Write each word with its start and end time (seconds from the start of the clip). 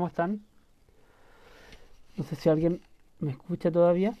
¿cómo 0.00 0.08
están? 0.08 0.40
No 2.16 2.24
sé 2.24 2.34
si 2.34 2.48
alguien 2.48 2.80
me 3.18 3.32
escucha 3.32 3.70
todavía. 3.70 4.14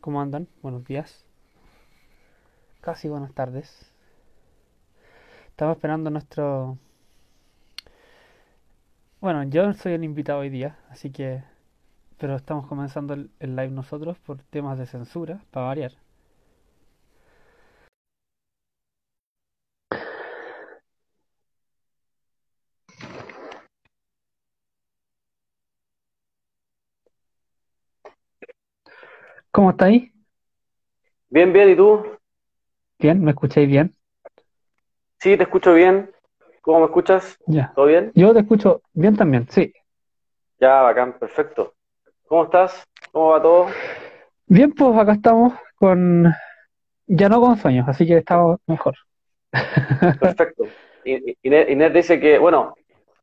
¿Cómo 0.00 0.22
andan? 0.22 0.48
Buenos 0.62 0.82
días. 0.86 1.26
Casi 2.80 3.10
buenas 3.10 3.34
tardes. 3.34 3.92
Estamos 5.50 5.76
esperando 5.76 6.08
nuestro... 6.08 6.78
Bueno, 9.20 9.42
yo 9.42 9.74
soy 9.74 9.92
el 9.92 10.04
invitado 10.04 10.38
hoy 10.38 10.48
día, 10.48 10.78
así 10.88 11.10
que... 11.10 11.44
Pero 12.16 12.34
estamos 12.36 12.66
comenzando 12.66 13.12
el, 13.12 13.30
el 13.40 13.54
live 13.54 13.72
nosotros 13.72 14.16
por 14.20 14.38
temas 14.38 14.78
de 14.78 14.86
censura, 14.86 15.44
para 15.50 15.66
variar. 15.66 16.05
¿Cómo 29.56 29.70
estáis? 29.70 30.12
Bien, 31.30 31.50
bien, 31.50 31.70
¿y 31.70 31.76
tú? 31.76 32.04
¿Bien? 32.98 33.24
¿Me 33.24 33.30
escucháis 33.30 33.66
bien? 33.66 33.96
Sí, 35.18 35.34
te 35.34 35.44
escucho 35.44 35.72
bien. 35.72 36.10
¿Cómo 36.60 36.80
me 36.80 36.84
escuchas? 36.84 37.38
Ya. 37.46 37.72
¿Todo 37.74 37.86
bien? 37.86 38.12
Yo 38.14 38.34
te 38.34 38.40
escucho 38.40 38.82
bien 38.92 39.16
también, 39.16 39.48
sí. 39.48 39.72
Ya, 40.60 40.82
bacán, 40.82 41.18
perfecto. 41.18 41.72
¿Cómo 42.26 42.44
estás? 42.44 42.84
¿Cómo 43.12 43.30
va 43.30 43.40
todo? 43.40 43.68
Bien, 44.46 44.74
pues 44.74 44.94
acá 44.94 45.12
estamos 45.12 45.54
con... 45.76 46.30
Ya 47.06 47.30
no 47.30 47.40
con 47.40 47.56
sueños, 47.56 47.88
así 47.88 48.06
que 48.06 48.18
estamos 48.18 48.60
mejor. 48.66 48.94
Perfecto. 50.20 50.64
Inés, 51.06 51.70
Inés 51.70 51.94
dice 51.94 52.20
que, 52.20 52.38
bueno, 52.38 52.74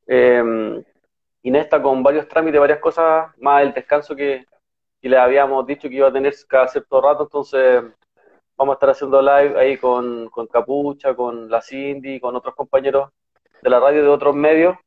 eh, 0.08 0.84
Inés 1.44 1.66
está 1.66 1.80
con 1.80 2.02
varios 2.02 2.28
trámites, 2.28 2.60
varias 2.60 2.80
cosas, 2.80 3.28
más 3.38 3.62
el 3.62 3.72
descanso 3.76 4.16
que, 4.16 4.48
que 5.04 5.10
le 5.10 5.18
habíamos 5.18 5.68
dicho 5.68 5.90
que 5.90 5.96
iba 5.96 6.08
a 6.08 6.14
tener 6.14 6.34
cada 6.48 6.66
cierto 6.70 7.02
rato, 7.02 7.24
entonces 7.24 7.84
vamos 8.56 8.72
a 8.72 8.76
estar 8.76 8.90
haciendo 8.92 9.22
live 9.22 9.60
ahí 9.60 9.78
con, 9.78 10.30
con 10.30 10.48
Capucha, 10.48 11.14
con 11.14 11.50
la 11.50 11.62
Cindy, 11.62 12.22
con 12.22 12.34
otros 12.38 12.56
compañeros 12.56 13.10
de 13.62 13.70
la 13.70 13.82
radio 13.82 14.02
de 14.02 14.08
otros 14.08 14.34
medios, 14.34 14.78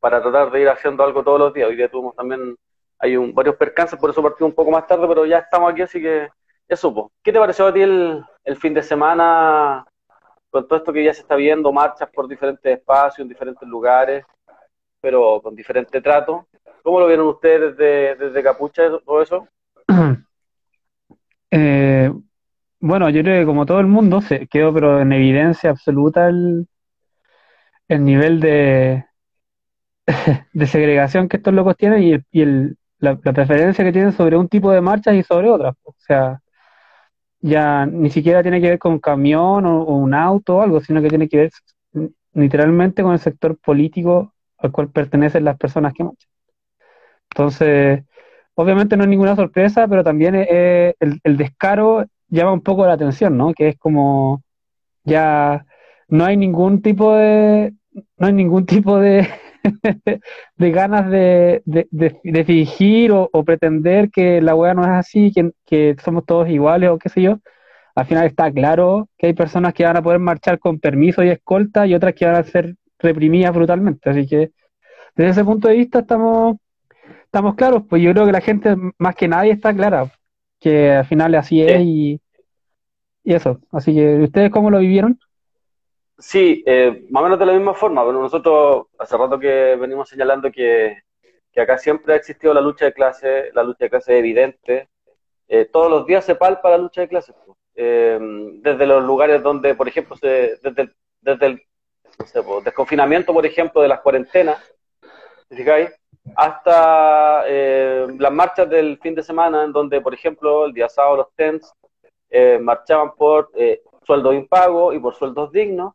para 0.00 0.20
tratar 0.20 0.50
de 0.50 0.62
ir 0.62 0.68
haciendo 0.68 1.04
algo 1.04 1.22
todos 1.22 1.38
los 1.38 1.54
días. 1.54 1.68
Hoy 1.68 1.76
día 1.76 1.88
tuvimos 1.88 2.16
también, 2.16 2.56
hay 2.98 3.16
un, 3.16 3.32
varios 3.32 3.54
percances, 3.54 3.96
por 3.96 4.10
eso 4.10 4.20
partimos 4.20 4.50
un 4.50 4.56
poco 4.56 4.72
más 4.72 4.88
tarde, 4.88 5.06
pero 5.06 5.24
ya 5.24 5.38
estamos 5.38 5.70
aquí, 5.70 5.82
así 5.82 6.02
que 6.02 6.28
ya 6.68 6.74
supo. 6.76 7.12
¿Qué 7.22 7.32
te 7.32 7.38
pareció 7.38 7.68
a 7.68 7.72
ti 7.72 7.82
el, 7.82 8.24
el 8.42 8.56
fin 8.56 8.74
de 8.74 8.82
semana 8.82 9.86
con 10.50 10.66
todo 10.66 10.80
esto 10.80 10.92
que 10.92 11.04
ya 11.04 11.14
se 11.14 11.20
está 11.20 11.36
viendo, 11.36 11.70
marchas 11.70 12.10
por 12.12 12.26
diferentes 12.26 12.76
espacios, 12.76 13.20
en 13.20 13.28
diferentes 13.28 13.68
lugares, 13.68 14.24
pero 15.00 15.40
con 15.40 15.54
diferente 15.54 16.00
trato? 16.00 16.48
¿Cómo 16.82 17.00
lo 17.00 17.06
vieron 17.06 17.28
ustedes 17.28 17.76
desde, 17.76 18.16
desde 18.16 18.42
Capucha, 18.42 18.82
todo 19.04 19.22
eso? 19.22 19.48
Eh, 21.54 22.10
bueno, 22.80 23.10
yo 23.10 23.22
creo 23.22 23.40
que 23.40 23.46
como 23.46 23.66
todo 23.66 23.80
el 23.80 23.86
mundo 23.86 24.22
se 24.22 24.46
quedó 24.48 24.72
pero 24.72 25.00
en 25.02 25.12
evidencia 25.12 25.70
absoluta 25.70 26.28
el, 26.28 26.66
el 27.88 28.04
nivel 28.04 28.40
de, 28.40 29.04
de 30.52 30.66
segregación 30.66 31.28
que 31.28 31.36
estos 31.38 31.54
locos 31.54 31.76
tienen 31.76 32.02
y, 32.02 32.40
el- 32.42 32.76
la, 32.98 33.16
preferencia 33.16 33.84
que 33.84 33.92
tienen 33.92 34.12
sobre 34.12 34.36
un 34.36 34.48
tipo 34.48 34.70
de 34.70 34.80
marchas 34.80 35.14
y 35.14 35.22
sobre 35.24 35.50
otras. 35.50 35.74
O 35.84 35.94
sea, 35.98 36.40
ya 37.40 37.86
ni 37.86 38.10
siquiera 38.10 38.42
tiene 38.42 38.60
que 38.60 38.70
ver 38.70 38.78
con 38.78 38.92
un 38.92 38.98
camión 39.00 39.66
o, 39.66 39.82
o 39.82 39.96
un 39.96 40.14
auto 40.14 40.56
o 40.56 40.62
algo, 40.62 40.80
sino 40.80 41.02
que 41.02 41.08
tiene 41.08 41.28
que 41.28 41.36
ver 41.38 41.50
literalmente 42.34 43.02
con 43.02 43.12
el 43.12 43.18
sector 43.18 43.58
político 43.58 44.32
al 44.58 44.72
cual 44.72 44.90
pertenecen 44.90 45.44
las 45.44 45.58
personas 45.58 45.92
que 45.94 46.04
marchan. 46.04 46.31
Entonces, 47.34 48.04
obviamente 48.54 48.96
no 48.96 49.04
es 49.04 49.08
ninguna 49.10 49.36
sorpresa, 49.36 49.88
pero 49.88 50.04
también 50.04 50.34
eh, 50.36 50.94
el, 51.00 51.36
descaro 51.36 52.04
llama 52.28 52.52
un 52.52 52.62
poco 52.62 52.86
la 52.86 52.94
atención, 52.94 53.36
¿no? 53.36 53.52
Que 53.54 53.68
es 53.70 53.78
como 53.78 54.42
ya 55.04 55.66
no 56.08 56.24
hay 56.24 56.36
ningún 56.36 56.82
tipo 56.82 57.14
de, 57.16 57.74
no 58.18 58.26
hay 58.26 58.32
ningún 58.32 58.66
tipo 58.66 58.98
de, 58.98 59.28
de 60.56 60.70
ganas 60.70 61.10
de, 61.10 61.62
de, 61.64 61.88
de- 61.90 62.20
de 62.22 62.44
fingir 62.44 63.12
o, 63.12 63.28
o 63.32 63.44
pretender 63.44 64.10
que 64.10 64.40
la 64.40 64.54
weá 64.54 64.74
no 64.74 64.82
es 64.82 64.88
así, 64.90 65.32
que, 65.34 65.52
que 65.66 65.96
somos 66.04 66.24
todos 66.26 66.48
iguales 66.48 66.90
o 66.90 66.98
qué 66.98 67.08
sé 67.08 67.22
yo. 67.22 67.38
Al 67.94 68.06
final 68.06 68.26
está 68.26 68.52
claro 68.52 69.08
que 69.18 69.28
hay 69.28 69.34
personas 69.34 69.74
que 69.74 69.84
van 69.84 69.96
a 69.98 70.02
poder 70.02 70.20
marchar 70.20 70.58
con 70.58 70.80
permiso 70.80 71.22
y 71.24 71.30
escolta 71.30 71.86
y 71.86 71.94
otras 71.94 72.14
que 72.14 72.26
van 72.26 72.36
a 72.36 72.44
ser 72.44 72.76
reprimidas 72.98 73.54
brutalmente. 73.54 74.10
Así 74.10 74.26
que 74.26 74.52
desde 75.16 75.30
ese 75.32 75.44
punto 75.44 75.68
de 75.68 75.76
vista 75.76 76.00
estamos, 76.00 76.56
estamos 77.32 77.54
claros, 77.54 77.84
pues 77.88 78.02
yo 78.02 78.12
creo 78.12 78.26
que 78.26 78.32
la 78.32 78.42
gente 78.42 78.76
más 78.98 79.16
que 79.16 79.26
nadie 79.26 79.52
está 79.52 79.74
clara, 79.74 80.12
que 80.60 80.92
al 80.92 81.06
final 81.06 81.34
así 81.34 81.62
es 81.62 81.80
y, 81.80 82.20
y 83.24 83.34
eso. 83.34 83.58
Así 83.70 83.94
que, 83.94 84.16
¿ustedes 84.18 84.50
cómo 84.50 84.70
lo 84.70 84.80
vivieron? 84.80 85.18
Sí, 86.18 86.62
eh, 86.66 87.06
más 87.08 87.22
o 87.22 87.24
menos 87.24 87.38
de 87.38 87.46
la 87.46 87.54
misma 87.54 87.72
forma, 87.72 88.04
pero 88.04 88.20
nosotros 88.20 88.88
hace 88.98 89.16
rato 89.16 89.38
que 89.38 89.76
venimos 89.80 90.10
señalando 90.10 90.52
que, 90.52 91.04
que 91.50 91.60
acá 91.62 91.78
siempre 91.78 92.12
ha 92.12 92.16
existido 92.16 92.52
la 92.52 92.60
lucha 92.60 92.84
de 92.84 92.92
clase, 92.92 93.50
la 93.54 93.62
lucha 93.62 93.86
de 93.86 93.90
clase 93.90 94.12
es 94.12 94.18
evidente, 94.18 94.90
eh, 95.48 95.64
todos 95.64 95.90
los 95.90 96.06
días 96.06 96.26
se 96.26 96.34
palpa 96.34 96.68
la 96.68 96.78
lucha 96.78 97.00
de 97.00 97.08
clases, 97.08 97.34
pues. 97.46 97.56
Eh, 97.74 98.18
desde 98.60 98.86
los 98.86 99.02
lugares 99.02 99.42
donde, 99.42 99.74
por 99.74 99.88
ejemplo, 99.88 100.16
se, 100.16 100.58
desde 100.62 100.82
el, 100.82 100.94
desde 101.22 101.46
el 101.46 101.62
no 102.18 102.26
sé, 102.26 102.42
pues, 102.42 102.62
desconfinamiento, 102.62 103.32
por 103.32 103.46
ejemplo, 103.46 103.80
de 103.80 103.88
las 103.88 104.00
cuarentenas, 104.00 104.62
¿te 105.48 105.56
fijáis? 105.56 105.88
Hasta 106.36 107.44
eh, 107.46 108.06
las 108.18 108.32
marchas 108.32 108.68
del 108.68 108.98
fin 108.98 109.14
de 109.14 109.22
semana, 109.22 109.64
en 109.64 109.72
donde, 109.72 110.00
por 110.00 110.14
ejemplo, 110.14 110.66
el 110.66 110.72
día 110.72 110.88
sábado 110.88 111.16
los 111.16 111.34
TENS 111.34 111.72
eh, 112.30 112.58
marchaban 112.60 113.14
por 113.14 113.50
eh, 113.54 113.82
sueldos 114.04 114.34
impagos 114.34 114.94
y 114.94 114.98
por 114.98 115.14
sueldos 115.14 115.52
dignos, 115.52 115.94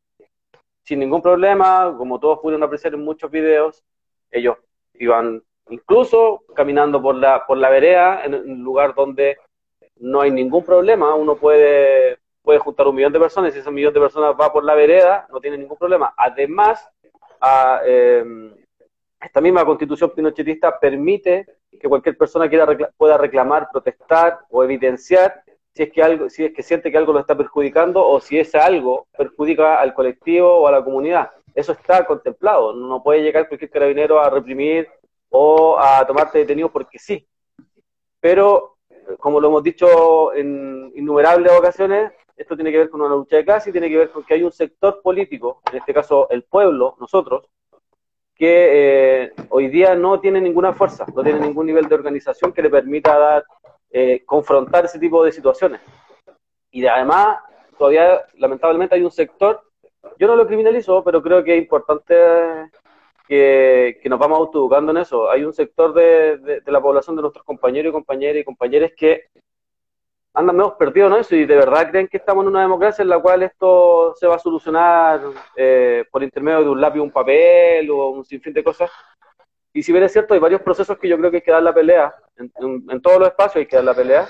sin 0.84 1.00
ningún 1.00 1.22
problema, 1.22 1.94
como 1.98 2.20
todos 2.20 2.40
pudieron 2.40 2.64
apreciar 2.64 2.94
en 2.94 3.04
muchos 3.04 3.32
videos, 3.32 3.84
ellos 4.32 4.58
iban 4.94 5.42
incluso 5.70 6.44
caminando 6.56 7.02
por 7.02 7.16
la, 7.16 7.46
por 7.46 7.58
la 7.58 7.70
vereda, 7.70 8.24
en 8.24 8.36
un 8.36 8.64
lugar 8.64 8.94
donde 8.96 9.38
no 9.98 10.22
hay 10.22 10.32
ningún 10.32 10.64
problema, 10.64 11.16
uno 11.16 11.36
puede, 11.36 12.20
puede 12.42 12.59
juntar 12.59 12.88
un 12.88 12.96
millón 12.96 13.14
de 13.14 13.20
personas 13.20 13.56
y 13.56 13.59
ese 13.59 13.72
millón 13.72 13.94
de 13.94 14.00
personas 14.00 14.36
va 14.40 14.52
por 14.54 14.64
la 14.64 14.76
vereda, 14.76 15.28
no 15.32 15.40
tiene 15.40 15.58
ningún 15.58 15.78
problema. 15.78 16.14
Además, 16.16 16.88
a, 17.42 17.82
eh, 17.86 18.24
esta 19.19 19.41
misma 19.41 19.66
constitución 19.66 20.11
pinochetista 20.16 20.79
permite 20.79 21.45
que 21.79 21.88
cualquier 21.88 22.17
persona 22.17 22.50
quiera 22.50 22.67
pueda 22.95 23.17
reclamar, 23.17 23.69
protestar 23.72 24.39
o 24.50 24.63
evidenciar 24.63 25.44
si 25.73 25.83
es 25.83 25.91
que 25.91 26.01
algo, 26.01 26.29
si 26.29 26.45
es 26.45 26.53
que 26.53 26.63
siente 26.63 26.91
que 26.91 26.97
algo 26.97 27.13
lo 27.13 27.19
está 27.19 27.38
perjudicando 27.38 28.05
o 28.05 28.19
si 28.19 28.39
ese 28.39 28.57
algo 28.57 29.07
perjudica 29.16 29.79
al 29.79 29.94
colectivo 29.94 30.50
o 30.50 30.67
a 30.67 30.72
la 30.72 30.83
comunidad. 30.83 31.29
Eso 31.53 31.72
está 31.72 32.05
contemplado. 32.05 32.73
No 32.73 33.03
puede 33.03 33.22
llegar 33.22 33.47
cualquier 33.47 33.69
carabinero 33.69 34.19
a 34.19 34.29
reprimir 34.29 34.88
o 35.29 35.78
a 35.78 36.05
tomarte 36.05 36.39
detenido 36.39 36.72
porque 36.72 36.97
sí. 36.97 37.28
Pero, 38.19 38.78
como 39.19 39.39
lo 39.39 39.49
hemos 39.49 39.63
dicho 39.63 40.34
en 40.34 40.91
innumerables 40.95 41.51
ocasiones, 41.51 42.11
esto 42.35 42.55
tiene 42.55 42.72
que 42.72 42.79
ver 42.79 42.89
con 42.89 43.01
una 43.01 43.16
lucha 43.16 43.38
de 43.38 43.45
clase 43.45 43.69
y 43.69 43.72
tiene 43.72 43.89
que 43.89 43.97
ver 43.97 44.11
con 44.11 44.23
que 44.23 44.34
hay 44.34 44.44
un 44.44 44.51
sector 44.51 45.01
político, 45.01 45.61
en 45.72 45.78
este 45.78 45.94
caso 45.94 46.28
el 46.29 46.44
pueblo, 46.44 46.95
nosotros, 46.99 47.49
que 48.38 49.24
eh, 49.24 49.31
hoy 49.50 49.68
día 49.68 49.96
no 49.96 50.20
tiene 50.20 50.40
ninguna 50.40 50.73
fuerza, 50.73 51.06
no 51.16 51.23
tiene 51.23 51.40
ningún 51.40 51.66
nivel 51.66 51.88
de 51.88 51.96
organización 51.96 52.53
que 52.53 52.61
le 52.61 52.70
permita 52.70 53.17
dar, 53.17 53.44
eh, 53.91 54.23
confrontar 54.26 54.85
ese 54.85 55.00
tipo 55.00 55.23
de 55.23 55.32
situaciones. 55.32 55.82
Y 56.72 56.82
de- 56.82 56.90
además, 56.90 57.40
todavía 57.78 58.22
lamentablemente 58.35 58.96
hay 58.96 59.02
un 59.02 59.11
sector, 59.11 59.61
yo 60.20 60.28
no 60.28 60.35
lo 60.35 60.46
criminalizo, 60.46 61.03
pero 61.03 61.22
creo 61.22 61.44
que 61.44 61.56
es 61.58 61.61
importante 61.64 62.16
que, 63.28 64.00
nos 64.06 64.20
vamos 64.20 64.38
autoeducando 64.40 64.91
en 64.91 64.97
eso. 65.00 65.29
Hay 65.29 65.44
un 65.44 65.53
sector 65.53 65.94
de- 65.94 66.38
de 66.38 66.72
la 66.72 66.82
población 66.82 67.16
de 67.16 67.23
nuestros 67.23 67.44
compañeros 67.44 67.90
y 67.90 67.94
compañeras 67.94 68.38
y 68.41 68.44
compañeras 68.44 68.91
que 68.96 69.23
andan 70.37 70.55
medio 70.55 70.78
perdidos 70.78 71.11
en 71.11 71.17
eso 71.17 71.35
y 71.35 71.45
de 71.47 71.55
verdad 71.55 71.89
creen 71.89 72.07
que 72.07 72.17
estamos 72.17 72.43
en 72.43 72.49
una 72.49 72.61
democracia 72.61 73.01
en 73.01 73.09
la 73.09 73.19
cual 73.19 73.41
esto 73.41 74.13
se 74.16 74.28
va 74.28 74.35
a 74.35 74.39
solucionar 74.39 75.19
eh, 75.55 76.05
por 76.11 76.22
intermedio 76.22 76.61
de 76.63 76.69
un 76.69 76.79
lápiz, 76.79 76.99
un 76.99 77.09
papel 77.11 77.89
o 77.89 78.09
un 78.09 78.23
sinfín 78.23 78.53
de 78.53 78.63
cosas. 78.63 78.91
Y 79.73 79.81
si 79.81 79.91
bien 79.91 80.03
es 80.03 80.11
cierto, 80.13 80.35
hay 80.35 80.39
varios 80.39 80.61
procesos 80.61 80.97
que 80.99 81.07
yo 81.09 81.17
creo 81.17 81.31
que 81.31 81.37
hay 81.37 81.41
que 81.41 81.51
dar 81.51 81.63
la 81.63 81.73
pelea, 81.73 82.13
en- 82.37 82.85
en 82.87 83.01
todos 83.01 83.17
los 83.19 83.29
espacios 83.29 83.55
hay 83.57 83.66
que 83.66 83.78
dar 83.78 83.85
la 83.85 83.95
pelea, 83.95 84.28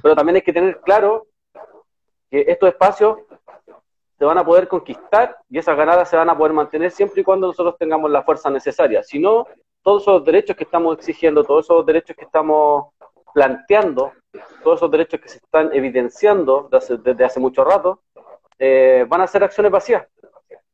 pero 0.00 0.14
también 0.14 0.36
hay 0.36 0.42
que 0.42 0.52
tener 0.52 0.80
claro 0.80 1.26
que 2.30 2.44
estos 2.46 2.68
espacios 2.68 3.18
se 4.18 4.24
van 4.24 4.38
a 4.38 4.44
poder 4.44 4.68
conquistar 4.68 5.36
y 5.50 5.58
esas 5.58 5.76
ganadas 5.76 6.08
se 6.08 6.16
van 6.16 6.30
a 6.30 6.38
poder 6.38 6.52
mantener 6.52 6.92
siempre 6.92 7.20
y 7.20 7.24
cuando 7.24 7.48
nosotros 7.48 7.76
tengamos 7.78 8.08
la 8.12 8.22
fuerza 8.22 8.48
necesaria. 8.48 9.02
Si 9.02 9.18
no, 9.18 9.48
todos 9.82 10.02
esos 10.02 10.24
derechos 10.24 10.54
que 10.56 10.62
estamos 10.62 10.96
exigiendo, 10.96 11.42
todos 11.42 11.66
esos 11.66 11.84
derechos 11.84 12.14
que 12.16 12.24
estamos 12.24 12.92
planteando, 13.32 14.12
todos 14.62 14.78
esos 14.78 14.90
derechos 14.90 15.20
que 15.20 15.28
se 15.28 15.38
están 15.38 15.70
evidenciando 15.72 16.68
desde 16.70 17.24
hace, 17.24 17.40
mucho 17.40 17.64
rato, 17.64 18.02
eh, 18.58 19.04
van 19.08 19.20
a 19.20 19.26
ser 19.26 19.44
acciones 19.44 19.72
vacías. 19.72 20.06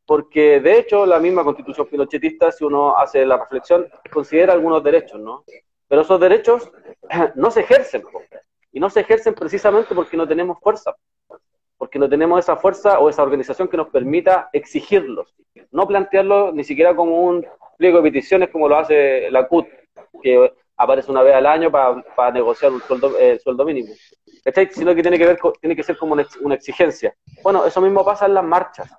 Porque 0.06 0.60
de 0.60 0.78
hecho 0.78 1.04
la 1.04 1.18
misma 1.18 1.44
constitución 1.44 1.86
pinochetista, 1.86 2.50
si 2.50 2.64
uno 2.64 2.96
hace 2.96 3.26
la 3.26 3.36
reflexión, 3.36 3.88
considera 4.10 4.52
algunos 4.52 4.82
derechos, 4.82 5.20
¿no? 5.20 5.44
Pero 5.86 6.02
esos 6.02 6.20
derechos 6.20 6.70
no 7.34 7.50
se 7.50 7.60
ejercen, 7.60 8.02
y 8.72 8.80
no 8.80 8.90
se 8.90 9.00
ejercen 9.00 9.34
precisamente 9.34 9.94
porque 9.94 10.16
no 10.16 10.26
tenemos 10.26 10.58
fuerza, 10.60 10.94
porque 11.76 11.98
no 11.98 12.08
tenemos 12.08 12.40
esa 12.40 12.56
fuerza 12.56 12.98
o 12.98 13.08
esa 13.08 13.22
organización 13.22 13.68
que 13.68 13.76
nos 13.76 13.88
permita 13.88 14.50
exigirlos, 14.52 15.34
no 15.70 15.86
plantearlo 15.86 16.52
ni 16.52 16.64
siquiera 16.64 16.94
como 16.94 17.22
un 17.22 17.46
pliego 17.76 17.98
de 17.98 18.10
peticiones 18.10 18.50
como 18.50 18.68
lo 18.68 18.78
hace 18.78 19.30
la 19.30 19.46
CUT, 19.46 19.66
que 20.22 20.52
aparece 20.78 21.10
una 21.10 21.22
vez 21.22 21.34
al 21.34 21.46
año 21.46 21.70
para 21.70 22.30
negociar 22.32 22.72
un 22.72 22.80
sueldo, 22.80 23.18
eh, 23.18 23.38
sueldo 23.38 23.64
mínimo. 23.64 23.92
Sino 24.70 24.94
que 24.94 25.02
tiene 25.02 25.18
que, 25.18 25.26
ver, 25.26 25.38
tiene 25.60 25.76
que 25.76 25.82
ser 25.82 25.98
como 25.98 26.14
una, 26.14 26.54
exigencia. 26.54 27.14
Bueno, 27.42 27.66
eso 27.66 27.80
mismo 27.80 28.04
pasa 28.04 28.26
en 28.26 28.34
las 28.34 28.44
marchas. 28.44 28.90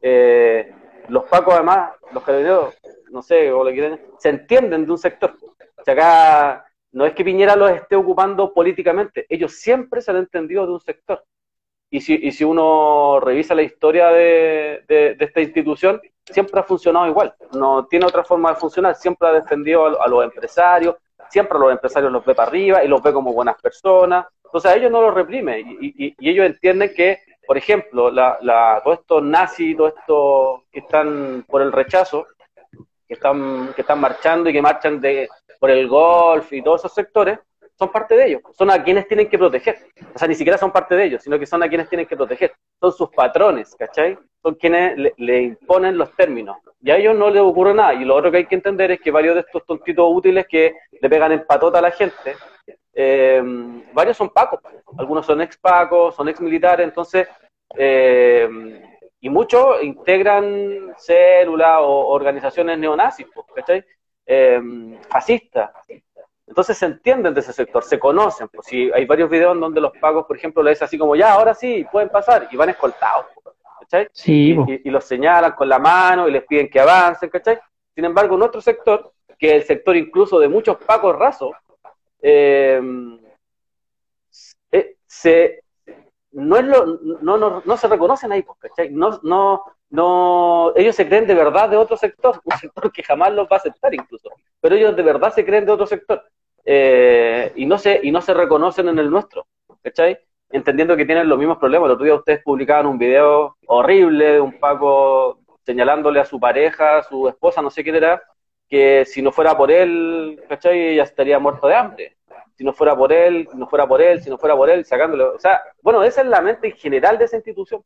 Eh, 0.00 0.72
los 1.08 1.24
pacos, 1.24 1.54
además, 1.54 1.90
los 2.12 2.22
carabineros, 2.22 2.74
no 3.10 3.20
sé, 3.20 3.52
o 3.52 3.64
lo 3.64 3.70
quieren, 3.70 4.00
se 4.18 4.30
entienden 4.30 4.86
de 4.86 4.92
un 4.92 4.98
sector. 4.98 5.34
O 5.76 5.84
sea, 5.84 5.94
acá 5.94 6.64
no 6.92 7.04
es 7.04 7.14
que 7.14 7.24
Piñera 7.24 7.56
los 7.56 7.70
esté 7.70 7.96
ocupando 7.96 8.52
políticamente, 8.52 9.26
ellos 9.28 9.52
siempre 9.52 10.00
se 10.00 10.10
han 10.10 10.18
entendido 10.18 10.66
de 10.66 10.72
un 10.72 10.80
sector. 10.80 11.24
Y 11.90 12.00
si, 12.00 12.14
y 12.14 12.32
si 12.32 12.44
uno 12.44 13.18
revisa 13.20 13.54
la 13.54 13.62
historia 13.62 14.08
de, 14.08 14.84
de, 14.86 15.16
esta 15.18 15.40
institución, 15.40 16.00
siempre 16.24 16.60
ha 16.60 16.62
funcionado 16.62 17.06
igual, 17.06 17.34
no 17.52 17.86
tiene 17.86 18.04
otra 18.04 18.24
forma 18.24 18.50
de 18.50 18.56
funcionar, 18.56 18.94
siempre 18.94 19.28
ha 19.28 19.32
defendido 19.32 20.00
a, 20.00 20.08
los 20.08 20.24
empresarios, 20.24 20.96
siempre 21.30 21.58
los 21.58 21.72
empresarios 21.72 22.12
los 22.12 22.24
ve 22.24 22.34
para 22.34 22.48
arriba 22.48 22.84
y 22.84 22.88
los 22.88 23.02
ve 23.02 23.12
como 23.12 23.32
buenas 23.32 23.60
personas, 23.60 24.26
entonces 24.44 24.76
ellos 24.76 24.90
no 24.90 25.02
los 25.02 25.14
reprime. 25.14 25.60
Y, 25.60 26.14
y, 26.18 26.30
ellos 26.30 26.46
entienden 26.46 26.92
que, 26.94 27.18
por 27.46 27.58
ejemplo, 27.58 28.10
la, 28.10 28.38
la, 28.40 28.80
todos 28.82 29.00
estos 29.00 29.22
nazis, 29.22 29.76
todos 29.76 29.94
estos 29.98 30.62
que 30.70 30.80
están 30.80 31.44
por 31.48 31.62
el 31.62 31.72
rechazo, 31.72 32.26
que 33.06 33.14
están, 33.14 33.72
que 33.74 33.82
están 33.82 34.00
marchando 34.00 34.48
y 34.48 34.52
que 34.52 34.62
marchan 34.62 35.00
de, 35.00 35.28
por 35.58 35.70
el 35.70 35.88
golf 35.88 36.52
y 36.52 36.62
todos 36.62 36.80
esos 36.82 36.94
sectores, 36.94 37.38
son 37.78 37.92
parte 37.92 38.16
de 38.16 38.26
ellos, 38.26 38.42
son 38.52 38.70
a 38.70 38.82
quienes 38.82 39.06
tienen 39.06 39.28
que 39.28 39.38
proteger. 39.38 39.78
O 40.12 40.18
sea, 40.18 40.26
ni 40.26 40.34
siquiera 40.34 40.58
son 40.58 40.72
parte 40.72 40.96
de 40.96 41.04
ellos, 41.04 41.22
sino 41.22 41.38
que 41.38 41.46
son 41.46 41.62
a 41.62 41.68
quienes 41.68 41.88
tienen 41.88 42.06
que 42.06 42.16
proteger. 42.16 42.52
Son 42.80 42.92
sus 42.92 43.08
patrones, 43.10 43.76
¿cachai? 43.76 44.18
Son 44.42 44.56
quienes 44.56 45.12
le, 45.16 45.42
imponen 45.42 45.96
los 45.96 46.12
términos. 46.16 46.56
Y 46.80 46.90
a 46.90 46.96
ellos 46.96 47.16
no 47.16 47.30
les 47.30 47.40
ocurre 47.40 47.74
nada. 47.74 47.94
Y 47.94 48.04
lo 48.04 48.16
otro 48.16 48.32
que 48.32 48.38
hay 48.38 48.46
que 48.46 48.56
entender 48.56 48.90
es 48.90 49.00
que 49.00 49.12
varios 49.12 49.36
de 49.36 49.42
estos 49.42 49.64
tontitos 49.64 50.06
útiles 50.12 50.46
que 50.48 50.74
le 51.00 51.08
pegan 51.08 51.30
en 51.30 51.46
patota 51.46 51.78
a 51.78 51.82
la 51.82 51.92
gente, 51.92 52.34
eh, 52.92 53.40
varios 53.92 54.16
son 54.16 54.30
pacos. 54.30 54.60
Algunos 54.98 55.24
son 55.24 55.40
ex 55.40 55.56
pacos, 55.56 56.16
son 56.16 56.28
ex 56.28 56.40
militares, 56.40 56.84
entonces, 56.84 57.28
eh, 57.76 58.48
y 59.20 59.30
muchos 59.30 59.84
integran 59.84 60.94
células 60.96 61.78
o 61.80 62.08
organizaciones 62.08 62.76
neonazis, 62.76 63.28
¿cachai? 63.54 63.84
Eh, 64.26 64.60
fascistas. 65.08 65.70
Entonces 66.48 66.78
se 66.78 66.86
entienden 66.86 67.34
de 67.34 67.40
ese 67.40 67.52
sector, 67.52 67.84
se 67.84 67.98
conocen. 67.98 68.48
Pues 68.48 68.66
si 68.66 68.90
hay 68.92 69.04
varios 69.04 69.28
videos 69.28 69.54
en 69.54 69.60
donde 69.60 69.80
los 69.80 69.92
pagos, 69.98 70.26
por 70.26 70.36
ejemplo, 70.36 70.62
le 70.62 70.70
dicen 70.70 70.86
así 70.86 70.98
como, 70.98 71.14
ya, 71.14 71.32
ahora 71.32 71.54
sí, 71.54 71.86
pueden 71.92 72.08
pasar, 72.08 72.48
y 72.50 72.56
van 72.56 72.70
escoltados, 72.70 73.26
¿cachai? 73.80 74.08
Sí, 74.12 74.56
y, 74.66 74.90
los 74.90 75.04
señalan 75.04 75.52
con 75.52 75.68
la 75.68 75.78
mano 75.78 76.26
y 76.26 76.32
les 76.32 76.44
piden 76.44 76.70
que 76.70 76.80
avancen, 76.80 77.28
¿cachai? 77.28 77.58
Sin 77.94 78.04
embargo, 78.04 78.36
en 78.36 78.42
otro 78.42 78.60
sector, 78.60 79.12
que 79.38 79.48
es 79.48 79.62
el 79.62 79.64
sector 79.64 79.96
incluso 79.96 80.38
de 80.38 80.48
muchos 80.48 80.78
pagos 80.78 81.16
rasos, 81.16 81.50
eh, 82.22 82.80
eh, 84.72 84.96
se, 85.06 85.62
no, 86.32 86.56
es 86.56 86.64
lo, 86.64 86.86
no, 87.20 87.36
no, 87.36 87.62
no, 87.64 87.76
se 87.76 87.88
reconocen 87.88 88.32
ahí, 88.32 88.42
pues, 88.42 88.58
¿cachai? 88.58 88.90
No, 88.90 89.20
no, 89.22 89.64
no, 89.90 90.72
ellos 90.76 90.94
se 90.94 91.08
creen 91.08 91.26
de 91.26 91.34
verdad 91.34 91.68
de 91.68 91.76
otro 91.76 91.96
sector, 91.96 92.40
un 92.44 92.58
sector 92.58 92.92
que 92.92 93.02
jamás 93.02 93.32
los 93.32 93.46
va 93.46 93.56
a 93.56 93.58
aceptar 93.58 93.94
incluso, 93.94 94.30
pero 94.60 94.74
ellos 94.74 94.94
de 94.94 95.02
verdad 95.02 95.32
se 95.32 95.44
creen 95.44 95.64
de 95.64 95.72
otro 95.72 95.86
sector 95.86 96.22
eh, 96.64 97.52
y, 97.56 97.64
no 97.64 97.78
se, 97.78 98.00
y 98.02 98.10
no 98.10 98.20
se 98.20 98.34
reconocen 98.34 98.88
en 98.88 98.98
el 98.98 99.10
nuestro, 99.10 99.46
¿cachai? 99.82 100.18
Entendiendo 100.50 100.96
que 100.96 101.06
tienen 101.06 101.28
los 101.28 101.38
mismos 101.38 101.58
problemas. 101.58 101.86
El 101.86 101.92
otro 101.92 102.04
día 102.04 102.14
ustedes 102.14 102.42
publicaban 102.42 102.86
un 102.86 102.98
video 102.98 103.56
horrible 103.66 104.32
de 104.32 104.40
un 104.40 104.58
Paco 104.58 105.40
señalándole 105.64 106.20
a 106.20 106.24
su 106.24 106.38
pareja, 106.38 106.98
a 106.98 107.02
su 107.02 107.28
esposa, 107.28 107.62
no 107.62 107.70
sé 107.70 107.82
quién 107.82 107.96
era, 107.96 108.22
que 108.68 109.04
si 109.06 109.22
no 109.22 109.32
fuera 109.32 109.56
por 109.56 109.70
él, 109.70 110.42
¿cachai? 110.48 110.96
Ya 110.96 111.04
estaría 111.04 111.38
muerto 111.38 111.68
de 111.68 111.74
hambre. 111.74 112.16
Si 112.56 112.64
no 112.64 112.72
fuera 112.72 112.96
por 112.96 113.12
él, 113.12 113.48
si 113.50 113.56
no 113.56 113.66
fuera 113.66 113.86
por 113.86 114.02
él, 114.02 114.20
si 114.20 114.28
no 114.28 114.36
fuera 114.36 114.56
por 114.56 114.68
él, 114.68 114.84
sacándole. 114.84 115.24
O 115.24 115.38
sea, 115.38 115.62
bueno, 115.80 116.02
esa 116.02 116.20
es 116.22 116.26
la 116.26 116.42
mente 116.42 116.72
general 116.72 117.16
de 117.16 117.26
esa 117.26 117.36
institución. 117.36 117.82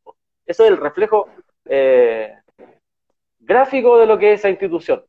Eso 0.46 0.64
es 0.64 0.70
el 0.70 0.76
reflejo 0.76 1.28
eh, 1.67 2.35
gráfico 3.38 3.99
de 3.99 4.06
lo 4.06 4.19
que 4.19 4.32
es 4.32 4.41
esa 4.41 4.50
institución. 4.50 5.05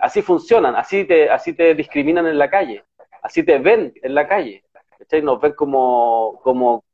Así 0.00 0.22
funcionan, 0.22 0.76
así 0.76 1.04
te, 1.04 1.30
así 1.30 1.54
te 1.54 1.74
discriminan 1.74 2.26
en 2.26 2.38
la 2.38 2.50
calle, 2.50 2.84
así 3.22 3.42
te 3.42 3.58
ven 3.58 3.92
en 4.02 4.14
la 4.14 4.28
calle. 4.28 4.62
Nos 5.22 5.40
ven 5.40 5.52
como, 5.52 6.40
como, 6.44 6.84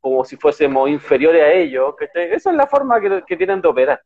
como, 0.00 0.24
si 0.24 0.36
fuésemos 0.36 0.88
inferiores 0.88 1.42
a 1.42 1.52
ellos. 1.52 1.94
Esa 2.14 2.50
es 2.50 2.56
la 2.56 2.66
forma 2.66 3.00
que, 3.00 3.36
tienen 3.36 3.60
de 3.60 3.68
operar. 3.68 4.02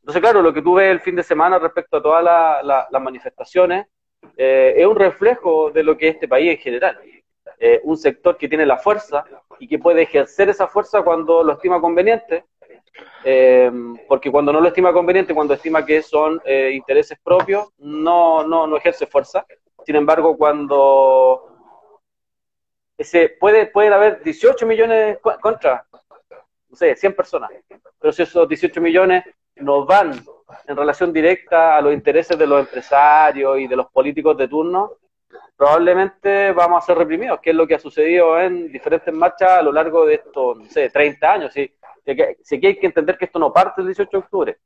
Entonces, 0.00 0.20
claro, 0.20 0.42
lo 0.42 0.52
que 0.52 0.62
tú 0.62 0.74
ves 0.74 0.90
el 0.90 1.00
fin 1.00 1.16
de 1.16 1.22
semana 1.22 1.58
respecto 1.58 1.98
a 1.98 2.02
todas 2.02 2.24
las 2.64 3.02
manifestaciones 3.02 3.86
eh, 4.36 4.74
es 4.76 4.86
un 4.86 4.96
reflejo 4.96 5.70
de 5.70 5.82
lo 5.82 5.96
que 5.96 6.08
es 6.08 6.14
este 6.14 6.28
país 6.28 6.50
en 6.50 6.58
general. 6.58 6.98
Eh, 7.58 7.80
un 7.84 7.96
sector 7.96 8.36
que 8.38 8.48
tiene 8.48 8.64
la 8.64 8.78
fuerza 8.78 9.24
y 9.58 9.68
que 9.68 9.78
puede 9.78 10.02
ejercer 10.02 10.48
esa 10.48 10.66
fuerza 10.66 11.02
cuando 11.02 11.44
lo 11.44 11.52
estima 11.52 11.80
conveniente, 11.80 12.44
eh, 13.24 13.70
porque 14.08 14.30
cuando 14.30 14.52
no 14.52 14.60
lo 14.60 14.68
estima 14.68 14.92
conveniente, 14.92 15.34
cuando 15.34 15.54
estima 15.54 15.84
que 15.84 16.02
son 16.02 16.40
eh, 16.44 16.70
intereses 16.72 17.18
propios, 17.22 17.68
no, 17.78 18.46
no, 18.46 18.66
no 18.66 18.76
ejerce 18.76 19.06
fuerza. 19.06 19.44
Sin 19.84 19.96
embargo, 19.96 20.36
cuando 20.36 21.50
ese, 22.96 23.30
puede, 23.40 23.66
pueden 23.66 23.92
haber 23.92 24.22
18 24.22 24.66
millones 24.66 25.18
contra, 25.40 25.86
no 26.68 26.76
sé, 26.76 26.94
100 26.96 27.14
personas, 27.14 27.50
pero 27.98 28.12
si 28.12 28.22
esos 28.22 28.48
18 28.48 28.80
millones 28.80 29.24
no 29.56 29.84
van 29.84 30.12
en 30.66 30.76
relación 30.76 31.12
directa 31.12 31.76
a 31.76 31.80
los 31.80 31.92
intereses 31.92 32.38
de 32.38 32.46
los 32.46 32.60
empresarios 32.60 33.58
y 33.58 33.66
de 33.66 33.76
los 33.76 33.86
políticos 33.90 34.36
de 34.36 34.48
turno, 34.48 34.96
probablemente 35.56 36.52
vamos 36.52 36.82
a 36.82 36.86
ser 36.86 36.98
reprimidos, 36.98 37.40
que 37.40 37.50
es 37.50 37.56
lo 37.56 37.66
que 37.66 37.74
ha 37.74 37.78
sucedido 37.78 38.40
en 38.40 38.72
diferentes 38.72 39.12
marchas 39.12 39.50
a 39.52 39.62
lo 39.62 39.72
largo 39.72 40.06
de 40.06 40.14
estos, 40.14 40.56
no 40.56 40.64
sé, 40.64 40.88
30 40.90 41.32
años. 41.32 41.52
¿sí? 41.52 41.70
Si 42.42 42.56
aquí 42.56 42.66
hay 42.66 42.78
que 42.78 42.86
entender 42.86 43.18
que 43.18 43.26
esto 43.26 43.38
no 43.38 43.52
parte 43.52 43.80
el 43.80 43.88
18 43.88 44.10
de 44.10 44.18
octubre. 44.18 44.58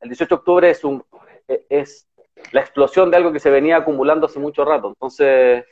El 0.00 0.08
18 0.08 0.28
de 0.28 0.38
octubre 0.38 0.70
es, 0.70 0.84
un, 0.84 1.04
es 1.46 2.08
la 2.52 2.60
explosión 2.60 3.10
de 3.10 3.16
algo 3.16 3.32
que 3.32 3.40
se 3.40 3.50
venía 3.50 3.76
acumulando 3.76 4.26
hace 4.26 4.38
mucho 4.38 4.64
rato. 4.64 4.88
Entonces, 4.88 5.64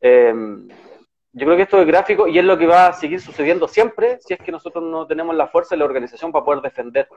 em, 0.00 0.68
yo 1.32 1.46
creo 1.46 1.56
que 1.56 1.62
esto 1.62 1.80
es 1.80 1.86
gráfico 1.86 2.26
y 2.26 2.38
es 2.38 2.44
lo 2.44 2.58
que 2.58 2.66
va 2.66 2.88
a 2.88 2.92
seguir 2.92 3.20
sucediendo 3.20 3.68
siempre 3.68 4.18
si 4.20 4.34
es 4.34 4.40
que 4.40 4.52
nosotros 4.52 4.82
no 4.82 5.06
tenemos 5.06 5.36
la 5.36 5.48
fuerza 5.48 5.76
y 5.76 5.78
la 5.78 5.84
organización 5.84 6.32
para 6.32 6.44
poder 6.44 6.62
defender 6.62 7.08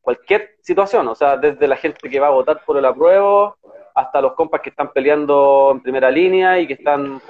cualquier 0.00 0.56
situación. 0.60 1.08
O 1.08 1.14
sea, 1.14 1.36
desde 1.36 1.66
la 1.66 1.76
gente 1.76 2.08
que 2.08 2.20
va 2.20 2.28
a 2.28 2.30
votar 2.30 2.62
por 2.64 2.76
el 2.76 2.84
apruebo 2.84 3.56
hasta 3.94 4.20
los 4.20 4.34
compas 4.34 4.60
que 4.60 4.68
están 4.68 4.92
peleando 4.92 5.70
en 5.72 5.80
primera 5.80 6.10
línea 6.10 6.60
y 6.60 6.66
que 6.66 6.74
están 6.74 7.20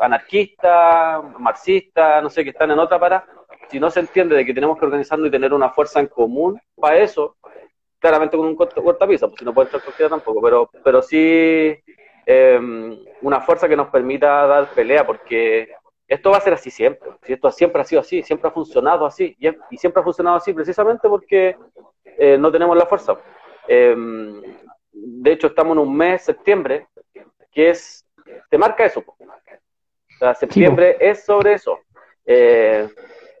anarquistas, 0.00 1.24
marxistas, 1.38 2.22
no 2.22 2.28
sé, 2.28 2.44
que 2.44 2.50
están 2.50 2.70
en 2.70 2.78
otra 2.78 3.00
para 3.00 3.24
si 3.70 3.80
no 3.80 3.90
se 3.90 4.00
entiende 4.00 4.36
de 4.36 4.44
que 4.44 4.54
tenemos 4.54 4.78
que 4.78 4.84
organizarnos 4.84 5.28
y 5.28 5.30
tener 5.30 5.52
una 5.52 5.70
fuerza 5.70 6.00
en 6.00 6.06
común 6.06 6.60
para 6.76 6.98
eso, 6.98 7.36
claramente 7.98 8.36
con 8.36 8.46
un 8.46 8.56
cortapisa, 8.56 9.28
pues 9.28 9.38
si 9.38 9.44
no 9.44 9.54
puede 9.54 9.66
entrar 9.66 9.82
cualquiera 9.82 10.10
tampoco, 10.10 10.42
pero, 10.42 10.70
pero 10.82 11.00
sí 11.00 11.74
em, 12.26 12.98
una 13.22 13.40
fuerza 13.40 13.68
que 13.68 13.76
nos 13.76 13.88
permita 13.88 14.46
dar 14.46 14.70
pelea, 14.70 15.06
porque 15.06 15.70
esto 16.06 16.30
va 16.30 16.36
a 16.36 16.40
ser 16.40 16.52
así 16.52 16.70
siempre, 16.70 17.10
si 17.22 17.32
esto 17.32 17.50
siempre 17.50 17.80
ha 17.80 17.84
sido 17.84 18.00
así, 18.00 18.22
siempre 18.22 18.48
ha 18.48 18.52
funcionado 18.52 19.06
así, 19.06 19.36
y, 19.38 19.76
siempre 19.78 20.00
ha 20.00 20.04
funcionado 20.04 20.36
así 20.36 20.52
precisamente 20.52 21.08
porque 21.08 21.56
eh, 22.18 22.36
no 22.38 22.52
tenemos 22.52 22.76
la 22.76 22.86
fuerza. 22.86 23.16
Em, 23.66 24.42
de 24.92 25.32
hecho, 25.32 25.48
estamos 25.48 25.76
en 25.76 25.82
un 25.82 25.96
mes, 25.96 26.22
septiembre, 26.22 26.86
que 27.50 27.70
es, 27.70 28.06
te 28.50 28.58
marca 28.58 28.84
eso. 28.84 29.02
O 29.06 30.18
sea, 30.18 30.34
septiembre 30.34 30.96
es 31.00 31.24
sobre 31.24 31.54
eso. 31.54 31.78
Eh, 32.26 32.88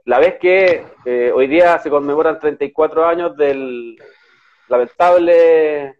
la 0.04 0.18
vez 0.18 0.38
que 0.38 0.86
eh, 1.04 1.32
hoy 1.34 1.46
día 1.46 1.78
se 1.78 1.90
conmemoran 1.90 2.38
34 2.38 3.06
años 3.06 3.36
del 3.36 3.96
lamentable 4.68 5.98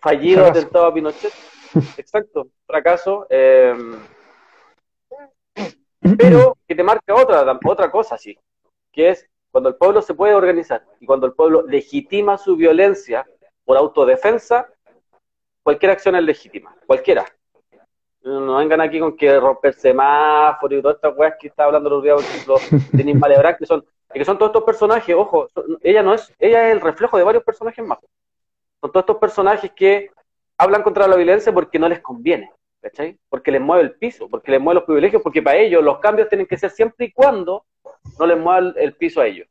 fallido 0.00 0.46
atentado 0.46 0.86
a 0.86 0.94
Pinochet. 0.94 1.32
Exacto, 1.96 2.48
fracaso. 2.66 3.26
Eh, 3.28 3.74
pero 6.16 6.56
que 6.66 6.74
te 6.74 6.82
marca 6.82 7.14
otra, 7.14 7.58
otra 7.64 7.90
cosa, 7.90 8.16
sí, 8.16 8.38
que 8.90 9.10
es 9.10 9.28
cuando 9.50 9.68
el 9.68 9.76
pueblo 9.76 10.00
se 10.00 10.14
puede 10.14 10.34
organizar 10.34 10.84
y 10.98 11.06
cuando 11.06 11.26
el 11.26 11.34
pueblo 11.34 11.62
legitima 11.66 12.38
su 12.38 12.56
violencia 12.56 13.26
por 13.64 13.76
autodefensa, 13.76 14.68
cualquier 15.62 15.92
acción 15.92 16.16
es 16.16 16.22
legítima, 16.22 16.74
cualquiera. 16.86 17.26
No 18.22 18.56
vengan 18.56 18.80
aquí 18.82 19.00
con 19.00 19.16
que 19.16 19.40
romper 19.40 19.72
semáforo 19.74 20.76
y 20.76 20.82
todas 20.82 20.96
estas 20.96 21.16
weas 21.16 21.34
que 21.40 21.48
está 21.48 21.64
hablando 21.64 21.88
los 21.88 22.02
días, 22.02 22.16
por 22.16 22.24
ejemplo, 22.24 22.56
de 22.92 23.14
Malebrán, 23.14 23.56
que 23.58 23.66
son, 23.66 23.84
que 24.12 24.24
son 24.24 24.36
todos 24.36 24.50
estos 24.50 24.64
personajes, 24.64 25.14
ojo, 25.16 25.48
ella 25.82 26.02
no 26.02 26.14
es, 26.14 26.32
ella 26.38 26.68
es 26.68 26.74
el 26.74 26.80
reflejo 26.80 27.16
de 27.16 27.24
varios 27.24 27.44
personajes 27.44 27.84
más. 27.84 27.98
Son 28.80 28.92
todos 28.92 29.04
estos 29.04 29.16
personajes 29.16 29.72
que 29.72 30.10
hablan 30.58 30.82
contra 30.82 31.08
la 31.08 31.16
violencia 31.16 31.52
porque 31.52 31.78
no 31.78 31.88
les 31.88 32.00
conviene, 32.00 32.52
¿cachai? 32.82 33.18
Porque 33.30 33.50
les 33.50 33.60
mueve 33.60 33.84
el 33.84 33.92
piso, 33.92 34.28
porque 34.28 34.50
les 34.50 34.60
mueve 34.60 34.80
los 34.80 34.84
privilegios, 34.84 35.22
porque 35.22 35.40
para 35.40 35.56
ellos 35.56 35.82
los 35.82 35.98
cambios 35.98 36.28
tienen 36.28 36.46
que 36.46 36.58
ser 36.58 36.70
siempre 36.70 37.06
y 37.06 37.12
cuando 37.12 37.64
no 38.18 38.26
les 38.26 38.38
mueva 38.38 38.72
el, 38.76 38.94
piso 38.94 39.22
a 39.22 39.26
ellos. 39.26 39.48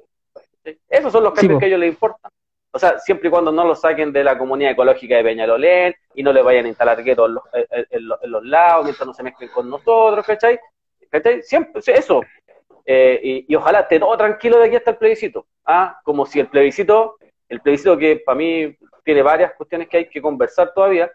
Esos 0.88 1.12
son 1.12 1.24
los 1.24 1.34
cambios 1.34 1.58
que 1.60 1.66
a 1.66 1.68
ellos 1.70 1.80
les 1.80 1.90
importan. 1.90 2.32
O 2.72 2.78
sea, 2.78 3.00
siempre 3.00 3.28
y 3.28 3.32
cuando 3.32 3.52
no 3.52 3.64
los 3.64 3.82
saquen 3.82 4.14
de 4.14 4.24
la 4.24 4.38
comunidad 4.38 4.72
ecológica 4.72 5.18
de 5.18 5.24
Peñalolén 5.24 5.96
y 6.14 6.22
no 6.22 6.32
le 6.32 6.42
vayan 6.42 6.66
a 6.66 6.68
instalar 6.68 7.04
guetos 7.04 7.28
en 7.28 7.34
los, 7.34 8.20
en, 8.22 8.32
los, 8.32 8.46
lados 8.46 8.84
mientras 8.86 9.08
no 9.08 9.14
se 9.14 9.24
mezclen 9.24 9.50
con 9.50 9.70
nosotros, 9.70 10.26
¿cachai? 10.26 10.60
¿Cachai? 11.10 11.42
Siempre, 11.42 11.82
eso. 11.88 12.22
Eh, 12.86 13.46
y, 13.48 13.56
ojalá 13.56 13.82
esté 13.82 14.00
todo 14.00 14.16
tranquilo 14.18 14.60
de 14.60 14.68
aquí 14.68 14.76
hasta 14.76 14.92
el 14.92 14.98
plebiscito. 14.98 15.48
¿ah? 15.66 16.00
Como 16.04 16.26
si 16.26 16.40
el 16.40 16.48
plebiscito, 16.48 17.18
el 17.48 17.60
plebiscito 17.62 17.98
que 17.98 18.18
para 18.18 18.38
mí 18.38 18.78
tiene 19.04 19.24
varias 19.24 19.54
cuestiones 19.54 19.88
que 19.88 19.98
hay 19.98 20.10
que 20.10 20.22
conversar 20.22 20.72
todavía, 20.74 21.12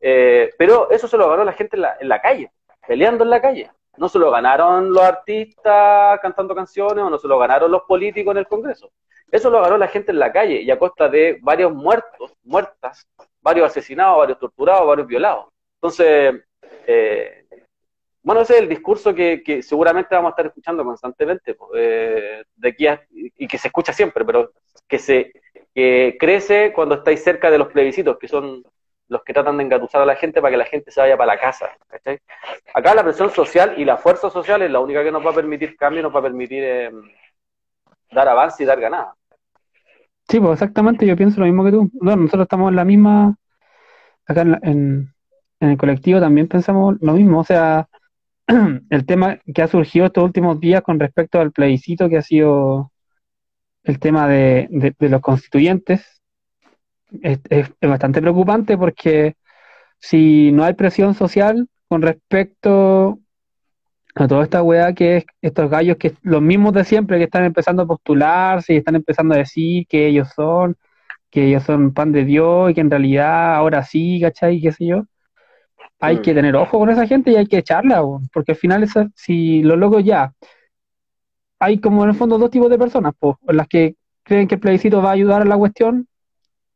eh, 0.00 0.50
pero 0.56 0.90
eso 0.90 1.08
se 1.08 1.16
lo 1.16 1.28
ganó 1.28 1.42
la 1.44 1.52
gente 1.52 1.76
en 1.76 1.82
la, 1.82 1.96
en 2.00 2.08
la 2.08 2.20
calle, 2.20 2.52
peleando 2.86 3.24
en 3.24 3.30
la 3.30 3.42
calle. 3.42 3.70
No 3.96 4.08
se 4.08 4.18
lo 4.18 4.30
ganaron 4.30 4.92
los 4.92 5.02
artistas 5.02 6.20
cantando 6.20 6.54
canciones 6.54 7.04
o 7.04 7.10
no 7.10 7.18
se 7.18 7.26
lo 7.26 7.38
ganaron 7.38 7.72
los 7.72 7.82
políticos 7.82 8.32
en 8.32 8.38
el 8.38 8.46
Congreso. 8.46 8.92
Eso 9.30 9.50
lo 9.50 9.60
ganó 9.60 9.76
la 9.76 9.88
gente 9.88 10.12
en 10.12 10.18
la 10.18 10.32
calle 10.32 10.62
y 10.62 10.70
a 10.70 10.78
costa 10.78 11.08
de 11.08 11.38
varios 11.42 11.74
muertos, 11.74 12.34
muertas, 12.44 13.06
varios 13.40 13.66
asesinados, 13.66 14.18
varios 14.18 14.38
torturados, 14.38 14.86
varios 14.86 15.06
violados. 15.06 15.46
Entonces, 15.74 16.44
eh, 16.86 17.44
bueno, 18.22 18.40
ese 18.40 18.54
es 18.54 18.60
el 18.60 18.68
discurso 18.68 19.14
que, 19.14 19.62
seguramente 19.62 20.14
vamos 20.14 20.30
a 20.30 20.32
estar 20.32 20.46
escuchando 20.46 20.84
constantemente 20.84 21.56
eh, 21.74 22.44
de 22.54 22.68
aquí 22.68 22.86
y 23.10 23.46
que 23.46 23.58
se 23.58 23.68
escucha 23.68 23.92
siempre, 23.92 24.24
pero 24.24 24.52
que 24.88 24.98
se 24.98 25.32
crece 25.74 26.72
cuando 26.72 26.96
estáis 26.96 27.22
cerca 27.22 27.50
de 27.50 27.58
los 27.58 27.68
plebiscitos, 27.68 28.18
que 28.18 28.28
son 28.28 28.64
los 29.08 29.22
que 29.22 29.32
tratan 29.32 29.56
de 29.56 29.64
engatusar 29.64 30.02
a 30.02 30.06
la 30.06 30.16
gente 30.16 30.40
para 30.40 30.50
que 30.50 30.56
la 30.56 30.64
gente 30.64 30.90
se 30.90 31.00
vaya 31.00 31.16
para 31.16 31.34
la 31.34 31.40
casa. 31.40 31.70
Acá 32.74 32.94
la 32.94 33.04
presión 33.04 33.30
social 33.30 33.74
y 33.76 33.84
la 33.84 33.96
fuerza 33.96 34.30
social 34.30 34.62
es 34.62 34.70
la 34.70 34.80
única 34.80 35.04
que 35.04 35.12
nos 35.12 35.24
va 35.24 35.30
a 35.30 35.34
permitir 35.34 35.76
cambio, 35.76 36.02
nos 36.02 36.14
va 36.14 36.20
a 36.20 36.24
permitir 36.24 36.62
eh, 36.64 36.90
dar 38.10 38.28
avance 38.28 38.62
y 38.62 38.66
dar 38.66 38.80
ganada. 38.80 39.15
Sí, 40.28 40.40
pues 40.40 40.54
exactamente, 40.54 41.06
yo 41.06 41.16
pienso 41.16 41.40
lo 41.40 41.46
mismo 41.46 41.64
que 41.64 41.70
tú. 41.70 41.90
Bueno, 41.94 42.22
nosotros 42.22 42.44
estamos 42.44 42.70
en 42.70 42.76
la 42.76 42.84
misma, 42.84 43.36
acá 44.26 44.42
en, 44.62 45.14
el 45.60 45.76
colectivo 45.78 46.20
también 46.20 46.48
pensamos 46.48 46.96
lo 47.00 47.14
mismo, 47.14 47.40
o 47.40 47.44
sea, 47.44 47.88
el 48.90 49.06
tema 49.06 49.38
que 49.54 49.62
ha 49.62 49.68
surgido 49.68 50.06
estos 50.06 50.24
últimos 50.24 50.60
días 50.60 50.82
con 50.82 51.00
respecto 51.00 51.40
al 51.40 51.52
plebiscito 51.52 52.08
que 52.08 52.18
ha 52.18 52.22
sido 52.22 52.92
el 53.84 53.98
tema 54.00 54.28
de, 54.28 54.68
de, 54.70 55.08
los 55.08 55.20
constituyentes 55.20 56.22
es, 57.22 57.40
es, 57.50 57.70
bastante 57.80 58.20
preocupante 58.20 58.76
porque 58.76 59.36
si 59.98 60.52
no 60.52 60.64
hay 60.64 60.74
presión 60.74 61.14
social 61.14 61.68
con 61.88 62.02
respecto 62.02 63.20
a 64.16 64.26
toda 64.26 64.44
esta 64.44 64.62
weá 64.62 64.94
que 64.94 65.18
es 65.18 65.26
estos 65.42 65.70
gallos 65.70 65.98
que 65.98 66.14
los 66.22 66.40
mismos 66.40 66.72
de 66.72 66.84
siempre 66.84 67.18
que 67.18 67.24
están 67.24 67.44
empezando 67.44 67.82
a 67.82 67.86
postularse 67.86 68.74
y 68.74 68.76
están 68.78 68.96
empezando 68.96 69.34
a 69.34 69.38
decir 69.38 69.86
que 69.86 70.06
ellos 70.06 70.28
son, 70.34 70.76
que 71.30 71.48
ellos 71.48 71.62
son 71.64 71.92
pan 71.92 72.12
de 72.12 72.24
Dios 72.24 72.70
y 72.70 72.74
que 72.74 72.80
en 72.80 72.90
realidad 72.90 73.54
ahora 73.56 73.82
sí, 73.84 74.18
¿cachai? 74.20 74.60
¿Qué 74.60 74.72
sé 74.72 74.86
yo? 74.86 75.04
Hay 76.00 76.20
que 76.22 76.32
mm. 76.32 76.34
tener 76.36 76.56
ojo 76.56 76.78
con 76.78 76.90
esa 76.90 77.06
gente 77.06 77.30
y 77.30 77.36
hay 77.36 77.46
que 77.46 77.58
echarla, 77.58 78.02
porque 78.32 78.52
al 78.52 78.58
final 78.58 78.82
esa, 78.82 79.08
si 79.14 79.62
los 79.62 79.78
locos 79.78 80.02
ya, 80.04 80.32
hay 81.58 81.78
como 81.78 82.04
en 82.04 82.10
el 82.10 82.16
fondo 82.16 82.38
dos 82.38 82.50
tipos 82.50 82.70
de 82.70 82.78
personas, 82.78 83.12
pues, 83.18 83.36
las 83.48 83.68
que 83.68 83.96
creen 84.22 84.48
que 84.48 84.56
el 84.56 84.60
plebiscito 84.60 85.02
va 85.02 85.10
a 85.10 85.12
ayudar 85.12 85.42
a 85.42 85.44
la 85.44 85.56
cuestión 85.56 86.08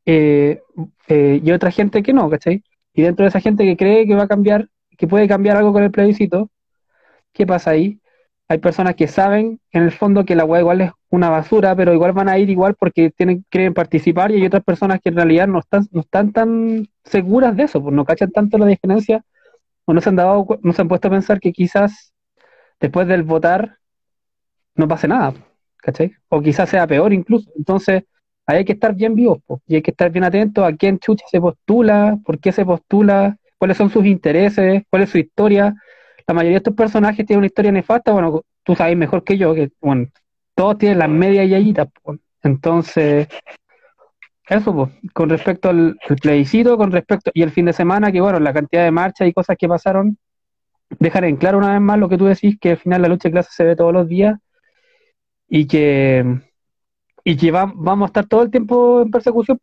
eh, 0.06 0.62
eh, 1.08 1.40
y 1.42 1.52
otra 1.52 1.70
gente 1.70 2.02
que 2.02 2.12
no, 2.12 2.28
¿cachai? 2.30 2.62
Y 2.94 3.02
dentro 3.02 3.24
de 3.24 3.28
esa 3.30 3.40
gente 3.40 3.64
que 3.64 3.76
cree 3.76 4.06
que 4.06 4.14
va 4.14 4.24
a 4.24 4.28
cambiar, 4.28 4.68
que 4.98 5.06
puede 5.08 5.28
cambiar 5.28 5.56
algo 5.56 5.72
con 5.72 5.82
el 5.82 5.90
plebiscito, 5.90 6.50
¿qué 7.32 7.46
pasa 7.46 7.70
ahí? 7.70 8.00
Hay 8.48 8.58
personas 8.58 8.96
que 8.96 9.06
saben 9.08 9.60
en 9.70 9.84
el 9.84 9.92
fondo 9.92 10.24
que 10.24 10.34
la 10.34 10.44
web 10.44 10.60
igual 10.60 10.80
es 10.80 10.92
una 11.10 11.30
basura, 11.30 11.76
pero 11.76 11.92
igual 11.94 12.12
van 12.12 12.28
a 12.28 12.38
ir 12.38 12.50
igual 12.50 12.74
porque 12.74 13.10
tienen, 13.10 13.44
quieren 13.48 13.74
participar 13.74 14.30
y 14.30 14.36
hay 14.36 14.46
otras 14.46 14.64
personas 14.64 15.00
que 15.00 15.10
en 15.10 15.16
realidad 15.16 15.46
no 15.46 15.60
están, 15.60 15.86
no 15.92 16.00
están 16.00 16.32
tan 16.32 16.88
seguras 17.04 17.56
de 17.56 17.64
eso, 17.64 17.82
pues 17.82 17.94
no 17.94 18.04
cachan 18.04 18.32
tanto 18.32 18.58
la 18.58 18.66
diferencia 18.66 19.24
o 19.84 19.92
no 19.92 20.00
se 20.00 20.08
han 20.08 20.16
dado, 20.16 20.46
no 20.62 20.72
se 20.72 20.82
han 20.82 20.88
puesto 20.88 21.08
a 21.08 21.12
pensar 21.12 21.40
que 21.40 21.52
quizás 21.52 22.12
después 22.80 23.06
del 23.06 23.22
votar 23.22 23.78
no 24.74 24.88
pase 24.88 25.08
nada, 25.08 25.34
¿cachai? 25.76 26.12
O 26.28 26.40
quizás 26.40 26.68
sea 26.68 26.86
peor 26.86 27.12
incluso. 27.12 27.50
Entonces, 27.56 28.04
ahí 28.46 28.58
hay 28.58 28.64
que 28.64 28.72
estar 28.72 28.94
bien 28.94 29.14
vivos, 29.14 29.38
pues, 29.46 29.60
y 29.66 29.76
hay 29.76 29.82
que 29.82 29.90
estar 29.92 30.10
bien 30.10 30.24
atentos 30.24 30.64
a 30.64 30.74
quién 30.76 30.98
chucha 30.98 31.24
se 31.30 31.40
postula, 31.40 32.18
por 32.24 32.38
qué 32.38 32.52
se 32.52 32.64
postula, 32.64 33.36
cuáles 33.58 33.76
son 33.76 33.90
sus 33.90 34.04
intereses, 34.06 34.82
cuál 34.90 35.02
es 35.02 35.10
su 35.10 35.18
historia, 35.18 35.74
la 36.30 36.34
mayoría 36.34 36.54
de 36.54 36.58
estos 36.58 36.74
personajes 36.74 37.26
tienen 37.26 37.38
una 37.38 37.46
historia 37.48 37.72
nefasta, 37.72 38.12
bueno, 38.12 38.42
tú 38.62 38.76
sabes 38.76 38.96
mejor 38.96 39.24
que 39.24 39.36
yo, 39.36 39.52
que, 39.52 39.72
bueno, 39.80 40.06
todos 40.54 40.78
tienen 40.78 41.00
las 41.00 41.08
medias 41.08 41.50
yayitas, 41.50 41.88
pues. 42.04 42.20
entonces, 42.44 43.26
eso, 44.48 44.72
pues, 44.72 44.90
con 45.12 45.28
respecto 45.28 45.70
al, 45.70 45.98
plebiscito, 46.22 46.76
con 46.76 46.92
respecto, 46.92 47.32
y 47.34 47.42
el 47.42 47.50
fin 47.50 47.64
de 47.64 47.72
semana, 47.72 48.12
que 48.12 48.20
bueno, 48.20 48.38
la 48.38 48.52
cantidad 48.52 48.84
de 48.84 48.92
marchas 48.92 49.26
y 49.26 49.32
cosas 49.32 49.56
que 49.58 49.66
pasaron, 49.66 50.18
dejar 51.00 51.24
en 51.24 51.36
claro 51.36 51.58
una 51.58 51.72
vez 51.72 51.80
más 51.80 51.98
lo 51.98 52.08
que 52.08 52.16
tú 52.16 52.26
decís, 52.26 52.56
que 52.60 52.70
al 52.70 52.78
final 52.78 53.02
la 53.02 53.08
lucha 53.08 53.28
de 53.28 53.32
clase 53.32 53.50
se 53.52 53.64
ve 53.64 53.74
todos 53.74 53.92
los 53.92 54.06
días, 54.06 54.38
y 55.48 55.66
que, 55.66 56.24
y 57.24 57.36
que 57.36 57.50
vamos 57.50 58.02
a 58.02 58.06
estar 58.06 58.26
todo 58.26 58.44
el 58.44 58.52
tiempo 58.52 59.02
en 59.02 59.10
persecución 59.10 59.58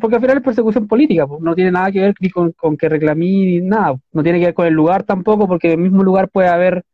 porque 0.00 0.16
al 0.16 0.22
final 0.22 0.38
es 0.38 0.42
persecución 0.42 0.86
política, 0.86 1.26
pues, 1.26 1.40
no 1.40 1.54
tiene 1.54 1.70
nada 1.70 1.90
que 1.90 2.00
ver 2.00 2.14
ni 2.20 2.30
con, 2.30 2.52
que 2.76 2.88
reclamí 2.88 3.46
ni 3.46 3.60
nada, 3.60 3.96
no 4.12 4.22
tiene 4.22 4.38
que 4.38 4.46
ver 4.46 4.54
con 4.54 4.66
el 4.66 4.74
lugar 4.74 5.04
tampoco, 5.04 5.48
porque 5.48 5.68
en 5.68 5.72
el 5.74 5.78
mismo 5.78 6.02
lugar 6.02 6.28
puede 6.28 6.48
haber, 6.48 6.84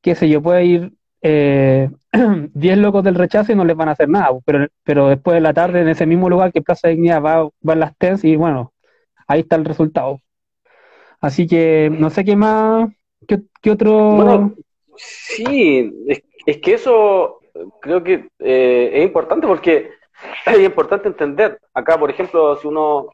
qué 0.00 0.14
sé 0.14 0.28
yo, 0.28 0.42
puede 0.42 0.64
ir 0.64 0.80
10 0.80 0.92
eh, 1.22 1.90
locos 2.76 3.04
del 3.04 3.14
rechazo 3.14 3.52
y 3.52 3.54
no 3.54 3.64
les 3.64 3.76
van 3.76 3.88
a 3.88 3.92
hacer 3.92 4.08
nada, 4.08 4.30
pero, 4.84 5.08
después 5.08 5.34
de 5.34 5.40
la 5.40 5.52
tarde 5.54 5.82
en 5.82 5.88
ese 5.88 6.06
mismo 6.06 6.28
lugar 6.28 6.52
que 6.52 6.62
Plaza 6.62 6.88
Dignidad 6.88 7.22
va, 7.22 7.48
van 7.60 7.80
las 7.80 7.96
TENS 7.96 8.24
y 8.24 8.36
bueno, 8.36 8.72
ahí 9.26 9.40
está 9.40 9.56
el 9.56 9.64
resultado. 9.64 10.20
Así 11.20 11.46
que 11.46 11.90
no 11.92 12.08
sé 12.08 12.24
qué 12.24 12.34
más, 12.34 12.90
qué, 13.28 13.70
otro... 13.70 14.12
Bueno, 14.12 14.54
sí, 14.96 15.92
es, 16.46 16.58
que 16.58 16.74
eso 16.74 17.40
creo 17.82 18.02
que 18.02 18.28
eh, 18.38 18.90
es 18.94 19.04
importante 19.04 19.46
porque 19.46 19.99
es 20.46 20.60
importante 20.60 21.08
entender, 21.08 21.60
acá 21.74 21.98
por 21.98 22.10
ejemplo, 22.10 22.56
si 22.56 22.66
uno 22.66 23.08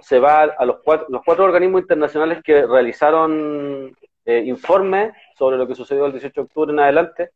se 0.00 0.18
va 0.18 0.42
a 0.42 0.64
los 0.64 0.80
cuatro, 0.84 1.06
los 1.08 1.22
cuatro 1.24 1.44
organismos 1.44 1.80
internacionales 1.82 2.42
que 2.44 2.66
realizaron 2.66 3.96
eh, 4.24 4.42
informes 4.44 5.12
sobre 5.36 5.56
lo 5.56 5.66
que 5.66 5.74
sucedió 5.74 6.06
el 6.06 6.12
18 6.12 6.40
de 6.40 6.44
octubre 6.44 6.72
en 6.72 6.80
adelante, 6.80 7.30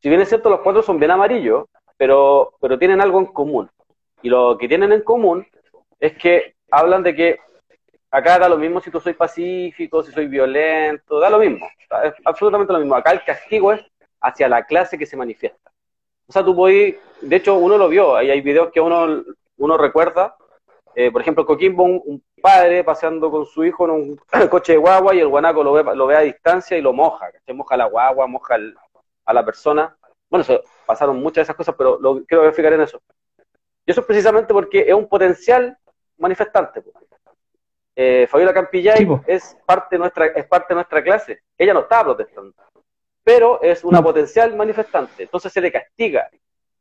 si 0.00 0.08
bien 0.08 0.20
es 0.20 0.28
cierto, 0.28 0.50
los 0.50 0.60
cuatro 0.60 0.82
son 0.82 0.98
bien 0.98 1.10
amarillos, 1.10 1.66
pero, 1.96 2.54
pero 2.60 2.78
tienen 2.78 3.00
algo 3.00 3.18
en 3.18 3.26
común. 3.26 3.70
Y 4.22 4.28
lo 4.28 4.56
que 4.58 4.68
tienen 4.68 4.92
en 4.92 5.02
común 5.02 5.46
es 5.98 6.16
que 6.16 6.54
hablan 6.70 7.02
de 7.02 7.14
que 7.14 7.38
acá 8.10 8.38
da 8.38 8.48
lo 8.48 8.58
mismo 8.58 8.80
si 8.80 8.90
tú 8.90 9.00
soy 9.00 9.14
pacífico, 9.14 10.02
si 10.02 10.12
soy 10.12 10.26
violento, 10.26 11.18
da 11.18 11.30
lo 11.30 11.38
mismo, 11.38 11.66
es 12.04 12.14
absolutamente 12.24 12.72
lo 12.72 12.78
mismo. 12.78 12.94
Acá 12.94 13.12
el 13.12 13.24
castigo 13.24 13.72
es 13.72 13.80
hacia 14.20 14.48
la 14.48 14.64
clase 14.64 14.98
que 14.98 15.06
se 15.06 15.16
manifiesta. 15.16 15.65
O 16.28 16.32
sea, 16.32 16.44
tú 16.44 16.54
puedes, 16.56 16.96
de 17.20 17.36
hecho 17.36 17.56
uno 17.56 17.78
lo 17.78 17.88
vio, 17.88 18.16
ahí 18.16 18.30
hay 18.30 18.40
videos 18.40 18.70
que 18.72 18.80
uno, 18.80 19.22
uno 19.58 19.76
recuerda, 19.78 20.36
eh, 20.94 21.12
por 21.12 21.20
ejemplo, 21.20 21.44
Coquimbo, 21.44 21.84
un, 21.84 22.22
padre 22.40 22.84
paseando 22.84 23.30
con 23.30 23.44
su 23.44 23.64
hijo 23.64 23.86
en 23.86 23.90
un 23.90 24.20
coche 24.50 24.72
de 24.72 24.78
guagua 24.78 25.14
y 25.14 25.18
el 25.18 25.28
guanaco 25.28 25.64
lo 25.64 25.72
ve, 25.72 25.82
lo 25.96 26.06
ve 26.06 26.16
a 26.16 26.20
distancia 26.20 26.76
y 26.76 26.80
lo 26.80 26.92
moja, 26.92 27.28
se 27.44 27.52
moja 27.52 27.76
la 27.76 27.86
guagua, 27.86 28.26
moja 28.26 28.56
a 29.24 29.34
la 29.34 29.44
persona. 29.44 29.96
Bueno, 30.30 30.44
pasaron 30.86 31.20
muchas 31.20 31.34
de 31.36 31.42
esas 31.42 31.56
cosas, 31.56 31.74
pero 31.76 31.98
lo 32.00 32.24
quiero 32.24 32.42
verificar 32.42 32.72
en 32.72 32.82
eso. 32.82 33.00
Y 33.84 33.90
eso 33.90 34.00
es 34.00 34.06
precisamente 34.06 34.54
porque 34.54 34.80
es 34.80 34.94
un 34.94 35.08
potencial 35.08 35.76
manifestante. 36.18 36.82
Eh, 37.96 38.26
Fabiola 38.30 38.54
Campillay 38.54 39.08
es 39.26 39.56
parte 39.66 39.98
nuestra 39.98 40.26
es 40.26 40.46
parte 40.46 40.68
de 40.68 40.74
nuestra 40.76 41.02
clase. 41.02 41.42
Ella 41.58 41.74
no 41.74 41.80
estaba 41.80 42.04
protestando 42.04 42.54
pero 43.26 43.60
es 43.60 43.82
una 43.82 44.00
potencial 44.00 44.54
manifestante. 44.54 45.24
Entonces 45.24 45.52
se 45.52 45.60
le 45.60 45.72
castiga. 45.72 46.30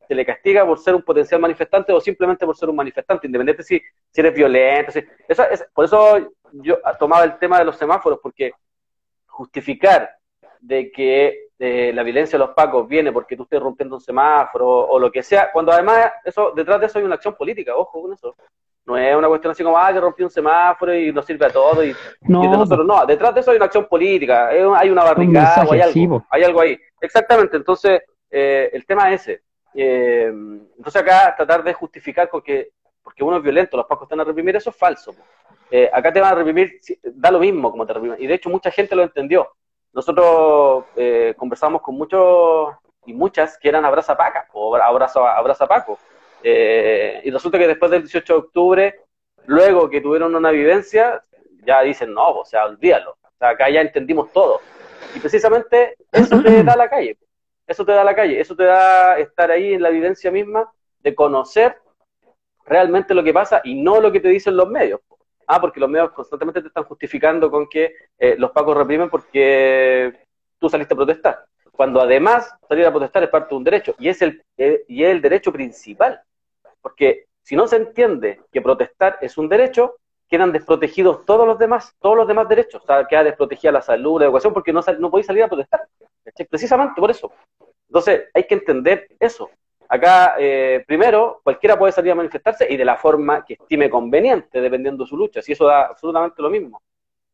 Se 0.07 0.13
le 0.13 0.23
castiga 0.23 0.63
por 0.63 0.77
ser 0.77 0.93
un 0.93 1.01
potencial 1.01 1.41
manifestante 1.41 1.91
o 1.91 1.99
simplemente 1.99 2.45
por 2.45 2.55
ser 2.55 2.69
un 2.69 2.75
manifestante, 2.75 3.25
independiente 3.25 3.63
si, 3.63 3.81
si 4.11 4.21
eres 4.21 4.35
violento. 4.35 4.91
eso 5.27 5.43
es, 5.49 5.65
por 5.73 5.85
eso 5.85 6.19
yo 6.51 6.77
tomaba 6.99 7.23
el 7.23 7.39
tema 7.39 7.57
de 7.57 7.65
los 7.65 7.75
semáforos, 7.75 8.19
porque 8.21 8.51
justificar 9.25 10.07
de 10.59 10.91
que 10.91 11.47
eh, 11.57 11.91
la 11.91 12.03
violencia 12.03 12.37
de 12.37 12.45
los 12.45 12.53
pacos 12.53 12.87
viene 12.87 13.11
porque 13.11 13.35
tú 13.35 13.41
estés 13.41 13.59
rompiendo 13.59 13.95
un 13.95 14.01
semáforo 14.01 14.69
o 14.69 14.99
lo 14.99 15.11
que 15.11 15.23
sea, 15.23 15.51
cuando 15.51 15.71
además 15.71 16.11
eso 16.23 16.51
detrás 16.55 16.79
de 16.79 16.85
eso 16.85 16.99
hay 16.99 17.05
una 17.05 17.15
acción 17.15 17.33
política, 17.33 17.75
ojo 17.75 18.03
con 18.03 18.13
eso. 18.13 18.35
No 18.85 18.97
es 18.97 19.15
una 19.15 19.27
cuestión 19.27 19.51
así 19.51 19.63
como, 19.63 19.77
ah, 19.77 19.91
que 19.91 19.99
rompió 19.99 20.25
un 20.25 20.31
semáforo 20.31 20.93
y 20.95 21.11
nos 21.11 21.25
sirve 21.25 21.47
a 21.47 21.49
todos. 21.49 21.83
Y, 21.85 21.95
no. 22.21 22.41
de 22.41 22.49
nosotros, 22.49 22.85
no, 22.85 23.05
detrás 23.05 23.33
de 23.33 23.41
eso 23.41 23.51
hay 23.51 23.57
una 23.57 23.65
acción 23.65 23.87
política, 23.87 24.47
hay 24.47 24.89
una 24.89 25.03
barricada 25.03 25.65
o 25.65 25.73
hay 25.73 25.81
algo, 25.81 26.25
hay 26.29 26.43
algo 26.43 26.61
ahí. 26.61 26.79
Exactamente, 27.01 27.57
entonces 27.57 28.01
eh, 28.29 28.69
el 28.73 28.85
tema 28.85 29.11
es 29.11 29.21
ese. 29.21 29.41
Eh, 29.73 30.27
entonces 30.27 31.01
acá 31.01 31.33
tratar 31.35 31.63
de 31.63 31.73
justificar 31.73 32.29
porque, 32.29 32.69
porque 33.03 33.23
uno 33.23 33.37
es 33.37 33.43
violento, 33.43 33.75
los 33.75 33.87
pacos 33.87 34.05
están 34.05 34.19
a 34.19 34.23
reprimir, 34.23 34.55
eso 34.55 34.69
es 34.69 34.75
falso. 34.75 35.15
Eh, 35.71 35.89
acá 35.91 36.13
te 36.13 36.21
van 36.21 36.33
a 36.33 36.35
reprimir, 36.35 36.79
da 37.03 37.31
lo 37.31 37.39
mismo 37.39 37.71
como 37.71 37.87
te 37.87 37.93
reprimen. 37.93 38.21
Y 38.21 38.27
de 38.27 38.35
hecho 38.35 38.49
mucha 38.49 38.69
gente 38.69 38.95
lo 38.95 39.03
entendió. 39.03 39.49
Nosotros 39.93 40.85
conversamos 41.37 41.81
con 41.81 41.95
muchos 41.95 42.75
y 43.05 43.13
muchas 43.13 43.57
que 43.57 43.69
eran 43.69 43.85
abraza 43.85 44.17
paca 44.17 44.47
o 44.51 44.75
abraza, 44.75 45.35
abraza 45.35 45.65
paco. 45.65 45.97
Y 46.47 47.31
resulta 47.31 47.57
que 47.57 47.67
después 47.67 47.89
del 47.91 48.03
18 48.03 48.33
de 48.33 48.39
octubre, 48.39 48.99
luego 49.47 49.89
que 49.89 50.01
tuvieron 50.01 50.35
una 50.35 50.51
vivencia, 50.51 51.21
ya 51.65 51.81
dicen, 51.81 52.13
no, 52.13 52.39
o 52.39 52.45
sea, 52.45 52.65
olvídalo. 52.65 53.11
O 53.11 53.37
sea, 53.37 53.49
acá 53.49 53.69
ya 53.69 53.81
entendimos 53.81 54.31
todo. 54.31 54.61
Y 55.15 55.19
precisamente 55.19 55.95
eso 56.11 56.41
te 56.41 56.63
da 56.63 56.75
la 56.75 56.89
calle. 56.89 57.17
Eso 57.67 57.85
te 57.85 57.91
da 57.91 58.03
la 58.03 58.15
calle. 58.15 58.39
Eso 58.39 58.55
te 58.55 58.63
da 58.63 59.17
estar 59.17 59.51
ahí 59.51 59.73
en 59.73 59.81
la 59.81 59.89
evidencia 59.89 60.31
misma 60.31 60.71
de 60.99 61.15
conocer 61.15 61.77
realmente 62.65 63.13
lo 63.13 63.23
que 63.23 63.33
pasa 63.33 63.61
y 63.63 63.75
no 63.75 63.99
lo 63.99 64.11
que 64.11 64.19
te 64.19 64.29
dicen 64.29 64.55
los 64.55 64.69
medios. 64.69 64.99
Ah, 65.47 65.61
porque 65.61 65.79
los 65.79 65.89
medios 65.89 66.11
constantemente 66.11 66.61
te 66.61 66.67
están 66.67 66.85
justificando 66.85 67.51
con 67.51 67.67
que 67.67 67.93
eh, 68.17 68.35
los 68.37 68.51
pacos 68.51 68.75
reprimen 68.75 69.09
porque 69.09 70.25
tú 70.59 70.69
saliste 70.69 70.93
a 70.93 70.97
protestar. 70.97 71.45
Cuando 71.71 72.01
además 72.01 72.51
salir 72.67 72.85
a 72.85 72.91
protestar 72.91 73.23
es 73.23 73.29
parte 73.29 73.49
de 73.49 73.55
un 73.55 73.63
derecho 73.63 73.95
y 73.99 74.09
es 74.09 74.21
el, 74.21 74.41
eh, 74.57 74.83
y 74.87 75.03
es 75.03 75.11
el 75.11 75.21
derecho 75.21 75.51
principal. 75.51 76.21
Porque 76.85 77.25
si 77.41 77.55
no 77.55 77.65
se 77.65 77.77
entiende 77.77 78.41
que 78.51 78.61
protestar 78.61 79.17
es 79.19 79.39
un 79.39 79.49
derecho, 79.49 79.95
quedan 80.29 80.51
desprotegidos 80.51 81.25
todos 81.25 81.47
los 81.47 81.57
demás, 81.57 81.95
todos 81.99 82.15
los 82.15 82.27
demás 82.27 82.47
derechos. 82.47 82.83
O 82.83 82.85
sea, 82.85 83.07
queda 83.07 83.23
desprotegida 83.23 83.71
la 83.71 83.81
salud, 83.81 84.19
la 84.19 84.25
educación, 84.25 84.53
porque 84.53 84.71
no, 84.71 84.81
no 84.99 85.09
podéis 85.09 85.25
salir 85.25 85.41
a 85.41 85.47
protestar. 85.47 85.81
Precisamente 86.47 87.01
por 87.01 87.09
eso. 87.09 87.31
Entonces, 87.89 88.25
hay 88.31 88.43
que 88.43 88.53
entender 88.53 89.07
eso. 89.19 89.49
Acá, 89.89 90.35
eh, 90.37 90.83
primero, 90.85 91.41
cualquiera 91.43 91.75
puede 91.75 91.91
salir 91.91 92.11
a 92.11 92.15
manifestarse 92.15 92.71
y 92.71 92.77
de 92.77 92.85
la 92.85 92.97
forma 92.97 93.43
que 93.43 93.55
estime 93.55 93.89
conveniente, 93.89 94.61
dependiendo 94.61 95.05
de 95.05 95.09
su 95.09 95.17
lucha. 95.17 95.41
Si 95.41 95.53
eso 95.53 95.65
da 95.65 95.87
absolutamente 95.87 96.39
lo 96.43 96.51
mismo. 96.51 96.83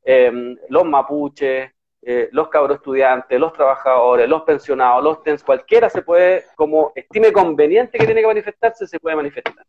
Em, 0.01 0.55
los 0.69 0.85
mapuches, 0.85 1.69
eh, 2.03 2.29
los 2.31 2.49
cabros 2.49 2.77
estudiantes, 2.77 3.39
los 3.39 3.53
trabajadores, 3.53 4.27
los 4.27 4.41
pensionados, 4.41 5.03
los 5.03 5.21
TENS, 5.21 5.43
cualquiera 5.43 5.87
se 5.87 6.01
puede, 6.01 6.45
como 6.55 6.91
estime 6.95 7.31
conveniente 7.31 7.99
que 7.99 8.05
tiene 8.05 8.21
que 8.21 8.27
manifestarse, 8.27 8.87
se 8.87 8.99
puede 8.99 9.15
manifestar. 9.15 9.65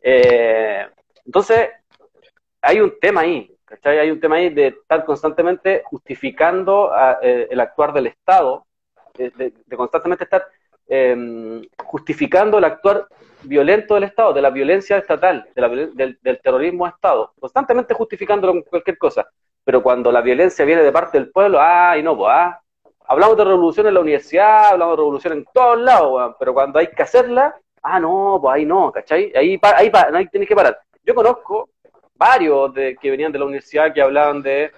Eh, 0.00 0.86
entonces, 1.26 1.70
hay 2.60 2.80
un 2.80 2.98
tema 3.00 3.22
ahí, 3.22 3.56
¿cachai? 3.64 3.98
Hay 3.98 4.10
un 4.12 4.20
tema 4.20 4.36
ahí 4.36 4.50
de 4.50 4.68
estar 4.68 5.04
constantemente 5.04 5.82
justificando 5.86 6.92
eh, 7.20 7.48
el 7.50 7.58
actuar 7.58 7.92
del 7.92 8.06
Estado, 8.06 8.64
de, 9.14 9.52
constantemente 9.76 10.24
estar 10.24 10.46
em, 10.86 11.62
justificando 11.84 12.58
el 12.58 12.64
actuar 12.64 13.08
violento 13.42 13.94
del 13.94 14.04
Estado, 14.04 14.32
de 14.32 14.42
la 14.42 14.50
violencia 14.50 14.96
estatal, 14.96 15.48
del, 15.54 16.40
terrorismo 16.40 16.84
de 16.84 16.90
Estado, 16.90 17.32
constantemente 17.38 17.94
justificándolo 17.94 18.52
con 18.52 18.62
cualquier 18.62 18.96
cosa. 18.96 19.28
Pero 19.64 19.82
cuando 19.82 20.10
la 20.10 20.20
violencia 20.20 20.64
viene 20.64 20.82
de 20.82 20.92
parte 20.92 21.18
del 21.18 21.30
pueblo, 21.30 21.58
ah, 21.60 21.96
y 21.96 22.02
no, 22.02 22.16
pues, 22.16 22.30
ah, 22.32 22.60
hablamos 23.06 23.36
de 23.36 23.44
revolución 23.44 23.86
en 23.86 23.94
la 23.94 24.00
universidad, 24.00 24.72
hablamos 24.72 24.94
de 24.94 24.96
revolución 24.96 25.32
en 25.34 25.44
todos 25.52 25.78
lados, 25.80 26.36
pero 26.38 26.54
cuando 26.54 26.78
hay 26.78 26.88
que 26.88 27.02
hacerla, 27.02 27.54
ah, 27.82 28.00
no, 28.00 28.38
pues 28.40 28.54
ahí 28.54 28.66
no, 28.66 28.90
¿cachai? 28.90 29.32
Ahí, 29.34 29.58
ahí, 29.62 29.90
ahí 30.14 30.28
tienes 30.28 30.48
que 30.48 30.56
parar. 30.56 30.78
Yo 31.04 31.14
conozco 31.14 31.70
varios 32.14 32.72
de, 32.74 32.96
que 32.96 33.10
venían 33.10 33.32
de 33.32 33.38
la 33.38 33.44
universidad 33.44 33.92
que 33.92 34.02
hablaban 34.02 34.42
de 34.42 34.70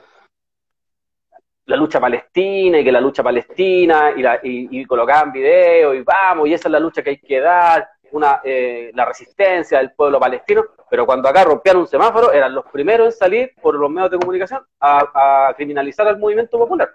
la 1.67 1.77
lucha 1.77 2.01
palestina 2.01 2.79
y 2.79 2.85
que 2.85 2.93
la 2.93 3.01
lucha 3.01 3.23
palestina 3.23 4.13
y, 4.17 4.23
la, 4.23 4.41
y, 4.43 4.85
colocaban 4.87 5.33
videos 5.33 5.97
y 5.97 6.03
vamos, 6.03 6.49
y 6.49 6.55
esa 6.55 6.69
es 6.69 6.73
la 6.73 6.81
lucha 6.81 7.03
que 7.03 7.11
hay 7.11 7.19
que 7.19 7.41
dar, 7.41 7.89
una, 8.15 8.41
eh, 8.45 8.93
la 8.95 9.05
resistencia 9.05 9.79
del 9.79 9.93
pueblo 9.93 10.21
palestino, 10.21 10.65
pero 10.89 11.05
cuando 11.05 11.29
acá 11.29 11.43
rompían 11.43 11.77
un 11.77 11.89
semáforo 11.89 12.33
eran 12.33 12.55
los 12.55 12.65
primeros 12.67 13.07
en 13.07 13.13
salir 13.13 13.53
por 13.61 13.75
los 13.75 13.91
medios 13.91 14.13
de 14.13 14.19
comunicación 14.19 14.65
a, 14.81 15.53
criminalizar 15.57 16.07
al 16.07 16.19
movimiento 16.19 16.57
popular. 16.57 16.95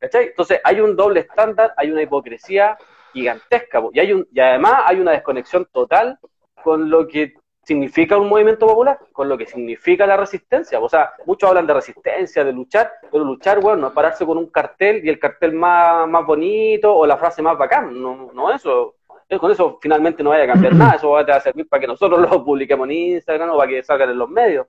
Entonces 0.00 0.60
hay 0.64 0.80
un 0.80 0.96
doble 0.96 1.20
estándar, 1.20 1.72
hay 1.76 1.90
una 1.92 2.02
hipocresía 2.02 2.76
gigantesca 3.12 3.80
y, 3.92 4.00
hay 4.00 4.12
un, 4.12 4.26
y 4.32 4.40
además 4.40 4.82
hay 4.86 4.98
una 4.98 5.12
desconexión 5.12 5.66
total 5.72 6.18
con 6.62 6.90
lo 6.90 7.06
que 7.06 7.34
significa 7.62 8.16
un 8.16 8.28
movimiento 8.28 8.66
popular, 8.66 8.98
con 9.12 9.28
lo 9.28 9.38
que 9.38 9.46
significa 9.46 10.06
la 10.06 10.16
resistencia. 10.16 10.80
O 10.80 10.88
sea, 10.88 11.12
muchos 11.24 11.48
hablan 11.48 11.66
de 11.68 11.74
resistencia, 11.74 12.44
de 12.44 12.52
luchar, 12.52 12.92
pero 13.10 13.24
luchar, 13.24 13.60
bueno, 13.60 13.78
no 13.78 13.86
es 13.88 13.92
pararse 13.92 14.26
con 14.26 14.38
un 14.38 14.50
cartel 14.50 15.04
y 15.04 15.08
el 15.08 15.20
cartel 15.20 15.52
más, 15.52 16.08
más 16.08 16.26
bonito 16.26 16.94
o 16.94 17.06
la 17.06 17.16
frase 17.16 17.42
más 17.42 17.56
bacán, 17.56 18.00
no, 18.00 18.30
no 18.32 18.52
eso. 18.52 18.95
Con 19.28 19.50
eso 19.50 19.78
finalmente 19.82 20.22
no 20.22 20.30
vaya 20.30 20.44
a 20.44 20.46
cambiar 20.46 20.74
nada, 20.76 20.94
eso 20.94 21.10
va 21.10 21.20
a 21.20 21.40
servir 21.40 21.68
para 21.68 21.80
que 21.80 21.86
nosotros 21.86 22.20
lo 22.20 22.44
publiquemos 22.44 22.88
en 22.88 22.92
Instagram 22.92 23.50
o 23.50 23.56
para 23.56 23.68
que 23.68 23.82
salgan 23.82 24.10
en 24.10 24.18
los 24.18 24.28
medios, 24.28 24.66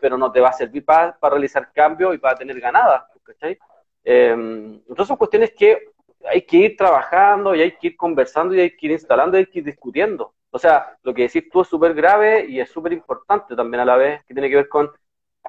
pero 0.00 0.18
no 0.18 0.32
te 0.32 0.40
va 0.40 0.48
a 0.48 0.52
servir 0.52 0.84
para, 0.84 1.16
para 1.16 1.34
realizar 1.34 1.70
cambios 1.72 2.14
y 2.14 2.18
para 2.18 2.34
tener 2.34 2.58
ganadas. 2.60 3.04
Eh, 4.02 4.30
entonces 4.32 5.06
son 5.06 5.16
cuestiones 5.16 5.52
que 5.56 5.90
hay 6.28 6.42
que 6.42 6.56
ir 6.56 6.76
trabajando 6.76 7.54
y 7.54 7.62
hay 7.62 7.72
que 7.72 7.88
ir 7.88 7.96
conversando 7.96 8.54
y 8.54 8.60
hay 8.60 8.76
que 8.76 8.86
ir 8.86 8.92
instalando 8.92 9.36
y 9.36 9.40
hay 9.40 9.46
que 9.46 9.60
ir 9.60 9.64
discutiendo. 9.64 10.34
O 10.50 10.58
sea, 10.58 10.96
lo 11.02 11.14
que 11.14 11.22
decís 11.22 11.48
tú 11.48 11.60
es 11.60 11.68
súper 11.68 11.94
grave 11.94 12.46
y 12.48 12.58
es 12.58 12.68
súper 12.68 12.92
importante 12.92 13.54
también 13.54 13.80
a 13.80 13.84
la 13.84 13.96
vez, 13.96 14.24
que 14.24 14.34
tiene 14.34 14.50
que 14.50 14.56
ver 14.56 14.68
con, 14.68 14.90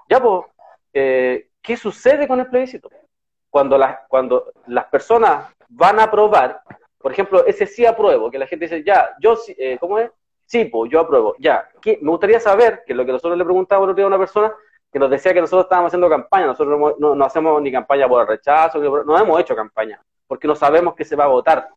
ya 0.07 0.21
pues, 0.21 0.45
¿qué 0.93 1.77
sucede 1.77 2.27
con 2.27 2.39
el 2.39 2.47
plebiscito? 2.47 2.89
Cuando 3.49 3.77
las, 3.77 4.01
cuando 4.07 4.53
las 4.67 4.85
personas 4.85 5.53
van 5.69 5.99
a 5.99 6.03
aprobar, 6.03 6.61
por 7.01 7.11
ejemplo, 7.11 7.45
ese 7.45 7.65
sí 7.65 7.85
apruebo, 7.85 8.29
que 8.29 8.39
la 8.39 8.47
gente 8.47 8.65
dice, 8.65 8.83
ya, 8.83 9.15
yo 9.19 9.37
eh, 9.57 9.77
¿cómo 9.79 9.99
es? 9.99 10.11
Sí, 10.45 10.65
pues 10.65 10.91
yo 10.91 10.99
apruebo, 10.99 11.35
ya. 11.39 11.67
Me 11.85 12.09
gustaría 12.09 12.39
saber, 12.39 12.83
que 12.85 12.93
lo 12.93 13.05
que 13.05 13.13
nosotros 13.13 13.37
le 13.37 13.43
preguntábamos 13.43 13.97
a 13.97 14.05
una 14.07 14.17
persona, 14.17 14.53
que 14.91 14.99
nos 14.99 15.09
decía 15.09 15.33
que 15.33 15.41
nosotros 15.41 15.65
estábamos 15.65 15.89
haciendo 15.89 16.09
campaña, 16.09 16.47
nosotros 16.47 16.97
no, 16.99 17.15
no, 17.15 17.25
hacemos 17.25 17.61
ni 17.61 17.71
campaña 17.71 18.07
por 18.07 18.21
el 18.21 18.27
rechazo, 18.27 18.79
no 18.79 19.17
hemos 19.17 19.39
hecho 19.39 19.55
campaña, 19.55 20.01
porque 20.27 20.47
no 20.47 20.55
sabemos 20.55 20.95
que 20.95 21.05
se 21.05 21.15
va 21.15 21.23
a 21.23 21.27
votar. 21.27 21.69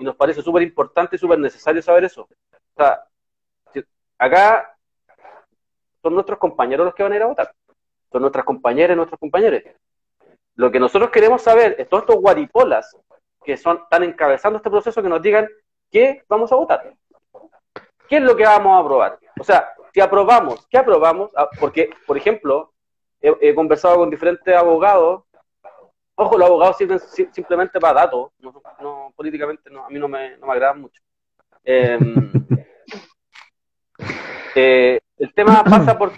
Y 0.00 0.04
nos 0.04 0.16
parece 0.16 0.42
súper 0.42 0.62
importante 0.62 1.16
y 1.16 1.18
súper 1.18 1.38
necesario 1.38 1.82
saber 1.82 2.04
eso. 2.04 2.22
O 2.22 2.28
sea, 2.76 3.04
acá 4.18 4.76
son 6.02 6.14
nuestros 6.14 6.38
compañeros 6.38 6.86
los 6.86 6.94
que 6.94 7.02
van 7.02 7.12
a 7.12 7.16
ir 7.16 7.22
a 7.22 7.26
votar. 7.26 7.52
Son 8.10 8.22
nuestras 8.22 8.44
compañeras 8.44 8.94
y 8.94 8.96
nuestros 8.96 9.20
compañeros. 9.20 9.62
Lo 10.54 10.70
que 10.72 10.80
nosotros 10.80 11.10
queremos 11.10 11.42
saber 11.42 11.76
es 11.78 11.88
todos 11.88 12.04
estos 12.04 12.16
guaripolas 12.16 12.96
que 13.46 13.56
son, 13.56 13.78
están 13.84 14.02
encabezando 14.02 14.56
este 14.56 14.68
proceso 14.68 15.00
que 15.00 15.08
nos 15.08 15.22
digan 15.22 15.48
qué 15.90 16.24
vamos 16.28 16.50
a 16.50 16.56
votar. 16.56 16.92
¿Qué 18.08 18.16
es 18.16 18.22
lo 18.22 18.36
que 18.36 18.44
vamos 18.44 18.76
a 18.76 18.80
aprobar? 18.80 19.18
O 19.38 19.44
sea, 19.44 19.72
si 19.94 20.00
aprobamos, 20.00 20.66
¿qué 20.68 20.78
aprobamos? 20.78 21.30
Ah, 21.36 21.48
porque, 21.60 21.90
por 22.06 22.16
ejemplo, 22.16 22.72
he, 23.20 23.54
conversado 23.54 23.96
con 23.96 24.10
diferentes 24.10 24.54
abogados. 24.54 25.22
Ojo, 26.16 26.36
los 26.36 26.48
abogados 26.48 26.76
sirven 26.76 26.98
simplemente 26.98 27.78
para 27.78 28.00
datos, 28.00 28.32
no, 28.40 29.12
políticamente 29.14 29.70
no, 29.70 29.84
a 29.84 29.90
mí 29.90 29.98
no 29.98 30.08
me, 30.08 30.36
no 30.38 30.46
me 30.46 30.52
agradan 30.52 30.80
mucho. 30.80 31.00
Eh, 31.64 31.98
eh, 34.54 35.00
el 35.18 35.34
tema 35.34 35.62
pasa 35.62 35.96
por, 35.96 36.12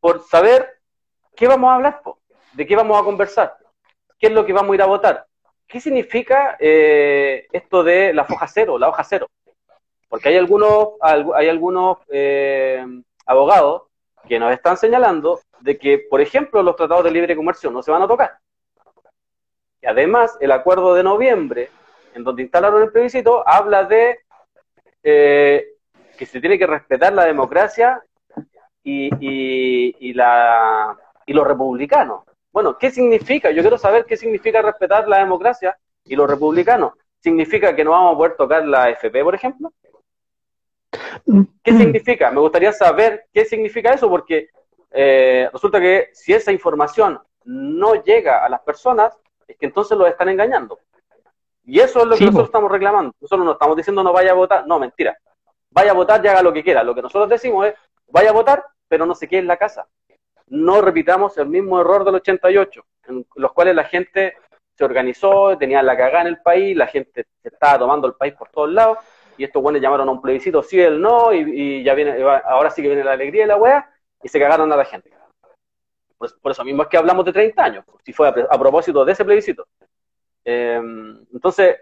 por 0.00 0.22
saber 0.22 0.80
qué 1.36 1.46
vamos 1.46 1.70
a 1.70 1.74
hablar, 1.74 2.02
de 2.54 2.66
qué 2.66 2.74
vamos 2.74 3.00
a 3.00 3.04
conversar, 3.04 3.56
qué 4.18 4.28
es 4.28 4.32
lo 4.32 4.44
que 4.44 4.52
vamos 4.52 4.72
a 4.72 4.74
ir 4.74 4.82
a 4.82 4.86
votar. 4.86 5.26
¿Qué 5.72 5.80
significa 5.80 6.58
eh, 6.60 7.46
esto 7.50 7.82
de 7.82 8.12
la 8.12 8.26
foja 8.26 8.46
cero, 8.46 8.78
la 8.78 8.90
hoja 8.90 9.02
cero? 9.04 9.26
Porque 10.06 10.28
hay 10.28 10.36
algunos, 10.36 10.88
hay 11.00 11.48
algunos 11.48 11.96
eh, 12.10 12.84
abogados 13.24 13.84
que 14.28 14.38
nos 14.38 14.52
están 14.52 14.76
señalando 14.76 15.40
de 15.60 15.78
que, 15.78 15.98
por 16.10 16.20
ejemplo, 16.20 16.62
los 16.62 16.76
tratados 16.76 17.04
de 17.04 17.10
libre 17.10 17.34
comercio 17.34 17.70
no 17.70 17.82
se 17.82 17.90
van 17.90 18.02
a 18.02 18.06
tocar. 18.06 18.36
Y 19.80 19.86
además, 19.86 20.36
el 20.40 20.52
acuerdo 20.52 20.92
de 20.92 21.04
noviembre, 21.04 21.70
en 22.14 22.22
donde 22.22 22.42
instalaron 22.42 22.82
el 22.82 22.92
plebiscito, 22.92 23.42
habla 23.48 23.84
de 23.84 24.18
que 25.02 26.26
se 26.26 26.38
tiene 26.42 26.58
que 26.58 26.66
respetar 26.66 27.14
la 27.14 27.24
democracia 27.24 28.02
y, 28.84 29.08
y, 29.20 30.12
la, 30.12 30.98
y 31.24 31.32
los 31.32 31.46
republicanos. 31.46 32.24
Bueno, 32.52 32.76
¿qué 32.78 32.90
significa? 32.90 33.50
Yo 33.50 33.62
quiero 33.62 33.78
saber 33.78 34.04
qué 34.04 34.16
significa 34.16 34.60
respetar 34.62 35.08
la 35.08 35.18
democracia 35.18 35.76
y 36.04 36.14
los 36.14 36.28
republicanos. 36.28 36.92
¿Significa 37.18 37.74
que 37.74 37.84
no 37.84 37.92
vamos 37.92 38.14
a 38.14 38.16
poder 38.16 38.36
tocar 38.36 38.66
la 38.66 38.90
FP, 38.90 39.22
por 39.22 39.34
ejemplo? 39.34 39.72
¿Qué 41.62 41.72
mm. 41.72 41.78
significa? 41.78 42.30
Me 42.30 42.40
gustaría 42.40 42.72
saber 42.72 43.26
qué 43.32 43.44
significa 43.44 43.94
eso, 43.94 44.08
porque 44.08 44.48
eh, 44.90 45.48
resulta 45.52 45.80
que 45.80 46.10
si 46.12 46.32
esa 46.32 46.52
información 46.52 47.18
no 47.44 48.02
llega 48.02 48.44
a 48.44 48.48
las 48.48 48.60
personas, 48.60 49.16
es 49.48 49.56
que 49.56 49.66
entonces 49.66 49.96
los 49.96 50.08
están 50.08 50.28
engañando. 50.28 50.78
Y 51.64 51.80
eso 51.80 52.00
es 52.00 52.06
lo 52.06 52.16
que 52.16 52.24
nosotros 52.24 52.48
estamos 52.48 52.70
reclamando. 52.70 53.14
Nosotros 53.20 53.46
no 53.46 53.52
estamos 53.52 53.76
diciendo 53.76 54.02
no 54.02 54.12
vaya 54.12 54.32
a 54.32 54.34
votar, 54.34 54.66
no, 54.66 54.78
mentira 54.78 55.16
vaya 55.72 55.90
a 55.90 55.94
votar 55.94 56.24
y 56.24 56.28
haga 56.28 56.42
lo 56.42 56.52
que 56.52 56.62
quiera. 56.62 56.82
Lo 56.82 56.94
que 56.94 57.02
nosotros 57.02 57.28
decimos 57.28 57.66
es, 57.66 57.74
vaya 58.08 58.30
a 58.30 58.34
votar, 58.34 58.64
pero 58.88 59.06
no 59.06 59.14
se 59.14 59.26
quede 59.26 59.40
en 59.40 59.46
la 59.46 59.56
casa. 59.56 59.86
No 60.52 60.82
repitamos 60.82 61.38
el 61.38 61.46
mismo 61.46 61.80
error 61.80 62.04
del 62.04 62.16
88, 62.16 62.84
en 63.08 63.26
los 63.36 63.52
cuales 63.52 63.74
la 63.74 63.84
gente 63.84 64.34
se 64.74 64.84
organizó, 64.84 65.56
tenían 65.56 65.86
la 65.86 65.96
cagada 65.96 66.20
en 66.20 66.26
el 66.26 66.42
país, 66.42 66.76
la 66.76 66.86
gente 66.86 67.24
se 67.40 67.48
estaba 67.48 67.78
tomando 67.78 68.06
el 68.06 68.12
país 68.12 68.34
por 68.34 68.50
todos 68.50 68.70
lados, 68.70 68.98
y 69.38 69.44
estos 69.44 69.62
buenos 69.62 69.80
llamaron 69.80 70.10
a 70.10 70.12
un 70.12 70.20
plebiscito 70.20 70.62
sí, 70.62 70.78
el 70.78 71.00
no, 71.00 71.32
y, 71.32 71.82
ya 71.82 71.94
viene, 71.94 72.22
ahora 72.44 72.68
sí 72.68 72.82
que 72.82 72.88
viene 72.88 73.02
la 73.02 73.12
alegría 73.12 73.44
de 73.44 73.48
la 73.48 73.56
weá, 73.56 73.90
y 74.22 74.28
se 74.28 74.38
cagaron 74.38 74.70
a 74.70 74.76
la 74.76 74.84
gente. 74.84 75.10
Por, 76.18 76.52
eso 76.52 76.64
mismo 76.64 76.82
es 76.82 76.88
que 76.88 76.98
hablamos 76.98 77.24
de 77.24 77.32
30 77.32 77.64
años, 77.64 77.84
si 78.04 78.12
fue 78.12 78.28
a, 78.28 78.58
propósito 78.58 79.06
de 79.06 79.12
ese 79.12 79.24
plebiscito. 79.24 79.66
Em, 80.44 81.24
entonces, 81.32 81.78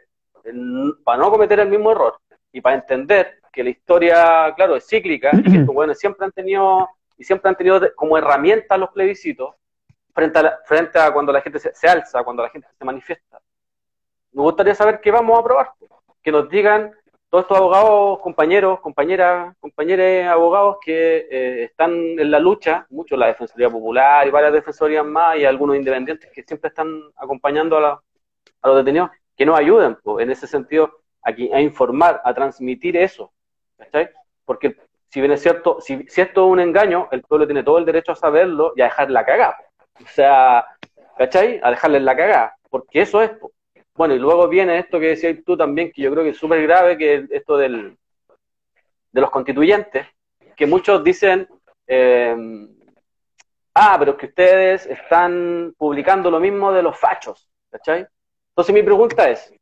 para 1.03 1.19
no 1.19 1.29
cometer 1.29 1.59
el 1.59 1.69
mismo 1.69 1.91
error 1.91 2.19
y 2.53 2.61
para 2.61 2.77
entender 2.77 3.41
que 3.53 3.65
la 3.65 3.71
historia, 3.71 4.55
claro, 4.55 4.77
es 4.77 4.87
cíclica 4.87 5.31
y 5.33 5.43
que 5.43 5.59
estos 5.59 5.75
buenos 5.75 5.99
siempre 5.99 6.25
han 6.25 6.31
tenido 6.31 6.89
y 7.21 7.25
siempre 7.25 7.51
han 7.51 7.55
tenido 7.55 7.79
como 7.97 8.17
herramienta 8.17 8.79
los 8.79 8.89
plebiscitos 8.93 9.55
frente 10.15 10.39
a, 10.39 10.59
frente 10.65 10.99
a 10.99 11.13
cuando 11.13 11.31
la 11.33 11.43
gente 11.43 11.59
se, 11.59 11.87
alza, 11.87 12.25
cuando 12.25 12.43
la 12.43 12.49
gente 12.49 12.67
se 12.79 12.83
manifiesta. 12.83 13.43
Me 14.33 14.41
gustaría 14.41 14.75
saber 14.75 15.03
qué 15.03 15.11
vamos 15.11 15.37
a 15.37 15.41
aprobar, 15.41 15.71
que 16.23 16.33
nos 16.33 16.49
digan 16.49 16.93
todos 17.29 17.45
estos 17.45 17.59
abogados, 17.59 18.21
compañeros, 18.21 18.81
compañeras, 18.81 19.55
compañeros 19.61 20.33
abogados 20.33 20.79
que 20.83 21.29
eh, 21.31 21.65
están 21.65 21.93
en 21.93 22.31
la 22.31 22.39
lucha, 22.39 22.87
muchos 22.89 23.19
la 23.19 23.27
Defensoría 23.27 23.69
Popular 23.69 24.27
y 24.27 24.31
varias 24.31 24.55
defensorías 24.55 25.05
más 25.05 25.37
y 25.37 25.45
algunos 25.45 25.77
independientes 25.77 26.31
que 26.33 26.43
siempre 26.43 26.69
están 26.69 27.03
acompañando 27.17 27.77
a, 27.77 28.03
los 28.65 28.77
detenidos, 28.77 29.11
que 29.37 29.45
nos 29.45 29.59
ayuden 29.59 29.99
en 30.21 30.31
ese 30.31 30.47
sentido 30.47 30.91
a, 31.23 31.29
a, 31.29 31.61
informar, 31.61 32.23
a 32.25 32.33
transmitir 32.33 32.97
eso. 32.97 33.31
Porque 34.47 34.75
si 35.11 35.21
bien 35.21 35.33
es 35.33 35.43
cierto, 35.43 35.81
si, 35.81 36.07
esto 36.17 36.47
es 36.47 36.53
un 36.53 36.61
engaño, 36.61 37.09
el 37.11 37.23
pueblo 37.23 37.47
tiene 37.47 37.65
todo 37.65 37.79
el 37.79 37.85
derecho 37.85 38.13
a 38.13 38.17
saberlo 38.17 38.73
y 38.77 38.81
a 38.81 38.85
dejar 38.85 39.11
la 39.11 39.25
cagada. 39.25 39.57
O 40.03 40.07
sea, 40.07 40.65
¿cachai? 41.19 41.61
A 41.63 41.71
dejarle 41.71 42.01
la 42.01 42.17
cagada, 42.17 42.57
porque 42.71 43.03
eso 43.03 43.21
es. 43.23 43.33
Bueno, 43.95 44.15
y 44.15 44.19
luego 44.19 44.49
viene 44.49 44.79
esto 44.79 45.01
que 45.01 45.09
decías 45.09 45.37
tú 45.45 45.57
también, 45.57 45.91
que 45.93 46.03
yo 46.03 46.13
creo 46.13 46.23
que 46.23 46.31
es 46.31 46.39
súper 46.39 46.63
grave, 46.63 46.97
que 46.97 47.15
es 47.15 47.31
esto 47.31 47.57
del, 47.59 47.99
de 49.11 49.21
los 49.21 49.31
constituyentes, 49.31 50.07
que 50.57 50.67
muchos 50.67 51.03
dicen, 51.03 51.49
eh, 51.87 52.37
ah, 53.75 53.97
pero 53.99 54.17
que 54.17 54.27
ustedes 54.27 54.87
están 54.87 55.75
publicando 55.77 56.31
lo 56.31 56.39
mismo 56.39 56.73
de 56.73 56.83
los 56.83 56.97
fachos, 56.97 57.51
¿cachai? 57.69 58.07
Entonces 58.51 58.75
mi 58.75 58.83
pregunta 58.83 59.29
es, 59.29 59.53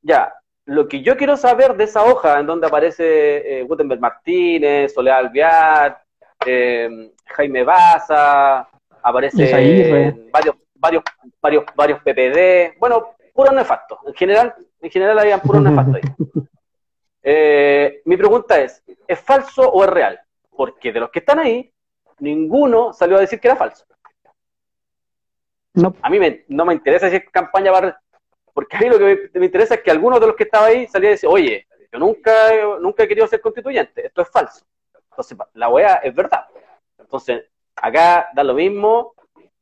ya, 0.00 0.32
lo 0.66 0.88
que 0.88 1.02
yo 1.02 1.16
quiero 1.16 1.36
saber 1.36 1.76
de 1.76 1.84
esa 1.84 2.04
hoja 2.04 2.40
en 2.40 2.46
donde 2.46 2.66
aparece 2.66 3.60
eh, 3.60 3.62
Gutenberg 3.64 4.00
Martínez, 4.00 4.94
Soledad 4.94 5.18
Alvear, 5.18 6.02
eh, 6.46 7.10
Jaime 7.26 7.62
Baza, 7.64 8.68
aparece 9.02 9.50
varios, 10.32 10.56
varios, 10.76 11.04
varios, 11.40 11.64
varios 11.74 12.00
PPD, 12.00 12.78
bueno, 12.78 13.14
puros 13.32 13.54
nefastos. 13.54 13.98
En 14.06 14.14
general, 14.14 14.54
en 14.80 14.90
general 14.90 15.18
habían 15.18 15.40
puros 15.40 15.62
nefastos 15.62 15.96
ahí. 15.96 16.02
Eh, 17.26 18.02
mi 18.04 18.18
pregunta 18.18 18.60
es, 18.60 18.84
¿es 19.08 19.18
falso 19.18 19.66
o 19.66 19.82
es 19.82 19.88
real? 19.88 20.20
Porque 20.50 20.92
de 20.92 21.00
los 21.00 21.08
que 21.08 21.20
están 21.20 21.38
ahí, 21.38 21.72
ninguno 22.18 22.92
salió 22.92 23.16
a 23.16 23.20
decir 23.20 23.40
que 23.40 23.48
era 23.48 23.56
falso. 23.56 23.86
No. 25.72 25.96
A 26.02 26.10
mí 26.10 26.18
no 26.48 26.66
me 26.66 26.74
interesa 26.74 27.08
si 27.08 27.16
es 27.16 27.30
campaña 27.30 27.72
para... 27.72 27.98
Porque 28.54 28.76
a 28.76 28.80
mí 28.80 28.88
lo 28.88 28.98
que 28.98 29.30
me, 29.34 29.44
interesa 29.44 29.74
es 29.74 29.82
que 29.82 29.90
algunos 29.90 30.20
de 30.20 30.28
los 30.28 30.36
que 30.36 30.44
estaban 30.44 30.70
ahí 30.70 30.86
salían 30.86 31.10
a 31.10 31.14
decir, 31.14 31.28
oye, 31.30 31.66
yo 31.92 31.98
nunca, 31.98 32.32
nunca 32.80 33.02
he 33.02 33.08
querido 33.08 33.26
ser 33.26 33.40
constituyente, 33.40 34.06
esto 34.06 34.22
es 34.22 34.30
falso. 34.30 34.64
Entonces, 35.10 35.36
la 35.54 35.68
OEA 35.68 35.96
es 35.96 36.14
verdad. 36.14 36.46
Entonces, 36.98 37.44
acá 37.76 38.28
da 38.32 38.42
lo 38.42 38.54
mismo 38.54 39.14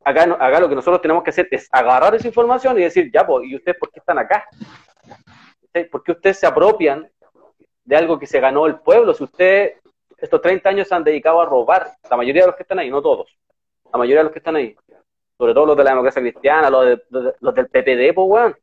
acá, 0.04 0.24
acá 0.24 0.60
lo 0.60 0.68
que 0.68 0.74
nosotros 0.74 1.00
tenemos 1.00 1.22
que 1.22 1.30
hacer 1.30 1.48
es 1.50 1.68
agarrar 1.72 2.14
esa 2.14 2.26
información 2.26 2.78
y 2.78 2.82
decir, 2.82 3.10
ya, 3.12 3.26
pues, 3.26 3.46
¿y 3.48 3.56
ustedes 3.56 3.78
por 3.78 3.90
qué 3.90 4.00
están 4.00 4.18
acá? 4.18 4.46
¿Por 5.90 6.02
qué 6.02 6.12
ustedes 6.12 6.38
se 6.38 6.46
apropian 6.46 7.10
de 7.84 7.96
algo 7.96 8.18
que 8.18 8.26
se 8.26 8.40
ganó 8.40 8.66
el 8.66 8.80
pueblo? 8.80 9.14
Si 9.14 9.24
ustedes 9.24 9.78
estos 10.18 10.40
30 10.40 10.68
años 10.68 10.88
se 10.88 10.94
han 10.94 11.04
dedicado 11.04 11.40
a 11.40 11.46
robar, 11.46 11.92
la 12.08 12.16
mayoría 12.16 12.42
de 12.42 12.48
los 12.48 12.56
que 12.56 12.62
están 12.62 12.78
ahí, 12.78 12.90
no 12.90 13.02
todos, 13.02 13.36
la 13.92 13.98
mayoría 13.98 14.18
de 14.20 14.24
los 14.24 14.32
que 14.32 14.38
están 14.38 14.56
ahí, 14.56 14.76
sobre 15.42 15.54
todo 15.54 15.66
los 15.66 15.76
de 15.76 15.82
la 15.82 15.90
democracia 15.90 16.22
cristiana, 16.22 16.70
los, 16.70 16.86
de, 16.86 17.02
los 17.40 17.52
del 17.52 17.66
PPD, 17.66 18.14
pues, 18.14 18.28
weón. 18.28 18.56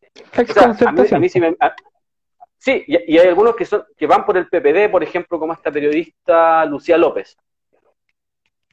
a 0.86 1.20
mí, 1.20 1.28
sí 1.28 1.42
me... 1.42 1.58
sí, 2.58 2.86
y, 2.88 3.18
hay 3.18 3.28
algunos 3.28 3.54
que, 3.58 3.66
son, 3.66 3.84
que 3.98 4.08
van 4.08 4.26
por 4.26 4.38
el 4.38 4.48
PPD, 4.48 4.90
por 4.90 5.04
ejemplo, 5.04 5.38
como 5.38 5.52
esta 5.52 5.74
periodista 5.74 6.64
Lucía 6.64 6.98
López. 6.98 7.38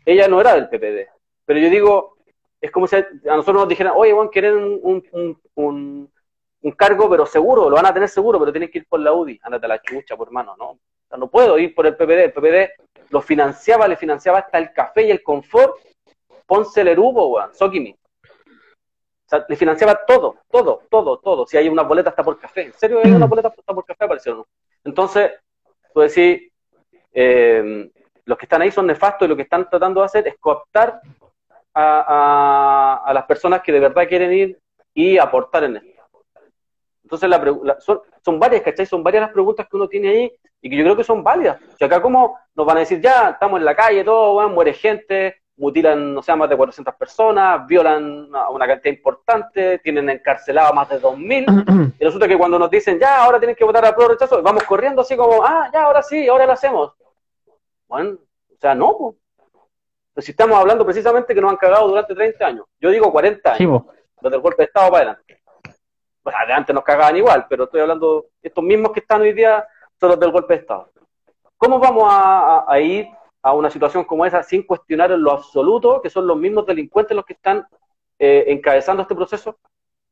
Ella 0.05 0.29
no 0.29 0.41
era 0.41 0.55
del 0.55 0.69
PPD, 0.69 1.11
pero 1.45 1.59
yo 1.59 1.69
digo, 1.69 2.17
es 2.61 2.71
como 2.71 2.87
si 2.87 2.95
a 2.95 3.05
nosotros 3.25 3.57
nos 3.57 3.69
dijeran, 3.69 3.95
oye, 3.97 4.13
Juan, 4.13 4.29
quieren 4.29 4.55
un, 4.55 5.03
un, 5.57 6.13
un, 6.63 6.73
cargo, 6.77 7.11
pero 7.11 7.27
seguro, 7.27 7.69
lo 7.69 7.75
van 7.75 7.87
a 7.87 7.93
tener 7.93 8.09
seguro, 8.09 8.39
pero 8.39 8.53
tienen 8.53 8.71
que 8.71 8.79
ir 8.79 8.87
por 8.87 9.01
la 9.01 9.13
UDI, 9.13 9.41
ándate 9.43 9.67
a 9.67 9.71
la 9.71 9.83
chucha, 9.83 10.17
por 10.17 10.29
hermano, 10.29 10.55
¿no? 10.57 10.79
no 11.19 11.29
puedo 11.29 11.59
ir 11.59 11.75
por 11.75 11.89
el 11.89 11.97
PPD, 11.97 12.23
el 12.23 12.33
PPD 12.33 12.71
lo 13.11 13.21
financiaba, 13.21 13.89
le 13.89 13.97
financiaba 13.97 14.39
hasta 14.39 14.59
el 14.59 14.73
café 14.73 15.09
y 15.09 15.11
el 15.11 15.25
confort, 15.25 15.75
Ponce 16.47 16.85
Lerubo, 16.85 17.29
weón, 17.29 17.55
Sokimi. 17.55 17.91
O 17.91 19.29
sea, 19.29 19.45
le 19.49 19.57
financiaba 19.57 20.07
todo, 20.07 20.37
todo, 20.49 20.83
todo, 20.89 21.19
todo. 21.19 21.47
Si 21.47 21.57
hay 21.57 21.69
una 21.69 21.83
boleta 21.83 22.11
hasta 22.11 22.23
por 22.23 22.39
café. 22.39 22.63
¿En 22.67 22.73
serio 22.73 23.01
hay 23.03 23.11
una 23.11 23.27
boleta 23.27 23.49
hasta 23.49 23.75
por 23.75 23.85
café? 23.85 24.05
Apareció 24.05 24.37
no. 24.37 24.47
Entonces, 24.85 25.33
tú 25.93 26.01
decís, 26.01 26.53
eh, 27.13 27.91
los 28.25 28.39
que 28.39 28.45
están 28.45 28.63
ahí 28.63 28.71
son 28.71 28.87
nefastos 28.87 29.27
y 29.27 29.29
lo 29.29 29.37
que 29.37 29.43
están 29.43 29.69
tratando 29.69 30.01
de 30.01 30.07
hacer 30.07 30.29
es 30.29 30.37
cooptar 30.39 31.01
a, 31.75 33.11
las 33.13 33.25
personas 33.25 33.63
que 33.63 33.73
de 33.73 33.81
verdad 33.81 34.07
quieren 34.09 34.33
ir 34.33 34.59
y 34.95 35.19
aportar 35.19 35.65
en 35.65 35.77
esto. 35.77 36.03
Entonces, 37.03 37.29
la, 37.29 37.77
son, 37.81 38.01
son, 38.25 38.39
varias, 38.39 38.63
¿cachai? 38.63 38.87
Son 38.87 39.03
varias 39.03 39.23
las 39.23 39.33
preguntas 39.33 39.67
que 39.69 39.77
uno 39.77 39.89
tiene 39.89 40.09
ahí 40.09 40.33
y 40.61 40.71
que 40.71 40.77
yo 40.77 40.85
creo 40.85 40.97
que 40.97 41.05
son 41.05 41.23
válidas. 41.23 41.61
O 41.75 41.77
sea, 41.77 41.87
acá 41.87 42.01
como 42.01 42.39
nos 42.55 42.67
van 42.67 42.79
a 42.79 42.81
decir, 42.81 43.01
ya, 43.01 43.31
estamos 43.31 43.59
en 43.59 43.65
la 43.65 43.77
calle, 43.77 44.05
todo, 44.05 44.49
muere 44.49 44.73
gente, 44.73 45.43
mutilan, 45.57 46.15
no 46.15 46.23
sé, 46.23 46.35
más 46.37 46.49
de 46.49 46.57
400 46.57 46.95
personas, 46.95 47.67
violan 47.67 48.29
a 48.35 48.51
una 48.51 48.67
cantidad 48.67 48.95
importante, 48.95 49.79
tienen 49.79 50.11
encarcelado 50.11 50.69
a 50.69 50.73
más 50.73 50.89
de 50.89 51.01
2.000, 51.01 51.95
y 52.01 52.05
resulta 52.05 52.29
que 52.29 52.37
cuando 52.37 52.59
nos 52.59 52.71
dicen, 52.71 52.99
ya, 52.99 53.23
ahora 53.23 53.39
tienen 53.39 53.57
que 53.57 53.65
votar 53.65 53.85
a 53.85 53.95
prueba 53.95 54.13
rechazo, 54.13 54.43
vamos 54.43 54.65
corriendo 54.65 55.03
así 55.03 55.17
como, 55.17 55.43
ah, 55.43 55.71
ya, 55.73 55.85
ahora 55.85 56.03
sí, 56.03 56.29
ahora 56.29 56.47
lo 56.47 56.53
hacemos. 56.53 56.93
Bueno, 57.89 58.19
o 58.55 58.59
sea, 58.61 58.75
no, 58.75 59.15
pues 60.13 60.25
si 60.25 60.33
estamos 60.33 60.59
hablando 60.59 60.85
precisamente 60.85 61.35
que 61.35 61.41
nos 61.41 61.51
han 61.51 61.59
cagado 61.59 61.89
durante 61.89 62.15
30 62.15 62.47
años. 62.47 62.67
Yo 62.81 62.91
digo 62.91 63.13
40 63.13 63.53
años. 63.53 63.83
Sí, 63.85 63.97
del 64.31 64.41
golpe 64.41 64.63
de 64.63 64.67
Estado 64.67 64.91
para 64.91 65.03
adelante. 65.03 65.43
Bueno, 66.23 66.39
antes 66.55 66.75
nos 66.75 66.85
cagaban 66.85 67.17
igual, 67.17 67.47
pero 67.49 67.65
estoy 67.65 67.81
hablando, 67.81 68.27
estos 68.43 68.65
mismos 68.65 68.93
que 68.93 69.01
están 69.01 69.21
hoy 69.21 69.33
día 69.33 69.67
son 70.01 70.11
los 70.11 70.19
del 70.19 70.33
golpe 70.33 70.55
de 70.55 70.61
Estado. 70.61 70.91
¿Cómo 71.57 71.79
vamos 71.79 72.05
a, 72.09 72.79
ir 72.81 73.09
a 73.47 73.53
una 73.53 73.71
situación 73.71 74.05
como 74.05 74.27
esa 74.27 74.43
sin 74.43 74.63
cuestionar 74.63 75.13
en 75.13 75.23
lo 75.23 75.33
absoluto 75.33 76.01
que 76.03 76.11
son 76.11 76.27
los 76.27 76.37
mismos 76.37 76.67
delincuentes 76.67 77.17
los 77.17 77.25
que 77.25 77.35
están 77.35 77.67
eh, 78.19 78.45
encabezando 78.49 79.03
este 79.03 79.15
proceso? 79.15 79.59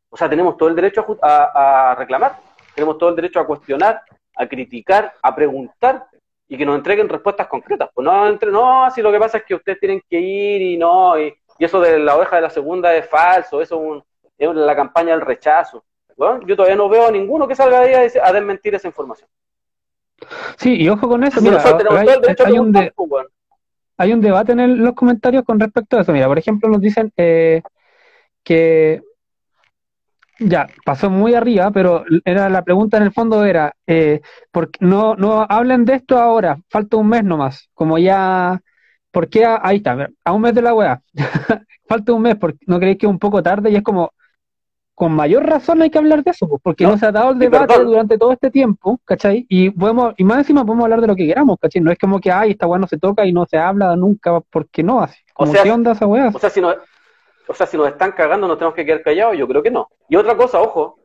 O 0.08 0.16
sea, 0.16 0.28
tenemos 0.28 0.56
todo 0.56 0.68
el 0.68 0.76
derecho 0.76 1.04
a 1.22 1.96
reclamar, 1.98 2.36
tenemos 2.74 2.98
todo 2.98 3.10
el 3.10 3.16
derecho 3.16 3.40
a 3.40 3.46
cuestionar, 3.46 4.02
a 4.36 4.46
criticar, 4.46 5.12
a 5.22 5.34
preguntar 5.34 6.06
y 6.48 6.56
que 6.56 6.66
nos 6.66 6.76
entreguen 6.76 7.08
respuestas 7.08 7.46
concretas. 7.46 7.90
Pues 7.94 8.04
no, 8.04 8.28
entre, 8.28 8.50
no, 8.50 8.90
si 8.90 9.02
lo 9.02 9.10
que 9.10 9.18
pasa 9.18 9.38
es 9.38 9.44
que 9.44 9.54
ustedes 9.54 9.80
tienen 9.80 10.02
que 10.08 10.20
ir 10.20 10.62
y 10.62 10.76
no, 10.76 11.18
y, 11.18 11.34
eso 11.58 11.80
de 11.80 11.98
la 11.98 12.16
oveja 12.16 12.36
de 12.36 12.42
la 12.42 12.50
segunda 12.50 12.94
es 12.94 13.08
falso, 13.08 13.62
eso 13.62 14.04
es, 14.36 14.54
la 14.54 14.74
campaña 14.74 15.12
del 15.12 15.20
rechazo. 15.20 15.84
Yo 16.16 16.56
todavía 16.56 16.76
no 16.76 16.88
veo 16.88 17.06
a 17.06 17.10
ninguno 17.10 17.46
que 17.48 17.54
salga 17.54 17.80
de 17.80 17.94
ahí 17.94 18.10
a, 18.22 18.32
desmentir 18.32 18.74
esa 18.74 18.88
información. 18.88 19.28
Sí, 20.56 20.76
y 20.76 20.88
ojo 20.88 21.08
con 21.08 21.24
eso, 21.24 21.40
mira, 21.40 21.62
hay, 21.62 22.58
un 22.58 22.72
pues, 22.72 23.26
hay, 23.96 24.12
un 24.12 24.20
debate 24.20 24.52
en 24.52 24.82
los 24.82 24.94
comentarios 24.94 25.44
con 25.44 25.58
respecto 25.60 25.96
a 25.96 26.02
eso. 26.02 26.12
Mira, 26.12 26.26
por 26.26 26.38
ejemplo, 26.38 26.68
nos 26.68 26.80
dicen 26.80 27.12
eh, 27.16 27.62
que 28.42 29.02
ya, 30.38 30.68
pasó 30.84 31.10
muy 31.10 31.34
arriba, 31.34 31.70
pero 31.70 32.04
era 32.24 32.48
la 32.48 32.62
pregunta 32.62 32.96
en 32.96 33.04
el 33.04 33.12
fondo 33.12 33.44
era, 33.44 33.74
eh, 33.86 34.20
¿por 34.50 34.70
no, 34.80 35.14
no 35.14 35.46
hablen 35.48 35.84
de 35.84 35.94
esto 35.94 36.18
ahora? 36.18 36.58
Falta 36.68 36.96
un 36.96 37.08
mes 37.08 37.24
nomás, 37.24 37.68
como 37.74 37.98
ya, 37.98 38.60
¿por 39.10 39.28
qué? 39.28 39.44
ahí 39.46 39.76
está, 39.76 40.08
a 40.24 40.32
un 40.32 40.42
mes 40.42 40.54
de 40.54 40.62
la 40.62 40.74
weá, 40.74 41.00
falta 41.88 42.12
un 42.12 42.22
mes, 42.22 42.36
porque 42.36 42.58
¿no 42.66 42.78
creéis 42.78 42.98
que 42.98 43.06
es 43.06 43.10
un 43.10 43.18
poco 43.18 43.42
tarde? 43.42 43.70
Y 43.70 43.76
es 43.76 43.82
como, 43.82 44.12
con 44.94 45.12
mayor 45.12 45.44
razón 45.44 45.82
hay 45.82 45.90
que 45.90 45.98
hablar 45.98 46.22
de 46.22 46.30
eso, 46.30 46.48
pues, 46.48 46.62
porque 46.62 46.84
no, 46.84 46.96
se 46.96 47.06
ha 47.06 47.12
dado 47.12 47.32
el 47.32 47.38
debate 47.38 47.82
durante 47.82 48.16
todo 48.16 48.32
este 48.32 48.50
tiempo, 48.50 49.00
¿cachai? 49.04 49.44
Y 49.48 49.70
podemos, 49.70 50.14
y 50.16 50.24
más 50.24 50.38
encima 50.38 50.64
podemos 50.64 50.84
hablar 50.84 51.00
de 51.00 51.08
lo 51.08 51.16
que 51.16 51.26
queramos, 51.26 51.58
¿cachai? 51.60 51.82
No 51.82 51.90
es 51.90 51.98
como 51.98 52.20
que, 52.20 52.30
ay, 52.30 52.52
esta 52.52 52.66
weá 52.66 52.78
no 52.78 52.86
se 52.86 52.98
toca 52.98 53.26
y 53.26 53.32
no 53.32 53.44
se 53.46 53.58
habla 53.58 53.96
nunca, 53.96 54.40
porque 54.40 54.82
no, 54.82 55.00
así, 55.00 55.20
como, 55.32 55.52
¿qué 55.52 55.70
onda 55.70 55.92
esa 55.92 56.06
weá? 56.06 56.30
O 56.32 56.38
sea, 56.38 56.50
si 56.50 56.60
no 56.60 56.74
o 57.46 57.54
sea, 57.54 57.66
si 57.66 57.76
nos 57.76 57.88
están 57.88 58.12
cagando, 58.12 58.48
nos 58.48 58.56
tenemos 58.56 58.74
que 58.74 58.86
quedar 58.86 59.02
callados, 59.02 59.36
yo 59.36 59.46
creo 59.46 59.62
que 59.62 59.70
no. 59.70 59.90
Y 60.08 60.16
otra 60.16 60.36
cosa, 60.36 60.60
ojo, 60.60 60.98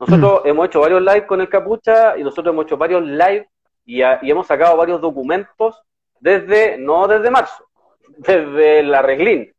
nosotros 0.00 0.42
mm. 0.44 0.48
hemos 0.48 0.66
hecho 0.66 0.80
varios 0.80 1.02
live 1.02 1.26
con 1.26 1.40
el 1.40 1.48
capucha 1.48 2.16
y 2.16 2.24
nosotros 2.24 2.52
hemos 2.52 2.64
hecho 2.64 2.76
varios 2.76 3.02
live 3.02 3.48
y, 3.84 4.00
hemos 4.02 4.46
sacado 4.46 4.76
varios 4.76 5.00
documentos 5.00 5.82
desde, 6.20 6.78
no 6.78 7.06
desde 7.08 7.30
marzo, 7.30 7.66
desde 8.16 8.82
la 8.82 9.02
reglín. 9.02 9.52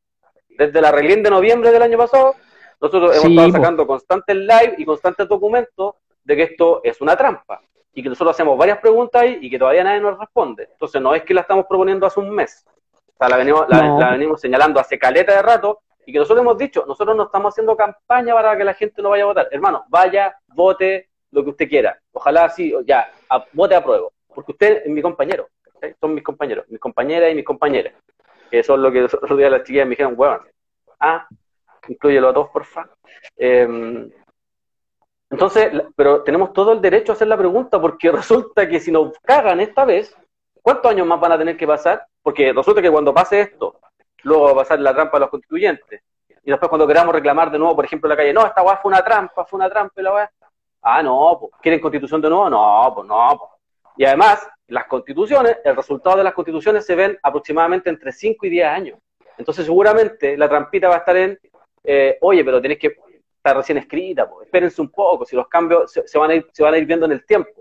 Desde 0.58 0.82
la 0.82 0.92
reglín 0.92 1.24
de 1.24 1.30
noviembre 1.30 1.72
del 1.72 1.82
año 1.82 1.98
pasado, 1.98 2.36
Nosotros 2.84 3.16
hemos 3.16 3.32
estado 3.32 3.52
sacando 3.52 3.88
constantes 3.88 4.36
live 4.36 4.76
y 4.78 4.84
constantes 4.84 5.26
documentos 5.30 5.96
de 6.22 6.36
que 6.36 6.44
esto 6.44 6.82
es 6.84 7.00
una 7.00 7.16
trampa 7.16 7.62
y 7.94 8.04
que 8.04 8.10
nosotros 8.10 8.36
hacemos 8.36 8.58
varias 8.58 8.80
preguntas 8.80 9.22
ahí 9.22 9.38
y 9.42 9.50
que 9.50 9.58
todavía 9.58 9.86
nadie 9.86 10.02
nos 10.02 10.20
responde. 10.20 10.68
Entonces 10.70 11.02
no 11.02 11.16
es 11.16 11.24
que 11.24 11.34
la 11.34 11.42
estamos 11.42 11.66
proponiendo 11.66 12.06
hace 12.06 12.20
un 12.20 12.30
mes, 12.32 12.66
o 12.68 13.18
sea, 13.18 13.30
la 13.30 13.38
venimos, 13.38 13.70
la, 13.70 14.12
venimos 14.12 14.42
señalando 14.42 14.82
hace 14.82 15.00
caleta 15.00 15.34
de 15.34 15.42
rato 15.42 15.80
y 16.06 16.12
que 16.12 16.20
nosotros 16.20 16.42
hemos 16.42 16.58
dicho, 16.58 16.84
nosotros 16.86 17.16
no 17.16 17.24
estamos 17.24 17.54
haciendo 17.54 17.78
campaña 17.78 18.34
para 18.34 18.58
que 18.58 18.66
la 18.66 18.74
gente 18.74 19.02
no 19.02 19.12
vaya 19.12 19.24
a 19.24 19.28
votar. 19.28 19.48
Hermano, 19.50 19.86
vaya, 19.88 20.36
vote 20.48 21.08
lo 21.32 21.42
que 21.42 21.52
usted 21.52 21.70
quiera. 21.70 21.98
Ojalá 22.12 22.46
así, 22.46 22.74
ya, 22.86 23.10
vote 23.54 23.76
a 23.76 23.84
prueba. 23.84 24.10
Porque 24.28 24.52
usted 24.52 24.82
es 24.84 24.92
mi 24.92 25.02
compañero, 25.02 25.48
son 26.02 26.14
mis 26.14 26.24
compañeros, 26.24 26.66
mis 26.68 26.82
compañeras 26.82 27.32
y 27.32 27.36
mis 27.36 27.46
compañeras. 27.46 27.94
Que 28.52 28.60
es 28.60 28.68
lo 28.68 28.92
que 28.92 29.00
los 29.00 29.14
otros 29.14 29.38
días 29.38 29.50
las 29.50 29.64
chiquillas 29.64 29.86
me 29.86 29.92
dijeron, 29.92 30.16
weón, 30.18 30.42
ah, 31.00 31.26
incluyelo 31.88 32.30
a 32.30 32.34
todos, 32.34 32.50
porfa. 32.50 32.90
Eh, 33.38 34.10
entonces, 35.30 35.72
pero 35.96 36.22
tenemos 36.22 36.54
todo 36.54 36.74
el 36.74 36.82
derecho 36.82 37.12
a 37.12 37.16
hacer 37.16 37.28
la 37.28 37.38
pregunta 37.38 37.82
porque 37.82 38.12
resulta 38.22 38.68
que 38.68 38.80
si 38.80 38.92
nos 38.92 39.18
cagan 39.20 39.60
esta 39.60 39.84
vez, 39.84 40.16
¿cuántos 40.62 40.92
años 40.92 41.08
más 41.08 41.20
van 41.20 41.32
a 41.32 41.38
tener 41.38 41.58
que 41.58 41.66
pasar? 41.66 42.06
Porque 42.22 42.54
resulta 42.54 42.82
que 42.82 42.92
cuando 42.92 43.14
pase 43.14 43.42
esto, 43.42 43.80
luego 44.24 44.46
va 44.46 44.52
a 44.52 44.56
pasar 44.56 44.80
la 44.80 44.94
trampa 44.94 45.18
de 45.18 45.22
los 45.22 45.30
constituyentes. 45.30 46.02
Y 46.44 46.52
después 46.52 46.70
cuando 46.70 46.86
queramos 46.86 47.16
reclamar 47.16 47.50
de 47.50 47.58
nuevo, 47.58 47.76
por 47.76 47.86
ejemplo, 47.86 48.08
en 48.08 48.10
la 48.12 48.18
calle, 48.18 48.34
no, 48.34 48.46
esta 48.46 48.62
weá 48.62 48.78
fue 48.78 48.90
una 48.90 49.04
trampa, 49.04 49.46
fue 49.46 49.58
una 49.58 49.70
trampa 49.70 50.00
y 50.00 50.04
la 50.04 50.14
weá. 50.14 50.32
Ah, 50.82 51.02
no, 51.02 51.38
pues, 51.40 51.54
¿quieren 51.62 51.80
constitución 51.80 52.22
de 52.22 52.30
nuevo? 52.30 52.50
No, 52.50 52.92
pues 52.94 53.08
no, 53.08 53.38
pues. 53.40 53.50
Y 53.98 54.06
además, 54.06 54.48
las 54.68 54.86
constituciones, 54.86 55.58
el 55.64 55.76
resultado 55.76 56.18
de 56.18 56.24
las 56.26 56.34
constituciones 56.34 56.86
se 56.86 56.96
ven 56.96 57.18
aproximadamente 57.24 57.90
entre 57.90 58.12
5 58.12 58.46
y 58.46 58.50
10 58.50 58.68
años. 58.68 59.00
Entonces 59.38 59.66
seguramente 59.66 60.38
la 60.38 60.48
trampita 60.48 60.90
va 60.90 60.96
a 60.96 61.00
estar 61.00 61.18
en, 61.18 61.40
eh, 61.84 62.18
oye, 62.22 62.44
pero 62.44 62.62
tenés 62.62 62.78
que 62.78 62.96
está 63.44 63.54
recién 63.54 63.78
escrita, 63.78 64.30
pues, 64.30 64.46
espérense 64.46 64.82
un 64.82 64.90
poco, 64.90 65.26
si 65.26 65.36
los 65.36 65.48
cambios 65.50 65.92
se, 65.92 66.18
van 66.18 66.32
a 66.32 66.36
ir, 66.36 66.48
se 66.54 66.64
van 66.64 66.74
a 66.74 66.78
ir 66.78 66.86
viendo 66.86 67.06
en 67.06 67.12
el 67.12 67.26
tiempo. 67.26 67.52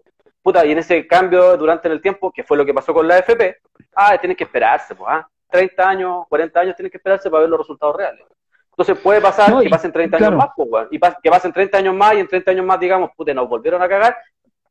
Puta, 0.41 0.65
y 0.65 0.73
en 0.73 0.79
ese 0.79 1.07
cambio 1.07 1.57
durante 1.57 1.89
el 1.89 2.01
tiempo, 2.01 2.31
que 2.33 2.45
fue 2.45 2.57
lo 2.57 2.65
que 2.65 2.73
pasó 2.73 2.95
con 2.95 3.07
la 3.09 3.17
AFP, 3.17 3.57
ah, 3.95 4.17
tienen 4.19 4.37
que 4.37 4.45
esperarse, 4.45 4.95
pues, 4.95 5.09
ah, 5.11 5.29
30 5.51 5.89
años, 5.89 6.25
40 6.29 6.61
años 6.61 6.77
tienen 6.77 6.91
que 6.91 6.99
esperarse 6.99 7.29
para 7.31 7.43
ver 7.43 7.51
los 7.51 7.59
resultados 7.59 7.97
reales. 7.97 8.25
Entonces 8.71 8.99
puede 8.99 9.21
pasar 9.21 9.61
que 9.61 9.69
pasen 9.69 9.93
30 9.93 10.17
años 10.17 10.35
más, 10.35 10.49
pues, 10.57 10.89
y 10.91 10.99
que 10.99 11.31
pasen 11.31 11.53
30 11.53 11.79
años 11.79 11.95
más 11.95 12.15
y 12.15 12.21
en 12.21 12.29
30 12.29 12.51
años 12.53 12.65
más, 12.65 12.81
digamos, 12.81 13.11
puta, 13.17 13.35
nos 13.35 13.49
volvieron 13.49 13.83
a 13.83 13.89
cagar 13.89 14.17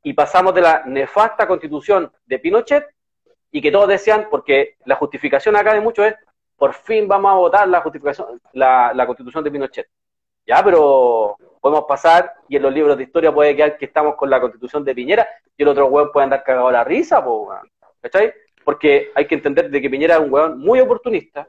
y 0.02 0.14
pasamos 0.14 0.56
de 0.56 0.62
la 0.62 0.84
nefasta 0.86 1.48
constitución 1.48 2.12
de 2.26 2.40
Pinochet 2.40 2.88
y 3.52 3.62
que 3.62 3.72
todos 3.72 3.88
decían, 3.88 4.28
porque 4.32 4.76
la 4.86 4.96
justificación 4.96 5.56
acá 5.56 5.74
de 5.74 5.82
muchos 5.82 6.08
es, 6.08 6.16
por 6.62 6.76
fin 6.76 7.08
vamos 7.08 7.32
a 7.32 7.38
votar 7.38 7.67
la 7.67 7.82
justificación, 7.82 8.39
la, 8.54 9.04
constitución 9.08 9.43
de 9.43 9.50
Pinochet. 9.50 9.88
Ya, 10.45 10.63
pero 10.63 11.36
podemos 11.60 11.86
pasar 11.88 12.34
y 12.47 12.56
en 12.56 12.62
los 12.62 12.71
libros 12.71 12.95
de 12.95 13.06
historia 13.06 13.34
puede 13.34 13.56
quedar 13.56 13.80
que 13.80 13.86
estamos 13.86 14.13
con 14.13 14.30
la 14.30 14.39
constitución 14.39 14.86
de 14.86 14.93
Piñera 14.93 15.28
y 15.58 15.63
el 15.63 15.69
otro 15.69 15.88
hueón 15.88 16.12
puede 16.12 16.26
andar 16.26 16.43
cagado 16.43 16.67
a 16.67 16.71
la 16.71 16.84
risa, 16.84 17.26
¿cachai? 18.00 18.32
Porque 18.63 19.12
hay 19.15 19.26
que 19.26 19.34
entender 19.34 19.71
de 19.71 19.82
que 19.82 19.89
Piñera 19.89 20.17
es 20.17 20.19
un 20.21 20.32
hueón 20.32 20.60
muy 20.60 20.80
oportunista 20.80 21.47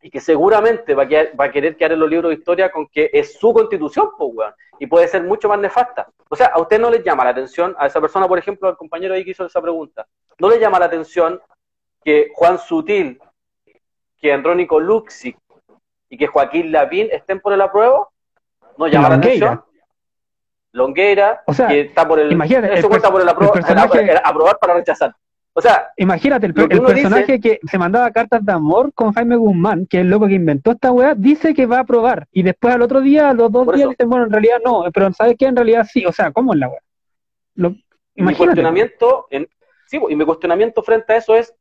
y 0.00 0.10
que 0.10 0.18
seguramente 0.18 0.92
va 0.96 1.04
a, 1.04 1.52
querer 1.52 1.76
quedar 1.76 1.92
en 1.92 2.00
los 2.00 2.10
libros 2.10 2.30
de 2.30 2.38
historia 2.38 2.72
con 2.72 2.88
que 2.88 3.10
es 3.12 3.38
su 3.38 3.54
constitución, 3.54 4.08
pues, 4.18 4.52
y 4.80 4.88
puede 4.88 5.06
ser 5.06 5.22
mucho 5.22 5.48
más 5.48 5.60
nefasta. 5.60 6.08
O 6.28 6.34
sea, 6.34 6.48
a 6.48 6.60
usted 6.60 6.80
no 6.80 6.90
le 6.90 7.00
llama 7.00 7.22
la 7.22 7.30
atención, 7.30 7.76
a 7.78 7.86
esa 7.86 8.00
persona, 8.00 8.26
por 8.26 8.40
ejemplo, 8.40 8.68
al 8.68 8.76
compañero 8.76 9.14
ahí 9.14 9.24
que 9.24 9.30
hizo 9.30 9.46
esa 9.46 9.62
pregunta, 9.62 10.04
no 10.40 10.50
le 10.50 10.58
llama 10.58 10.80
la 10.80 10.86
atención 10.86 11.40
que 12.02 12.32
Juan 12.34 12.58
Sutil, 12.58 13.20
que 14.22 14.32
Andrónico 14.32 14.78
Luxic 14.78 15.36
y 16.08 16.16
que 16.16 16.28
Joaquín 16.28 16.70
Lavín 16.70 17.08
estén 17.10 17.40
por 17.40 17.52
el 17.52 17.60
apruebo, 17.60 18.12
no 18.78 18.86
llama 18.86 19.08
la 19.08 19.14
atención. 19.16 19.62
Longueira, 20.70 21.42
que 21.68 21.80
está 21.80 22.08
por 22.08 22.18
el, 22.18 22.32
imagínate, 22.32 22.72
eso 22.72 22.88
cuenta 22.88 23.10
por 23.10 23.20
el, 23.20 23.28
aprobar 23.28 24.58
para 24.58 24.74
rechazar. 24.74 25.14
O 25.54 25.60
sea, 25.60 25.90
imagínate, 25.98 26.46
el, 26.46 26.54
personaje 26.54 27.38
que 27.38 27.60
se 27.62 27.78
mandaba 27.78 28.10
cartas 28.10 28.42
de 28.42 28.52
amor 28.52 28.90
con 28.94 29.12
Jaime 29.12 29.36
Guzmán, 29.36 29.86
que 29.86 29.98
es 29.98 30.00
el 30.02 30.08
loco 30.08 30.26
que 30.26 30.34
inventó 30.34 30.70
esta 30.70 30.92
weá, 30.92 31.14
dice 31.14 31.52
que 31.52 31.66
va 31.66 31.78
a 31.78 31.80
aprobar. 31.80 32.26
Y 32.32 32.42
después 32.42 32.74
al 32.74 32.80
otro 32.80 33.02
día, 33.02 33.28
a 33.28 33.34
los 33.34 33.52
dos 33.52 33.70
días, 33.74 33.90
dicen, 33.90 34.08
bueno, 34.08 34.24
en 34.24 34.32
realidad 34.32 34.58
no, 34.64 34.84
pero 34.94 35.12
¿sabes 35.12 35.36
qué? 35.38 35.46
En 35.46 35.56
realidad 35.56 35.86
sí. 35.90 36.06
O 36.06 36.12
sea, 36.12 36.32
¿cómo 36.32 36.54
es 36.54 36.60
la 36.60 36.68
weá? 36.68 37.70
mi 38.14 38.34
cuestionamiento, 38.34 39.26
en, 39.30 39.46
sí, 39.86 40.00
y 40.08 40.16
mi 40.16 40.24
cuestionamiento 40.24 40.82
frente 40.82 41.12
a 41.12 41.16
eso 41.16 41.34
es, 41.34 41.54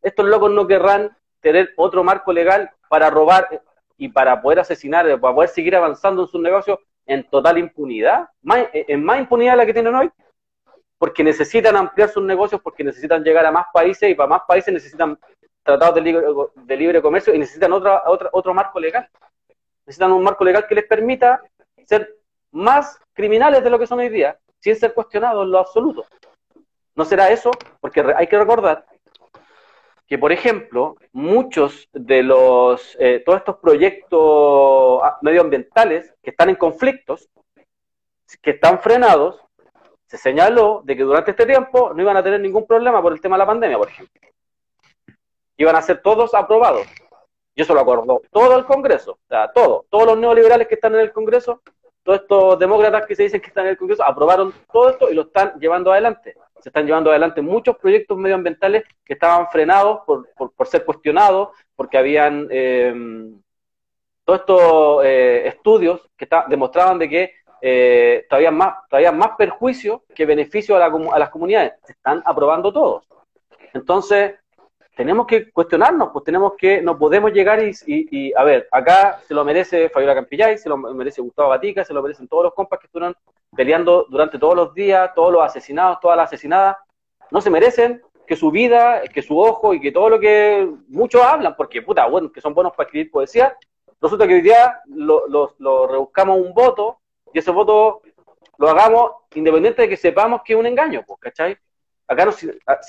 estos 0.00 0.24
locos 0.24 0.50
no 0.50 0.66
querrán 0.66 1.14
tener 1.44 1.74
otro 1.76 2.02
marco 2.02 2.32
legal 2.32 2.70
para 2.88 3.10
robar 3.10 3.62
y 3.98 4.08
para 4.08 4.40
poder 4.40 4.60
asesinar, 4.60 5.04
para 5.20 5.34
poder 5.34 5.50
seguir 5.50 5.76
avanzando 5.76 6.22
en 6.22 6.28
sus 6.28 6.40
negocios 6.40 6.78
en 7.06 7.22
total 7.28 7.58
impunidad, 7.58 8.28
más, 8.42 8.66
en 8.72 9.04
más 9.04 9.20
impunidad 9.20 9.52
de 9.52 9.56
la 9.58 9.66
que 9.66 9.74
tienen 9.74 9.94
hoy, 9.94 10.10
porque 10.98 11.22
necesitan 11.22 11.76
ampliar 11.76 12.08
sus 12.08 12.24
negocios, 12.24 12.62
porque 12.62 12.82
necesitan 12.82 13.22
llegar 13.22 13.44
a 13.44 13.52
más 13.52 13.66
países 13.72 14.10
y 14.10 14.14
para 14.14 14.26
más 14.26 14.42
países 14.48 14.72
necesitan 14.72 15.18
tratados 15.62 15.96
de 15.96 16.00
libre, 16.00 16.26
de 16.54 16.76
libre 16.76 17.02
comercio 17.02 17.34
y 17.34 17.38
necesitan 17.38 17.72
otra, 17.74 18.02
otra, 18.06 18.30
otro 18.32 18.54
marco 18.54 18.80
legal. 18.80 19.06
Necesitan 19.86 20.12
un 20.12 20.22
marco 20.22 20.44
legal 20.44 20.66
que 20.66 20.74
les 20.74 20.86
permita 20.86 21.42
ser 21.84 22.16
más 22.52 22.98
criminales 23.12 23.62
de 23.62 23.68
lo 23.68 23.78
que 23.78 23.86
son 23.86 23.98
hoy 23.98 24.08
día, 24.08 24.38
sin 24.60 24.76
ser 24.76 24.94
cuestionados 24.94 25.44
en 25.44 25.50
lo 25.50 25.58
absoluto. 25.58 26.06
¿No 26.94 27.04
será 27.04 27.30
eso? 27.30 27.50
Porque 27.80 28.02
hay 28.16 28.26
que 28.26 28.38
recordar 28.38 28.86
que, 30.06 30.18
por 30.18 30.32
ejemplo, 30.32 30.96
muchos 31.12 31.88
de 31.92 32.22
los, 32.22 32.96
eh, 33.00 33.22
todos 33.24 33.38
estos 33.38 33.56
proyectos 33.56 35.00
ah, 35.02 35.18
medioambientales 35.22 36.14
que 36.22 36.30
están 36.30 36.50
en 36.50 36.56
conflictos, 36.56 37.28
que 38.42 38.50
están 38.50 38.80
frenados, 38.80 39.40
se 40.06 40.18
señaló 40.18 40.82
de 40.84 40.96
que 40.96 41.02
durante 41.02 41.30
este 41.30 41.46
tiempo 41.46 41.92
no 41.94 42.02
iban 42.02 42.16
a 42.16 42.22
tener 42.22 42.40
ningún 42.40 42.66
problema 42.66 43.00
por 43.00 43.12
el 43.12 43.20
tema 43.20 43.36
de 43.36 43.38
la 43.38 43.46
pandemia, 43.46 43.78
por 43.78 43.88
ejemplo. 43.88 44.20
Iban 45.56 45.76
a 45.76 45.82
ser 45.82 46.02
todos 46.02 46.34
aprobados. 46.34 46.86
Y 47.54 47.62
eso 47.62 47.72
lo 47.72 47.80
acordó 47.80 48.20
todo 48.30 48.58
el 48.58 48.64
Congreso, 48.64 49.12
o 49.12 49.28
sea, 49.28 49.50
todo, 49.52 49.86
todos 49.88 50.06
los 50.06 50.18
neoliberales 50.18 50.66
que 50.66 50.74
están 50.74 50.94
en 50.94 51.02
el 51.02 51.12
Congreso, 51.12 51.62
todos 52.02 52.20
estos 52.22 52.58
demócratas 52.58 53.06
que 53.06 53.14
se 53.14 53.22
dicen 53.22 53.40
que 53.40 53.46
están 53.46 53.64
en 53.64 53.70
el 53.70 53.78
Congreso, 53.78 54.04
aprobaron 54.04 54.52
todo 54.72 54.90
esto 54.90 55.08
y 55.08 55.14
lo 55.14 55.22
están 55.22 55.58
llevando 55.60 55.92
adelante 55.92 56.34
se 56.64 56.70
están 56.70 56.86
llevando 56.86 57.10
adelante 57.10 57.42
muchos 57.42 57.76
proyectos 57.76 58.16
medioambientales 58.16 58.84
que 59.04 59.12
estaban 59.12 59.48
frenados 59.50 60.00
por, 60.06 60.30
por, 60.34 60.66
ser 60.66 60.82
cuestionados, 60.86 61.50
porque 61.76 61.98
habían 61.98 62.48
eh, 62.50 63.34
todos 64.24 64.40
estos 64.40 65.04
eh, 65.04 65.46
estudios 65.46 66.08
que 66.16 66.26
demostraban 66.48 66.98
de 66.98 67.08
que 67.10 67.34
eh, 67.60 68.24
todavía, 68.30 68.50
más, 68.50 68.76
todavía 68.88 69.12
más 69.12 69.32
perjuicio 69.36 70.04
que 70.14 70.24
beneficio 70.24 70.74
a, 70.74 70.78
la, 70.78 70.86
a 70.86 71.18
las 71.18 71.28
comunidades. 71.28 71.74
Se 71.84 71.92
están 71.92 72.22
aprobando 72.24 72.72
todos. 72.72 73.06
Entonces, 73.74 74.32
tenemos 74.96 75.26
que 75.26 75.50
cuestionarnos, 75.50 76.12
pues 76.14 76.24
tenemos 76.24 76.54
que, 76.56 76.80
no 76.80 76.96
podemos 76.96 77.30
llegar 77.30 77.60
y, 77.62 78.32
a 78.32 78.42
ver, 78.42 78.68
acá 78.70 79.20
se 79.28 79.34
lo 79.34 79.44
merece 79.44 79.90
Fabiola 79.90 80.14
Campillay, 80.14 80.56
se 80.56 80.70
lo 80.70 80.78
merece 80.78 81.20
Gustavo 81.20 81.50
Batica, 81.50 81.84
se 81.84 81.92
lo 81.92 82.00
merecen 82.00 82.26
todos 82.26 82.44
los 82.44 82.54
compas 82.54 82.78
que 82.78 82.86
estuvieron 82.86 83.14
peleando 83.56 84.06
durante 84.08 84.38
todos 84.38 84.54
los 84.54 84.74
días, 84.74 85.12
todos 85.14 85.32
los 85.32 85.42
asesinados, 85.42 86.00
todas 86.00 86.16
las 86.16 86.26
asesinadas, 86.26 86.76
no 87.30 87.40
se 87.40 87.50
merecen 87.50 88.02
que 88.26 88.36
su 88.36 88.50
vida, 88.50 89.02
que 89.02 89.22
su 89.22 89.38
ojo 89.38 89.74
y 89.74 89.80
que 89.80 89.92
todo 89.92 90.08
lo 90.08 90.20
que 90.20 90.68
muchos 90.88 91.22
hablan, 91.22 91.54
porque 91.56 91.82
puta, 91.82 92.06
bueno, 92.06 92.32
que 92.32 92.40
son 92.40 92.54
buenos 92.54 92.72
para 92.74 92.86
escribir 92.86 93.10
poesía, 93.10 93.56
resulta 94.00 94.26
que 94.26 94.34
hoy 94.34 94.40
día 94.40 94.80
lo, 94.86 95.26
lo, 95.58 95.86
rebuscamos 95.86 96.38
un 96.38 96.54
voto 96.54 97.00
y 97.32 97.38
ese 97.38 97.50
voto 97.50 98.02
lo 98.58 98.68
hagamos 98.68 99.12
independiente 99.34 99.82
de 99.82 99.88
que 99.88 99.96
sepamos 99.96 100.42
que 100.44 100.54
es 100.54 100.58
un 100.58 100.66
engaño, 100.66 101.02
pues, 101.06 101.20
¿cachai? 101.20 101.56
Acá 102.06 102.24
no, 102.24 102.32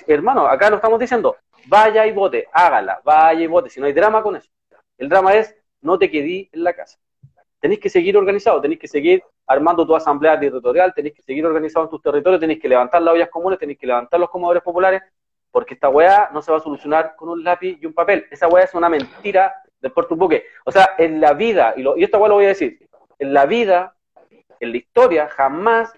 hermano, 0.08 0.48
acá 0.48 0.70
no 0.70 0.76
estamos 0.76 1.00
diciendo, 1.00 1.38
vaya 1.68 2.06
y 2.06 2.12
vote, 2.12 2.48
hágala, 2.52 3.02
vaya 3.04 3.42
y 3.42 3.48
vote, 3.48 3.70
si 3.70 3.80
no 3.80 3.86
hay 3.86 3.94
drama 3.94 4.22
con 4.22 4.36
eso. 4.36 4.50
El 4.98 5.10
drama 5.10 5.34
es, 5.34 5.56
no 5.82 5.98
te 5.98 6.10
quedí 6.10 6.50
en 6.52 6.64
la 6.64 6.74
casa. 6.74 6.98
Tenéis 7.60 7.80
que 7.80 7.90
seguir 7.90 8.18
organizado, 8.18 8.62
tenéis 8.62 8.80
que 8.80 8.88
seguir 8.88 9.24
armando 9.48 9.86
tu 9.86 9.96
asamblea 9.96 10.40
territorial, 10.40 10.94
tenéis 10.94 11.16
que 11.16 11.22
seguir 11.22 11.46
organizado 11.46 11.86
en 11.86 11.92
tus 11.92 12.02
territorios, 12.02 12.40
tenéis 12.40 12.60
que 12.60 12.70
levantar 12.70 13.02
las 13.02 13.14
ollas 13.14 13.30
comunes, 13.30 13.60
tenéis 13.60 13.78
que 13.78 13.88
levantar 13.88 14.20
los 14.20 14.30
comedores 14.30 14.64
populares, 14.64 15.04
porque 15.52 15.76
esta 15.76 15.90
weá 15.90 16.30
no 16.34 16.42
se 16.42 16.52
va 16.52 16.58
a 16.58 16.62
solucionar 16.62 17.16
con 17.16 17.30
un 17.30 17.44
lápiz 17.44 17.78
y 17.80 17.86
un 17.86 17.94
papel. 17.94 18.26
Esa 18.32 18.48
weá 18.48 18.64
es 18.64 18.74
una 18.74 18.90
mentira 18.90 19.54
del 19.80 19.92
Puerto 19.92 20.16
Buque. 20.16 20.46
O 20.66 20.72
sea, 20.72 20.92
en 20.98 21.22
la 21.22 21.34
vida, 21.34 21.74
y, 21.78 21.84
lo, 21.84 21.96
y 21.96 22.04
esta 22.04 22.18
weá 22.18 22.30
lo 22.30 22.36
voy 22.36 22.46
a 22.46 22.50
decir, 22.50 22.80
en 23.20 23.34
la 23.34 23.46
vida, 23.46 23.96
en 24.60 24.72
la 24.72 24.78
historia, 24.78 25.30
jamás 25.30 25.94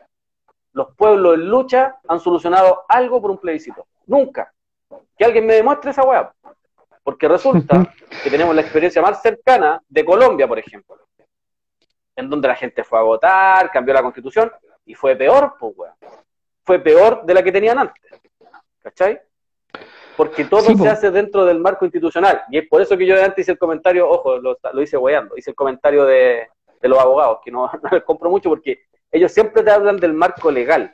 los 0.73 0.93
pueblos 0.95 1.35
en 1.35 1.49
lucha 1.49 1.95
han 2.07 2.19
solucionado 2.19 2.83
algo 2.87 3.21
por 3.21 3.31
un 3.31 3.37
plebiscito. 3.39 3.87
Nunca. 4.05 4.53
Que 5.17 5.25
alguien 5.25 5.45
me 5.45 5.55
demuestre 5.55 5.91
esa 5.91 6.03
weá. 6.03 6.31
Porque 7.01 7.27
resulta 7.27 7.93
que 8.23 8.29
tenemos 8.29 8.53
la 8.53 8.61
experiencia 8.61 9.01
más 9.01 9.21
cercana 9.21 9.81
de 9.87 10.05
Colombia, 10.05 10.47
por 10.47 10.59
ejemplo 10.59 11.06
en 12.17 12.29
donde 12.29 12.47
la 12.47 12.55
gente 12.55 12.83
fue 12.83 12.99
a 12.99 13.03
votar, 13.03 13.71
cambió 13.71 13.93
la 13.93 14.01
constitución, 14.01 14.51
y 14.85 14.95
fue 14.95 15.15
peor, 15.15 15.53
pues, 15.59 15.73
weón. 15.77 15.93
Fue 16.63 16.79
peor 16.79 17.23
de 17.23 17.33
la 17.33 17.43
que 17.43 17.51
tenían 17.51 17.79
antes. 17.79 18.03
¿Cachai? 18.79 19.21
Porque 20.17 20.45
todo 20.45 20.75
se 20.75 20.89
hace 20.89 21.11
dentro 21.11 21.45
del 21.45 21.59
marco 21.59 21.85
institucional. 21.85 22.41
Y 22.49 22.57
es 22.57 22.67
por 22.67 22.81
eso 22.81 22.97
que 22.97 23.05
yo 23.05 23.23
antes 23.23 23.43
hice 23.43 23.51
el 23.51 23.59
comentario, 23.59 24.09
ojo, 24.09 24.39
lo, 24.39 24.81
hice 24.81 24.97
weando, 24.97 25.37
hice 25.37 25.51
el 25.51 25.55
comentario 25.55 26.05
de, 26.05 26.49
de 26.81 26.89
los 26.89 26.97
abogados, 26.97 27.39
que 27.45 27.51
no, 27.51 27.69
les 27.91 28.03
compro 28.03 28.29
mucho 28.29 28.49
porque 28.49 28.85
ellos 29.11 29.31
siempre 29.31 29.63
te 29.63 29.71
hablan 29.71 29.97
del 29.97 30.13
marco 30.13 30.51
legal. 30.51 30.93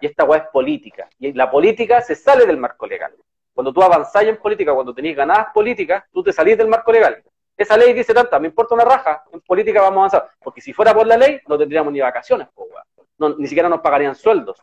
Y 0.00 0.06
esta 0.06 0.24
weá 0.24 0.40
es 0.40 0.48
política. 0.50 1.08
Y 1.18 1.32
la 1.32 1.50
política 1.50 2.00
se 2.00 2.14
sale 2.14 2.46
del 2.46 2.56
marco 2.56 2.86
legal. 2.86 3.12
Cuando 3.52 3.72
tú 3.72 3.82
avanzás 3.82 4.22
en 4.22 4.36
política, 4.36 4.72
cuando 4.72 4.94
tenés 4.94 5.16
ganadas 5.16 5.48
políticas, 5.52 6.04
tú 6.12 6.22
te 6.22 6.32
salís 6.32 6.56
del 6.56 6.68
marco 6.68 6.92
legal. 6.92 7.22
Esa 7.60 7.76
ley 7.76 7.92
dice 7.92 8.14
tanta, 8.14 8.38
me 8.38 8.48
importa 8.48 8.74
una 8.74 8.86
raja, 8.86 9.22
en 9.30 9.42
política 9.42 9.82
vamos 9.82 9.96
a 9.96 10.16
avanzar. 10.16 10.30
Porque 10.42 10.62
si 10.62 10.72
fuera 10.72 10.94
por 10.94 11.06
la 11.06 11.18
ley, 11.18 11.42
no 11.46 11.58
tendríamos 11.58 11.92
ni 11.92 12.00
vacaciones, 12.00 12.48
no, 13.18 13.36
ni 13.36 13.46
siquiera 13.46 13.68
nos 13.68 13.82
pagarían 13.82 14.14
sueldos. 14.14 14.62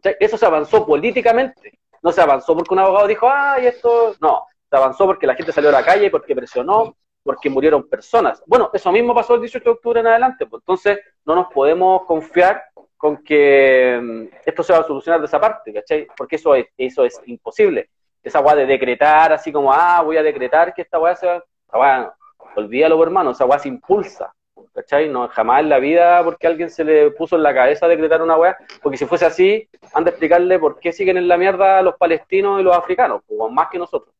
eso 0.00 0.38
se 0.38 0.46
avanzó 0.46 0.86
políticamente. 0.86 1.80
No 2.00 2.12
se 2.12 2.20
avanzó 2.20 2.54
porque 2.54 2.74
un 2.74 2.78
abogado 2.78 3.08
dijo, 3.08 3.28
ay, 3.28 3.66
esto. 3.66 4.14
No, 4.20 4.46
se 4.70 4.76
avanzó 4.76 5.04
porque 5.04 5.26
la 5.26 5.34
gente 5.34 5.50
salió 5.50 5.70
a 5.70 5.72
la 5.72 5.84
calle, 5.84 6.12
porque 6.12 6.36
presionó, 6.36 6.96
porque 7.24 7.50
murieron 7.50 7.88
personas. 7.88 8.40
Bueno, 8.46 8.70
eso 8.72 8.92
mismo 8.92 9.12
pasó 9.12 9.34
el 9.34 9.40
18 9.40 9.64
de 9.64 9.70
octubre 9.70 9.98
en 9.98 10.06
adelante. 10.06 10.46
Pues 10.46 10.62
entonces, 10.62 11.00
no 11.24 11.34
nos 11.34 11.52
podemos 11.52 12.04
confiar 12.04 12.62
con 12.96 13.16
que 13.24 13.98
mm, 14.00 14.36
esto 14.46 14.62
se 14.62 14.72
va 14.72 14.78
a 14.78 14.86
solucionar 14.86 15.18
de 15.18 15.26
esa 15.26 15.40
parte, 15.40 15.72
¿cachai? 15.72 16.06
Porque 16.16 16.36
eso 16.36 16.54
es, 16.54 16.66
eso 16.76 17.04
es 17.04 17.20
imposible. 17.26 17.90
Esa 18.22 18.38
weá 18.38 18.54
de 18.54 18.66
decretar, 18.66 19.32
así 19.32 19.50
como, 19.50 19.72
ah, 19.72 20.00
voy 20.02 20.18
a 20.18 20.22
decretar 20.22 20.72
que 20.72 20.82
esta 20.82 21.00
weá 21.00 21.16
se 21.16 21.26
va. 21.26 21.44
Esa 21.72 22.14
olvídalo, 22.56 23.02
hermano, 23.02 23.30
esa 23.30 23.46
weá 23.46 23.58
se 23.58 23.68
impulsa, 23.68 24.32
¿cachai? 24.74 25.08
No, 25.08 25.28
jamás 25.28 25.60
en 25.60 25.68
la 25.68 25.78
vida 25.78 26.22
porque 26.24 26.46
alguien 26.46 26.70
se 26.70 26.84
le 26.84 27.10
puso 27.12 27.36
en 27.36 27.42
la 27.42 27.54
cabeza 27.54 27.86
decretar 27.86 28.22
una 28.22 28.36
weá, 28.36 28.56
porque 28.82 28.98
si 28.98 29.06
fuese 29.06 29.26
así, 29.26 29.68
han 29.94 30.04
de 30.04 30.10
explicarle 30.10 30.58
por 30.58 30.78
qué 30.78 30.92
siguen 30.92 31.16
en 31.16 31.28
la 31.28 31.36
mierda 31.36 31.82
los 31.82 31.96
palestinos 31.96 32.60
y 32.60 32.64
los 32.64 32.76
africanos, 32.76 33.22
pues, 33.26 33.52
más 33.52 33.68
que 33.70 33.78
nosotros. 33.78 34.14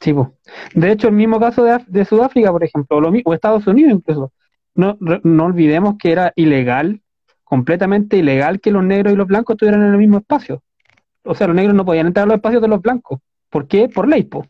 Sí, 0.00 0.12
pues. 0.12 0.28
De 0.74 0.92
hecho, 0.92 1.08
el 1.08 1.14
mismo 1.14 1.40
caso 1.40 1.64
de, 1.64 2.04
Sudáfrica, 2.04 2.50
por 2.50 2.64
ejemplo, 2.64 3.00
lo, 3.00 3.12
o 3.24 3.32
Estados 3.32 3.66
Unidos 3.66 3.92
incluso 3.92 4.32
no, 4.74 4.98
no 4.98 5.44
olvidemos 5.44 5.94
que 5.98 6.12
era 6.12 6.32
ilegal, 6.34 7.00
completamente 7.44 8.16
ilegal 8.16 8.60
que 8.60 8.72
los 8.72 8.82
negros 8.82 9.12
y 9.12 9.16
los 9.16 9.28
blancos 9.28 9.54
estuvieran 9.54 9.82
en 9.82 9.92
el 9.92 9.98
mismo 9.98 10.18
espacio. 10.18 10.62
O 11.22 11.34
sea, 11.34 11.46
los 11.46 11.56
negros 11.56 11.74
no 11.74 11.84
podían 11.84 12.08
entrar 12.08 12.24
a 12.24 12.26
los 12.26 12.36
espacios 12.36 12.60
de 12.60 12.68
los 12.68 12.82
blancos. 12.82 13.20
¿Por 13.48 13.66
qué? 13.66 13.88
Por 13.88 14.08
ley, 14.08 14.24
po. 14.24 14.46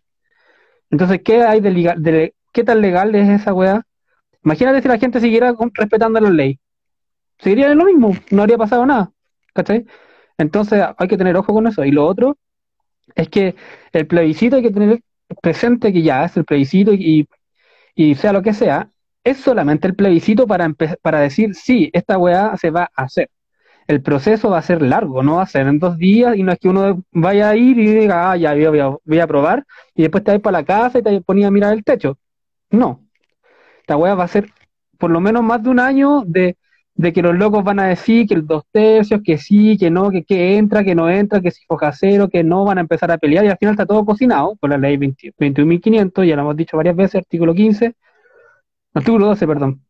Entonces, 0.94 1.22
¿qué 1.24 1.42
hay 1.42 1.60
de, 1.60 1.72
legal, 1.72 2.00
de 2.00 2.34
qué 2.52 2.62
tan 2.62 2.80
legal 2.80 3.12
es 3.16 3.28
esa 3.28 3.52
weá? 3.52 3.82
Imagínate 4.44 4.80
si 4.80 4.86
la 4.86 4.96
gente 4.96 5.20
siguiera 5.20 5.52
respetando 5.72 6.20
la 6.20 6.30
ley. 6.30 6.60
Seguiría 7.38 7.74
lo 7.74 7.84
mismo, 7.84 8.12
no 8.30 8.42
habría 8.42 8.58
pasado 8.58 8.86
nada. 8.86 9.10
¿Cachai? 9.52 9.86
Entonces 10.38 10.84
hay 10.96 11.08
que 11.08 11.16
tener 11.16 11.36
ojo 11.36 11.52
con 11.52 11.66
eso. 11.66 11.84
Y 11.84 11.90
lo 11.90 12.06
otro 12.06 12.38
es 13.16 13.28
que 13.28 13.56
el 13.92 14.06
plebiscito 14.06 14.54
hay 14.54 14.62
que 14.62 14.70
tener 14.70 15.00
presente 15.42 15.92
que 15.92 16.02
ya 16.02 16.26
es 16.26 16.36
el 16.36 16.44
plebiscito 16.44 16.92
y, 16.94 17.28
y 17.96 18.14
sea 18.14 18.32
lo 18.32 18.42
que 18.42 18.54
sea, 18.54 18.88
es 19.24 19.38
solamente 19.38 19.88
el 19.88 19.96
plebiscito 19.96 20.46
para, 20.46 20.72
para 21.02 21.18
decir, 21.18 21.56
sí, 21.56 21.90
esta 21.92 22.18
weá 22.18 22.56
se 22.56 22.70
va 22.70 22.88
a 22.94 23.02
hacer. 23.02 23.30
El 23.86 24.02
proceso 24.02 24.50
va 24.50 24.58
a 24.58 24.62
ser 24.62 24.82
largo, 24.82 25.22
no 25.22 25.36
va 25.36 25.42
a 25.42 25.46
ser 25.46 25.66
en 25.66 25.78
dos 25.78 25.98
días 25.98 26.36
y 26.36 26.42
no 26.42 26.52
es 26.52 26.58
que 26.58 26.68
uno 26.68 27.02
vaya 27.12 27.50
a 27.50 27.56
ir 27.56 27.78
y 27.78 27.86
diga, 27.86 28.30
ah, 28.30 28.36
ya 28.36 28.54
voy 28.54 29.18
a, 29.18 29.26
probar 29.26 29.64
y 29.94 30.02
después 30.02 30.24
te 30.24 30.32
vas 30.32 30.40
para 30.40 30.58
la 30.60 30.64
casa 30.64 30.98
y 30.98 31.02
te 31.02 31.20
ponías 31.20 31.48
a 31.48 31.50
mirar 31.50 31.72
el 31.74 31.84
techo. 31.84 32.18
No. 32.70 33.02
Esta 33.80 33.96
weá 33.96 34.14
va 34.14 34.24
a 34.24 34.28
ser 34.28 34.50
por 34.98 35.10
lo 35.10 35.20
menos 35.20 35.42
más 35.42 35.62
de 35.62 35.70
un 35.70 35.80
año 35.80 36.22
de, 36.26 36.56
que 37.12 37.22
los 37.22 37.34
locos 37.34 37.64
van 37.64 37.80
a 37.80 37.88
decir 37.88 38.26
que 38.26 38.34
el 38.34 38.46
dos 38.46 38.64
tercios, 38.72 39.20
que 39.22 39.38
sí, 39.38 39.76
que 39.78 39.90
no, 39.90 40.10
que, 40.10 40.24
que 40.24 40.56
entra, 40.56 40.84
que 40.84 40.94
no 40.94 41.10
entra, 41.10 41.40
que 41.40 41.50
si 41.50 41.64
foja 41.66 41.92
cero, 41.92 42.28
que 42.30 42.42
no, 42.44 42.64
van 42.64 42.78
a 42.78 42.80
empezar 42.82 43.10
a 43.10 43.18
pelear 43.18 43.44
y 43.44 43.48
al 43.48 43.58
final 43.58 43.74
está 43.74 43.86
todo 43.86 44.04
cocinado 44.06 44.56
por 44.56 44.70
la 44.70 44.78
ley 44.78 44.96
21.500, 44.96 46.26
ya 46.26 46.36
lo 46.36 46.42
hemos 46.42 46.56
dicho 46.56 46.76
varias 46.76 46.96
veces, 46.96 47.16
artículo 47.16 47.54
15 47.54 47.94
Artículo 48.94 49.26
12, 49.26 49.46
perdón. 49.46 49.84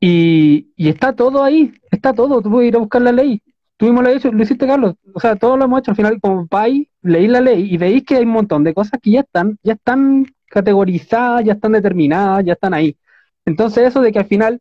Y, 0.00 0.72
y 0.76 0.88
está 0.88 1.14
todo 1.14 1.42
ahí, 1.42 1.72
está 1.90 2.12
todo. 2.12 2.40
Tú 2.42 2.50
puedes 2.50 2.68
ir 2.68 2.76
a 2.76 2.80
buscar 2.80 3.02
la 3.02 3.12
ley. 3.12 3.42
Tuvimos 3.76 4.04
la 4.04 4.12
hecho, 4.12 4.30
lo 4.30 4.42
hiciste, 4.42 4.66
Carlos. 4.66 4.94
O 5.12 5.20
sea, 5.20 5.36
todo 5.36 5.56
lo 5.56 5.64
hemos 5.64 5.80
hecho. 5.80 5.90
Al 5.90 5.96
final, 5.96 6.20
como 6.20 6.46
país, 6.46 6.88
leí 7.02 7.26
la 7.26 7.40
ley 7.40 7.72
y 7.72 7.76
veis 7.76 8.04
que 8.04 8.16
hay 8.16 8.24
un 8.24 8.30
montón 8.30 8.64
de 8.64 8.74
cosas 8.74 9.00
que 9.02 9.10
ya 9.10 9.20
están, 9.20 9.58
ya 9.62 9.72
están 9.74 10.26
categorizadas, 10.46 11.44
ya 11.44 11.54
están 11.54 11.72
determinadas, 11.72 12.44
ya 12.44 12.52
están 12.52 12.74
ahí. 12.74 12.96
Entonces, 13.44 13.88
eso 13.88 14.00
de 14.00 14.12
que 14.12 14.20
al 14.20 14.26
final 14.26 14.60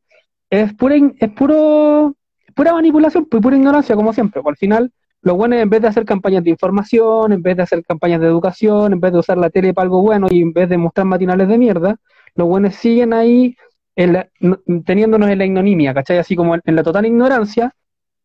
es 0.49 0.73
pura, 0.73 0.95
es 0.95 1.29
puro, 1.31 2.15
pura 2.55 2.73
manipulación, 2.73 3.25
pues 3.25 3.43
pura 3.43 3.57
ignorancia, 3.57 3.95
como 3.95 4.13
siempre. 4.13 4.41
Pues 4.41 4.53
al 4.53 4.57
final, 4.57 4.91
lo 5.21 5.35
bueno 5.35 5.55
es 5.55 5.61
en 5.61 5.69
vez 5.69 5.81
de 5.81 5.87
hacer 5.87 6.05
campañas 6.05 6.43
de 6.43 6.49
información, 6.49 7.31
en 7.31 7.43
vez 7.43 7.55
de 7.57 7.63
hacer 7.63 7.85
campañas 7.85 8.21
de 8.21 8.27
educación, 8.27 8.93
en 8.93 8.99
vez 8.99 9.13
de 9.13 9.19
usar 9.19 9.37
la 9.37 9.49
tele 9.51 9.73
para 9.73 9.83
algo 9.83 10.01
bueno 10.01 10.27
y 10.31 10.41
en 10.41 10.51
vez 10.51 10.67
de 10.67 10.77
mostrar 10.77 11.05
matinales 11.05 11.47
de 11.47 11.57
mierda, 11.57 11.95
los 12.33 12.47
buenos 12.47 12.75
siguen 12.75 13.13
ahí 13.13 13.55
teniéndonos 13.95 15.29
en 15.29 15.37
la 15.37 15.45
ignominia, 15.45 15.93
¿cachai? 15.93 16.17
Así 16.17 16.35
como 16.35 16.55
en, 16.55 16.61
la 16.65 16.83
total 16.83 17.05
ignorancia, 17.05 17.73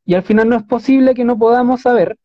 y 0.05 0.15
al 0.15 0.23
final 0.23 0.49
no 0.49 0.57
es 0.57 0.63
posible 0.63 1.15
que 1.15 1.25
no 1.25 1.39
podamos 1.39 1.83
saber 1.83 2.17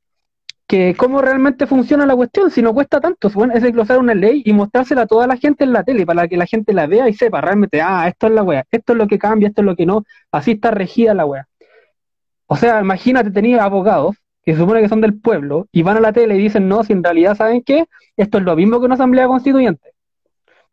que 0.67 0.95
cómo 0.97 1.21
realmente 1.21 1.67
funciona 1.67 2.05
la 2.05 2.15
cuestión, 2.15 2.49
si 2.49 2.61
no 2.61 2.73
cuesta 2.73 3.01
tanto, 3.01 3.29
bueno, 3.31 3.53
es 3.53 3.61
desglosar 3.61 3.99
una 3.99 4.13
ley 4.13 4.41
y 4.45 4.53
mostrársela 4.53 5.01
a 5.01 5.07
toda 5.07 5.27
la 5.27 5.35
gente 5.35 5.65
en 5.65 5.73
la 5.73 5.83
tele 5.83 6.05
para 6.05 6.27
que 6.27 6.37
la 6.37 6.45
gente 6.45 6.71
la 6.73 6.87
vea 6.87 7.09
y 7.09 7.13
sepa 7.13 7.41
realmente, 7.41 7.81
ah, 7.81 8.07
esto 8.07 8.27
es 8.27 8.33
la 8.33 8.43
wea, 8.43 8.65
esto 8.71 8.93
es 8.93 8.97
lo 8.97 9.07
que 9.07 9.19
cambia, 9.19 9.49
esto 9.49 9.61
es 9.61 9.65
lo 9.65 9.75
que 9.75 9.85
no, 9.85 10.03
así 10.31 10.51
está 10.51 10.71
regida 10.71 11.13
la 11.13 11.25
wea. 11.25 11.47
O 12.47 12.55
sea, 12.55 12.81
imagínate, 12.81 13.31
tenía 13.31 13.63
abogados 13.63 14.15
que 14.43 14.53
se 14.53 14.59
supone 14.59 14.81
que 14.81 14.89
son 14.89 15.01
del 15.01 15.19
pueblo 15.19 15.67
y 15.71 15.83
van 15.83 15.97
a 15.97 15.99
la 16.01 16.13
tele 16.13 16.35
y 16.35 16.39
dicen, 16.39 16.67
no, 16.67 16.83
si 16.83 16.93
en 16.93 17.03
realidad 17.03 17.35
saben 17.35 17.63
qué, 17.63 17.85
esto 18.17 18.37
es 18.37 18.43
lo 18.43 18.55
mismo 18.55 18.79
que 18.79 18.85
una 18.85 18.95
asamblea 18.95 19.27
constituyente. 19.27 19.90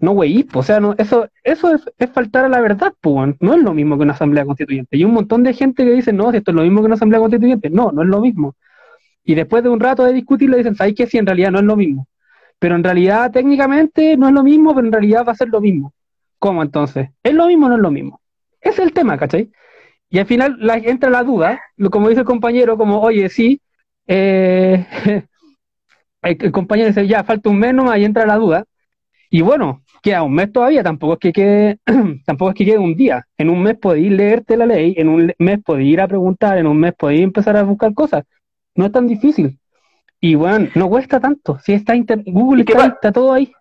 No, 0.01 0.13
güey, 0.13 0.47
o 0.55 0.63
sea, 0.63 0.79
no, 0.79 0.95
eso, 0.97 1.29
eso 1.43 1.75
es, 1.75 2.11
faltar 2.11 2.45
a 2.45 2.49
la 2.49 2.61
verdad, 2.61 2.95
pues, 3.01 3.35
no 3.41 3.55
es 3.55 3.63
lo 3.63 3.75
mismo 3.75 3.97
que 3.97 4.05
una 4.05 4.13
asamblea 4.13 4.45
constituyente. 4.45 4.97
Y 4.97 5.05
un 5.05 5.13
montón 5.13 5.43
de 5.43 5.53
gente 5.53 5.85
que 5.85 5.93
dice, 5.93 6.13
no, 6.13 6.31
esto 6.33 6.53
es 6.53 6.55
lo 6.55 6.63
mismo 6.63 6.81
que 6.81 6.87
una 6.87 6.95
asamblea 6.95 7.21
constituyente. 7.21 7.69
No, 7.71 7.91
no 7.91 8.03
es 8.03 8.09
lo 8.09 8.21
mismo. 8.21 8.55
Y 9.25 9.35
después 9.35 9.63
de 9.63 9.69
un 9.71 9.81
rato 9.81 10.05
de 10.05 10.13
discutir, 10.13 10.51
le 10.51 10.59
dicen, 10.59 10.77
¿sabes 10.77 10.95
qué? 10.95 11.07
Si 11.07 11.19
en 11.19 11.27
realidad 11.27 11.51
no 11.51 11.59
es 11.59 11.65
lo 11.65 11.77
mismo. 11.77 12.07
Pero 12.59 12.77
en 12.77 12.85
realidad, 12.85 13.31
técnicamente, 13.33 14.17
no 14.17 14.29
es 14.29 14.35
lo 14.35 14.43
mismo, 14.43 14.75
pero 14.75 14.87
en 14.87 14.93
realidad 14.93 15.25
va 15.27 15.33
a 15.33 15.37
ser 15.37 15.49
lo 15.49 15.61
mismo. 15.61 15.93
¿Cómo 16.39 16.63
entonces? 16.63 17.11
¿Es 17.23 17.35
lo 17.35 17.47
mismo 17.47 17.67
o 17.67 17.69
no 17.69 17.77
es 17.77 17.83
lo 17.83 17.91
mismo? 17.91 18.21
Ese 18.61 18.83
es 18.83 18.89
el 18.89 18.93
tema, 18.93 19.19
¿cachai? 19.19 19.51
Y 20.11 20.19
al 20.19 20.27
final 20.27 20.57
la, 20.61 20.77
entra 20.77 21.11
la 21.11 21.23
duda, 21.23 21.61
como 21.91 22.09
dice 22.09 22.21
el 22.21 22.27
compañero, 22.27 22.77
como, 22.79 23.01
oye, 23.01 23.29
sí, 23.29 23.61
eh, 24.07 24.87
el, 26.23 26.53
compañero 26.53 26.89
dice, 26.89 27.07
ya, 27.07 27.25
falta 27.25 27.51
un 27.51 27.61
nomás, 27.61 27.99
y 27.99 28.05
entra 28.05 28.27
la 28.27 28.37
duda. 28.37 28.65
Y 29.31 29.43
bueno, 29.43 29.83
queda 30.03 30.23
un 30.23 30.35
mes 30.35 30.53
todavía, 30.53 30.83
tampoco 30.83 31.15
es 31.15 31.19
que 31.19 31.33
quede, 31.33 31.79
tampoco 32.27 32.51
es 32.51 32.57
que 32.57 32.65
quede 32.65 32.79
un 32.79 32.95
día. 32.95 33.27
En 33.37 33.51
un 33.51 33.63
mes 33.63 33.77
podéis 33.79 34.11
leerte 34.11 34.57
la 34.57 34.67
ley, 34.67 34.95
en 34.97 35.09
un 35.09 35.35
mes 35.39 35.63
podéis 35.63 35.93
ir 35.93 36.01
a 36.01 36.09
preguntar, 36.09 36.57
en 36.59 36.67
un 36.67 36.79
mes 36.79 36.95
podéis 36.95 37.23
empezar 37.23 37.57
a 37.57 37.63
buscar 37.63 37.93
cosas. 37.95 38.25
No 38.75 38.87
es 38.87 38.93
tan 38.93 39.07
difícil. 39.07 39.59
Y 40.21 40.35
bueno, 40.35 40.69
no 40.75 40.89
cuesta 40.89 41.21
tanto. 41.21 41.59
Si 41.61 41.73
está 41.73 41.95
Google 42.27 42.65
está, 42.67 43.13
todo 43.13 43.33
ahí. 43.33 43.53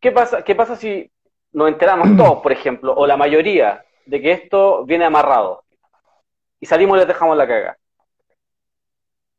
¿Qué 0.00 0.12
pasa, 0.12 0.42
¿Qué 0.42 0.54
pasa 0.54 0.76
si 0.76 1.10
nos 1.52 1.68
enteramos 1.68 2.16
todos, 2.16 2.40
por 2.40 2.52
ejemplo, 2.52 2.94
o 2.94 3.06
la 3.06 3.16
mayoría, 3.16 3.84
de 4.06 4.20
que 4.20 4.32
esto 4.32 4.84
viene 4.84 5.04
amarrado? 5.04 5.64
Y 6.60 6.66
salimos 6.66 6.96
y 6.96 7.00
les 7.00 7.08
dejamos 7.08 7.36
la 7.36 7.46
caga. 7.46 7.78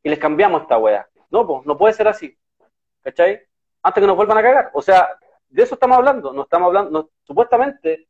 Y 0.03 0.09
les 0.09 0.19
cambiamos 0.19 0.63
esta 0.63 0.77
wea. 0.77 1.07
No, 1.29 1.45
pues, 1.45 1.65
no 1.65 1.77
puede 1.77 1.93
ser 1.93 2.07
así. 2.07 2.37
¿Cachai? 3.01 3.48
Antes 3.83 4.01
que 4.01 4.07
nos 4.07 4.15
vuelvan 4.15 4.37
a 4.37 4.41
cagar. 4.41 4.71
O 4.73 4.81
sea, 4.81 5.09
de 5.49 5.63
eso 5.63 5.75
estamos 5.75 5.97
hablando, 5.97 6.33
no 6.33 6.43
estamos 6.43 6.67
hablando, 6.67 7.09
supuestamente 7.23 8.07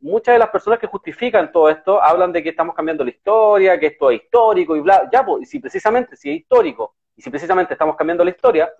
muchas 0.00 0.34
de 0.34 0.38
las 0.38 0.50
personas 0.50 0.78
que 0.78 0.86
justifican 0.86 1.50
todo 1.50 1.68
esto 1.68 2.02
hablan 2.02 2.32
de 2.32 2.42
que 2.42 2.50
estamos 2.50 2.74
cambiando 2.74 3.04
la 3.04 3.10
historia, 3.10 3.78
que 3.78 3.86
esto 3.86 4.10
es 4.10 4.22
histórico 4.22 4.76
y 4.76 4.80
bla, 4.80 5.08
ya, 5.12 5.24
pues, 5.24 5.42
y 5.42 5.46
si 5.46 5.58
precisamente, 5.58 6.16
si 6.16 6.30
es 6.30 6.36
histórico, 6.36 6.94
y 7.16 7.22
si 7.22 7.30
precisamente 7.30 7.74
estamos 7.74 7.96
cambiando 7.96 8.24
la 8.24 8.30
historia, 8.30 8.72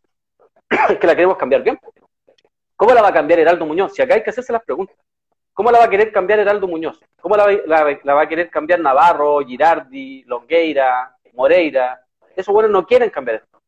es 0.88 0.98
que 0.98 1.06
la 1.06 1.16
queremos 1.16 1.36
cambiar 1.36 1.62
bien. 1.62 1.78
¿Cómo 2.76 2.94
la 2.94 3.02
va 3.02 3.08
a 3.08 3.12
cambiar 3.12 3.40
Heraldo 3.40 3.66
Muñoz? 3.66 3.92
Si 3.92 4.00
acá 4.00 4.14
hay 4.14 4.22
que 4.22 4.30
hacerse 4.30 4.52
las 4.52 4.62
preguntas. 4.62 4.96
¿Cómo 5.52 5.72
la 5.72 5.80
va 5.80 5.86
a 5.86 5.90
querer 5.90 6.12
cambiar 6.12 6.38
Heraldo 6.38 6.68
Muñoz? 6.68 7.00
¿Cómo 7.20 7.36
la 7.36 7.44
va, 7.44 8.20
a 8.20 8.28
querer 8.28 8.48
cambiar 8.48 8.78
Navarro, 8.78 9.40
Girardi, 9.40 10.22
Longueira, 10.22 11.16
Moreira? 11.34 12.00
Esos 12.36 12.54
buenos 12.54 12.70
no 12.70 12.86
quieren 12.86 13.10
cambiar 13.10 13.38
esto. 13.38 13.60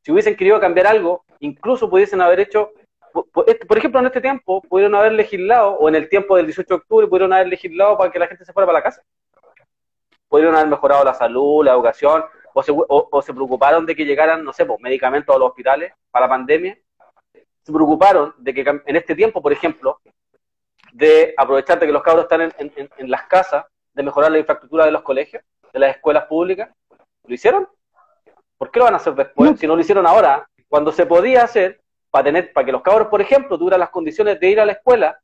Si 0.00 0.10
hubiesen 0.10 0.34
querido 0.34 0.58
cambiar 0.58 0.86
algo, 0.86 1.26
incluso 1.40 1.88
pudiesen 1.88 2.20
haber 2.20 2.40
hecho 2.40 2.72
este, 3.46 3.66
por 3.66 3.78
ejemplo, 3.78 4.00
en 4.00 4.06
este 4.06 4.20
tiempo 4.20 4.62
pudieron 4.62 4.94
haber 4.94 5.12
legislado, 5.12 5.72
o 5.72 5.88
en 5.88 5.94
el 5.94 6.08
tiempo 6.08 6.36
del 6.36 6.46
18 6.46 6.68
de 6.68 6.74
octubre, 6.74 7.06
pudieron 7.06 7.32
haber 7.32 7.48
legislado 7.48 7.96
para 7.96 8.10
que 8.10 8.18
la 8.18 8.26
gente 8.26 8.44
se 8.44 8.52
fuera 8.52 8.66
para 8.66 8.78
la 8.78 8.82
casa. 8.82 9.02
Pudieron 10.28 10.54
haber 10.54 10.68
mejorado 10.68 11.04
la 11.04 11.14
salud, 11.14 11.64
la 11.64 11.72
educación, 11.72 12.24
o 12.52 12.62
se, 12.62 12.72
o, 12.74 13.22
se 13.22 13.32
preocuparon 13.32 13.86
de 13.86 13.94
que 13.94 14.04
llegaran, 14.04 14.44
no 14.44 14.52
sé, 14.52 14.66
pues, 14.66 14.80
medicamentos 14.80 15.34
a 15.34 15.38
los 15.38 15.48
hospitales 15.48 15.92
para 16.10 16.26
la 16.26 16.30
pandemia. 16.30 16.78
Se 17.62 17.72
preocuparon 17.72 18.34
de 18.38 18.54
que 18.54 18.60
en 18.60 18.96
este 18.96 19.14
tiempo, 19.14 19.40
por 19.42 19.52
ejemplo, 19.52 20.00
de 20.92 21.34
aprovechar 21.36 21.78
de 21.78 21.86
que 21.86 21.92
los 21.92 22.02
cabros 22.02 22.24
están 22.24 22.52
en, 22.58 23.10
las 23.10 23.24
casas, 23.24 23.64
de 23.92 24.02
mejorar 24.02 24.30
la 24.30 24.38
infraestructura 24.38 24.84
de 24.84 24.90
los 24.90 25.02
colegios, 25.02 25.42
de 25.72 25.78
las 25.78 25.96
escuelas 25.96 26.24
públicas. 26.26 26.70
¿Lo 27.24 27.34
hicieron? 27.34 27.68
¿Por 28.56 28.70
qué 28.70 28.78
lo 28.78 28.86
van 28.86 28.94
a 28.94 28.98
hacer 28.98 29.14
después? 29.14 29.58
Si 29.60 29.66
no 29.66 29.74
lo 29.74 29.80
hicieron 29.80 30.06
ahora, 30.06 30.48
cuando 30.68 30.92
se 30.92 31.06
podía 31.06 31.44
hacer, 31.44 31.80
para 32.10 32.24
tener, 32.24 32.52
para 32.52 32.64
que 32.64 32.72
los 32.72 32.82
cabros, 32.82 33.08
por 33.08 33.20
ejemplo, 33.20 33.58
tuvieran 33.58 33.80
las 33.80 33.90
condiciones 33.90 34.38
de 34.40 34.50
ir 34.50 34.60
a 34.60 34.66
la 34.66 34.72
escuela, 34.72 35.18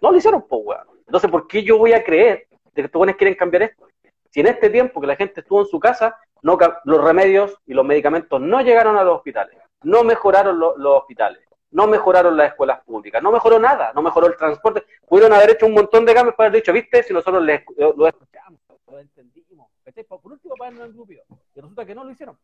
no 0.00 0.10
lo 0.10 0.16
hicieron, 0.16 0.46
pues, 0.46 0.62
weón. 0.64 0.86
Entonces, 1.06 1.30
¿por 1.30 1.46
qué 1.46 1.62
yo 1.62 1.78
voy 1.78 1.92
a 1.92 2.04
creer 2.04 2.46
de 2.50 2.82
que 2.82 2.82
estos 2.82 2.98
buenos 2.98 3.16
quieren 3.16 3.34
cambiar 3.34 3.62
esto? 3.62 3.88
Si 4.30 4.40
en 4.40 4.46
este 4.46 4.70
tiempo 4.70 5.00
que 5.00 5.06
la 5.06 5.16
gente 5.16 5.40
estuvo 5.40 5.60
en 5.60 5.66
su 5.66 5.80
casa, 5.80 6.16
no, 6.42 6.56
los 6.84 7.04
remedios 7.04 7.58
y 7.66 7.74
los 7.74 7.84
medicamentos 7.84 8.40
no 8.40 8.60
llegaron 8.60 8.96
a 8.96 9.04
los 9.04 9.16
hospitales, 9.16 9.56
no 9.82 10.04
mejoraron 10.04 10.58
los 10.58 10.76
hospitales, 10.98 11.42
no 11.72 11.86
mejoraron 11.86 12.36
las 12.36 12.50
escuelas 12.50 12.82
públicas, 12.84 13.22
no 13.22 13.32
mejoró 13.32 13.58
nada, 13.58 13.92
no 13.94 14.02
mejoró 14.02 14.28
el 14.28 14.36
transporte. 14.36 14.84
Pudieron 15.06 15.32
haber 15.32 15.50
hecho 15.50 15.66
un 15.66 15.74
montón 15.74 16.04
de 16.04 16.14
cambios 16.14 16.34
para 16.36 16.48
haber 16.48 16.60
dicho, 16.60 16.72
viste, 16.72 17.02
si 17.02 17.12
nosotros 17.12 17.42
les, 17.42 17.62
lo 17.76 18.06
escuchamos, 18.06 18.60
lo 18.88 18.98
entendimos, 18.98 19.68
por 20.08 20.32
último 20.32 20.54
para 20.56 20.70
grupo. 20.86 21.12
Y 21.12 21.60
resulta 21.60 21.84
que 21.84 21.94
no 21.94 22.04
lo 22.04 22.10
hicieron. 22.10 22.38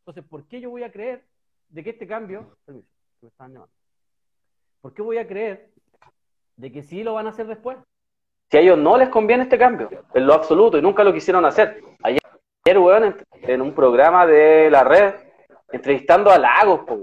Entonces, 0.00 0.24
¿por 0.24 0.46
qué 0.46 0.60
yo 0.60 0.70
voy 0.70 0.82
a 0.82 0.92
creer 0.92 1.24
de 1.70 1.84
que 1.84 1.90
este 1.90 2.06
cambio, 2.06 2.56
permiso, 2.64 2.88
que 3.20 3.26
me 3.26 3.28
estaban 3.28 3.52
llamando, 3.52 3.72
¿por 4.80 4.92
qué 4.92 5.02
voy 5.02 5.18
a 5.18 5.26
creer 5.26 5.70
de 6.56 6.72
que 6.72 6.82
sí 6.82 7.02
lo 7.02 7.14
van 7.14 7.26
a 7.26 7.30
hacer 7.30 7.46
después? 7.46 7.78
Si 8.50 8.56
a 8.56 8.60
ellos 8.60 8.78
no 8.78 8.96
les 8.96 9.08
conviene 9.08 9.44
este 9.44 9.58
cambio, 9.58 9.88
en 10.12 10.26
lo 10.26 10.34
absoluto, 10.34 10.76
y 10.76 10.82
nunca 10.82 11.04
lo 11.04 11.12
quisieron 11.12 11.44
hacer. 11.44 11.80
Ayer, 12.02 12.78
weón, 12.78 13.16
en, 13.32 13.62
un 13.62 13.74
programa 13.74 14.26
de 14.26 14.68
la 14.70 14.82
red, 14.82 15.14
entrevistando 15.70 16.30
a 16.30 16.38
Lagos, 16.38 16.80
pues, 16.86 17.00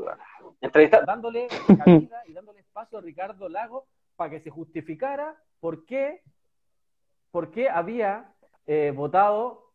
entrevistando, 0.59 1.05
dándole 1.05 1.47
cabida 1.77 2.23
y 2.27 2.33
dándole 2.33 2.59
espacio 2.59 2.97
a 2.97 3.01
Ricardo 3.01 3.47
Lagos 3.47 3.85
para 4.17 4.31
que 4.31 4.41
se 4.41 4.49
justificara 4.49 5.35
por 5.61 5.85
qué, 5.85 6.21
por 7.31 7.51
qué 7.51 7.69
había 7.69 8.33
eh, 8.65 8.91
votado, 8.93 9.71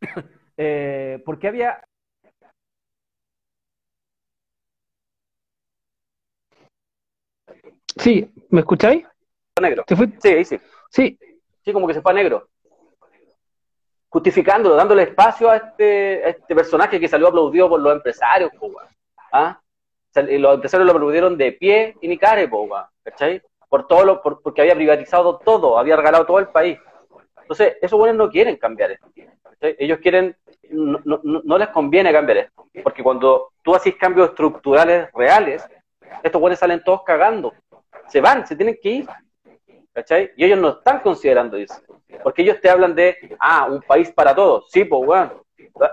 eh, 0.56 1.20
por 1.24 1.40
qué 1.40 1.48
había 1.48 1.82
Sí, 7.98 8.30
¿me 8.50 8.60
escucháis? 8.60 9.04
Negro. 9.60 9.84
¿Te 9.86 9.96
Sí, 9.96 10.44
sí. 10.44 10.60
Sí. 10.90 11.18
Sí, 11.64 11.72
como 11.72 11.86
que 11.86 11.94
se 11.94 12.00
fue 12.00 12.12
a 12.12 12.14
negro. 12.14 12.48
Justificándolo, 14.08 14.76
dándole 14.76 15.02
espacio 15.02 15.50
a 15.50 15.56
este, 15.56 16.28
este 16.30 16.54
personaje 16.54 16.98
que 16.98 17.08
salió 17.08 17.28
aplaudido 17.28 17.68
por 17.68 17.80
los 17.80 17.92
empresarios, 17.92 18.50
¿Ah? 19.32 19.60
Los 20.14 20.54
empresarios 20.54 20.86
lo 20.86 20.92
aplaudieron 20.92 21.36
de 21.36 21.52
pie 21.52 21.96
y 22.00 22.08
ni 22.08 22.16
care, 22.16 22.48
¿cachai? 23.02 23.42
Por 23.68 23.86
todo 23.86 24.04
lo, 24.04 24.22
por, 24.22 24.40
porque 24.40 24.62
había 24.62 24.74
privatizado 24.74 25.38
todo, 25.38 25.78
había 25.78 25.96
regalado 25.96 26.24
todo 26.24 26.38
el 26.38 26.48
país. 26.48 26.78
Entonces, 27.42 27.76
esos 27.82 27.98
buenos 27.98 28.16
no 28.16 28.30
quieren 28.30 28.56
cambiar 28.56 28.92
esto. 28.92 29.06
Ellos 29.60 29.98
quieren, 29.98 30.36
no, 30.70 31.00
no, 31.04 31.20
no, 31.22 31.58
les 31.58 31.68
conviene 31.68 32.12
cambiar 32.12 32.38
esto. 32.38 32.66
Porque 32.82 33.02
cuando 33.02 33.52
tú 33.62 33.74
haces 33.74 33.94
cambios 33.96 34.30
estructurales 34.30 35.10
reales, 35.12 35.68
estos 36.22 36.40
buenos 36.40 36.58
salen 36.58 36.82
todos 36.82 37.02
cagando. 37.04 37.52
Se 38.08 38.20
van, 38.20 38.46
se 38.46 38.56
tienen 38.56 38.78
que 38.80 38.88
ir. 38.88 39.08
¿Cachai? 39.92 40.32
Y 40.36 40.44
ellos 40.44 40.58
no 40.58 40.68
están 40.70 41.00
considerando 41.00 41.56
eso. 41.56 41.74
Porque 42.22 42.42
ellos 42.42 42.60
te 42.60 42.70
hablan 42.70 42.94
de, 42.94 43.36
ah, 43.40 43.66
un 43.70 43.82
país 43.82 44.10
para 44.12 44.34
todos. 44.34 44.70
Sí, 44.70 44.84
pues, 44.84 45.04
bueno. 45.04 45.44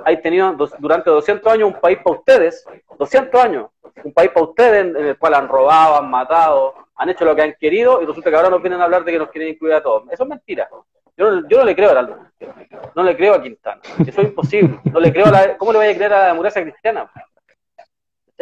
Hay 0.04 0.22
tenido 0.22 0.56
durante 0.80 1.10
200 1.10 1.52
años 1.54 1.74
un 1.74 1.80
país 1.80 2.00
para 2.04 2.18
ustedes. 2.18 2.66
200 2.98 3.44
años. 3.44 3.70
Un 4.04 4.14
país 4.14 4.32
para 4.32 4.46
ustedes 4.46 4.96
en 4.96 5.08
el 5.08 5.18
cual 5.18 5.36
han 5.36 5.48
robado, 5.48 5.98
han 5.98 6.10
matado, 6.10 6.74
han 6.96 7.10
hecho 7.10 7.26
lo 7.26 7.36
que 7.36 7.42
han 7.42 7.56
querido 7.60 8.02
y 8.02 8.06
resulta 8.06 8.30
que 8.30 8.36
ahora 8.36 8.50
nos 8.50 8.62
vienen 8.62 8.82
a 8.82 8.86
hablar 8.86 9.04
de 9.04 9.12
que 9.12 9.20
nos 9.20 9.30
quieren 9.30 9.54
incluir 9.54 9.76
a 9.76 9.84
todos. 9.84 10.04
Eso 10.12 10.24
es 10.24 10.30
mentira. 10.30 10.70
Yo 11.18 11.32
no, 11.32 11.48
yo 11.48 11.60
no 11.60 11.66
le 11.66 11.76
creo 11.76 11.90
a 11.90 11.92
Heraldo. 11.92 12.18
No 12.96 13.04
le 13.04 13.16
creo 13.16 13.36
a 13.36 13.42
Quintana. 13.42 13.82
Eso 14.06 14.22
es 14.22 14.28
imposible. 14.28 14.80
No 14.86 15.00
le 15.00 15.14
creo 15.14 15.28
a 15.28 15.32
la, 15.32 15.58
¿Cómo 15.58 15.72
le 15.72 15.78
voy 15.80 15.88
a 15.88 15.96
creer 15.96 16.14
a 16.14 16.20
la 16.20 16.28
democracia 16.28 16.62
cristiana? 16.62 17.10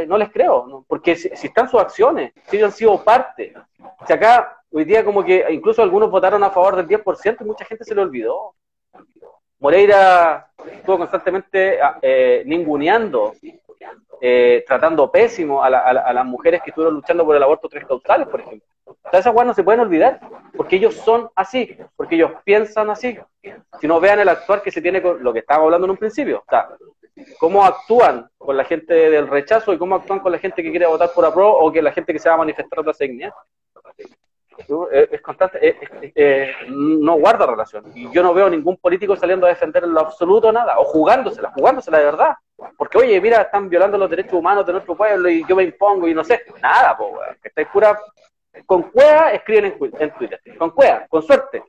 No 0.07 0.17
les 0.17 0.31
creo, 0.31 0.85
porque 0.87 1.15
si, 1.15 1.29
están 1.29 1.69
sus 1.69 1.79
acciones, 1.79 2.33
si 2.47 2.57
ellos 2.57 2.71
han 2.71 2.77
sido 2.77 3.03
parte. 3.03 3.53
Si 4.07 4.13
acá 4.13 4.57
hoy 4.71 4.85
día 4.85 5.05
como 5.05 5.23
que 5.23 5.45
incluso 5.51 5.83
algunos 5.83 6.09
votaron 6.09 6.43
a 6.43 6.49
favor 6.49 6.75
del 6.75 6.87
10% 6.87 7.37
y 7.39 7.43
mucha 7.43 7.65
gente 7.65 7.83
se 7.83 7.93
lo 7.93 8.01
olvidó. 8.01 8.55
Moreira 9.59 10.49
estuvo 10.71 10.97
constantemente 10.97 11.79
eh, 12.01 12.43
ninguneando, 12.45 13.33
eh, 14.19 14.63
tratando 14.67 15.11
pésimo 15.11 15.63
a, 15.63 15.69
las 15.69 16.25
mujeres 16.25 16.61
que 16.61 16.71
estuvieron 16.71 16.95
luchando 16.95 17.23
por 17.23 17.35
el 17.35 17.43
aborto 17.43 17.69
tres 17.69 17.85
causales, 17.85 18.27
por 18.27 18.41
ejemplo. 18.41 18.67
O 18.85 19.09
sea, 19.09 19.19
esas 19.19 19.31
cosas 19.31 19.47
no 19.47 19.53
se 19.53 19.63
pueden 19.63 19.81
olvidar, 19.81 20.19
porque 20.57 20.77
ellos 20.77 20.95
son 20.95 21.29
así, 21.35 21.77
porque 21.95 22.15
ellos 22.15 22.31
piensan 22.43 22.89
así. 22.89 23.17
Si 23.79 23.87
no 23.87 23.99
vean 23.99 24.19
el 24.19 24.29
actuar 24.29 24.61
que 24.61 24.71
se 24.71 24.81
tiene 24.81 25.01
con 25.01 25.23
lo 25.23 25.31
que 25.31 25.39
estábamos 25.39 25.67
hablando 25.67 25.85
en 25.85 25.91
un 25.91 25.97
principio, 25.97 26.43
o 26.45 26.45
cómo 27.39 27.63
actúan 27.63 28.29
con 28.37 28.57
la 28.57 28.63
gente 28.63 28.93
del 28.93 29.27
rechazo 29.27 29.73
y 29.73 29.77
cómo 29.77 29.95
actúan 29.95 30.19
con 30.19 30.31
la 30.31 30.39
gente 30.39 30.63
que 30.63 30.71
quiere 30.71 30.85
votar 30.85 31.11
por 31.13 31.25
apruebo 31.25 31.57
o 31.59 31.71
que 31.71 31.81
la 31.81 31.91
gente 31.91 32.13
que 32.13 32.19
se 32.19 32.29
va 32.29 32.35
a 32.35 32.39
manifestar 32.39 32.79
otra 32.79 32.93
dignidad 32.99 33.33
es 34.91 35.21
constante, 35.21 35.75
no 36.69 37.15
guarda 37.15 37.45
relación. 37.45 37.85
Y 37.95 38.11
yo 38.11 38.23
no 38.23 38.33
veo 38.33 38.49
ningún 38.49 38.77
político 38.77 39.15
saliendo 39.15 39.45
a 39.45 39.49
defender 39.49 39.83
en 39.83 39.93
lo 39.93 40.01
absoluto 40.01 40.51
nada, 40.51 40.79
o 40.79 40.85
jugándosela, 40.85 41.51
jugándosela 41.51 41.99
de 41.99 42.05
verdad. 42.05 42.33
Porque, 42.77 42.97
oye, 42.97 43.19
mira, 43.19 43.41
están 43.41 43.69
violando 43.69 43.97
los 43.97 44.09
derechos 44.09 44.33
humanos 44.33 44.65
de 44.65 44.73
nuestro 44.73 44.95
pueblo 44.95 45.29
y 45.29 45.45
yo 45.47 45.55
me 45.55 45.63
impongo 45.63 46.07
y 46.07 46.13
no 46.13 46.23
sé, 46.23 46.43
nada, 46.61 46.95
pues, 46.97 47.37
que 47.41 47.49
estáis 47.49 47.67
pura. 47.67 47.99
Con 48.65 48.83
cueva 48.83 49.31
escriben 49.31 49.75
en, 49.99 50.13
Twitter, 50.13 50.39
con 50.59 50.69
cueva, 50.69 51.07
con 51.09 51.23
suerte, 51.23 51.63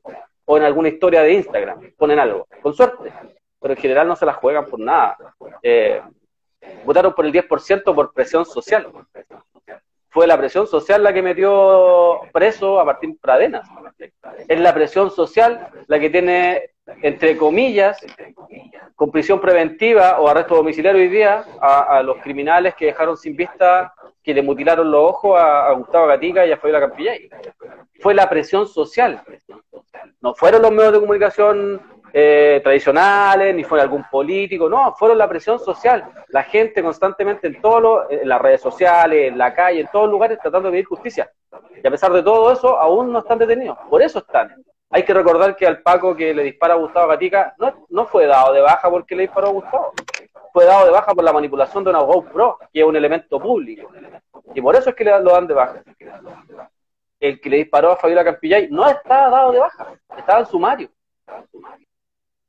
o 0.44 0.56
en 0.58 0.64
alguna 0.64 0.88
historia 0.88 1.22
de 1.22 1.32
Instagram, 1.32 1.92
ponen 1.96 2.18
algo, 2.18 2.46
con 2.60 2.74
suerte. 2.74 3.10
Pero 3.64 3.72
en 3.72 3.80
general 3.80 4.06
no 4.06 4.14
se 4.14 4.26
la 4.26 4.34
juegan 4.34 4.66
por 4.66 4.78
nada. 4.78 5.16
Eh, 5.62 6.02
votaron 6.84 7.14
por 7.14 7.24
el 7.24 7.32
10% 7.32 7.94
por 7.94 8.12
presión 8.12 8.44
social 8.44 8.92
fue 10.14 10.28
la 10.28 10.38
presión 10.38 10.68
social 10.68 11.02
la 11.02 11.12
que 11.12 11.22
metió 11.22 12.20
preso 12.32 12.78
a 12.78 12.84
Martín 12.84 13.18
Pradenas. 13.20 13.68
Es 14.46 14.60
la 14.60 14.72
presión 14.72 15.10
social 15.10 15.66
la 15.88 15.98
que 15.98 16.08
tiene, 16.08 16.70
entre 17.02 17.36
comillas, 17.36 17.98
con 18.94 19.10
prisión 19.10 19.40
preventiva 19.40 20.20
o 20.20 20.28
arresto 20.28 20.54
domiciliario 20.54 21.02
hoy 21.02 21.08
día 21.08 21.44
a, 21.60 22.00
los 22.04 22.18
criminales 22.18 22.76
que 22.76 22.86
dejaron 22.86 23.16
sin 23.16 23.34
vista, 23.34 23.92
que 24.22 24.32
le 24.32 24.40
mutilaron 24.40 24.88
los 24.88 25.02
ojos 25.02 25.36
a, 25.36 25.72
Gustavo 25.72 26.06
Gatica 26.06 26.46
y 26.46 26.52
a 26.52 26.58
Fabiola 26.58 26.86
Campillay. 26.86 27.28
Fue 28.00 28.14
la 28.14 28.30
presión 28.30 28.68
social. 28.68 29.20
No 30.20 30.32
fueron 30.36 30.62
los 30.62 30.70
medios 30.70 30.92
de 30.92 31.00
comunicación 31.00 31.82
eh, 32.16 32.60
tradicionales, 32.62 33.52
ni 33.56 33.64
fue 33.64 33.80
algún 33.80 34.04
político, 34.04 34.68
no, 34.68 34.94
fueron 34.94 35.18
la 35.18 35.28
presión 35.28 35.58
social, 35.58 36.12
la 36.28 36.44
gente 36.44 36.80
constantemente 36.80 37.48
en 37.48 37.60
todos 37.60 38.06
en 38.08 38.28
las 38.28 38.40
redes 38.40 38.60
sociales, 38.60 39.32
en 39.32 39.36
la 39.36 39.52
calle, 39.52 39.80
en 39.80 39.88
todos 39.88 40.08
lugares 40.08 40.38
tratando 40.40 40.68
de 40.68 40.74
pedir 40.74 40.84
justicia. 40.84 41.28
Y 41.82 41.84
a 41.84 41.90
pesar 41.90 42.12
de 42.12 42.22
todo 42.22 42.52
eso, 42.52 42.78
aún 42.78 43.12
no 43.12 43.18
están 43.18 43.38
detenidos, 43.38 43.76
por 43.90 44.00
eso 44.00 44.20
están. 44.20 44.54
Hay 44.90 45.02
que 45.02 45.12
recordar 45.12 45.56
que 45.56 45.66
al 45.66 45.82
Paco 45.82 46.14
que 46.14 46.32
le 46.32 46.44
dispara 46.44 46.74
a 46.74 46.76
Gustavo 46.76 47.08
Gatica 47.08 47.52
no, 47.58 47.84
no 47.88 48.06
fue 48.06 48.26
dado 48.26 48.52
de 48.52 48.60
baja 48.60 48.88
porque 48.88 49.16
le 49.16 49.22
disparó 49.22 49.48
a 49.48 49.52
Gustavo, 49.52 49.92
fue 50.52 50.66
dado 50.66 50.84
de 50.84 50.92
baja 50.92 51.12
por 51.14 51.24
la 51.24 51.32
manipulación 51.32 51.82
de 51.82 51.90
una 51.90 51.98
GoPro, 51.98 52.58
que 52.72 52.78
es 52.78 52.86
un 52.86 52.94
elemento 52.94 53.40
público. 53.40 53.90
Y 54.54 54.60
por 54.60 54.76
eso 54.76 54.90
es 54.90 54.94
que 54.94 55.02
le, 55.02 55.18
lo 55.20 55.32
dan 55.32 55.48
de 55.48 55.54
baja. 55.54 55.82
El 57.18 57.40
que 57.40 57.50
le 57.50 57.56
disparó 57.56 57.90
a 57.90 57.96
Fabiola 57.96 58.22
Campillay 58.22 58.68
no 58.70 58.88
está 58.88 59.28
dado 59.30 59.50
de 59.50 59.58
baja, 59.58 59.94
estaba 60.16 60.38
en 60.38 60.46
sumario. 60.46 60.90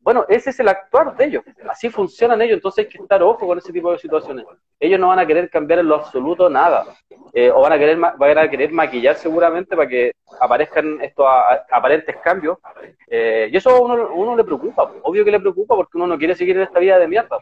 Bueno, 0.05 0.23
ese 0.29 0.51
es 0.51 0.59
el 0.59 0.67
actuar 0.67 1.17
de 1.17 1.25
ellos. 1.25 1.43
Así 1.67 1.89
funcionan 1.89 2.39
ellos, 2.39 2.57
entonces 2.57 2.85
hay 2.85 2.91
que 2.91 3.01
estar 3.01 3.23
ojo 3.23 3.47
con 3.47 3.57
ese 3.57 3.73
tipo 3.73 3.91
de 3.91 3.97
situaciones. 3.97 4.45
Ellos 4.79 4.99
no 4.99 5.07
van 5.07 5.17
a 5.17 5.25
querer 5.25 5.49
cambiar 5.49 5.79
en 5.79 5.87
lo 5.87 5.95
absoluto 5.95 6.47
nada. 6.47 6.85
Eh, 7.33 7.49
o 7.49 7.61
van 7.61 7.73
a, 7.73 7.79
querer, 7.79 7.97
van 7.97 8.37
a 8.37 8.47
querer 8.47 8.71
maquillar 8.71 9.15
seguramente 9.15 9.75
para 9.75 9.89
que 9.89 10.11
aparezcan 10.39 11.01
estos 11.01 11.25
aparentes 11.71 12.15
cambios. 12.17 12.59
Eh, 13.07 13.49
y 13.51 13.57
eso 13.57 13.71
a 13.71 13.79
uno, 13.81 14.13
uno 14.13 14.35
le 14.35 14.43
preocupa. 14.43 14.91
Obvio 15.01 15.25
que 15.25 15.31
le 15.31 15.39
preocupa 15.39 15.75
porque 15.75 15.97
uno 15.97 16.05
no 16.05 16.19
quiere 16.19 16.35
seguir 16.35 16.55
en 16.55 16.63
esta 16.63 16.77
vida 16.77 16.99
de 16.99 17.07
mierda. 17.07 17.39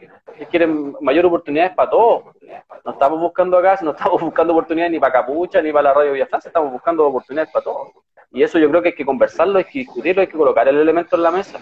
Quieren 0.50 0.96
mayor 1.02 1.26
oportunidades 1.26 1.74
para 1.74 1.90
todos. 1.90 2.34
No 2.82 2.92
estamos 2.92 3.20
buscando 3.20 3.58
acá, 3.58 3.78
no 3.82 3.90
estamos 3.90 4.22
buscando 4.22 4.54
oportunidades 4.54 4.90
ni 4.90 4.98
para 4.98 5.12
Capucha 5.12 5.60
ni 5.60 5.70
para 5.70 5.90
la 5.90 5.92
Radio 5.92 6.12
Villa 6.12 6.26
Francia, 6.26 6.48
estamos 6.48 6.72
buscando 6.72 7.06
oportunidades 7.06 7.52
para 7.52 7.64
todos. 7.64 7.88
Y 8.30 8.42
eso 8.42 8.58
yo 8.58 8.68
creo 8.68 8.82
que 8.82 8.88
hay 8.88 8.94
que 8.94 9.04
conversarlo, 9.04 9.58
hay 9.58 9.64
que 9.64 9.80
discutirlo, 9.80 10.22
hay 10.22 10.28
que 10.28 10.38
colocar 10.38 10.66
el 10.68 10.78
elemento 10.78 11.16
en 11.16 11.22
la 11.22 11.30
mesa. 11.30 11.58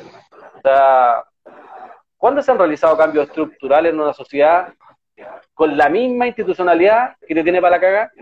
O 0.56 0.60
sea, 0.60 1.24
¿cuándo 2.16 2.42
se 2.42 2.50
han 2.50 2.58
realizado 2.58 2.96
cambios 2.96 3.26
estructurales 3.26 3.92
en 3.92 4.00
una 4.00 4.12
sociedad 4.12 4.72
con 5.54 5.76
la 5.76 5.88
misma 5.88 6.26
institucionalidad 6.26 7.16
que 7.26 7.34
te 7.34 7.42
tiene 7.42 7.60
para 7.60 7.76
la 7.76 7.80
caga? 7.80 8.12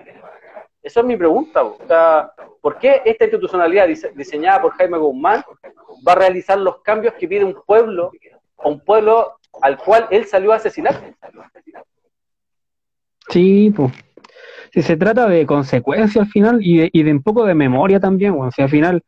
Esa 0.83 1.01
es 1.01 1.07
mi 1.07 1.17
pregunta. 1.17 1.63
O 1.63 1.79
sea, 1.87 2.33
¿por 2.61 2.79
qué 2.79 3.03
esta 3.05 3.25
institucionalidad 3.25 3.87
diseñada 4.15 4.63
por 4.63 4.73
Jaime 4.73 4.99
Guzmán 4.99 5.45
va 6.07 6.13
a 6.13 6.17
realizar 6.17 6.59
los 6.59 6.81
cambios 6.83 7.15
que 7.15 7.29
pide 7.29 7.45
un 7.45 7.61
pueblo, 7.67 8.11
un 8.65 8.81
pueblo 8.81 9.37
al 9.61 9.77
cual 9.79 10.07
él 10.11 10.27
salió 10.27 10.53
a 10.53 10.57
asesinar? 10.57 11.15
Sí, 13.29 13.73
pues. 13.75 13.93
Si 14.73 14.83
se 14.83 14.97
trata 14.97 15.29
de 15.29 15.47
consecuencia 15.47 16.23
al 16.23 16.29
final 16.29 16.59
y 16.61 16.79
de, 16.79 16.91
y 16.93 17.03
de 17.03 17.13
un 17.13 17.23
poco 17.23 17.45
de 17.45 17.55
memoria 17.55 17.99
también, 18.01 18.35
bueno, 18.35 18.53
si 18.53 18.63
al 18.63 18.69
final 18.69 19.03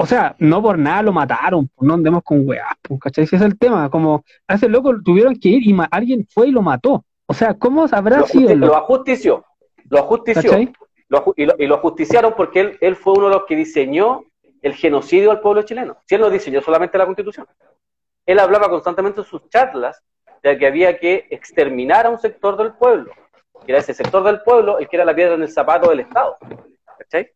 o 0.00 0.06
sea, 0.06 0.36
no 0.38 0.62
por 0.62 0.78
nada 0.78 1.02
lo 1.02 1.12
mataron, 1.12 1.68
pues, 1.74 1.86
no 1.86 1.94
andemos 1.94 2.22
con 2.22 2.48
weas, 2.48 2.72
pues, 2.82 3.00
¿cachai? 3.00 3.24
Ese 3.24 3.36
es 3.36 3.42
el 3.42 3.58
tema, 3.58 3.90
como 3.90 4.24
a 4.46 4.54
ese 4.54 4.68
loco 4.68 4.92
tuvieron 5.04 5.34
que 5.34 5.48
ir 5.48 5.66
y 5.66 5.76
alguien 5.90 6.26
fue 6.30 6.48
y 6.48 6.52
lo 6.52 6.62
mató. 6.62 7.04
O 7.26 7.34
sea, 7.34 7.54
¿cómo 7.54 7.84
habrá 7.90 8.22
sido? 8.22 8.54
Lo 8.54 8.76
ajustició, 8.76 9.44
lo 9.90 9.98
ajustició. 9.98 10.56
y, 10.56 10.72
lo, 11.08 11.34
y, 11.36 11.66
lo, 11.66 11.74
ajusticiaron 11.74 12.34
porque 12.36 12.60
él, 12.60 12.78
él 12.80 12.94
fue 12.94 13.14
uno 13.14 13.28
de 13.28 13.34
los 13.34 13.44
que 13.46 13.56
diseñó 13.56 14.22
el 14.62 14.74
genocidio 14.74 15.32
al 15.32 15.40
pueblo 15.40 15.62
chileno. 15.62 15.96
Si 16.06 16.14
él 16.14 16.20
no 16.20 16.30
diseñó 16.30 16.60
solamente 16.62 16.96
la 16.96 17.04
constitución. 17.04 17.46
Él 18.24 18.38
hablaba 18.38 18.70
constantemente 18.70 19.20
en 19.20 19.26
sus 19.26 19.48
charlas 19.48 20.00
de 20.42 20.56
que 20.58 20.66
había 20.66 20.98
que 20.98 21.26
exterminar 21.30 22.06
a 22.06 22.10
un 22.10 22.18
sector 22.18 22.56
del 22.56 22.72
pueblo, 22.74 23.10
que 23.64 23.72
era 23.72 23.78
ese 23.78 23.94
sector 23.94 24.22
del 24.24 24.42
pueblo 24.42 24.78
el 24.78 24.88
que 24.88 24.96
era 24.96 25.04
la 25.04 25.14
piedra 25.14 25.34
en 25.34 25.42
el 25.42 25.48
zapato 25.48 25.90
del 25.90 26.00
Estado. 26.00 26.36
¿Cachai? 26.98 27.30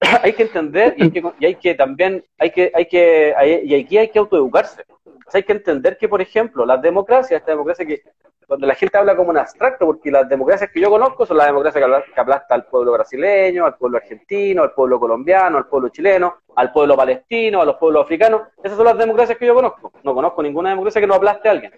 hay 0.22 0.32
que 0.32 0.42
entender 0.42 0.94
y 0.96 1.04
hay 1.04 1.10
que, 1.10 1.46
hay 1.46 1.54
que 1.56 1.74
también, 1.74 2.24
hay 2.38 2.50
que, 2.50 2.70
hay 2.74 2.86
que, 2.86 3.62
y 3.64 3.74
aquí 3.74 3.98
hay 3.98 4.08
que 4.08 4.18
autoeducarse. 4.18 4.84
hay 5.32 5.42
que 5.42 5.52
entender 5.52 5.96
que, 5.98 6.08
por 6.08 6.20
ejemplo, 6.20 6.64
las 6.64 6.80
democracias, 6.80 7.40
esta 7.40 7.52
democracia 7.52 7.84
que, 7.84 8.02
donde 8.48 8.66
la 8.66 8.74
gente 8.74 8.96
habla 8.96 9.14
como 9.14 9.30
un 9.30 9.36
abstracto, 9.36 9.84
porque 9.84 10.10
las 10.10 10.26
democracias 10.28 10.70
que 10.70 10.80
yo 10.80 10.88
conozco 10.88 11.26
son 11.26 11.36
las 11.36 11.46
democracias 11.48 11.84
que 12.14 12.20
aplasta 12.20 12.54
al 12.54 12.64
pueblo 12.64 12.92
brasileño, 12.92 13.66
al 13.66 13.76
pueblo 13.76 13.98
argentino, 13.98 14.62
al 14.62 14.72
pueblo 14.72 14.98
colombiano, 14.98 15.58
al 15.58 15.66
pueblo 15.66 15.90
chileno, 15.90 16.38
al 16.56 16.72
pueblo 16.72 16.96
palestino, 16.96 17.60
a 17.60 17.66
los 17.66 17.76
pueblos 17.76 18.04
africanos. 18.04 18.42
Esas 18.62 18.78
son 18.78 18.86
las 18.86 18.96
democracias 18.96 19.36
que 19.36 19.46
yo 19.46 19.54
conozco. 19.54 19.92
No 20.02 20.14
conozco 20.14 20.42
ninguna 20.42 20.70
democracia 20.70 21.00
que 21.00 21.06
no 21.06 21.14
aplaste 21.14 21.48
a 21.48 21.52
alguien. 21.52 21.72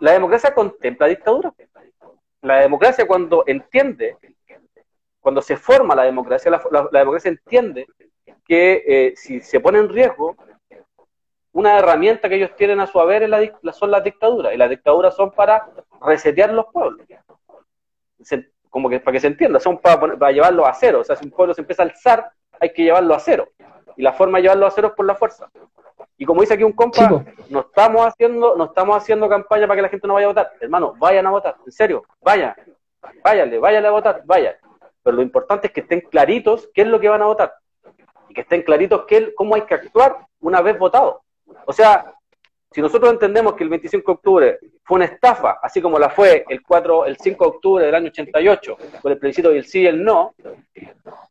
la 0.00 0.12
democracia 0.12 0.54
contempla 0.54 1.06
dictadura. 1.06 1.54
La 2.44 2.60
democracia 2.60 3.06
cuando 3.06 3.42
entiende 3.46 4.16
cuando 5.24 5.40
se 5.40 5.56
forma 5.56 5.94
la 5.94 6.02
democracia, 6.02 6.50
la, 6.50 6.88
democracia 6.92 7.30
entiende 7.30 7.86
que 8.44 8.84
eh, 8.86 9.14
si 9.16 9.40
se 9.40 9.58
pone 9.58 9.78
en 9.78 9.88
riesgo, 9.88 10.36
una 11.52 11.78
herramienta 11.78 12.28
que 12.28 12.34
ellos 12.34 12.54
tienen 12.56 12.78
a 12.80 12.86
su 12.86 13.00
haber 13.00 13.26
son 13.72 13.90
las 13.90 14.04
dictaduras, 14.04 14.52
y 14.52 14.58
las 14.58 14.68
dictaduras 14.68 15.16
son 15.16 15.30
para 15.30 15.66
resetear 16.02 16.52
los 16.52 16.66
pueblos. 16.66 17.06
como 18.68 18.90
que 18.90 19.00
para 19.00 19.12
que 19.12 19.20
se 19.20 19.28
entienda, 19.28 19.58
son 19.58 19.78
para, 19.78 19.98
para 19.98 20.32
llevarlo 20.32 20.66
a 20.66 20.74
cero. 20.74 21.00
O 21.00 21.04
sea, 21.04 21.16
si 21.16 21.24
un 21.24 21.30
pueblo 21.30 21.54
se 21.54 21.62
empieza 21.62 21.84
a 21.84 21.86
alzar, 21.86 22.30
hay 22.60 22.74
que 22.74 22.82
llevarlo 22.82 23.14
a 23.14 23.20
cero. 23.20 23.48
Y 23.96 24.02
la 24.02 24.12
forma 24.12 24.36
de 24.36 24.42
llevarlo 24.42 24.66
a 24.66 24.70
cero 24.70 24.88
es 24.88 24.94
por 24.94 25.06
la 25.06 25.14
fuerza. 25.14 25.50
Y 26.16 26.24
como 26.24 26.40
dice 26.40 26.54
aquí 26.54 26.62
un 26.62 26.72
compa, 26.72 27.24
no 27.48 27.60
estamos 27.60 28.06
haciendo, 28.06 28.54
no 28.56 28.64
estamos 28.64 28.96
haciendo 28.96 29.28
campaña 29.28 29.66
para 29.66 29.76
que 29.76 29.82
la 29.82 29.88
gente 29.88 30.06
no 30.06 30.14
vaya 30.14 30.26
a 30.26 30.30
votar. 30.30 30.52
Hermano, 30.60 30.94
vayan 30.98 31.26
a 31.26 31.30
votar, 31.30 31.56
en 31.64 31.72
serio, 31.72 32.04
vayan, 32.20 32.54
váyanle, 33.22 33.58
váyanle 33.58 33.88
a 33.88 33.92
votar, 33.92 34.22
vayan. 34.24 34.54
Pero 35.02 35.16
lo 35.16 35.22
importante 35.22 35.66
es 35.66 35.72
que 35.72 35.80
estén 35.80 36.00
claritos 36.02 36.70
qué 36.72 36.82
es 36.82 36.88
lo 36.88 37.00
que 37.00 37.08
van 37.08 37.22
a 37.22 37.26
votar. 37.26 37.54
Y 38.28 38.34
que 38.34 38.42
estén 38.42 38.62
claritos 38.62 39.04
qué, 39.06 39.34
cómo 39.34 39.54
hay 39.54 39.62
que 39.62 39.74
actuar 39.74 40.18
una 40.40 40.60
vez 40.62 40.78
votado. 40.78 41.22
O 41.66 41.72
sea, 41.72 42.14
si 42.74 42.80
nosotros 42.80 43.12
entendemos 43.12 43.54
que 43.54 43.62
el 43.62 43.70
25 43.70 44.10
de 44.10 44.14
octubre 44.14 44.58
fue 44.82 44.96
una 44.96 45.04
estafa, 45.04 45.58
así 45.62 45.80
como 45.80 45.96
la 45.96 46.10
fue 46.10 46.44
el 46.48 46.60
4, 46.60 47.06
el 47.06 47.16
5 47.16 47.44
de 47.44 47.48
octubre 47.48 47.86
del 47.86 47.94
año 47.94 48.08
88, 48.08 48.76
con 49.00 49.12
el 49.12 49.18
plebiscito 49.18 49.54
y 49.54 49.58
el 49.58 49.64
sí 49.64 49.82
y 49.82 49.86
el 49.86 50.02
no, 50.02 50.34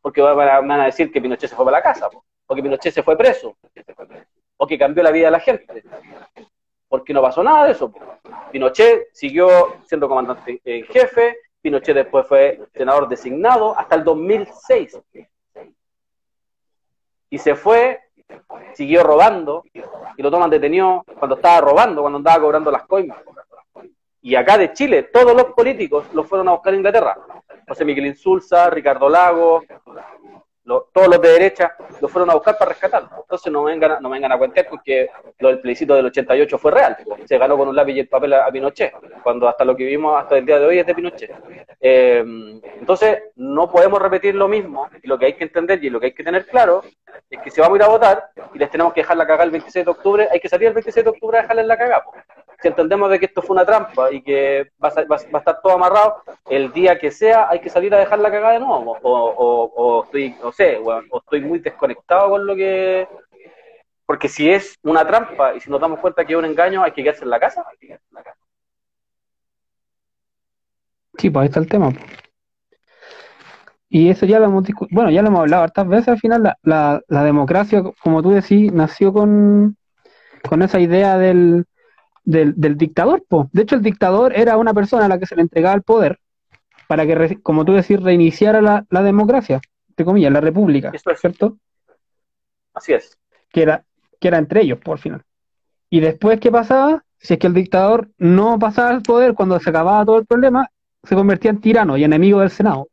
porque 0.00 0.22
van 0.22 0.70
a, 0.70 0.86
decir 0.86 1.12
que 1.12 1.20
Pinochet 1.20 1.50
se 1.50 1.56
fue 1.56 1.66
para 1.66 1.78
la 1.78 1.82
casa, 1.82 2.08
o 2.46 2.54
que 2.54 2.62
Pinochet 2.62 2.94
se 2.94 3.02
fue 3.02 3.16
preso, 3.18 3.58
o 4.56 4.66
que 4.66 4.78
cambió 4.78 5.02
la 5.02 5.10
vida 5.10 5.26
de 5.26 5.30
la 5.32 5.40
gente, 5.40 5.82
porque 6.88 7.12
no 7.12 7.22
pasó 7.22 7.42
nada 7.42 7.66
de 7.66 7.72
eso. 7.72 7.92
Pinochet 8.52 9.08
siguió 9.12 9.76
siendo 9.84 10.08
comandante 10.08 10.60
en 10.64 10.84
jefe, 10.84 11.38
Pinochet 11.60 11.94
después 11.94 12.26
fue 12.26 12.60
senador 12.74 13.08
designado 13.08 13.76
hasta 13.76 13.96
el 13.96 14.04
2006. 14.04 15.00
Y 17.30 17.38
se 17.38 17.54
fue, 17.54 18.00
siguió 18.74 19.02
robando, 19.02 19.64
y 19.72 20.22
lo 20.22 20.30
toman 20.30 20.50
detenido 20.50 21.04
cuando 21.18 21.36
estaba 21.36 21.60
robando, 21.60 22.02
cuando 22.02 22.18
andaba 22.18 22.40
cobrando 22.40 22.70
las 22.70 22.86
coimas. 22.86 23.18
Y 24.20 24.36
acá 24.36 24.56
de 24.56 24.72
Chile, 24.72 25.04
todos 25.04 25.34
los 25.34 25.52
políticos 25.52 26.06
los 26.14 26.26
fueron 26.26 26.48
a 26.48 26.52
buscar 26.52 26.72
a 26.72 26.76
Inglaterra. 26.76 27.16
José 27.66 27.84
Miguel 27.84 28.06
Insulza, 28.06 28.70
Ricardo 28.70 29.08
Lago, 29.08 29.62
todos 30.64 31.08
los 31.08 31.20
de 31.20 31.28
derecha 31.28 31.76
lo 32.00 32.08
fueron 32.08 32.30
a 32.30 32.34
buscar 32.34 32.56
para 32.56 32.70
rescatarlo. 32.70 33.10
Entonces 33.20 33.52
no 33.52 33.64
vengan, 33.64 34.02
no 34.02 34.08
vengan 34.08 34.32
a 34.32 34.38
cuentar 34.38 34.66
porque 34.68 35.10
lo 35.38 35.48
del 35.48 35.60
plebiscito 35.60 35.94
del 35.94 36.06
88 36.06 36.58
fue 36.58 36.70
real. 36.70 36.96
Se 37.26 37.38
ganó 37.38 37.56
con 37.56 37.68
un 37.68 37.76
lápiz 37.76 37.92
y 37.92 38.00
el 38.00 38.08
papel 38.08 38.32
a, 38.34 38.50
Pinochet, 38.50 38.92
cuando 39.22 39.48
hasta 39.48 39.64
lo 39.64 39.76
que 39.76 39.84
vimos 39.84 40.20
hasta 40.20 40.38
el 40.38 40.46
día 40.46 40.58
de 40.58 40.66
hoy 40.66 40.78
es 40.78 40.86
de 40.86 40.94
Pinochet. 40.94 41.32
Eh, 41.80 42.24
entonces 42.78 43.24
no 43.36 43.70
podemos 43.70 44.00
repetir 44.00 44.34
lo 44.34 44.48
mismo 44.48 44.88
y 45.02 45.06
lo 45.06 45.18
que 45.18 45.26
hay 45.26 45.32
que 45.34 45.44
entender 45.44 45.82
y 45.84 45.90
lo 45.90 46.00
que 46.00 46.06
hay 46.06 46.14
que 46.14 46.24
tener 46.24 46.46
claro 46.46 46.82
es 47.30 47.40
que 47.40 47.50
si 47.50 47.60
vamos 47.60 47.76
a 47.76 47.82
ir 47.82 47.84
a 47.84 47.88
votar 47.88 48.24
y 48.54 48.58
les 48.58 48.70
tenemos 48.70 48.92
que 48.92 49.02
dejar 49.02 49.16
la 49.16 49.26
cagada 49.26 49.44
el 49.44 49.50
26 49.50 49.84
de 49.84 49.90
octubre, 49.90 50.28
hay 50.30 50.40
que 50.40 50.48
salir 50.48 50.68
el 50.68 50.74
26 50.74 51.04
de 51.04 51.10
octubre 51.10 51.38
a 51.38 51.42
dejarles 51.42 51.66
la 51.66 51.76
cagada 51.76 52.04
si 52.64 52.68
entendemos 52.68 53.10
de 53.10 53.18
que 53.18 53.26
esto 53.26 53.42
fue 53.42 53.54
una 53.54 53.66
trampa 53.66 54.10
y 54.10 54.22
que 54.22 54.70
va 54.82 54.88
a, 54.88 55.38
estar 55.38 55.60
todo 55.60 55.74
amarrado, 55.74 56.22
el 56.48 56.72
día 56.72 56.98
que 56.98 57.10
sea 57.10 57.50
hay 57.50 57.60
que 57.60 57.68
salir 57.68 57.94
a 57.94 57.98
dejar 57.98 58.20
la 58.20 58.30
cagada 58.30 58.54
de 58.54 58.60
nuevo. 58.60 58.96
O, 59.02 60.04
estoy, 60.04 60.34
no 60.42 60.50
sé, 60.50 60.78
o 60.78 61.18
estoy 61.18 61.42
muy 61.42 61.58
desconectado 61.58 62.30
con 62.30 62.46
lo 62.46 62.56
que... 62.56 63.06
Porque 64.06 64.30
si 64.30 64.50
es 64.50 64.78
una 64.82 65.06
trampa 65.06 65.54
y 65.54 65.60
si 65.60 65.70
nos 65.70 65.78
damos 65.78 66.00
cuenta 66.00 66.24
que 66.24 66.32
es 66.32 66.38
un 66.38 66.46
engaño, 66.46 66.82
hay 66.82 66.92
que 66.92 67.02
quedarse 67.02 67.24
en 67.24 67.30
la 67.30 67.38
casa. 67.38 67.66
Sí, 71.18 71.28
pues 71.28 71.42
ahí 71.42 71.48
está 71.48 71.60
el 71.60 71.68
tema. 71.68 71.92
Y 73.90 74.08
eso 74.08 74.24
ya 74.24 74.38
lo 74.38 74.46
hemos 74.46 74.64
bueno, 74.90 75.10
ya 75.10 75.20
lo 75.20 75.28
hemos 75.28 75.40
hablado 75.40 75.64
hartas 75.64 75.86
veces 75.86 76.08
al 76.08 76.18
final, 76.18 76.42
la, 76.42 76.58
la, 76.62 77.02
la 77.08 77.24
democracia, 77.24 77.82
como 78.02 78.22
tú 78.22 78.30
decís, 78.30 78.72
nació 78.72 79.12
con, 79.12 79.76
con 80.48 80.62
esa 80.62 80.80
idea 80.80 81.18
del, 81.18 81.66
del, 82.24 82.76
dictador. 82.76 83.24
Po. 83.28 83.48
De 83.52 83.62
hecho, 83.62 83.76
el 83.76 83.82
dictador 83.82 84.32
era 84.36 84.56
una 84.56 84.74
persona 84.74 85.06
a 85.06 85.08
la 85.08 85.18
que 85.18 85.26
se 85.26 85.36
le 85.36 85.42
entregaba 85.42 85.74
el 85.74 85.82
poder 85.82 86.18
para 86.86 87.06
que, 87.06 87.40
como 87.42 87.64
tú 87.64 87.72
decís, 87.72 88.00
reiniciara 88.00 88.60
la, 88.60 88.84
la 88.90 89.02
democracia, 89.02 89.60
entre 89.88 90.04
comillas, 90.04 90.32
la 90.32 90.40
república, 90.40 90.90
es. 90.92 91.02
¿cierto? 91.20 91.58
Así 92.74 92.92
es. 92.92 93.18
Que 93.50 93.62
era, 93.62 93.84
que 94.20 94.28
era 94.28 94.38
entre 94.38 94.62
ellos, 94.62 94.78
por 94.78 94.98
final. 94.98 95.22
Y 95.88 96.00
después, 96.00 96.40
¿qué 96.40 96.50
pasaba? 96.50 97.04
Si 97.16 97.34
es 97.34 97.38
que 97.38 97.46
el 97.46 97.54
dictador 97.54 98.10
no 98.18 98.58
pasaba 98.58 98.90
el 98.90 99.02
poder 99.02 99.34
cuando 99.34 99.58
se 99.60 99.70
acababa 99.70 100.04
todo 100.04 100.18
el 100.18 100.26
problema, 100.26 100.68
se 101.02 101.14
convertía 101.14 101.50
en 101.50 101.60
tirano 101.60 101.96
y 101.96 102.04
enemigo 102.04 102.40
del 102.40 102.50
Senado. 102.50 102.88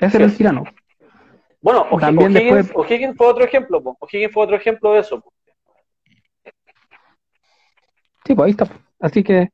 Ese 0.00 0.16
era 0.16 0.26
el 0.26 0.36
tirano. 0.36 0.64
Bueno, 1.60 1.86
También 2.00 2.32
después... 2.32 2.70
O'Higgins 2.74 3.16
fue 3.16 3.26
otro 3.28 3.44
ejemplo, 3.44 3.80
O'Higgins 4.00 4.32
fue 4.32 4.44
otro 4.44 4.56
ejemplo 4.56 4.92
de 4.92 5.00
eso. 5.00 5.22
Sí, 8.32 8.34
pues 8.34 8.46
ahí 8.46 8.50
está. 8.52 8.66
Así 8.98 9.22
que 9.22 9.50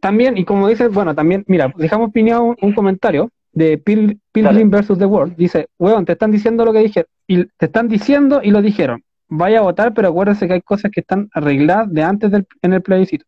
también, 0.00 0.36
y 0.36 0.44
como 0.44 0.66
dices, 0.66 0.92
bueno, 0.92 1.14
también, 1.14 1.44
mira, 1.46 1.72
dejamos 1.76 2.08
opinión 2.08 2.56
un, 2.60 2.72
comentario 2.72 3.30
de 3.52 3.78
Pil, 3.78 4.20
Pilgrim 4.32 4.68
versus 4.68 4.98
The 4.98 5.06
World. 5.06 5.36
Dice, 5.36 5.68
weón, 5.78 6.04
te 6.04 6.12
están 6.12 6.32
diciendo 6.32 6.64
lo 6.64 6.72
que 6.72 6.80
dije, 6.80 7.06
y 7.28 7.44
te 7.44 7.66
están 7.66 7.86
diciendo 7.86 8.40
y 8.42 8.50
lo 8.50 8.62
dijeron. 8.62 9.04
Vaya 9.28 9.60
a 9.60 9.62
votar, 9.62 9.94
pero 9.94 10.08
acuérdense 10.08 10.48
que 10.48 10.54
hay 10.54 10.62
cosas 10.62 10.90
que 10.90 11.02
están 11.02 11.28
arregladas 11.32 11.92
de 11.92 12.02
antes 12.02 12.32
del, 12.32 12.48
en 12.62 12.72
el 12.72 12.82
plebiscito. 12.82 13.24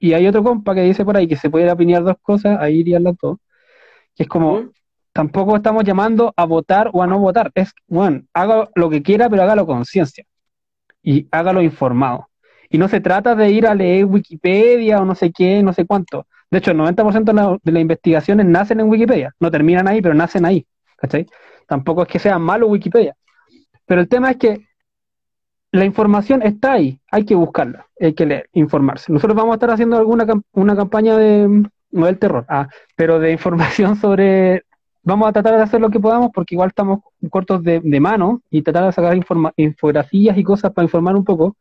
Y 0.00 0.14
hay 0.14 0.26
otro 0.26 0.42
compa 0.42 0.74
que 0.74 0.82
dice 0.82 1.04
por 1.04 1.16
ahí 1.16 1.28
que 1.28 1.36
se 1.36 1.48
puede 1.48 1.70
opinar 1.70 2.02
dos 2.02 2.16
cosas, 2.20 2.58
ahí 2.60 2.80
irían 2.80 3.04
las 3.04 3.16
dos. 3.22 3.38
Que 4.16 4.24
es 4.24 4.28
como, 4.28 4.70
tampoco 5.12 5.54
estamos 5.54 5.84
llamando 5.84 6.34
a 6.36 6.44
votar 6.44 6.90
o 6.92 7.04
a 7.04 7.06
no 7.06 7.20
votar. 7.20 7.52
Es, 7.54 7.72
bueno, 7.86 8.22
haga 8.34 8.68
lo 8.74 8.90
que 8.90 9.00
quiera, 9.00 9.30
pero 9.30 9.42
hágalo 9.44 9.64
con 9.64 9.84
ciencia. 9.84 10.24
Y 11.04 11.28
hágalo 11.30 11.62
informado. 11.62 12.28
Y 12.70 12.78
no 12.78 12.88
se 12.88 13.00
trata 13.00 13.34
de 13.34 13.50
ir 13.50 13.66
a 13.66 13.74
leer 13.74 14.04
Wikipedia 14.04 15.00
o 15.00 15.04
no 15.04 15.14
sé 15.14 15.32
qué, 15.32 15.62
no 15.62 15.72
sé 15.72 15.86
cuánto. 15.86 16.26
De 16.50 16.58
hecho, 16.58 16.70
el 16.70 16.78
90% 16.78 17.60
de, 17.62 17.72
las 17.72 17.80
investigaciones 17.80 18.46
nacen 18.46 18.80
en 18.80 18.88
Wikipedia. 18.88 19.34
No 19.40 19.50
terminan 19.50 19.88
ahí, 19.88 20.00
pero 20.00 20.14
nacen 20.14 20.44
ahí. 20.44 20.66
¿Cachai? 20.96 21.26
Tampoco 21.66 22.02
es 22.02 22.08
que 22.08 22.18
sea 22.18 22.38
malo 22.38 22.68
Wikipedia. 22.68 23.14
Pero 23.86 24.00
el 24.00 24.08
tema 24.08 24.30
es 24.30 24.36
que 24.36 24.68
la 25.72 25.84
información 25.84 26.42
está 26.42 26.72
ahí, 26.72 27.00
hay 27.10 27.24
que 27.24 27.34
buscarla, 27.34 27.86
hay 28.00 28.14
que 28.14 28.26
leer, 28.26 28.48
informarse. 28.52 29.12
Nosotros 29.12 29.36
vamos 29.36 29.52
a 29.52 29.54
estar 29.56 29.70
haciendo 29.70 29.98
alguna 29.98 30.26
una 30.52 30.76
campaña 30.76 31.16
de, 31.16 31.68
no 31.90 32.06
del 32.06 32.18
terror, 32.18 32.46
ah, 32.48 32.68
pero 32.96 33.18
de 33.18 33.32
información 33.32 33.96
sobre, 34.00 34.64
vamos 35.02 35.28
a 35.28 35.32
tratar 35.32 35.56
de 35.56 35.62
hacer 35.62 35.80
lo 35.80 35.90
que 35.90 36.00
podamos 36.00 36.30
porque 36.32 36.54
igual 36.54 36.68
estamos 36.68 37.00
cortos 37.30 37.62
de, 37.62 37.80
de 37.80 38.00
mano 38.00 38.40
y 38.50 38.62
tratar 38.62 38.86
de 38.86 38.92
sacar 38.92 39.18
infografías 39.56 40.38
y 40.38 40.44
cosas 40.44 40.72
para 40.72 40.84
informar 40.84 41.16
un 41.16 41.24
poco 41.24 41.56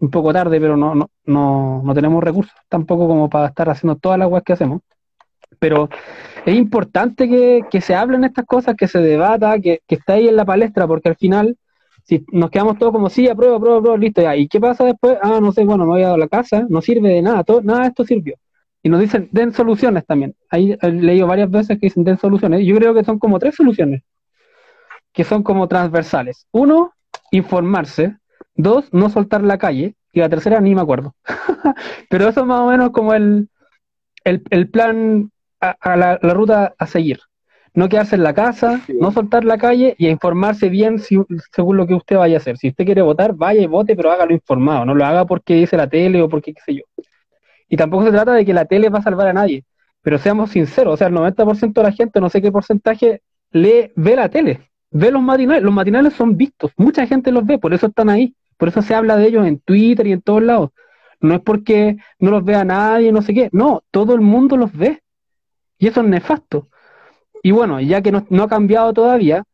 un 0.00 0.10
poco 0.10 0.32
tarde, 0.32 0.60
pero 0.60 0.76
no, 0.76 0.94
no, 0.94 1.10
no, 1.26 1.82
no 1.84 1.94
tenemos 1.94 2.22
recursos 2.22 2.54
tampoco 2.68 3.08
como 3.08 3.28
para 3.28 3.48
estar 3.48 3.68
haciendo 3.68 3.96
todas 3.96 4.18
las 4.18 4.28
cosas 4.28 4.44
que 4.44 4.52
hacemos. 4.52 4.82
Pero 5.58 5.88
es 6.46 6.54
importante 6.54 7.28
que, 7.28 7.62
que, 7.70 7.80
se 7.80 7.94
hablen 7.94 8.24
estas 8.24 8.46
cosas, 8.46 8.76
que 8.76 8.86
se 8.86 9.00
debata, 9.00 9.58
que, 9.60 9.80
que 9.86 9.96
esté 9.96 10.12
ahí 10.12 10.28
en 10.28 10.36
la 10.36 10.44
palestra, 10.44 10.86
porque 10.86 11.08
al 11.08 11.16
final, 11.16 11.56
si 12.04 12.24
nos 12.32 12.50
quedamos 12.50 12.78
todos 12.78 12.92
como, 12.92 13.10
sí, 13.10 13.28
apruebo, 13.28 13.56
apruebo, 13.56 13.78
apruebo, 13.78 13.96
listo, 13.96 14.22
ya. 14.22 14.36
¿Y 14.36 14.46
qué 14.46 14.60
pasa 14.60 14.84
después? 14.84 15.18
Ah, 15.22 15.40
no 15.40 15.52
sé, 15.52 15.64
bueno, 15.64 15.84
me 15.84 15.90
voy 15.92 16.02
a, 16.02 16.16
la 16.16 16.28
casa, 16.28 16.66
no 16.68 16.80
sirve 16.80 17.08
de 17.08 17.22
nada, 17.22 17.42
todo, 17.44 17.62
nada 17.62 17.82
de 17.82 17.88
esto 17.88 18.04
sirvió. 18.04 18.36
Y 18.82 18.88
nos 18.88 19.00
dicen, 19.00 19.28
den 19.32 19.52
soluciones 19.52 20.06
también. 20.06 20.36
Ahí 20.50 20.76
he 20.80 20.90
leído 20.90 21.26
varias 21.26 21.50
veces 21.50 21.78
que 21.80 21.86
dicen, 21.86 22.04
den 22.04 22.18
soluciones. 22.18 22.64
Yo 22.64 22.76
creo 22.76 22.94
que 22.94 23.04
son 23.04 23.18
como 23.18 23.38
tres 23.38 23.56
soluciones, 23.56 24.02
que 25.12 25.24
son 25.24 25.42
como 25.42 25.66
transversales. 25.66 26.46
Uno, 26.52 26.92
informarse, 27.32 28.16
Dos, 28.58 28.92
no 28.92 29.08
soltar 29.08 29.42
la 29.42 29.56
calle. 29.56 29.94
Y 30.12 30.20
la 30.20 30.28
tercera, 30.28 30.60
ni 30.60 30.74
me 30.74 30.80
acuerdo. 30.80 31.14
Pero 32.10 32.28
eso 32.28 32.40
es 32.40 32.46
más 32.46 32.60
o 32.60 32.66
menos 32.66 32.90
como 32.90 33.14
el, 33.14 33.48
el, 34.24 34.68
plan 34.68 35.30
a, 35.60 35.96
la, 35.96 36.18
ruta 36.18 36.74
a 36.76 36.86
seguir. 36.86 37.20
no 37.72 37.88
quedarse 37.88 38.16
en 38.16 38.24
la 38.24 38.34
casa, 38.34 38.80
no 39.00 39.12
soltar 39.12 39.44
la 39.44 39.58
calle 39.58 39.94
y 39.96 40.08
a 40.08 40.10
informarse 40.10 40.68
bien 40.68 40.98
según 40.98 41.76
lo 41.76 41.86
que 41.86 41.94
usted 41.94 42.16
vaya 42.16 42.36
a 42.36 42.38
hacer. 42.38 42.56
Si 42.58 42.68
usted 42.68 42.84
quiere 42.84 43.02
votar, 43.02 43.34
vaya 43.34 43.60
y 43.60 43.66
vote, 43.66 43.94
pero 43.94 44.10
hágalo 44.10 44.32
informado, 44.32 44.84
no 44.84 44.94
lo 44.94 45.04
haga 45.04 45.24
porque 45.24 45.54
dice 45.54 45.76
la 45.76 45.88
tele 45.88 46.20
o 46.20 46.28
porque 46.28 46.52
qué 46.52 46.60
sé 46.64 46.74
yo. 46.74 46.82
Y 47.68 47.76
tampoco 47.76 48.04
se 48.06 48.10
trata 48.10 48.32
de 48.32 48.44
que 48.44 48.54
la 48.54 48.64
tele 48.64 48.88
va 48.88 48.98
a 48.98 49.02
salvar 49.02 49.28
a 49.28 49.32
nadie, 49.32 49.64
pero 50.02 50.18
seamos 50.18 50.50
sinceros, 50.50 50.94
o 50.94 50.96
sea, 50.96 51.08
el 51.08 51.14
90% 51.14 51.80
de 51.80 51.82
la 51.82 51.92
gente, 51.92 52.20
no 52.20 52.28
sé 52.28 52.42
qué 52.42 52.50
porcentaje, 52.50 53.22
lee, 53.52 53.92
ve 53.94 54.16
la 54.16 54.28
tele, 54.28 54.70
ve 54.90 55.10
los 55.10 55.22
matinales, 55.22 55.62
los 55.62 55.72
matinales 55.72 56.14
son 56.14 56.36
vistos, 56.36 56.72
mucha 56.76 57.06
gente 57.06 57.30
los 57.30 57.44
ve, 57.44 57.58
por 57.58 57.74
eso 57.74 57.86
están 57.86 58.08
ahí, 58.08 58.34
por 58.58 58.68
eso 58.68 58.82
se 58.82 58.94
habla 58.94 59.16
de 59.16 59.28
ellos 59.28 59.46
en 59.46 59.60
Twitter 59.60 60.06
y 60.06 60.12
en 60.12 60.20
todos 60.20 60.42
lados. 60.42 60.70
No 61.20 61.34
es 61.34 61.40
porque 61.40 61.96
no 62.18 62.30
los 62.30 62.44
vea 62.44 62.64
nadie, 62.64 63.12
no 63.12 63.22
sé 63.22 63.32
qué, 63.32 63.48
no, 63.52 63.82
todo 63.90 64.14
el 64.14 64.20
mundo 64.20 64.56
los 64.56 64.72
ve. 64.72 65.02
Y 65.78 65.86
eso 65.86 66.00
es 66.00 66.08
nefasto. 66.08 66.68
Y 67.42 67.52
bueno, 67.52 67.80
ya 67.80 68.02
que 68.02 68.12
no, 68.12 68.42
ha 68.42 68.48
cambiado 68.48 68.92
todavía, 68.92 69.44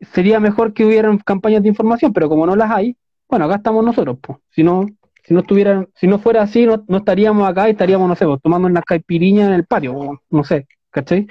sería 0.00 0.40
mejor 0.40 0.72
que 0.72 0.84
hubieran 0.84 1.18
campañas 1.18 1.62
de 1.62 1.68
información, 1.68 2.12
pero 2.12 2.28
como 2.28 2.46
no 2.46 2.56
las 2.56 2.70
hay, 2.70 2.96
bueno, 3.28 3.44
acá 3.44 3.56
estamos 3.56 3.84
nosotros, 3.84 4.18
pues. 4.20 4.38
Si 4.50 4.62
no, 4.62 4.86
si 5.22 5.34
no 5.34 5.40
estuvieran, 5.40 5.88
si 5.94 6.06
no 6.06 6.18
fuera 6.18 6.42
así, 6.42 6.66
no, 6.66 6.96
estaríamos 6.96 7.48
acá 7.48 7.68
y 7.68 7.72
estaríamos, 7.72 8.08
no 8.08 8.16
sé, 8.16 8.26
tomando 8.42 8.68
unas 8.68 8.84
caipiriñas 8.84 9.48
en 9.48 9.54
el 9.54 9.66
patio, 9.66 10.22
no 10.30 10.44
sé, 10.44 10.66
¿cachai? 10.90 11.26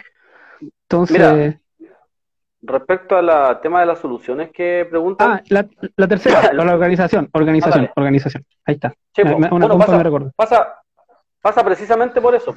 Entonces. 0.84 1.63
Respecto 2.64 3.18
al 3.18 3.62
tema 3.62 3.82
de 3.82 3.86
las 3.86 4.00
soluciones 4.00 4.50
que 4.52 4.88
preguntan. 4.90 5.32
Ah, 5.34 5.44
la, 5.98 6.08
tercera, 6.08 6.52
la 6.54 6.74
organización, 6.74 7.30
organización, 7.34 7.86
ah, 7.86 7.94
organización. 7.96 8.46
Ahí 8.66 8.76
está. 8.76 8.94
pasa, 10.36 10.76
pasa, 11.42 11.64
precisamente 11.64 12.22
por 12.22 12.34
eso. 12.34 12.56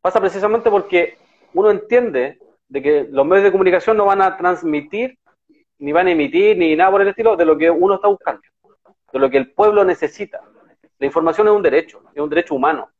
Pasa 0.00 0.20
precisamente 0.20 0.70
porque 0.70 1.16
uno 1.54 1.70
entiende 1.70 2.38
de 2.68 2.82
que 2.82 3.08
los 3.10 3.26
medios 3.26 3.44
de 3.44 3.52
comunicación 3.52 3.96
no 3.96 4.04
van 4.04 4.22
a 4.22 4.36
transmitir, 4.36 5.18
ni 5.78 5.92
van 5.92 6.06
a 6.06 6.12
emitir, 6.12 6.56
ni 6.56 6.76
nada 6.76 6.90
por 6.90 7.00
el 7.00 7.08
estilo, 7.08 7.36
de 7.36 7.44
lo 7.44 7.56
que 7.56 7.70
uno 7.70 7.94
está 7.94 8.08
buscando, 8.08 8.42
de 9.12 9.18
lo 9.18 9.30
que 9.30 9.38
el 9.38 9.52
pueblo 9.52 9.84
necesita. 9.84 10.40
La 10.98 11.06
información 11.06 11.48
es 11.48 11.54
un 11.54 11.62
derecho, 11.62 12.02
es 12.14 12.22
un 12.22 12.28
derecho 12.28 12.54
humano. 12.54 12.90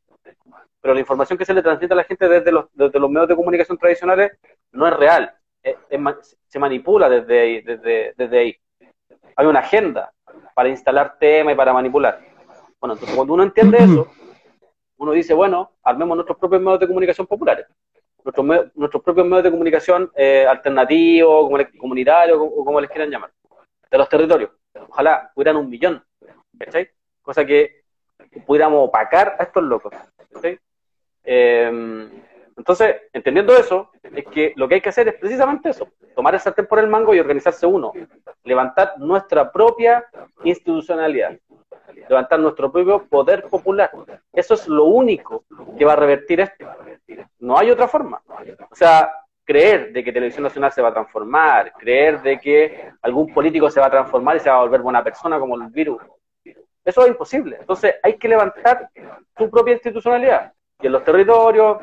Pero 0.81 0.95
la 0.95 1.01
información 1.01 1.39
que 1.39 1.45
se 1.45 1.53
le 1.53 1.63
transmite 1.63 1.93
a 1.93 1.97
la 1.97 2.05
gente 2.05 2.27
desde 2.27 2.51
los, 2.51 2.65
los 2.75 3.11
medios 3.11 3.29
de 3.29 3.37
comunicación 3.37 3.77
tradicionales 3.77 4.33
no 4.73 4.87
es 4.87 4.97
real. 4.97 5.35
Se 6.47 6.59
manipula 6.59 7.09
desde 7.09 7.41
ahí, 7.41 7.61
desde, 7.61 8.15
desde 8.17 8.39
ahí. 8.39 8.57
Hay 9.37 9.47
una 9.47 9.61
agenda 9.61 10.13
para 10.55 10.69
instalar 10.69 11.19
temas 11.19 11.55
y 11.55 11.57
para 11.57 11.73
manipular. 11.73 12.21
Bueno, 12.81 12.95
entonces 12.95 13.15
cuando 13.15 13.35
uno 13.35 13.43
entiende 13.43 13.79
eso, 13.79 14.09
uno 14.97 15.13
dice, 15.13 15.35
bueno, 15.35 15.73
armemos 15.83 16.17
nuestros 16.17 16.39
propios 16.39 16.63
medios 16.63 16.81
de 16.81 16.87
comunicación 16.87 17.27
populares 17.27 17.67
nuestros, 18.25 18.47
nuestros 18.75 19.03
propios 19.03 19.27
medios 19.27 19.45
de 19.45 19.51
comunicación 19.51 20.11
eh, 20.15 20.47
alternativos, 20.47 21.51
comunitarios, 21.79 22.39
o 22.41 22.65
como 22.65 22.81
les 22.81 22.91
quieran 22.91 23.11
llamar, 23.11 23.31
de 23.91 23.99
los 23.99 24.09
territorios. 24.09 24.51
Ojalá 24.89 25.31
pudieran 25.35 25.57
un 25.57 25.69
millón, 25.69 26.03
¿cachai? 26.59 26.91
Cosa 27.23 27.45
que 27.45 27.83
pudiéramos 28.47 28.89
opacar 28.89 29.37
a 29.39 29.45
estos 29.45 29.63
locos. 29.63 29.93
Em, 31.23 32.11
entonces, 32.61 32.97
entendiendo 33.15 33.57
eso, 33.57 33.91
es 34.03 34.27
que 34.27 34.53
lo 34.55 34.69
que 34.69 34.75
hay 34.75 34.81
que 34.83 34.91
hacer 34.91 35.09
es 35.09 35.15
precisamente 35.15 35.71
eso, 35.71 35.89
tomar 36.15 36.35
el 36.35 36.41
sartén 36.41 36.67
por 36.67 36.79
el 36.79 36.89
mango 36.89 37.15
y 37.15 37.19
organizarse 37.19 37.67
uno, 37.67 37.91
levantar 38.45 38.99
nuestra 38.99 39.51
propia 39.51 40.05
institucionalidad, 40.45 41.39
levantar 42.07 42.39
nuestro 42.39 42.71
propio 42.71 43.03
poder 43.09 43.45
popular. 43.45 43.91
Eso 44.31 44.53
es 44.53 44.69
lo 44.69 44.85
único 44.85 45.45
que 45.79 45.87
va 45.87 45.95
a 45.95 45.97
revertir 45.97 46.41
esto. 46.41 46.67
No 47.39 47.57
hay 47.57 47.71
otra 47.71 47.89
forma. 47.89 48.21
O 48.71 48.77
sea, 48.77 49.11
creer 49.43 49.95
de 49.95 50.05
que 50.05 50.13
Televisión 50.13 50.43
Nacional 50.43 50.71
se 50.71 50.83
va 50.83 50.89
a 50.89 50.93
transformar, 50.93 51.73
creer 51.79 52.21
de 52.21 52.39
que 52.39 52.91
algún 53.01 53.33
político 53.33 53.71
se 53.71 53.81
va 53.81 53.87
a 53.87 53.91
transformar 53.91 54.37
y 54.37 54.41
se 54.41 54.51
va 54.51 54.57
a 54.57 54.61
volver 54.61 54.83
buena 54.83 55.03
persona 55.03 55.39
como 55.39 55.55
el 55.55 55.69
virus, 55.69 56.03
eso 56.85 57.05
es 57.05 57.09
imposible. 57.09 57.57
Entonces 57.59 57.95
hay 58.03 58.19
que 58.19 58.29
levantar 58.29 58.91
su 59.39 59.49
propia 59.49 59.73
institucionalidad. 59.73 60.53
Y 60.83 60.87
en 60.87 60.93
los 60.93 61.05
territorios, 61.05 61.79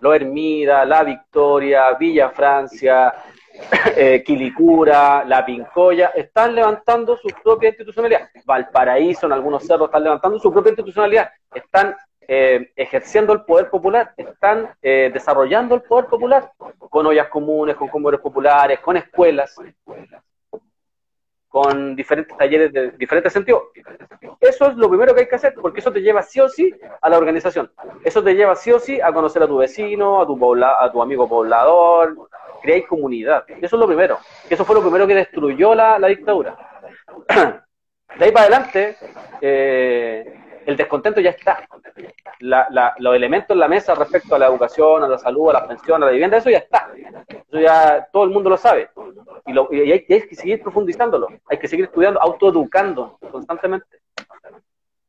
Lo 0.00 0.14
Hermida, 0.14 0.84
La 0.84 1.02
Victoria, 1.02 1.92
Villa 1.94 2.30
Francia, 2.30 3.14
eh, 3.96 4.22
Quilicura, 4.24 5.24
La 5.24 5.44
Pincoya, 5.44 6.12
están 6.14 6.54
levantando 6.54 7.16
su 7.16 7.28
propia 7.42 7.70
institucionalidad. 7.70 8.28
Valparaíso, 8.44 9.26
en 9.26 9.32
algunos 9.32 9.66
cerros, 9.66 9.88
están 9.88 10.04
levantando 10.04 10.38
su 10.38 10.52
propia 10.52 10.70
institucionalidad. 10.70 11.30
Están 11.54 11.96
eh, 12.26 12.72
ejerciendo 12.74 13.32
el 13.32 13.42
poder 13.42 13.68
popular, 13.68 14.14
están 14.16 14.70
eh, 14.80 15.10
desarrollando 15.12 15.74
el 15.74 15.82
poder 15.82 16.06
popular 16.06 16.52
con 16.78 17.06
ollas 17.06 17.28
comunes, 17.28 17.76
con 17.76 17.88
comedores 17.88 18.20
populares, 18.20 18.80
con 18.80 18.96
escuelas, 18.96 19.54
con 21.54 21.94
diferentes 21.94 22.36
talleres 22.36 22.72
de 22.72 22.90
diferentes 22.98 23.32
sentidos. 23.32 23.62
Eso 24.40 24.70
es 24.70 24.76
lo 24.76 24.88
primero 24.88 25.14
que 25.14 25.20
hay 25.20 25.28
que 25.28 25.36
hacer, 25.36 25.54
porque 25.54 25.78
eso 25.78 25.92
te 25.92 26.00
lleva 26.00 26.20
sí 26.20 26.40
o 26.40 26.48
sí 26.48 26.74
a 27.00 27.08
la 27.08 27.16
organización. 27.16 27.70
Eso 28.02 28.24
te 28.24 28.34
lleva 28.34 28.56
sí 28.56 28.72
o 28.72 28.80
sí 28.80 29.00
a 29.00 29.12
conocer 29.12 29.40
a 29.40 29.46
tu 29.46 29.58
vecino, 29.58 30.20
a 30.20 30.26
tu, 30.26 30.34
a 30.64 30.90
tu 30.90 31.00
amigo 31.00 31.28
poblador, 31.28 32.28
creáis 32.60 32.88
comunidad. 32.88 33.44
Eso 33.46 33.76
es 33.76 33.80
lo 33.80 33.86
primero. 33.86 34.18
Eso 34.50 34.64
fue 34.64 34.74
lo 34.74 34.82
primero 34.82 35.06
que 35.06 35.14
destruyó 35.14 35.76
la, 35.76 35.96
la 35.96 36.08
dictadura. 36.08 36.56
De 38.18 38.24
ahí 38.24 38.32
para 38.32 38.46
adelante, 38.46 38.96
eh, 39.40 40.43
el 40.66 40.76
descontento 40.76 41.20
ya 41.20 41.30
está. 41.30 41.66
los 42.40 43.14
elementos 43.14 43.54
en 43.54 43.60
la 43.60 43.68
mesa 43.68 43.94
respecto 43.94 44.34
a 44.34 44.38
la 44.38 44.46
educación, 44.46 45.02
a 45.02 45.08
la 45.08 45.18
salud, 45.18 45.50
a 45.50 45.54
la 45.54 45.68
pensión, 45.68 46.02
a 46.02 46.06
la 46.06 46.12
vivienda, 46.12 46.38
eso 46.38 46.50
ya 46.50 46.58
está. 46.58 46.90
Eso 47.28 47.60
ya 47.60 48.06
todo 48.12 48.24
el 48.24 48.30
mundo 48.30 48.50
lo 48.50 48.56
sabe. 48.56 48.90
Y, 49.46 49.52
lo, 49.52 49.68
y 49.70 49.80
hay, 49.80 49.90
hay, 49.92 50.04
que 50.04 50.34
seguir 50.34 50.62
profundizándolo. 50.62 51.28
Hay 51.46 51.58
que 51.58 51.68
seguir 51.68 51.86
estudiando, 51.86 52.20
autoeducando 52.20 53.18
constantemente. 53.30 54.00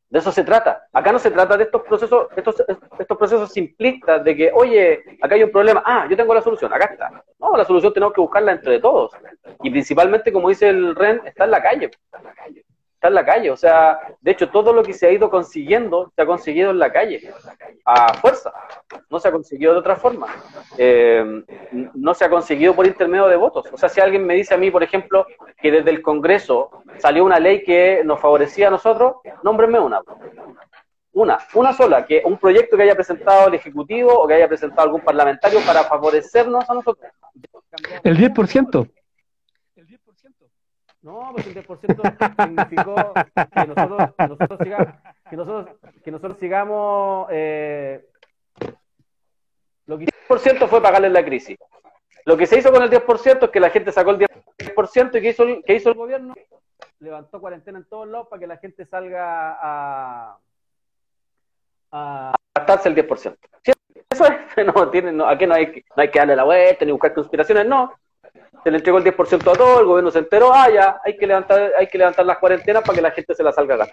De 0.10 0.20
eso 0.20 0.32
se 0.32 0.44
trata. 0.44 0.88
Acá 0.94 1.12
no 1.12 1.20
se 1.20 1.32
trata 1.32 1.58
de 1.58 1.64
estos 1.64 1.82
procesos, 1.82 2.28
estos, 2.36 2.64
estos 3.00 3.18
procesos 3.18 3.52
simplistas 3.52 4.24
de 4.24 4.36
que, 4.36 4.52
oye, 4.54 5.04
acá 5.22 5.36
hay 5.36 5.44
un 5.44 5.52
problema, 5.52 5.84
ah, 5.86 6.08
yo 6.10 6.16
tengo 6.16 6.34
la 6.34 6.42
solución, 6.42 6.72
acá 6.74 6.86
está. 6.86 7.24
No, 7.40 7.58
la 7.58 7.66
solución 7.66 7.92
tenemos 7.92 8.14
que 8.14 8.22
buscarla 8.22 8.52
entre 8.54 8.80
todos. 8.80 9.12
Y 9.64 9.72
principalmente, 9.72 10.32
como 10.32 10.50
dice 10.50 10.70
el 10.70 10.96
REN, 10.96 11.22
está 11.26 11.48
la 11.48 11.58
en 11.58 11.62
la 11.62 11.64
calle. 11.64 12.66
O 13.52 13.58
sea, 13.58 14.00
de 14.22 14.32
hecho, 14.32 14.50
todo 14.50 14.74
lo 14.74 14.84
que 14.84 14.94
se 14.94 15.08
ha 15.08 15.12
ido 15.12 15.30
consiguiendo 15.30 16.12
se 16.16 16.22
ha 16.22 16.26
conseguido 16.26 16.72
en 16.72 16.80
la 16.80 16.92
calle, 16.92 17.22
a 17.86 18.14
fuerza. 18.16 18.54
No 19.10 19.20
se 19.20 19.28
ha 19.28 19.32
conseguido 19.32 19.74
de 19.74 19.80
otra 19.80 19.96
forma. 19.96 20.28
Eh, 20.78 21.44
no 21.94 22.14
se 22.14 22.26
ha 22.26 22.30
conseguido 22.30 22.76
por 22.76 22.86
intermedio 22.86 23.28
de 23.28 23.36
votos. 23.36 23.68
O 23.72 23.78
sea, 23.78 23.90
si 23.90 24.02
alguien 24.02 24.26
me 24.26 24.36
dice 24.36 24.54
a 24.54 24.58
mí, 24.58 24.72
por 24.72 24.84
ejemplo, 24.84 25.26
que 25.62 25.72
desde 25.72 25.92
el 25.92 26.02
Congreso 26.02 26.70
salió 26.98 27.26
una 27.26 27.40
ley 27.40 27.64
que 27.64 28.02
nos 28.04 28.20
favorecía 28.20 28.68
a 28.68 28.72
nosotros, 28.72 29.16
nómbrenme 29.44 29.80
una. 29.80 30.02
Una, 31.14 31.40
una 31.54 31.72
sola, 31.72 32.06
que 32.06 32.22
un 32.26 32.38
proyecto 32.38 32.76
que 32.76 32.84
haya 32.84 32.96
presentado 32.96 33.48
el 33.48 33.54
Ejecutivo 33.54 34.14
o 34.14 34.28
que 34.28 34.34
haya 34.34 34.50
presentado 34.50 34.82
algún 34.82 35.02
parlamentario 35.02 35.62
para 35.66 35.84
favorecernos 35.84 36.70
a 36.70 36.74
nosotros. 36.74 37.10
El 38.04 38.18
10%. 38.18 38.90
No, 41.06 41.30
pues 41.34 41.46
el 41.46 41.54
10% 41.54 42.36
significó 42.42 42.96
que 43.14 43.68
nosotros, 43.68 44.10
nosotros, 44.18 44.60
que 45.30 45.36
nosotros, 45.36 45.76
que 46.04 46.12
nosotros 46.12 46.40
sigamos. 46.40 47.28
Eh, 47.30 48.04
lo 49.86 50.00
que 50.00 50.06
10% 50.28 50.68
fue 50.68 50.82
pagarle 50.82 51.12
la 51.12 51.24
crisis. 51.24 51.60
Lo 52.26 52.36
que 52.36 52.48
se 52.48 52.58
hizo 52.58 52.72
con 52.72 52.82
el 52.82 52.90
10% 52.90 53.44
es 53.44 53.50
que 53.52 53.60
la 53.60 53.70
gente 53.70 53.92
sacó 53.92 54.10
el 54.10 54.18
10% 54.18 55.20
y 55.20 55.22
que 55.22 55.30
hizo 55.30 55.44
el, 55.44 55.64
que 55.64 55.76
hizo 55.76 55.90
el 55.90 55.96
gobierno 55.96 56.34
levantó 56.98 57.40
cuarentena 57.40 57.78
en 57.78 57.86
todos 57.86 58.08
lados 58.08 58.28
para 58.28 58.40
que 58.40 58.48
la 58.48 58.58
gente 58.58 58.84
salga 58.88 59.60
a, 59.62 60.40
a 61.92 62.36
gastarse 62.56 62.90
el 62.90 62.96
10%. 62.96 63.38
Eso 64.10 64.26
es, 64.26 64.66
no, 64.76 64.90
tiene, 64.90 65.12
no, 65.12 65.28
aquí 65.28 65.46
no 65.46 65.54
hay, 65.54 65.86
no 65.96 66.02
hay 66.02 66.10
que 66.10 66.18
darle 66.18 66.36
la 66.36 66.46
vuelta 66.46 66.84
ni 66.84 66.92
buscar 66.92 67.14
conspiraciones, 67.14 67.68
no 67.68 67.94
se 68.66 68.72
le 68.72 68.78
entregó 68.78 68.98
el 68.98 69.04
10% 69.04 69.52
a 69.52 69.54
todo, 69.54 69.80
el 69.80 69.86
gobierno 69.86 70.10
se 70.10 70.18
enteró, 70.18 70.52
ah, 70.52 70.68
ya, 70.72 71.00
hay 71.04 71.16
que 71.16 71.28
levantar, 71.28 71.72
hay 71.78 71.86
que 71.86 72.00
levantar 72.00 72.26
las 72.26 72.40
cuarentenas 72.40 72.82
para 72.82 72.96
que 72.96 73.02
la 73.04 73.12
gente 73.12 73.36
se 73.36 73.44
la 73.44 73.52
salga 73.52 73.76
a. 73.76 73.88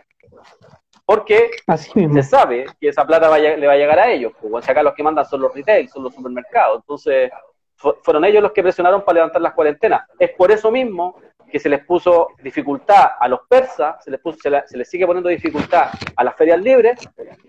Porque 1.04 1.50
se 1.66 2.22
sabe 2.22 2.64
que 2.80 2.88
esa 2.88 3.06
plata 3.06 3.26
le 3.36 3.66
va 3.66 3.74
a 3.74 3.76
llegar 3.76 3.98
a 3.98 4.10
ellos, 4.10 4.32
pues 4.40 4.66
acá 4.66 4.82
los 4.82 4.94
que 4.94 5.02
mandan 5.02 5.26
son 5.26 5.42
los 5.42 5.52
retail, 5.54 5.90
son 5.90 6.04
los 6.04 6.14
supermercados, 6.14 6.78
entonces 6.78 7.30
fueron 7.76 8.24
ellos 8.24 8.42
los 8.42 8.52
que 8.52 8.62
presionaron 8.62 9.02
para 9.02 9.16
levantar 9.16 9.42
las 9.42 9.52
cuarentenas. 9.52 10.08
Es 10.18 10.30
por 10.30 10.50
eso 10.50 10.70
mismo 10.70 11.20
que 11.50 11.58
se 11.58 11.68
les 11.68 11.84
puso 11.84 12.28
dificultad 12.42 13.10
a 13.20 13.28
los 13.28 13.40
persas, 13.46 14.02
se 14.02 14.10
les, 14.10 14.20
puso, 14.20 14.38
se, 14.40 14.78
les 14.78 14.88
sigue 14.88 15.06
poniendo 15.06 15.28
dificultad 15.28 15.90
a 16.16 16.24
las 16.24 16.34
ferias 16.34 16.58
libres 16.62 16.98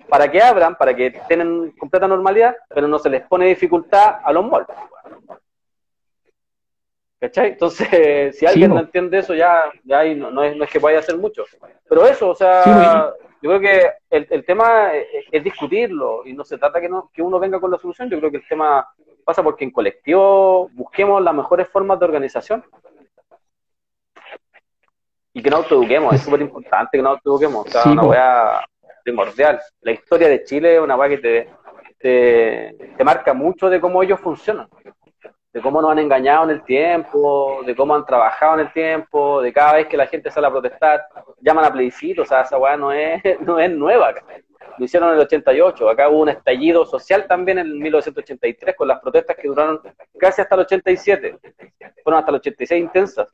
para 0.10 0.30
que 0.30 0.42
abran, 0.42 0.76
para 0.76 0.94
que 0.94 1.22
tengan 1.30 1.72
completa 1.80 2.06
normalidad, 2.06 2.54
pero 2.68 2.86
no 2.86 3.00
se 3.00 3.10
les 3.10 3.22
pone 3.22 3.46
dificultad 3.46 4.20
a 4.22 4.34
los 4.34 4.46
malls. 4.46 4.68
¿Cachai? 7.24 7.52
Entonces, 7.52 7.88
si 8.38 8.46
alguien 8.46 8.72
no 8.72 8.82
entiende 8.82 9.20
eso, 9.20 9.34
ya, 9.34 9.72
ya 9.86 10.04
no, 10.14 10.30
no, 10.30 10.44
es, 10.44 10.58
no 10.58 10.66
es 10.66 10.70
que 10.70 10.80
vaya 10.80 10.98
a 10.98 11.00
hacer 11.00 11.18
mucho. 11.18 11.46
Pero 11.88 12.06
eso, 12.06 12.32
o 12.32 12.36
sea, 12.36 13.14
yo 13.42 13.50
creo 13.50 13.62
que 13.62 13.92
el, 14.10 14.28
el 14.30 14.44
tema 14.44 14.92
es, 15.32 15.42
discutirlo 15.42 16.28
y 16.28 16.34
no 16.34 16.44
se 16.44 16.58
trata 16.58 16.82
que, 16.82 16.90
no, 16.90 17.10
que 17.14 17.22
uno 17.22 17.40
venga 17.40 17.62
con 17.62 17.72
la 17.72 17.78
solución. 17.78 18.10
Yo 18.10 18.20
creo 18.20 18.30
que 18.30 18.38
el 18.38 18.48
tema 18.48 18.86
pasa 19.24 19.42
porque 19.42 19.64
en 19.64 19.72
colectivo 19.72 20.68
busquemos 20.74 21.24
las 21.24 21.34
mejores 21.34 21.70
formas 21.70 21.98
de 21.98 22.06
organización. 22.08 22.66
Y 25.32 25.42
que 25.42 25.50
no 25.50 25.58
autoeduquemos, 25.58 26.14
es 26.16 26.24
súper 26.24 26.42
importante 26.42 26.98
que 26.98 27.02
no 27.02 27.12
autoeduquemos, 27.12 27.68
o 27.68 27.70
sea, 27.70 27.90
una 27.90 28.04
weá 28.04 28.66
primordial. 29.02 29.62
La 29.80 29.94
historia 29.94 30.28
de 30.28 30.44
Chile 30.44 30.76
es 30.76 30.82
una 30.82 30.98
weá 30.98 31.08
que 31.08 31.20
te, 31.20 31.50
te, 32.00 32.76
te 32.98 33.04
marca 33.06 33.34
mucho 33.34 33.70
de 33.70 33.80
cómo 33.80 34.04
ellos 34.04 34.20
funcionan 34.20 34.68
de 35.54 35.62
cómo 35.62 35.82
nos 35.82 35.92
han 35.92 36.00
engañado 36.00 36.46
en 36.46 36.50
el 36.50 36.64
tiempo, 36.64 37.62
de 37.64 37.76
cómo 37.76 37.94
han 37.94 38.06
trabajado 38.06 38.56
en 38.56 38.62
el 38.62 38.74
tiempo, 38.74 39.40
de 39.42 39.54
cada 39.54 39.74
vez 39.74 39.88
que 39.88 39.96
la 39.96 40.08
gente 40.08 40.32
sale 40.32 40.48
a 40.48 40.52
protestar, 40.52 41.06
llaman 41.42 41.66
a 41.66 41.72
plebiscito, 41.72 42.24
o 42.24 42.26
sea, 42.26 42.42
esa 42.42 42.58
weá 42.58 42.76
no 42.76 42.92
es, 42.92 43.22
no 43.42 43.60
es 43.60 43.70
nueva. 43.70 44.14
Lo 44.80 44.86
hicieron 44.86 45.10
en 45.10 45.16
el 45.16 45.22
88, 45.22 45.88
acá 45.88 46.10
hubo 46.10 46.22
un 46.22 46.30
estallido 46.30 46.84
social 46.86 47.28
también 47.28 47.60
en 47.60 47.78
1983 47.78 48.76
con 48.76 48.88
las 48.88 49.00
protestas 49.00 49.38
que 49.38 49.48
duraron 49.48 49.80
casi 50.18 50.42
hasta 50.42 50.56
el 50.56 50.62
87, 50.62 51.38
fueron 52.04 52.20
hasta 52.20 52.32
el 52.32 52.38
86 52.38 52.82
intensas, 52.82 53.28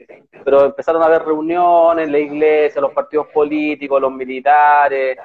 pero 0.43 0.65
empezaron 0.65 1.01
a 1.01 1.05
haber 1.05 1.23
reuniones, 1.23 2.09
la 2.09 2.19
iglesia, 2.19 2.81
los 2.81 2.91
partidos 2.91 3.27
políticos, 3.27 4.01
los 4.01 4.11
militares, 4.11 5.17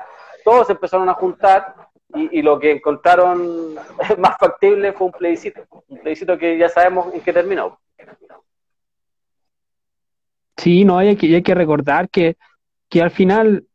todos 0.44 0.70
empezaron 0.70 1.08
a 1.08 1.14
juntar 1.14 1.74
y, 2.14 2.42
lo 2.42 2.58
que 2.58 2.72
encontraron 2.72 3.74
más 4.18 4.36
factible 4.38 4.92
fue 4.92 5.08
un 5.08 5.12
plebiscito, 5.12 5.66
un 5.88 5.98
plebiscito 5.98 6.38
que 6.38 6.56
ya 6.56 6.68
sabemos 6.68 7.12
en 7.12 7.20
qué 7.20 7.32
terminó. 7.32 7.78
Sí, 10.56 10.84
no, 10.84 10.98
hay 10.98 11.16
que, 11.16 11.34
hay 11.34 11.42
que 11.42 11.54
recordar 11.54 12.08
que, 12.08 12.36
que 12.88 13.02
al 13.02 13.10
final, 13.10 13.66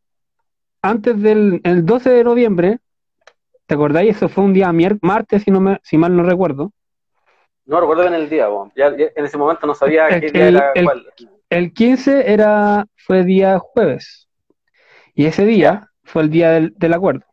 antes 0.82 1.22
del 1.22 1.60
el 1.64 1.86
12 1.86 2.10
de 2.10 2.24
noviembre, 2.24 2.80
¿te 3.66 3.76
acordáis? 3.76 4.16
Eso 4.16 4.30
fue 4.30 4.46
un 4.46 4.54
día 4.54 4.72
martes, 5.02 5.44
si, 5.44 5.52
no 5.52 5.60
me, 5.60 5.80
si 5.84 5.98
mal 5.98 6.16
no 6.16 6.24
recuerdo. 6.24 6.72
No 7.66 7.80
recuerdo 7.80 8.04
bien 8.04 8.16
el 8.16 8.30
día, 8.30 8.48
ya, 8.76 8.88
en 8.88 9.26
ese 9.26 9.38
momento 9.38 9.68
no 9.68 9.76
sabía 9.76 10.08
qué 10.20 10.32
día 10.32 10.48
era 10.48 10.72
cuál. 10.84 11.06
El 11.50 11.74
15 11.74 12.32
era, 12.32 12.86
fue 12.96 13.24
día 13.24 13.60
jueves. 13.60 14.28
Y 15.14 15.26
ese 15.26 15.46
día 15.46 15.90
fue 16.04 16.24
el 16.24 16.30
día 16.30 16.52
del, 16.52 16.74
del 16.78 16.94
acuerdo. 16.94 17.29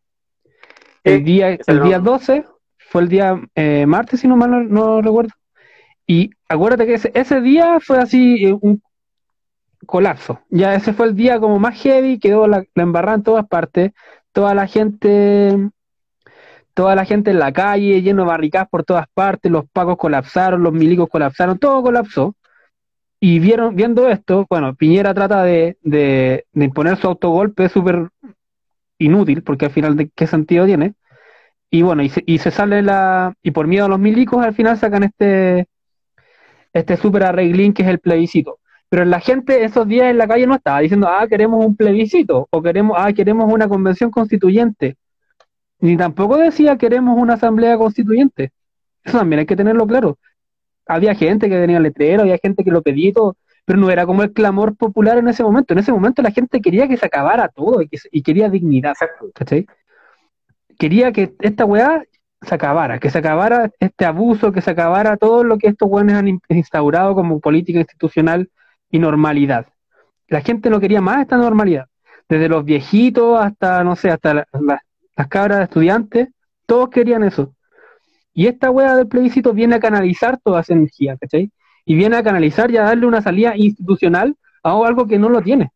El 1.06 1.22
día, 1.22 1.56
el 1.68 1.82
día 1.84 2.00
12 2.00 2.44
fue 2.90 3.02
el 3.02 3.08
día 3.08 3.40
eh, 3.54 3.86
martes, 3.86 4.18
si 4.18 4.26
no 4.26 4.36
mal 4.36 4.68
no, 4.68 5.00
recuerdo. 5.00 5.30
Y 6.04 6.30
acuérdate 6.48 6.84
que 6.84 6.94
ese, 6.94 7.12
ese 7.14 7.40
día 7.40 7.78
fue 7.78 7.98
así 7.98 8.44
eh, 8.44 8.58
un 8.60 8.82
colapso. 9.86 10.40
Ya 10.50 10.74
ese 10.74 10.92
fue 10.92 11.06
el 11.06 11.14
día 11.14 11.38
como 11.38 11.60
más 11.60 11.80
heavy, 11.80 12.18
quedó 12.18 12.48
la, 12.48 12.64
la 12.74 12.82
embarrada 12.82 13.18
en 13.18 13.22
todas 13.22 13.46
partes. 13.46 13.92
Toda 14.32 14.52
la 14.52 14.66
gente, 14.66 15.70
toda 16.74 16.96
la 16.96 17.04
gente 17.04 17.30
en 17.30 17.38
la 17.38 17.52
calle, 17.52 18.02
lleno 18.02 18.22
de 18.22 18.28
barricadas 18.28 18.68
por 18.68 18.82
todas 18.82 19.06
partes, 19.14 19.52
los 19.52 19.64
pagos 19.70 19.98
colapsaron, 19.98 20.64
los 20.64 20.72
milicos 20.72 21.08
colapsaron, 21.08 21.56
todo 21.60 21.84
colapsó. 21.84 22.34
Y 23.20 23.38
vieron, 23.38 23.76
viendo 23.76 24.08
esto, 24.08 24.44
bueno, 24.50 24.74
Piñera 24.74 25.14
trata 25.14 25.44
de, 25.44 25.78
de, 25.82 26.46
de 26.52 26.64
imponer 26.64 26.96
su 26.98 27.06
autogolpe 27.06 27.68
súper 27.68 28.08
inútil, 28.98 29.42
porque 29.42 29.66
al 29.66 29.72
final, 29.72 29.96
¿de 29.96 30.10
qué 30.14 30.26
sentido 30.26 30.66
tiene? 30.66 30.94
Y 31.70 31.82
bueno, 31.82 32.02
y 32.02 32.08
se, 32.10 32.22
y 32.26 32.38
se 32.38 32.50
sale 32.50 32.82
la. 32.82 33.34
Y 33.42 33.50
por 33.52 33.66
miedo 33.66 33.86
a 33.86 33.88
los 33.88 33.98
milicos, 33.98 34.44
al 34.44 34.54
final 34.54 34.78
sacan 34.78 35.04
este. 35.04 35.66
Este 36.72 36.96
super 36.96 37.24
arreglín 37.24 37.72
que 37.72 37.82
es 37.82 37.88
el 37.88 38.00
plebiscito. 38.00 38.58
Pero 38.88 39.04
la 39.04 39.20
gente 39.20 39.64
esos 39.64 39.88
días 39.88 40.10
en 40.10 40.18
la 40.18 40.28
calle 40.28 40.46
no 40.46 40.54
estaba 40.54 40.80
diciendo, 40.80 41.08
ah, 41.08 41.26
queremos 41.28 41.64
un 41.64 41.76
plebiscito, 41.76 42.46
o 42.50 42.62
queremos, 42.62 42.96
ah, 42.98 43.12
queremos 43.12 43.52
una 43.52 43.68
convención 43.68 44.10
constituyente. 44.10 44.96
Ni 45.80 45.96
tampoco 45.96 46.36
decía 46.38 46.76
queremos 46.78 47.18
una 47.18 47.34
asamblea 47.34 47.76
constituyente. 47.78 48.52
Eso 49.04 49.18
también 49.18 49.40
hay 49.40 49.46
que 49.46 49.56
tenerlo 49.56 49.86
claro. 49.86 50.18
Había 50.86 51.14
gente 51.14 51.48
que 51.48 51.56
tenía 51.56 51.80
letrero, 51.80 52.22
había 52.22 52.38
gente 52.38 52.64
que 52.64 52.70
lo 52.70 52.82
pedía 52.82 53.12
todo, 53.12 53.36
pero 53.66 53.78
no 53.78 53.90
era 53.90 54.06
como 54.06 54.22
el 54.22 54.32
clamor 54.32 54.76
popular 54.76 55.18
en 55.18 55.28
ese 55.28 55.42
momento. 55.42 55.74
En 55.74 55.80
ese 55.80 55.92
momento 55.92 56.22
la 56.22 56.30
gente 56.30 56.62
quería 56.62 56.88
que 56.88 56.96
se 56.96 57.04
acabara 57.04 57.48
todo 57.48 57.82
y, 57.82 57.88
que, 57.88 57.98
y 58.12 58.22
quería 58.22 58.48
dignidad. 58.48 58.94
¿cachai? 59.34 59.66
Quería 60.78 61.12
que 61.12 61.34
esta 61.40 61.64
weá 61.64 62.04
se 62.42 62.54
acabara, 62.54 63.00
que 63.00 63.10
se 63.10 63.18
acabara 63.18 63.70
este 63.80 64.04
abuso, 64.04 64.52
que 64.52 64.60
se 64.60 64.70
acabara 64.70 65.16
todo 65.16 65.42
lo 65.42 65.58
que 65.58 65.66
estos 65.66 65.88
weones 65.90 66.14
han 66.14 66.40
instaurado 66.48 67.14
como 67.16 67.40
política 67.40 67.80
institucional 67.80 68.50
y 68.88 69.00
normalidad. 69.00 69.66
La 70.28 70.42
gente 70.42 70.70
no 70.70 70.78
quería 70.78 71.00
más 71.00 71.22
esta 71.22 71.36
normalidad. 71.36 71.86
Desde 72.28 72.48
los 72.48 72.64
viejitos 72.64 73.40
hasta, 73.40 73.82
no 73.82 73.96
sé, 73.96 74.10
hasta 74.10 74.46
las 75.16 75.28
cabras 75.28 75.58
de 75.58 75.64
estudiantes, 75.64 76.28
todos 76.66 76.88
querían 76.90 77.24
eso. 77.24 77.52
Y 78.32 78.46
esta 78.46 78.70
weá 78.70 78.94
del 78.94 79.08
plebiscito 79.08 79.52
viene 79.52 79.74
a 79.74 79.80
canalizar 79.80 80.38
toda 80.38 80.60
esa 80.60 80.74
energía, 80.74 81.16
¿cachai? 81.16 81.50
Y 81.86 81.94
viene 81.94 82.16
a 82.16 82.22
canalizar 82.22 82.70
y 82.70 82.76
a 82.76 82.82
darle 82.82 83.06
una 83.06 83.22
salida 83.22 83.56
institucional 83.56 84.36
a 84.62 84.72
algo 84.72 85.06
que 85.06 85.18
no 85.18 85.30
lo 85.30 85.40
tiene. 85.40 85.70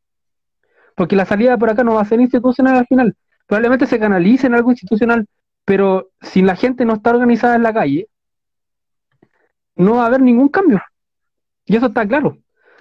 Porque 0.97 1.17
la 1.17 1.25
salida 1.25 1.57
por 1.57 1.71
acá 1.71 1.85
no 1.85 1.95
va 1.95 2.03
a 2.03 2.05
ser 2.05 2.21
institucional 2.21 2.77
al 2.77 2.87
final. 2.87 3.17
Probablemente 3.47 3.87
se 3.87 3.99
canalice 3.99 4.49
en 4.49 4.55
algo 4.55 4.71
institucional, 4.71 5.27
pero 5.65 6.11
si 6.21 6.43
la 6.43 6.57
gente 6.57 6.85
no 6.85 6.95
está 6.95 7.11
organizada 7.11 7.55
en 7.55 7.63
la 7.63 7.73
calle, 7.73 8.09
no 9.77 9.95
va 9.97 10.03
a 10.03 10.07
haber 10.07 10.21
ningún 10.21 10.49
cambio. 10.49 10.83
Y 11.65 11.77
eso 11.77 11.87
está 11.87 12.07
claro. 12.07 12.37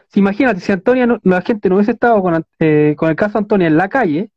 Si 0.08 0.20
imagínate, 0.20 0.60
si 0.60 0.72
Antonia 0.72 1.20
la 1.24 1.42
gente 1.42 1.70
no 1.70 1.76
hubiese 1.76 1.92
estado 1.92 2.22
con, 2.24 2.44
eh, 2.60 2.96
con 2.98 3.10
el 3.10 3.16
caso 3.16 3.38
Antonia 3.38 3.68
en 3.68 3.78
la 3.78 3.90
calle, 3.90 4.32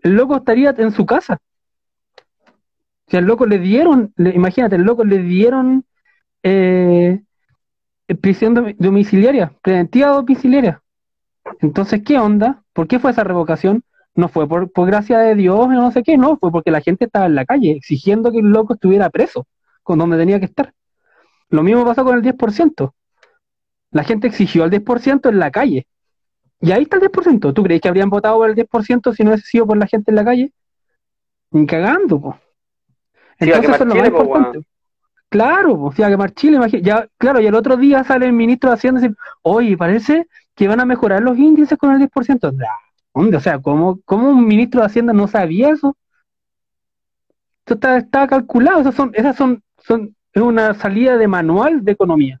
el 0.00 0.12
loco 0.12 0.36
estaría 0.36 0.74
en 0.76 0.92
su 0.92 1.06
casa. 1.06 1.38
Si 3.08 3.16
al 3.16 3.24
loco 3.24 3.46
le 3.46 3.58
dieron, 3.58 4.12
imagínate, 4.18 4.76
el 4.76 4.82
loco 4.82 5.04
le 5.04 5.18
dieron 5.18 5.86
eh, 6.42 7.22
prisión 8.14 8.76
domiciliaria, 8.78 9.52
preventiva 9.62 10.10
domiciliaria. 10.10 10.82
Entonces, 11.60 12.02
¿qué 12.04 12.18
onda? 12.18 12.62
¿Por 12.72 12.86
qué 12.86 12.98
fue 12.98 13.10
esa 13.10 13.24
revocación? 13.24 13.82
No 14.14 14.28
fue 14.28 14.48
por, 14.48 14.70
por 14.70 14.86
gracia 14.86 15.18
de 15.18 15.34
Dios, 15.34 15.68
no 15.68 15.90
sé 15.90 16.02
qué, 16.02 16.16
no, 16.16 16.36
fue 16.38 16.50
porque 16.50 16.70
la 16.70 16.80
gente 16.80 17.04
estaba 17.04 17.26
en 17.26 17.34
la 17.34 17.44
calle 17.44 17.72
exigiendo 17.72 18.32
que 18.32 18.38
el 18.38 18.46
loco 18.46 18.74
estuviera 18.74 19.10
preso, 19.10 19.46
con 19.82 19.98
donde 19.98 20.16
tenía 20.16 20.38
que 20.38 20.46
estar. 20.46 20.72
Lo 21.48 21.62
mismo 21.62 21.84
pasó 21.84 22.04
con 22.04 22.16
el 22.16 22.22
10%. 22.22 22.92
La 23.90 24.04
gente 24.04 24.26
exigió 24.26 24.64
el 24.64 24.70
10% 24.70 25.28
en 25.28 25.38
la 25.38 25.50
calle. 25.50 25.86
Y 26.60 26.72
ahí 26.72 26.82
está 26.82 26.96
el 26.96 27.02
10%. 27.02 27.52
¿Tú 27.52 27.62
crees 27.62 27.80
que 27.80 27.88
habrían 27.88 28.10
votado 28.10 28.38
por 28.38 28.50
el 28.50 28.56
10% 28.56 29.14
si 29.14 29.22
no 29.22 29.30
hubiese 29.30 29.46
sido 29.46 29.66
por 29.66 29.76
la 29.76 29.86
gente 29.86 30.10
en 30.10 30.16
la 30.16 30.24
calle? 30.24 30.52
Ni 31.50 31.66
cagando. 31.66 32.38
Entonces, 33.38 33.74
eso 33.74 33.82
es 33.84 33.88
lo 33.88 33.94
más 33.94 34.08
importante. 34.08 34.66
Claro, 35.28 35.76
pues, 35.78 35.98
a 36.00 36.08
quemar 36.08 36.32
Chile, 36.32 36.58
ya, 36.82 37.08
claro, 37.18 37.40
y 37.40 37.46
el 37.46 37.54
otro 37.54 37.76
día 37.76 38.04
sale 38.04 38.26
el 38.26 38.32
ministro 38.32 38.70
haciendo 38.70 39.00
decir, 39.00 39.16
oye, 39.42 39.76
parece 39.76 40.28
que 40.54 40.68
van 40.68 40.80
a 40.80 40.84
mejorar 40.84 41.22
los 41.22 41.36
índices 41.36 41.76
con 41.78 41.92
el 41.92 41.98
10%. 41.98 42.52
¿Dónde? 43.14 43.36
O 43.36 43.40
sea, 43.40 43.60
¿cómo, 43.60 44.00
¿cómo, 44.04 44.30
un 44.30 44.46
ministro 44.46 44.80
de 44.80 44.86
Hacienda 44.86 45.12
no 45.12 45.26
sabía 45.26 45.70
eso? 45.70 45.96
Esto 47.60 47.74
está, 47.74 47.96
está 47.98 48.26
calculado, 48.28 48.80
esas 48.80 48.94
son, 48.94 49.10
esas 49.14 49.36
son, 49.36 49.62
son, 49.78 50.14
es 50.32 50.42
una 50.42 50.74
salida 50.74 51.16
de 51.16 51.26
manual 51.28 51.84
de 51.84 51.92
economía 51.92 52.40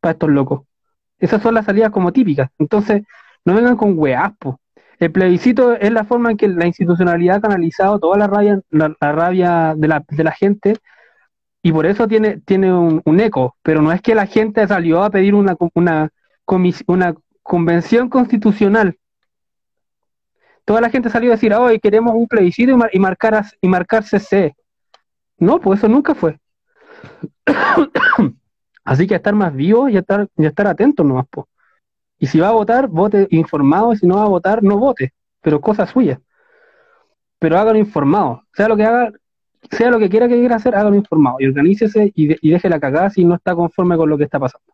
para 0.00 0.12
estos 0.12 0.30
locos. 0.30 0.62
Esas 1.18 1.42
son 1.42 1.54
las 1.54 1.64
salidas 1.64 1.90
como 1.90 2.12
típicas. 2.12 2.50
Entonces, 2.58 3.02
no 3.44 3.54
vengan 3.54 3.76
con 3.76 3.98
weas, 3.98 4.32
El 4.98 5.12
plebiscito 5.12 5.74
es 5.74 5.90
la 5.90 6.04
forma 6.04 6.30
en 6.32 6.36
que 6.36 6.48
la 6.48 6.66
institucionalidad 6.66 7.36
ha 7.36 7.40
canalizado 7.40 7.98
toda 7.98 8.18
la 8.18 8.26
rabia, 8.26 8.60
la 8.70 8.94
rabia 9.00 9.74
de 9.76 9.88
la, 9.88 10.04
de 10.08 10.24
la 10.24 10.32
gente 10.32 10.76
y 11.64 11.72
por 11.72 11.86
eso 11.86 12.06
tiene, 12.06 12.42
tiene 12.44 12.70
un, 12.74 13.20
eco, 13.20 13.56
pero 13.62 13.80
no 13.80 13.90
es 13.90 14.02
que 14.02 14.14
la 14.14 14.26
gente 14.26 14.68
salió 14.68 15.02
a 15.02 15.08
pedir 15.08 15.34
una, 15.34 15.56
una, 15.72 17.14
convención 17.42 18.10
constitucional. 18.10 18.98
Toda 20.66 20.82
la 20.82 20.90
gente 20.90 21.08
salió 21.08 21.30
a 21.30 21.36
decir, 21.36 21.54
hoy 21.54 21.80
queremos 21.80 22.14
un 22.14 22.28
plebiscito 22.28 22.76
y, 22.92 22.98
marcar, 22.98 23.46
y 23.62 23.68
marcar 23.68 24.04
CC. 24.04 24.54
No, 25.38 25.58
pues 25.58 25.78
eso 25.80 25.88
nunca 25.88 26.14
fue. 26.14 26.38
Así 28.84 29.06
que 29.06 29.14
estar 29.14 29.34
más 29.34 29.54
vivo 29.54 29.88
y 29.88 29.96
estar, 29.96 30.28
y 30.36 30.44
estar 30.44 30.66
atentos 30.66 31.06
nomás. 31.06 31.26
Po. 31.28 31.48
Y 32.18 32.26
si 32.26 32.40
va 32.40 32.48
a 32.48 32.52
votar, 32.52 32.88
vote 32.88 33.26
informado, 33.30 33.94
y 33.94 33.96
si 33.96 34.06
no 34.06 34.16
va 34.16 34.24
a 34.24 34.28
votar, 34.28 34.62
no 34.62 34.76
vote, 34.76 35.14
pero 35.40 35.62
cosa 35.62 35.86
suya. 35.86 36.20
Pero 37.38 37.58
hágalo 37.58 37.78
informado. 37.78 38.42
Sea 38.52 38.68
lo 38.68 38.76
que 38.76 38.84
haga, 38.84 39.12
sea 39.70 39.90
lo 39.90 39.98
que 39.98 40.08
quiera 40.08 40.28
que 40.28 40.36
quiera 40.36 40.56
hacer, 40.56 40.74
hágalo 40.74 40.96
informado 40.96 41.36
y 41.40 41.46
organícese 41.46 42.12
y, 42.14 42.50
deje 42.50 42.68
la 42.68 42.80
cagada 42.80 43.10
si 43.10 43.24
no 43.24 43.34
está 43.34 43.54
conforme 43.54 43.96
con 43.96 44.08
lo 44.08 44.18
que 44.18 44.24
está 44.24 44.38
pasando. 44.38 44.72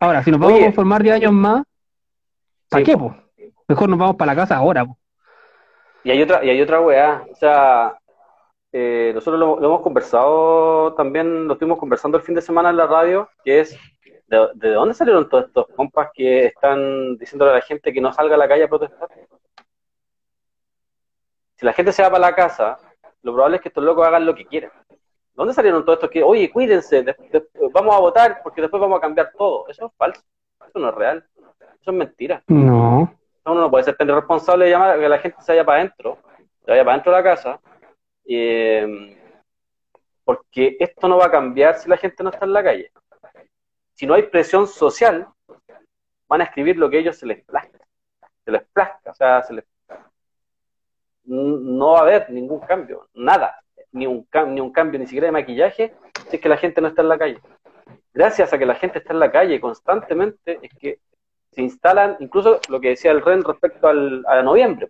Ahora, 0.00 0.22
si 0.22 0.30
nos 0.30 0.40
vamos 0.40 0.60
a 0.60 0.64
conformar 0.64 1.02
de 1.02 1.12
años 1.12 1.32
más, 1.32 1.64
¿para 2.68 2.84
qué, 2.84 2.96
po? 2.96 3.16
Mejor 3.68 3.88
nos 3.88 3.98
vamos 3.98 4.16
para 4.16 4.32
la 4.32 4.40
casa 4.42 4.56
ahora, 4.56 4.84
po. 4.84 4.98
Y 6.02 6.10
hay 6.10 6.20
otra, 6.20 6.44
y 6.44 6.50
hay 6.50 6.60
otra 6.60 6.80
weá, 6.80 7.24
o 7.30 7.34
sea, 7.34 7.98
eh, 8.72 9.12
nosotros 9.14 9.40
lo, 9.40 9.64
hemos 9.64 9.80
conversado 9.80 10.92
también, 10.94 11.46
lo 11.46 11.54
estuvimos 11.54 11.78
conversando 11.78 12.18
el 12.18 12.24
fin 12.24 12.34
de 12.34 12.42
semana 12.42 12.70
en 12.70 12.76
la 12.76 12.86
radio, 12.86 13.28
que 13.42 13.60
es 13.60 13.78
¿de, 14.26 14.48
de 14.54 14.70
dónde 14.72 14.94
salieron 14.94 15.28
todos 15.28 15.46
estos 15.46 15.66
compas 15.68 16.10
que 16.12 16.46
están 16.46 17.16
diciéndole 17.16 17.52
a 17.52 17.54
la 17.54 17.60
gente 17.62 17.92
que 17.92 18.00
no 18.00 18.12
salga 18.12 18.34
a 18.34 18.38
la 18.38 18.48
calle 18.48 18.64
a 18.64 18.68
protestar? 18.68 19.08
Si 21.56 21.64
la 21.64 21.72
gente 21.72 21.92
se 21.92 22.02
va 22.02 22.10
para 22.10 22.20
la 22.20 22.34
casa, 22.34 22.78
lo 23.24 23.32
probable 23.32 23.56
es 23.56 23.62
que 23.62 23.68
estos 23.68 23.82
locos 23.82 24.06
hagan 24.06 24.26
lo 24.26 24.34
que 24.34 24.44
quieran. 24.44 24.70
¿Dónde 25.34 25.54
salieron 25.54 25.84
todos 25.84 25.96
estos 25.96 26.10
que, 26.10 26.22
oye, 26.22 26.50
cuídense, 26.50 27.04
vamos 27.72 27.96
a 27.96 27.98
votar 27.98 28.40
porque 28.42 28.60
después 28.60 28.80
vamos 28.80 28.98
a 28.98 29.00
cambiar 29.00 29.32
todo? 29.36 29.66
Eso 29.68 29.86
es 29.86 29.92
falso, 29.96 30.22
eso 30.68 30.78
no 30.78 30.90
es 30.90 30.94
real, 30.94 31.26
eso 31.80 31.90
es 31.90 31.96
mentira. 31.96 32.42
No. 32.46 33.12
Uno 33.46 33.60
no 33.60 33.70
puede 33.70 33.84
ser 33.84 33.96
tan 33.96 34.08
irresponsable 34.08 34.66
de 34.66 34.70
llamar 34.70 34.90
a 34.90 35.00
que 35.00 35.08
la 35.08 35.18
gente 35.18 35.40
se 35.40 35.52
vaya 35.52 35.64
para 35.64 35.80
adentro, 35.80 36.18
se 36.64 36.70
vaya 36.70 36.84
para 36.84 36.92
adentro 36.92 37.12
de 37.12 37.18
la 37.18 37.24
casa, 37.24 37.60
eh, 38.26 39.16
porque 40.22 40.76
esto 40.78 41.08
no 41.08 41.18
va 41.18 41.26
a 41.26 41.30
cambiar 41.30 41.76
si 41.76 41.88
la 41.88 41.96
gente 41.96 42.22
no 42.22 42.30
está 42.30 42.44
en 42.44 42.52
la 42.52 42.62
calle. 42.62 42.92
Si 43.94 44.06
no 44.06 44.14
hay 44.14 44.24
presión 44.24 44.66
social, 44.66 45.26
van 46.28 46.40
a 46.42 46.44
escribir 46.44 46.76
lo 46.76 46.88
que 46.90 46.98
ellos 46.98 47.16
se 47.16 47.26
les 47.26 47.44
plazca. 47.44 47.78
Se 48.44 48.50
les 48.50 48.62
plazca, 48.64 49.10
o 49.10 49.14
sea, 49.14 49.42
se 49.42 49.54
les... 49.54 49.64
no 51.24 51.92
va 51.92 51.98
a 51.98 52.02
haber 52.02 52.30
ningún 52.30 52.60
cambio, 52.60 53.08
nada, 53.14 53.56
ni 53.92 54.06
un, 54.06 54.26
ni 54.48 54.60
un 54.60 54.72
cambio 54.72 54.98
ni 54.98 55.06
siquiera 55.06 55.26
de 55.26 55.32
maquillaje, 55.32 55.94
si 56.28 56.36
es 56.36 56.42
que 56.42 56.48
la 56.48 56.56
gente 56.56 56.80
no 56.80 56.88
está 56.88 57.02
en 57.02 57.08
la 57.08 57.18
calle. 57.18 57.40
Gracias 58.12 58.52
a 58.52 58.58
que 58.58 58.66
la 58.66 58.74
gente 58.74 58.98
está 58.98 59.12
en 59.12 59.20
la 59.20 59.32
calle 59.32 59.60
constantemente, 59.60 60.58
es 60.62 60.70
que 60.78 61.00
se 61.50 61.62
instalan, 61.62 62.16
incluso 62.20 62.60
lo 62.68 62.80
que 62.80 62.90
decía 62.90 63.12
el 63.12 63.22
REN 63.22 63.44
respecto 63.44 63.88
al, 63.88 64.24
a 64.26 64.42
noviembre. 64.42 64.88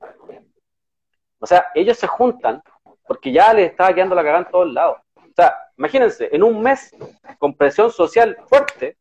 O 1.39 1.47
sea, 1.47 1.67
ellos 1.75 1.99
se 1.99 2.07
juntan 2.07 2.63
porque 3.07 3.33
ya 3.33 3.53
les 3.53 3.71
estaba 3.71 3.95
quedando 3.95 4.15
la 4.15 4.23
cagada 4.23 4.45
en 4.45 4.51
todos 4.51 4.73
lados. 4.73 4.99
O 5.17 5.35
sea, 5.37 5.55
imagínense, 5.77 6.29
en 6.33 6.43
un 6.43 6.63
mes 6.63 6.95
con 7.39 7.55
presión 7.55 7.91
social 7.91 8.37
fuerte, 8.47 8.97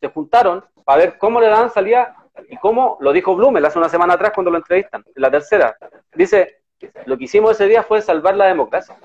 se 0.00 0.08
juntaron 0.08 0.64
para 0.84 0.98
ver 0.98 1.18
cómo 1.18 1.40
le 1.40 1.48
dan 1.48 1.70
salida 1.70 2.14
y 2.48 2.56
cómo, 2.56 2.96
lo 3.00 3.12
dijo 3.12 3.34
Blumel 3.34 3.64
hace 3.64 3.78
una 3.78 3.88
semana 3.88 4.14
atrás 4.14 4.32
cuando 4.34 4.50
lo 4.50 4.58
entrevistan, 4.58 5.04
en 5.06 5.22
la 5.22 5.30
tercera. 5.30 5.76
Dice, 6.14 6.62
lo 7.06 7.16
que 7.18 7.24
hicimos 7.24 7.52
ese 7.52 7.66
día 7.66 7.82
fue 7.82 8.00
salvar 8.00 8.36
la 8.36 8.46
democracia, 8.46 8.96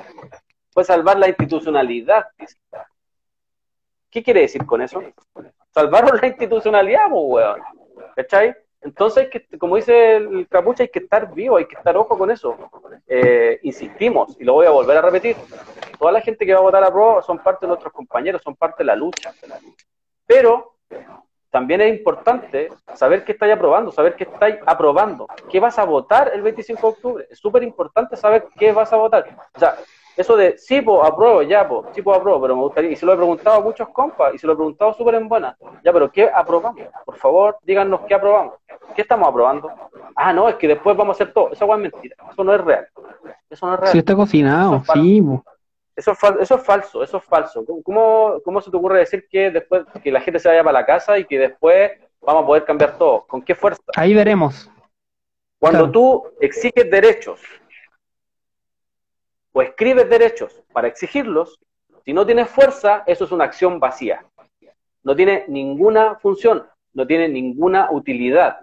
fue 0.71 0.84
salvar 0.84 1.17
la 1.17 1.27
institucionalidad. 1.27 2.27
¿Qué 4.09 4.21
quiere 4.21 4.41
decir 4.41 4.65
con 4.65 4.81
eso? 4.81 5.01
Salvaron 5.71 6.19
la 6.21 6.27
institucionalidad, 6.27 7.09
pues, 7.09 7.23
weón. 7.25 7.61
¿Cachai? 8.15 8.55
Entonces, 8.81 9.29
como 9.57 9.77
dice 9.77 10.17
el 10.17 10.47
capucha, 10.47 10.84
hay 10.84 10.89
que 10.89 10.99
estar 10.99 11.34
vivo, 11.34 11.55
hay 11.55 11.65
que 11.65 11.75
estar 11.75 11.95
ojo 11.95 12.17
con 12.17 12.29
eso. 12.29 12.57
Eh, 13.07 13.59
insistimos, 13.63 14.36
y 14.39 14.43
lo 14.43 14.53
voy 14.53 14.67
a 14.67 14.71
volver 14.71 14.97
a 14.97 15.01
repetir, 15.01 15.38
toda 15.97 16.11
la 16.11 16.21
gente 16.21 16.45
que 16.45 16.53
va 16.53 16.59
a 16.59 16.63
votar 16.63 16.84
a 16.84 16.91
prueba 16.91 17.21
son 17.21 17.39
parte 17.39 17.65
de 17.65 17.69
nuestros 17.69 17.93
compañeros, 17.93 18.41
son 18.43 18.55
parte 18.55 18.77
de 18.79 18.86
la 18.86 18.95
lucha. 18.95 19.34
Pero 20.25 20.75
también 21.54 21.82
es 21.82 21.95
importante 21.95 22.70
saber 22.95 23.24
qué 23.24 23.34
estáis 23.34 23.54
aprobando, 23.54 23.91
saber 23.91 24.16
qué 24.16 24.24
estáis 24.24 24.56
aprobando, 24.66 25.28
qué 25.51 25.60
vas 25.60 25.78
a 25.78 25.84
votar 25.84 26.32
el 26.34 26.41
25 26.41 26.82
de 26.82 26.88
octubre. 26.88 27.28
Es 27.30 27.38
súper 27.38 27.62
importante 27.62 28.16
saber 28.16 28.47
qué 28.58 28.72
vas 28.72 28.91
a 28.91 28.95
votar. 28.95 29.28
O 29.56 29.60
sea, 29.60 29.76
eso 30.18 30.36
de 30.36 30.58
sí, 30.58 30.82
pues 30.82 31.08
apruebo, 31.08 31.43
ya, 31.43 31.68
pues, 31.68 31.89
sí, 31.93 32.01
pues 32.01 32.18
apruebo, 32.18 32.41
pero 32.41 32.56
me 32.56 32.64
gustaría, 32.64 32.89
y 32.89 32.95
se 32.95 33.06
lo 33.06 33.14
he 33.14 33.18
preguntado 33.18 33.58
a 33.58 33.62
muchos 33.62 33.88
compas, 33.89 34.34
y 34.34 34.39
se 34.39 34.47
lo 34.47 34.54
he 34.54 34.56
preguntado 34.56 34.95
súper 34.95 35.14
en 35.14 35.30
buena, 35.30 35.56
ya, 35.84 35.93
pero 35.93 36.12
¿qué 36.12 36.28
aprobamos? 36.28 36.88
Por 37.06 37.18
favor, 37.18 37.58
díganos 37.62 38.01
qué 38.08 38.16
aprobamos. 38.16 38.56
¿Qué 38.95 39.04
estamos 39.04 39.30
aprobando? 39.30 39.72
Ah, 40.16 40.34
no, 40.34 40.49
es 40.49 40.56
que 40.56 40.68
después 40.68 40.97
vamos 40.97 41.16
a 41.16 41.18
hacer 41.24 41.34
todo. 41.34 41.51
Eso 41.51 41.72
es 41.72 41.80
mentira, 41.80 42.16
eso 42.32 42.43
no 42.43 42.56
es 42.56 42.62
real. 42.62 42.88
Eso 43.47 43.68
no 43.68 43.76
es 43.76 43.80
real. 43.80 43.91
Sí, 43.91 43.99
está 43.99 44.16
cocinado, 44.16 44.82
sí. 44.91 45.24
Eso 45.95 46.11
es, 46.11 46.17
eso 46.41 46.55
es 46.55 46.63
falso, 46.63 47.03
eso 47.03 47.17
es 47.17 47.23
falso. 47.23 47.65
¿Cómo, 47.83 48.41
¿Cómo 48.43 48.61
se 48.61 48.71
te 48.71 48.77
ocurre 48.77 48.99
decir 48.99 49.27
que 49.29 49.51
después 49.51 49.85
que 50.03 50.11
la 50.11 50.21
gente 50.21 50.39
se 50.39 50.49
vaya 50.49 50.63
para 50.63 50.79
la 50.79 50.85
casa 50.85 51.17
y 51.17 51.25
que 51.25 51.37
después 51.37 51.91
vamos 52.21 52.43
a 52.43 52.47
poder 52.47 52.65
cambiar 52.65 52.97
todo? 52.97 53.25
¿Con 53.27 53.41
qué 53.43 53.53
fuerza? 53.53 53.81
Ahí 53.95 54.13
veremos. 54.13 54.69
Cuando 55.59 55.89
tú 55.89 56.23
exiges 56.41 56.89
derechos 56.91 57.41
o 59.53 59.61
escribes 59.61 60.09
derechos 60.09 60.61
para 60.73 60.87
exigirlos, 60.87 61.59
si 62.03 62.11
no 62.11 62.25
tienes 62.25 62.49
fuerza, 62.49 63.03
eso 63.05 63.23
es 63.23 63.31
una 63.31 63.45
acción 63.45 63.79
vacía. 63.79 64.25
No 65.03 65.15
tiene 65.15 65.45
ninguna 65.47 66.15
función, 66.15 66.67
no 66.93 67.07
tiene 67.07 67.29
ninguna 67.29 67.91
utilidad. 67.91 68.59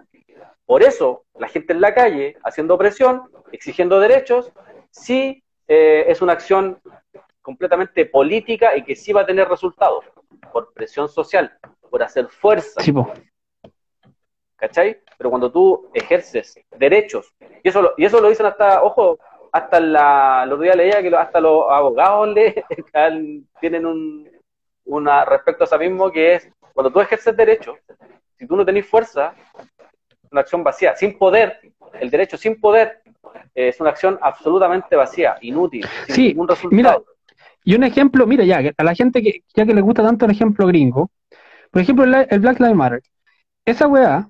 Por 0.65 0.83
eso, 0.83 1.25
la 1.39 1.47
gente 1.47 1.73
en 1.73 1.81
la 1.81 1.93
calle, 1.93 2.37
haciendo 2.43 2.77
presión, 2.77 3.23
exigiendo 3.51 3.99
derechos, 3.99 4.51
sí 4.91 5.43
eh, 5.73 6.11
es 6.11 6.21
una 6.21 6.33
acción 6.33 6.81
completamente 7.41 8.05
política 8.05 8.75
y 8.75 8.83
que 8.83 8.93
sí 8.93 9.13
va 9.13 9.21
a 9.21 9.25
tener 9.25 9.47
resultados, 9.47 10.03
por 10.51 10.73
presión 10.73 11.07
social, 11.07 11.57
por 11.89 12.03
hacer 12.03 12.27
fuerza. 12.27 12.81
¿Cachai? 14.57 15.01
Pero 15.17 15.29
cuando 15.29 15.49
tú 15.49 15.89
ejerces 15.93 16.59
derechos, 16.77 17.33
y 17.63 17.69
eso, 17.69 17.93
y 17.95 18.03
eso 18.03 18.19
lo 18.19 18.27
dicen 18.27 18.47
hasta, 18.47 18.83
ojo, 18.83 19.17
hasta 19.53 19.79
la, 19.79 20.45
los 20.45 20.59
días 20.59 20.75
leía 20.75 21.01
que 21.01 21.15
hasta 21.15 21.39
los 21.39 21.63
abogados 21.69 22.27
le, 22.27 22.65
tienen 23.61 23.85
un, 23.85 24.29
una 24.83 25.23
respecto 25.23 25.63
a 25.63 25.67
eso 25.67 25.79
mismo 25.79 26.11
que 26.11 26.33
es 26.33 26.51
cuando 26.73 26.91
tú 26.91 26.99
ejerces 26.99 27.37
derecho, 27.37 27.77
si 28.37 28.45
tú 28.45 28.57
no 28.57 28.65
tenés 28.65 28.85
fuerza, 28.85 29.33
una 30.29 30.41
acción 30.41 30.65
vacía, 30.65 30.97
sin 30.97 31.17
poder, 31.17 31.61
el 31.93 32.09
derecho 32.09 32.35
sin 32.35 32.59
poder 32.59 33.00
es 33.53 33.79
una 33.79 33.91
acción 33.91 34.17
absolutamente 34.21 34.95
vacía, 34.95 35.37
inútil, 35.41 35.85
sin 36.07 36.27
ningún 36.27 36.47
resultado. 36.47 36.75
Mira, 36.75 36.97
y 37.63 37.75
un 37.75 37.83
ejemplo, 37.83 38.25
mira, 38.25 38.43
ya, 38.43 38.61
a 38.75 38.83
la 38.83 38.95
gente 38.95 39.21
que 39.21 39.43
ya 39.55 39.65
que 39.65 39.73
le 39.73 39.81
gusta 39.81 40.03
tanto 40.03 40.25
el 40.25 40.31
ejemplo 40.31 40.67
gringo, 40.67 41.11
por 41.71 41.81
ejemplo, 41.81 42.03
el, 42.05 42.39
Black 42.39 42.59
Lives 42.59 42.75
Matter, 42.75 43.01
esa 43.65 43.87
weá 43.87 44.29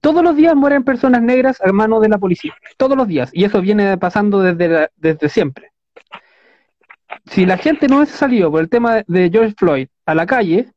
todos 0.00 0.22
los 0.22 0.36
días 0.36 0.54
mueren 0.54 0.84
personas 0.84 1.22
negras 1.22 1.60
a 1.60 1.72
mano 1.72 2.00
de 2.00 2.08
la 2.08 2.18
policía. 2.18 2.54
Todos 2.76 2.96
los 2.96 3.08
días. 3.08 3.30
Y 3.32 3.44
eso 3.44 3.60
viene 3.60 3.98
pasando 3.98 4.40
desde, 4.40 4.90
desde 4.96 5.28
siempre. 5.28 5.72
Si 7.26 7.44
la 7.44 7.56
gente 7.56 7.88
no 7.88 7.96
hubiese 7.96 8.16
salido 8.16 8.50
por 8.50 8.60
el 8.60 8.68
tema 8.68 9.02
de 9.06 9.30
George 9.30 9.54
Floyd 9.58 9.88
a 10.06 10.14
la 10.14 10.24
calle, 10.24 10.70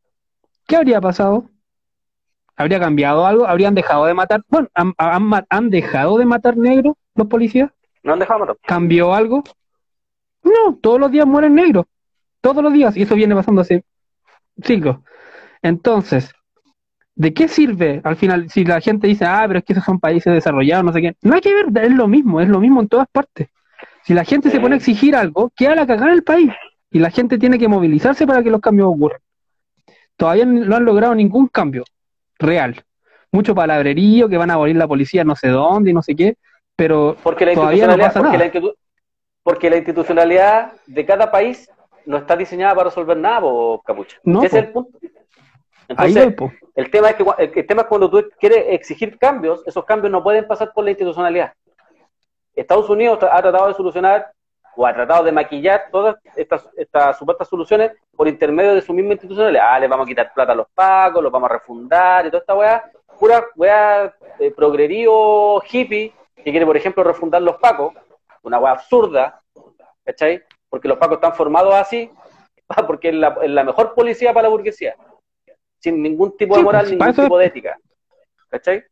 ¿qué 0.67 0.75
habría 0.75 0.99
pasado? 0.99 1.49
¿Habría 2.55 2.79
cambiado 2.79 3.25
algo? 3.25 3.47
¿Habrían 3.47 3.75
dejado 3.75 4.05
de 4.05 4.13
matar? 4.13 4.43
Bueno, 4.47 4.67
¿han, 4.73 4.93
han, 4.97 5.69
dejado 5.69 6.17
de 6.17 6.25
matar 6.25 6.57
negros 6.57 6.95
los 7.15 7.27
policías? 7.27 7.71
No 8.03 8.13
han 8.13 8.19
dejado 8.19 8.39
de 8.39 8.45
matar. 8.47 8.57
¿Cambió 8.65 9.13
algo? 9.13 9.43
No, 10.43 10.75
todos 10.81 10.99
los 10.99 11.11
días 11.11 11.25
mueren 11.25 11.55
negros. 11.55 11.85
Todos 12.41 12.63
los 12.63 12.73
días. 12.73 12.95
Y 12.97 13.03
eso 13.03 13.15
viene 13.15 13.35
pasando 13.35 13.61
hace 13.61 13.83
siglos. 14.63 14.97
Entonces, 15.61 16.33
¿De 17.15 17.33
qué 17.33 17.47
sirve 17.47 18.01
al 18.03 18.15
final 18.15 18.49
si 18.49 18.63
la 18.63 18.79
gente 18.81 19.07
dice, 19.07 19.25
ah, 19.25 19.43
pero 19.45 19.59
es 19.59 19.65
que 19.65 19.73
esos 19.73 19.85
son 19.85 19.99
países 19.99 20.33
desarrollados, 20.33 20.85
no 20.85 20.93
sé 20.93 21.01
qué? 21.01 21.15
No 21.21 21.35
hay 21.35 21.41
que 21.41 21.53
ver, 21.53 21.65
es 21.85 21.91
lo 21.91 22.07
mismo, 22.07 22.41
es 22.41 22.47
lo 22.47 22.59
mismo 22.59 22.81
en 22.81 22.87
todas 22.87 23.07
partes. 23.11 23.49
Si 24.03 24.13
la 24.13 24.23
gente 24.23 24.49
se 24.49 24.59
pone 24.59 24.75
a 24.75 24.77
exigir 24.77 25.15
algo, 25.15 25.51
queda 25.55 25.75
la 25.75 25.85
cagada 25.85 26.07
en 26.07 26.13
el 26.13 26.23
país. 26.23 26.51
Y 26.89 26.99
la 26.99 27.11
gente 27.11 27.37
tiene 27.37 27.59
que 27.59 27.67
movilizarse 27.67 28.25
para 28.25 28.41
que 28.41 28.49
los 28.49 28.61
cambios 28.61 28.87
ocurran. 28.87 29.19
Todavía 30.17 30.45
no 30.45 30.75
han 30.75 30.85
logrado 30.85 31.13
ningún 31.13 31.47
cambio 31.47 31.83
real. 32.41 32.83
Mucho 33.31 33.55
palabrerío, 33.55 34.27
que 34.27 34.37
van 34.37 34.51
a 34.51 34.55
abolir 34.55 34.75
la 34.75 34.87
policía 34.87 35.23
no 35.23 35.35
sé 35.35 35.47
dónde 35.47 35.91
y 35.91 35.93
no 35.93 36.01
sé 36.01 36.15
qué, 36.15 36.35
pero 36.75 37.15
porque 37.23 37.45
la 37.45 37.53
todavía 37.53 37.87
no 37.87 37.97
pasa 37.97 38.19
porque 38.19 38.37
nada. 38.37 38.51
La 38.53 38.71
porque 39.43 39.69
la 39.69 39.77
institucionalidad 39.77 40.73
de 40.85 41.05
cada 41.05 41.31
país 41.31 41.69
no 42.05 42.17
está 42.17 42.35
diseñada 42.35 42.75
para 42.75 42.89
resolver 42.89 43.17
nada, 43.17 43.47
Capucha. 43.85 44.17
No, 44.23 44.43
Ese 44.43 44.59
es 44.59 44.65
el 44.65 44.71
punto. 44.71 44.99
Entonces, 45.87 46.33
el 46.75 46.89
tema 46.89 47.09
es 47.09 47.15
que 47.15 47.59
el 47.59 47.67
tema 47.67 47.81
es 47.81 47.87
cuando 47.87 48.09
tú 48.09 48.29
quieres 48.39 48.65
exigir 48.69 49.17
cambios, 49.17 49.61
esos 49.65 49.83
cambios 49.83 50.11
no 50.11 50.23
pueden 50.23 50.47
pasar 50.47 50.71
por 50.73 50.83
la 50.83 50.91
institucionalidad. 50.91 51.53
Estados 52.55 52.89
Unidos 52.89 53.19
ha 53.21 53.41
tratado 53.41 53.67
de 53.67 53.73
solucionar 53.73 54.31
o 54.75 54.85
ha 54.85 54.93
tratado 54.93 55.23
de 55.23 55.31
maquillar 55.31 55.85
todas 55.91 56.15
estas, 56.35 56.69
estas 56.75 57.17
supuestas 57.17 57.47
soluciones 57.47 57.91
por 58.15 58.27
intermedio 58.27 58.73
de 58.73 58.81
su 58.81 58.93
misma 58.93 59.13
institucionalidad. 59.13 59.65
Ah, 59.69 59.79
le 59.79 59.87
vamos 59.87 60.05
a 60.05 60.07
quitar 60.07 60.33
plata 60.33 60.53
a 60.53 60.55
los 60.55 60.67
pagos, 60.73 61.23
los 61.23 61.31
vamos 61.31 61.49
a 61.49 61.53
refundar 61.53 62.25
y 62.25 62.29
toda 62.29 62.41
esta 62.41 62.55
weá, 62.55 62.91
pura 63.19 63.45
weá 63.55 64.13
eh, 64.39 64.53
hippie 65.71 66.13
que 66.35 66.51
quiere, 66.51 66.65
por 66.65 66.77
ejemplo, 66.77 67.03
refundar 67.03 67.41
los 67.41 67.57
pagos, 67.57 67.93
una 68.43 68.59
weá 68.59 68.71
absurda, 68.71 69.41
¿cachai? 70.03 70.41
Porque 70.69 70.87
los 70.87 70.97
pagos 70.97 71.15
están 71.15 71.35
formados 71.35 71.73
así, 71.73 72.09
porque 72.87 73.09
es 73.09 73.15
la, 73.15 73.37
es 73.41 73.49
la 73.49 73.63
mejor 73.63 73.93
policía 73.93 74.33
para 74.33 74.43
la 74.43 74.49
burguesía 74.49 74.95
sin 75.81 76.01
ningún 76.01 76.37
tipo 76.37 76.55
de 76.55 76.63
moral, 76.63 76.89
ningún 76.89 77.13
tipo 77.13 77.37
de 77.37 77.45
ética. 77.45 77.77
¿Cachai? 78.49 78.83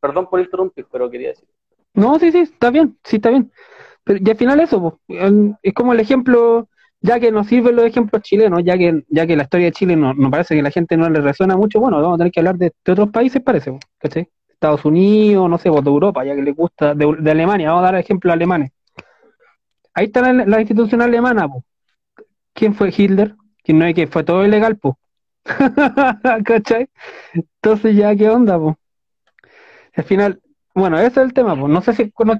Perdón 0.00 0.28
por 0.28 0.40
interrumpir, 0.40 0.86
pero 0.90 1.08
quería 1.08 1.28
decir. 1.28 1.48
No, 1.94 2.18
sí, 2.18 2.32
sí, 2.32 2.40
está 2.40 2.70
bien, 2.70 2.98
sí, 3.04 3.16
está 3.16 3.30
bien. 3.30 3.50
Pero, 4.08 4.20
y 4.24 4.30
al 4.30 4.36
final 4.38 4.58
eso, 4.60 4.98
es 5.62 5.74
como 5.74 5.92
el 5.92 6.00
ejemplo, 6.00 6.66
ya 7.02 7.20
que 7.20 7.30
nos 7.30 7.46
sirven 7.46 7.76
los 7.76 7.84
ejemplos 7.84 8.22
chilenos, 8.22 8.62
ya 8.64 8.78
que 8.78 9.04
ya 9.10 9.26
que 9.26 9.36
la 9.36 9.42
historia 9.42 9.66
de 9.66 9.72
Chile 9.72 9.96
no, 9.96 10.14
nos 10.14 10.30
parece 10.30 10.56
que 10.56 10.62
la 10.62 10.70
gente 10.70 10.96
no 10.96 11.10
le 11.10 11.20
resuena 11.20 11.58
mucho, 11.58 11.78
bueno, 11.78 12.00
vamos 12.00 12.14
a 12.14 12.18
tener 12.18 12.32
que 12.32 12.40
hablar 12.40 12.56
de, 12.56 12.72
otros 12.88 13.10
países, 13.10 13.42
parece, 13.42 13.78
¿cachai? 13.98 14.30
Estados 14.48 14.82
Unidos, 14.86 15.50
no 15.50 15.58
sé, 15.58 15.68
de 15.68 15.76
Europa, 15.76 16.24
ya 16.24 16.34
que 16.34 16.42
le 16.42 16.52
gusta, 16.52 16.94
de, 16.94 17.30
Alemania, 17.30 17.68
vamos 17.68 17.82
a 17.82 17.92
dar 17.92 18.00
ejemplos 18.00 18.32
alemanes. 18.32 18.72
Ahí 19.92 20.06
está 20.06 20.32
la, 20.32 20.60
institución 20.60 21.02
alemana, 21.02 21.46
¿quién 22.54 22.72
fue 22.74 22.88
Hitler? 22.96 23.34
¿Quién 23.62 23.78
no 23.78 23.84
es 23.84 23.94
que 23.94 24.06
fue 24.06 24.24
todo 24.24 24.42
ilegal, 24.42 24.78
pues? 24.78 24.94
¿Cachai? 26.46 26.88
Entonces 27.34 27.94
ya, 27.94 28.16
¿qué 28.16 28.30
onda, 28.30 28.58
po? 28.58 28.78
Al 29.94 30.04
final, 30.04 30.40
bueno, 30.74 30.98
ese 30.98 31.08
es 31.08 31.16
el 31.18 31.34
tema, 31.34 31.54
pues. 31.60 31.70
No 31.70 31.82
sé 31.82 31.92
si 31.92 32.10
nos 32.24 32.38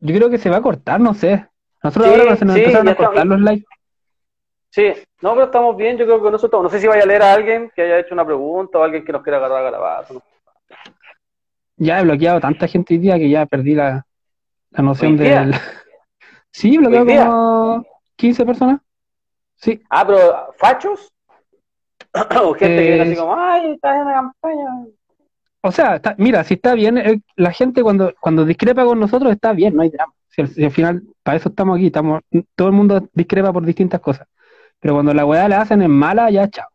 yo 0.00 0.14
creo 0.14 0.30
que 0.30 0.38
se 0.38 0.50
va 0.50 0.56
a 0.56 0.62
cortar, 0.62 1.00
no 1.00 1.14
sé. 1.14 1.46
Nosotros 1.82 2.10
ahora 2.10 2.36
se 2.36 2.44
nos 2.44 2.56
empezaron 2.56 2.88
a 2.88 2.94
cortar 2.94 3.26
los 3.26 3.40
likes. 3.40 3.66
Sí, 4.70 4.92
no, 5.22 5.32
pero 5.32 5.46
estamos 5.46 5.76
bien, 5.76 5.96
yo 5.96 6.04
creo 6.04 6.22
que 6.22 6.30
nosotros, 6.30 6.62
no 6.62 6.68
sé 6.68 6.80
si 6.80 6.86
vaya 6.86 7.02
a 7.02 7.06
leer 7.06 7.22
a 7.22 7.32
alguien 7.32 7.72
que 7.74 7.82
haya 7.82 7.98
hecho 7.98 8.14
una 8.14 8.24
pregunta 8.24 8.78
o 8.78 8.82
alguien 8.82 9.04
que 9.04 9.12
nos 9.12 9.22
quiera 9.22 9.38
agarrar 9.38 9.64
a 9.64 9.70
grabar. 9.70 10.06
Ya 11.76 12.00
he 12.00 12.02
bloqueado 12.02 12.40
tanta 12.40 12.68
gente 12.68 12.94
hoy 12.94 13.00
día 13.00 13.18
que 13.18 13.30
ya 13.30 13.46
perdí 13.46 13.74
la, 13.74 14.04
la 14.70 14.82
noción 14.82 15.16
de... 15.16 15.52
sí, 16.50 16.76
bloqueado 16.76 17.06
como 17.06 17.86
15 18.16 18.44
personas. 18.44 18.80
Sí. 19.54 19.82
Ah, 19.88 20.06
pero 20.06 20.52
¿fachos? 20.58 21.12
o 22.42 22.54
gente 22.54 22.82
que 22.82 22.88
viene 22.88 23.02
así 23.02 23.16
como, 23.16 23.34
ay, 23.36 23.72
está 23.72 23.96
en 23.96 24.04
la 24.04 24.12
campaña. 24.12 24.86
O 25.60 25.72
sea, 25.72 26.00
mira, 26.18 26.44
si 26.44 26.54
está 26.54 26.74
bien, 26.74 26.98
eh, 26.98 27.20
la 27.36 27.52
gente 27.52 27.82
cuando, 27.82 28.14
cuando 28.20 28.44
discrepa 28.44 28.84
con 28.84 29.00
nosotros 29.00 29.32
está 29.32 29.52
bien, 29.52 29.74
no 29.74 29.82
hay 29.82 29.90
drama. 29.90 30.12
Si 30.28 30.42
al, 30.42 30.70
final, 30.70 31.02
para 31.22 31.36
eso 31.36 31.48
estamos 31.48 31.76
aquí, 31.76 31.86
estamos, 31.86 32.22
todo 32.54 32.68
el 32.68 32.74
mundo 32.74 33.08
discrepa 33.12 33.52
por 33.52 33.64
distintas 33.64 34.00
cosas. 34.00 34.28
Pero 34.78 34.94
cuando 34.94 35.12
la 35.12 35.26
weá 35.26 35.48
la 35.48 35.60
hacen 35.60 35.82
en 35.82 35.90
mala, 35.90 36.30
ya 36.30 36.48
chao. 36.48 36.68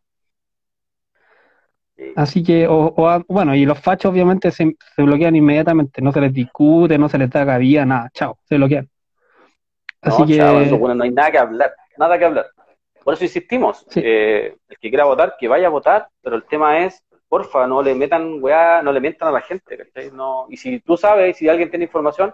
Así 2.16 2.42
que, 2.42 2.66
o, 2.68 2.94
bueno, 3.28 3.54
y 3.54 3.64
los 3.64 3.78
fachos 3.78 4.12
obviamente 4.12 4.50
se, 4.50 4.76
bloquean 4.98 5.36
inmediatamente, 5.36 6.02
no 6.02 6.12
se 6.12 6.20
les 6.20 6.32
discute, 6.32 6.98
no 6.98 7.08
se 7.08 7.18
les 7.18 7.30
da 7.30 7.46
cabida, 7.46 7.86
nada, 7.86 8.10
chao, 8.12 8.38
se 8.44 8.56
bloquean. 8.56 8.88
Así 10.02 10.26
que. 10.26 10.38
no 10.38 11.04
hay 11.04 11.10
nada 11.10 11.30
que 11.30 11.38
hablar, 11.38 11.74
nada 11.96 12.18
que 12.18 12.24
hablar. 12.24 12.46
Por 13.02 13.14
eso 13.14 13.24
insistimos, 13.24 13.86
eh, 13.96 14.56
el 14.68 14.78
que 14.78 14.88
quiera 14.88 15.04
votar, 15.04 15.36
que 15.38 15.46
vaya 15.46 15.68
a 15.68 15.70
votar, 15.70 16.08
pero 16.22 16.36
el 16.36 16.44
tema 16.44 16.84
es, 16.84 17.02
porfa, 17.34 17.66
no 17.66 17.82
le 17.82 17.96
metan 17.96 18.40
weá, 18.40 18.80
no 18.80 18.92
le 18.92 19.00
mientan 19.00 19.26
a 19.26 19.32
la 19.32 19.40
gente, 19.40 19.90
y 20.50 20.56
si 20.56 20.78
tú 20.78 20.96
sabes, 20.96 21.36
si 21.36 21.48
alguien 21.48 21.68
tiene 21.68 21.86
información, 21.86 22.32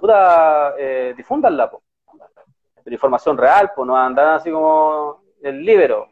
puta, 0.00 0.74
eh, 0.78 1.12
difúndanla, 1.14 1.70
Pero 2.82 2.94
información 2.94 3.36
real, 3.36 3.70
pues 3.76 3.86
no 3.86 3.94
andar 3.94 4.28
así 4.36 4.50
como 4.50 5.20
el 5.42 5.62
libero. 5.62 6.08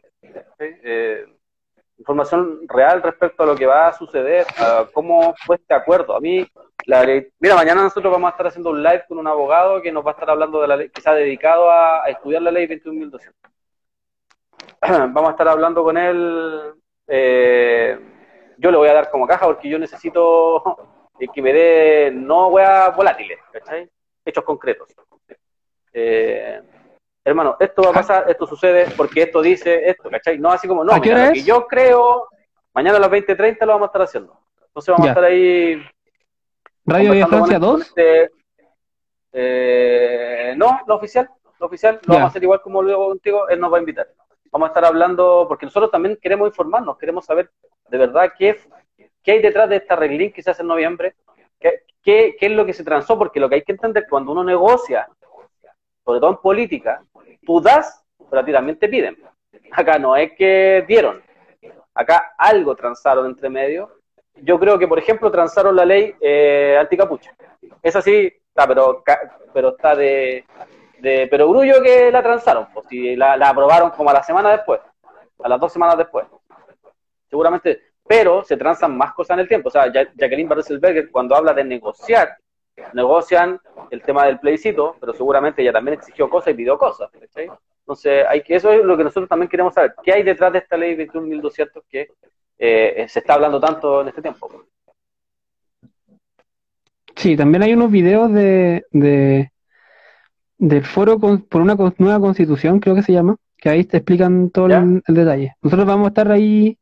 Eh, 0.59 1.25
información 1.97 2.69
real 2.69 3.03
respecto 3.03 3.43
a 3.43 3.47
lo 3.47 3.57
que 3.57 3.65
va 3.65 3.89
a 3.89 3.95
suceder, 3.95 4.45
a 4.59 4.87
cómo 4.93 5.35
fue 5.47 5.57
este 5.57 5.73
acuerdo. 5.73 6.15
A 6.15 6.21
mí, 6.21 6.47
la 6.85 7.07
mira, 7.41 7.55
mañana 7.55 7.85
nosotros 7.85 8.13
vamos 8.13 8.29
a 8.29 8.33
estar 8.33 8.49
haciendo 8.49 8.69
un 8.69 8.83
live 8.83 9.05
con 9.09 9.17
un 9.17 9.29
abogado 9.29 9.81
que 9.81 9.91
nos 9.91 10.05
va 10.05 10.11
a 10.11 10.13
estar 10.13 10.29
hablando 10.29 10.61
de 10.61 10.69
la 10.69 10.77
ley, 10.77 10.91
quizá 10.91 11.15
dedicado 11.15 11.71
a, 11.71 12.03
estudiar 12.09 12.43
la 12.43 12.51
ley 12.51 12.67
21.200. 12.67 13.33
vamos 15.15 15.29
a 15.29 15.31
estar 15.31 15.49
hablando 15.49 15.83
con 15.83 15.97
él. 15.97 16.75
Eh, 17.09 17.99
yo 18.57 18.71
le 18.71 18.77
voy 18.77 18.89
a 18.89 18.95
dar 18.95 19.11
como 19.11 19.27
caja 19.27 19.47
porque 19.47 19.69
yo 19.69 19.79
necesito 19.79 20.63
que 21.35 21.43
me 21.43 21.53
dé 21.53 22.11
no 22.13 22.49
weas 22.49 22.95
volátiles, 22.97 23.39
¿cachai? 23.53 23.89
Hechos 24.25 24.45
concretos. 24.45 24.89
Eh, 25.93 26.61
hermano, 27.25 27.57
esto 27.59 27.83
va 27.83 27.91
a 27.91 27.95
pasar, 27.95 28.31
esto 28.31 28.47
sucede 28.47 28.87
porque 28.97 29.23
esto 29.23 29.41
dice 29.41 29.89
esto, 29.89 30.11
¿cachai? 30.11 30.39
No 30.39 30.51
así 30.51 30.69
como, 30.69 30.85
no, 30.85 30.99
mira, 30.99 31.33
que 31.33 31.43
yo 31.43 31.67
creo, 31.67 32.29
mañana 32.75 32.99
a 32.99 33.01
las 33.01 33.11
20.30 33.11 33.61
lo 33.61 33.73
vamos 33.73 33.87
a 33.87 33.91
estar 33.91 34.03
haciendo. 34.03 34.39
Entonces 34.67 34.93
vamos 34.93 35.07
a 35.07 35.11
estar 35.11 35.25
ahí. 35.25 35.83
¿Radio 36.85 37.13
de 37.13 37.27
Francia 37.27 37.59
2? 37.59 37.95
Eh, 39.39 40.55
no, 40.57 40.81
lo 40.87 40.97
oficial, 40.97 41.29
lo 41.59 41.67
oficial, 41.67 42.01
lo 42.07 42.15
vamos 42.15 42.29
a 42.29 42.29
hacer 42.29 42.43
igual 42.43 42.63
como 42.63 42.83
luego 42.83 43.09
contigo, 43.09 43.49
él 43.49 43.61
nos 43.61 43.73
va 43.73 43.77
a 43.77 43.81
invitar. 43.81 44.09
Vamos 44.57 44.69
a 44.69 44.71
estar 44.71 44.87
hablando, 44.87 45.45
porque 45.47 45.67
nosotros 45.67 45.91
también 45.91 46.17
queremos 46.17 46.49
informarnos, 46.49 46.97
queremos 46.97 47.27
saber 47.27 47.51
de 47.91 47.99
verdad 47.99 48.33
qué, 48.39 48.59
qué 49.23 49.33
hay 49.33 49.43
detrás 49.43 49.69
de 49.69 49.77
esta 49.77 49.97
reglín 49.97 50.33
que 50.33 50.43
se 50.43 50.51
hace 50.51 50.63
en 50.63 50.69
noviembre, 50.69 51.15
qué, 51.61 51.83
qué, 52.03 52.37
qué 52.41 52.47
es 52.47 52.53
lo 52.53 52.65
que 52.65 52.73
se 52.73 52.83
transó, 52.83 53.19
porque 53.19 53.39
lo 53.39 53.51
que 53.51 53.57
hay 53.57 53.63
que 53.63 53.73
entender 53.73 54.07
cuando 54.09 54.33
uno 54.33 54.43
negocia, 54.43 55.07
sobre 56.03 56.21
todo 56.21 56.31
en 56.31 56.37
política, 56.39 57.05
tú 57.45 57.61
das, 57.61 58.03
pero 58.31 58.41
a 58.41 58.45
ti 58.47 58.51
también 58.51 58.79
te 58.79 58.89
piden. 58.89 59.19
Acá 59.73 59.99
no 59.99 60.17
es 60.17 60.33
que 60.33 60.83
dieron, 60.89 61.23
acá 61.93 62.33
algo 62.39 62.75
transaron 62.75 63.27
entre 63.27 63.51
medio. 63.51 64.01
Yo 64.37 64.59
creo 64.59 64.79
que, 64.79 64.89
por 64.89 64.99
ejemplo, 64.99 65.31
transaron 65.31 65.77
la 65.77 65.85
ley 65.85 66.15
eh, 66.19 66.79
anticapucha. 66.81 67.37
Es 67.83 67.95
así, 67.95 68.33
está, 68.49 68.67
pero, 68.67 69.05
pero 69.53 69.77
está 69.77 69.95
de, 69.95 70.47
pero 71.31 71.49
grullo 71.49 71.83
que 71.83 72.11
la 72.11 72.23
transaron, 72.23 72.67
pues 72.75 72.87
si 72.89 73.15
la, 73.15 73.35
aprobaron 73.35 73.91
como 73.91 74.11
a 74.11 74.15
la 74.15 74.23
semana 74.23 74.51
después, 74.51 74.81
a 75.43 75.49
las 75.49 75.61
dos 75.61 75.73
semanas 75.73 75.97
después. 75.97 76.27
Seguramente, 77.31 77.81
pero 78.07 78.43
se 78.43 78.57
transan 78.57 78.97
más 78.97 79.15
cosas 79.15 79.35
en 79.35 79.41
el 79.41 79.49
tiempo. 79.49 79.69
O 79.69 79.71
sea, 79.71 79.93
Jacqueline 79.93 80.49
Barcelberger, 80.49 81.11
cuando 81.11 81.37
habla 81.37 81.55
de 81.55 81.65
negociar, 81.65 82.37
negocian 82.93 83.61
el 83.91 84.03
tema 84.03 84.27
del 84.27 84.39
plebiscito, 84.41 84.97
pero 84.99 85.13
seguramente 85.13 85.63
ella 85.63 85.73
también 85.73 85.99
exigió 85.99 86.29
cosas 86.29 86.53
y 86.53 86.57
pidió 86.57 86.77
cosas. 86.77 87.11
Entonces, 87.81 88.25
hay 88.29 88.43
que, 88.43 88.57
eso 88.57 88.73
es 88.73 88.85
lo 88.85 88.97
que 88.97 89.05
nosotros 89.05 89.29
también 89.29 89.49
queremos 89.49 89.75
saber. 89.75 89.95
¿Qué 90.03 90.13
hay 90.13 90.23
detrás 90.25 90.53
de 90.53 90.59
esta 90.59 90.77
ley 90.77 90.97
21.200 90.97 91.83
que 91.89 92.09
eh, 92.59 93.07
se 93.09 93.21
está 93.21 93.35
hablando 93.35 93.61
tanto 93.61 94.01
en 94.01 94.09
este 94.09 94.23
tiempo? 94.23 94.51
Sí, 97.15 97.37
también 97.37 97.63
hay 97.63 97.75
unos 97.75 97.91
videos 97.91 98.33
de, 98.33 98.85
de 98.91 99.51
del 100.59 100.85
foro 100.85 101.19
por 101.19 101.61
una 101.61 101.77
nueva 101.99 102.21
constitución, 102.21 102.81
creo 102.81 102.95
que 102.95 103.03
se 103.03 103.13
llama, 103.13 103.37
que 103.59 103.69
ahí 103.69 103.85
te 103.85 103.99
explican 103.99 104.51
todo 104.51 104.67
el, 104.67 105.03
detalle. 105.07 105.55
Nosotros 105.63 105.87
vamos 105.87 106.07
a 106.07 106.09
estar 106.09 106.31
ahí, 106.31 106.79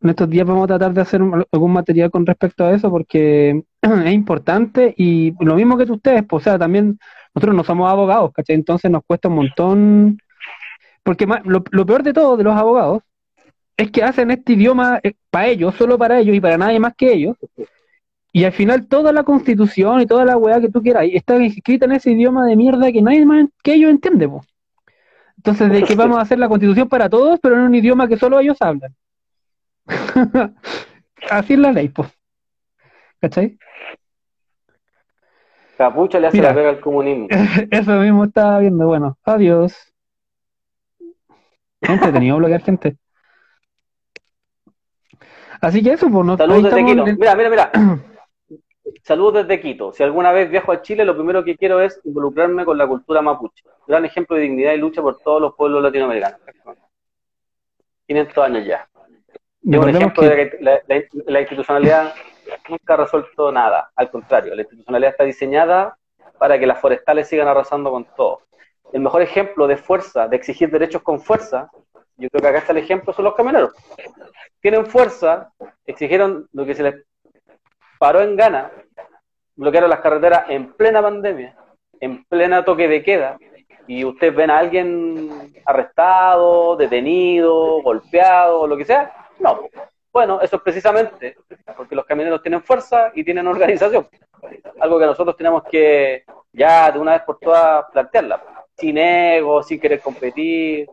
en 0.00 0.10
estos 0.10 0.28
días 0.28 0.46
vamos 0.46 0.64
a 0.64 0.68
tratar 0.68 0.92
de 0.92 1.00
hacer 1.00 1.20
algún 1.52 1.72
material 1.72 2.10
con 2.10 2.26
respecto 2.26 2.64
a 2.64 2.72
eso, 2.72 2.90
porque 2.90 3.62
es 3.82 4.12
importante 4.12 4.94
y 4.96 5.32
lo 5.44 5.54
mismo 5.54 5.76
que 5.76 5.90
ustedes, 5.90 6.24
pues, 6.28 6.42
o 6.42 6.44
sea, 6.44 6.58
también 6.58 6.98
nosotros 7.34 7.56
no 7.56 7.64
somos 7.64 7.90
abogados, 7.90 8.32
¿cachai? 8.32 8.56
Entonces 8.56 8.90
nos 8.90 9.02
cuesta 9.06 9.28
un 9.28 9.34
montón, 9.34 10.18
porque 11.02 11.26
lo, 11.44 11.62
peor 11.62 12.02
de 12.02 12.12
todo 12.12 12.36
de 12.36 12.44
los 12.44 12.54
abogados 12.54 13.02
es 13.76 13.90
que 13.90 14.02
hacen 14.02 14.30
este 14.30 14.54
idioma 14.54 15.00
eh, 15.02 15.14
para 15.30 15.46
ellos, 15.46 15.74
solo 15.76 15.96
para 15.96 16.18
ellos 16.18 16.34
y 16.34 16.40
para 16.40 16.58
nadie 16.58 16.80
más 16.80 16.94
que 16.96 17.12
ellos, 17.12 17.36
y 18.38 18.44
al 18.44 18.52
final 18.52 18.86
toda 18.86 19.12
la 19.12 19.24
constitución 19.24 20.00
y 20.00 20.06
toda 20.06 20.24
la 20.24 20.36
weá 20.36 20.60
que 20.60 20.68
tú 20.68 20.80
quieras 20.80 21.06
está 21.12 21.34
escrita 21.38 21.86
en 21.86 21.92
ese 21.92 22.12
idioma 22.12 22.46
de 22.46 22.54
mierda 22.54 22.92
que 22.92 23.02
nadie 23.02 23.26
más 23.26 23.48
que 23.64 23.74
ellos 23.74 23.90
entiende, 23.90 24.28
pues. 24.28 24.46
Entonces, 25.38 25.68
de 25.72 25.82
que 25.82 25.94
vamos 25.96 26.18
a 26.18 26.20
hacer 26.20 26.38
la 26.38 26.48
constitución 26.48 26.88
para 26.88 27.08
todos, 27.08 27.40
pero 27.42 27.56
en 27.56 27.62
un 27.62 27.74
idioma 27.74 28.06
que 28.06 28.16
solo 28.16 28.38
ellos 28.38 28.56
hablan. 28.60 28.94
Así 31.28 31.54
es 31.54 31.58
la 31.58 31.72
ley, 31.72 31.88
pues. 31.88 32.16
¿Cachai? 33.20 33.58
Capucha 35.76 36.20
le 36.20 36.28
hace 36.28 36.40
la 36.40 36.54
pega 36.54 36.68
al 36.68 36.78
comunismo. 36.78 37.26
Eso 37.72 37.92
mismo 37.98 38.22
estaba 38.22 38.60
viendo. 38.60 38.86
Bueno, 38.86 39.18
adiós. 39.24 39.92
Entretenido 41.80 42.36
bloquear 42.36 42.62
gente. 42.62 42.96
Así 45.60 45.82
que 45.82 45.92
eso, 45.92 46.08
pues 46.08 46.24
no 46.24 46.36
Saludos 46.36 46.72
desde. 46.72 46.82
Mira, 47.16 47.34
mira, 47.34 47.50
mira. 47.50 47.72
Saludos 49.02 49.46
desde 49.46 49.60
Quito. 49.60 49.92
Si 49.92 50.02
alguna 50.02 50.32
vez 50.32 50.50
viajo 50.50 50.72
a 50.72 50.82
Chile, 50.82 51.04
lo 51.04 51.14
primero 51.14 51.44
que 51.44 51.56
quiero 51.56 51.80
es 51.80 52.00
involucrarme 52.04 52.64
con 52.64 52.76
la 52.76 52.86
cultura 52.86 53.22
mapuche. 53.22 53.64
Gran 53.86 54.04
ejemplo 54.04 54.36
de 54.36 54.42
dignidad 54.42 54.74
y 54.74 54.78
lucha 54.78 55.02
por 55.02 55.18
todos 55.18 55.40
los 55.40 55.54
pueblos 55.54 55.82
latinoamericanos. 55.82 56.40
500 58.06 58.38
años 58.44 58.66
ya. 58.66 58.88
Es 59.62 59.78
un 59.78 59.88
ejemplo 59.88 60.22
de 60.22 60.50
que 60.50 60.80
la 61.26 61.40
institucionalidad 61.40 62.14
nunca 62.68 62.94
ha 62.94 62.96
resuelto 62.96 63.52
nada. 63.52 63.90
Al 63.94 64.10
contrario, 64.10 64.54
la 64.54 64.62
institucionalidad 64.62 65.12
está 65.12 65.24
diseñada 65.24 65.98
para 66.38 66.58
que 66.58 66.66
las 66.66 66.80
forestales 66.80 67.28
sigan 67.28 67.48
arrasando 67.48 67.90
con 67.90 68.04
todo. 68.16 68.42
El 68.92 69.00
mejor 69.00 69.22
ejemplo 69.22 69.66
de 69.66 69.76
fuerza, 69.76 70.28
de 70.28 70.36
exigir 70.36 70.70
derechos 70.70 71.02
con 71.02 71.20
fuerza, 71.20 71.70
yo 72.16 72.28
creo 72.30 72.42
que 72.42 72.48
acá 72.48 72.58
está 72.58 72.72
el 72.72 72.78
ejemplo, 72.78 73.12
son 73.12 73.26
los 73.26 73.34
camioneros. 73.34 73.72
Tienen 74.60 74.86
fuerza, 74.86 75.52
exigieron 75.86 76.48
lo 76.52 76.64
que 76.64 76.74
se 76.74 76.82
les 76.82 77.04
paró 77.98 78.20
en 78.20 78.36
gana, 78.36 78.70
bloquearon 79.56 79.90
las 79.90 80.00
carreteras 80.00 80.44
en 80.48 80.72
plena 80.72 81.02
pandemia, 81.02 81.56
en 82.00 82.24
plena 82.24 82.64
toque 82.64 82.88
de 82.88 83.02
queda, 83.02 83.38
y 83.86 84.04
ustedes 84.04 84.34
ven 84.34 84.50
a 84.50 84.58
alguien 84.58 85.52
arrestado, 85.64 86.76
detenido, 86.76 87.82
golpeado, 87.82 88.66
lo 88.66 88.76
que 88.76 88.84
sea, 88.84 89.28
no, 89.40 89.68
bueno, 90.12 90.40
eso 90.40 90.56
es 90.56 90.62
precisamente 90.62 91.36
porque 91.76 91.94
los 91.94 92.04
camioneros 92.04 92.42
tienen 92.42 92.62
fuerza 92.62 93.12
y 93.14 93.22
tienen 93.22 93.46
organización. 93.46 94.08
Algo 94.80 94.98
que 94.98 95.06
nosotros 95.06 95.36
tenemos 95.36 95.62
que 95.70 96.24
ya 96.52 96.90
de 96.90 96.98
una 96.98 97.12
vez 97.12 97.22
por 97.22 97.38
todas 97.38 97.84
plantearla. 97.92 98.42
Sin 98.76 98.98
ego, 98.98 99.62
sin 99.62 99.78
querer 99.80 100.00
competir, 100.00 100.88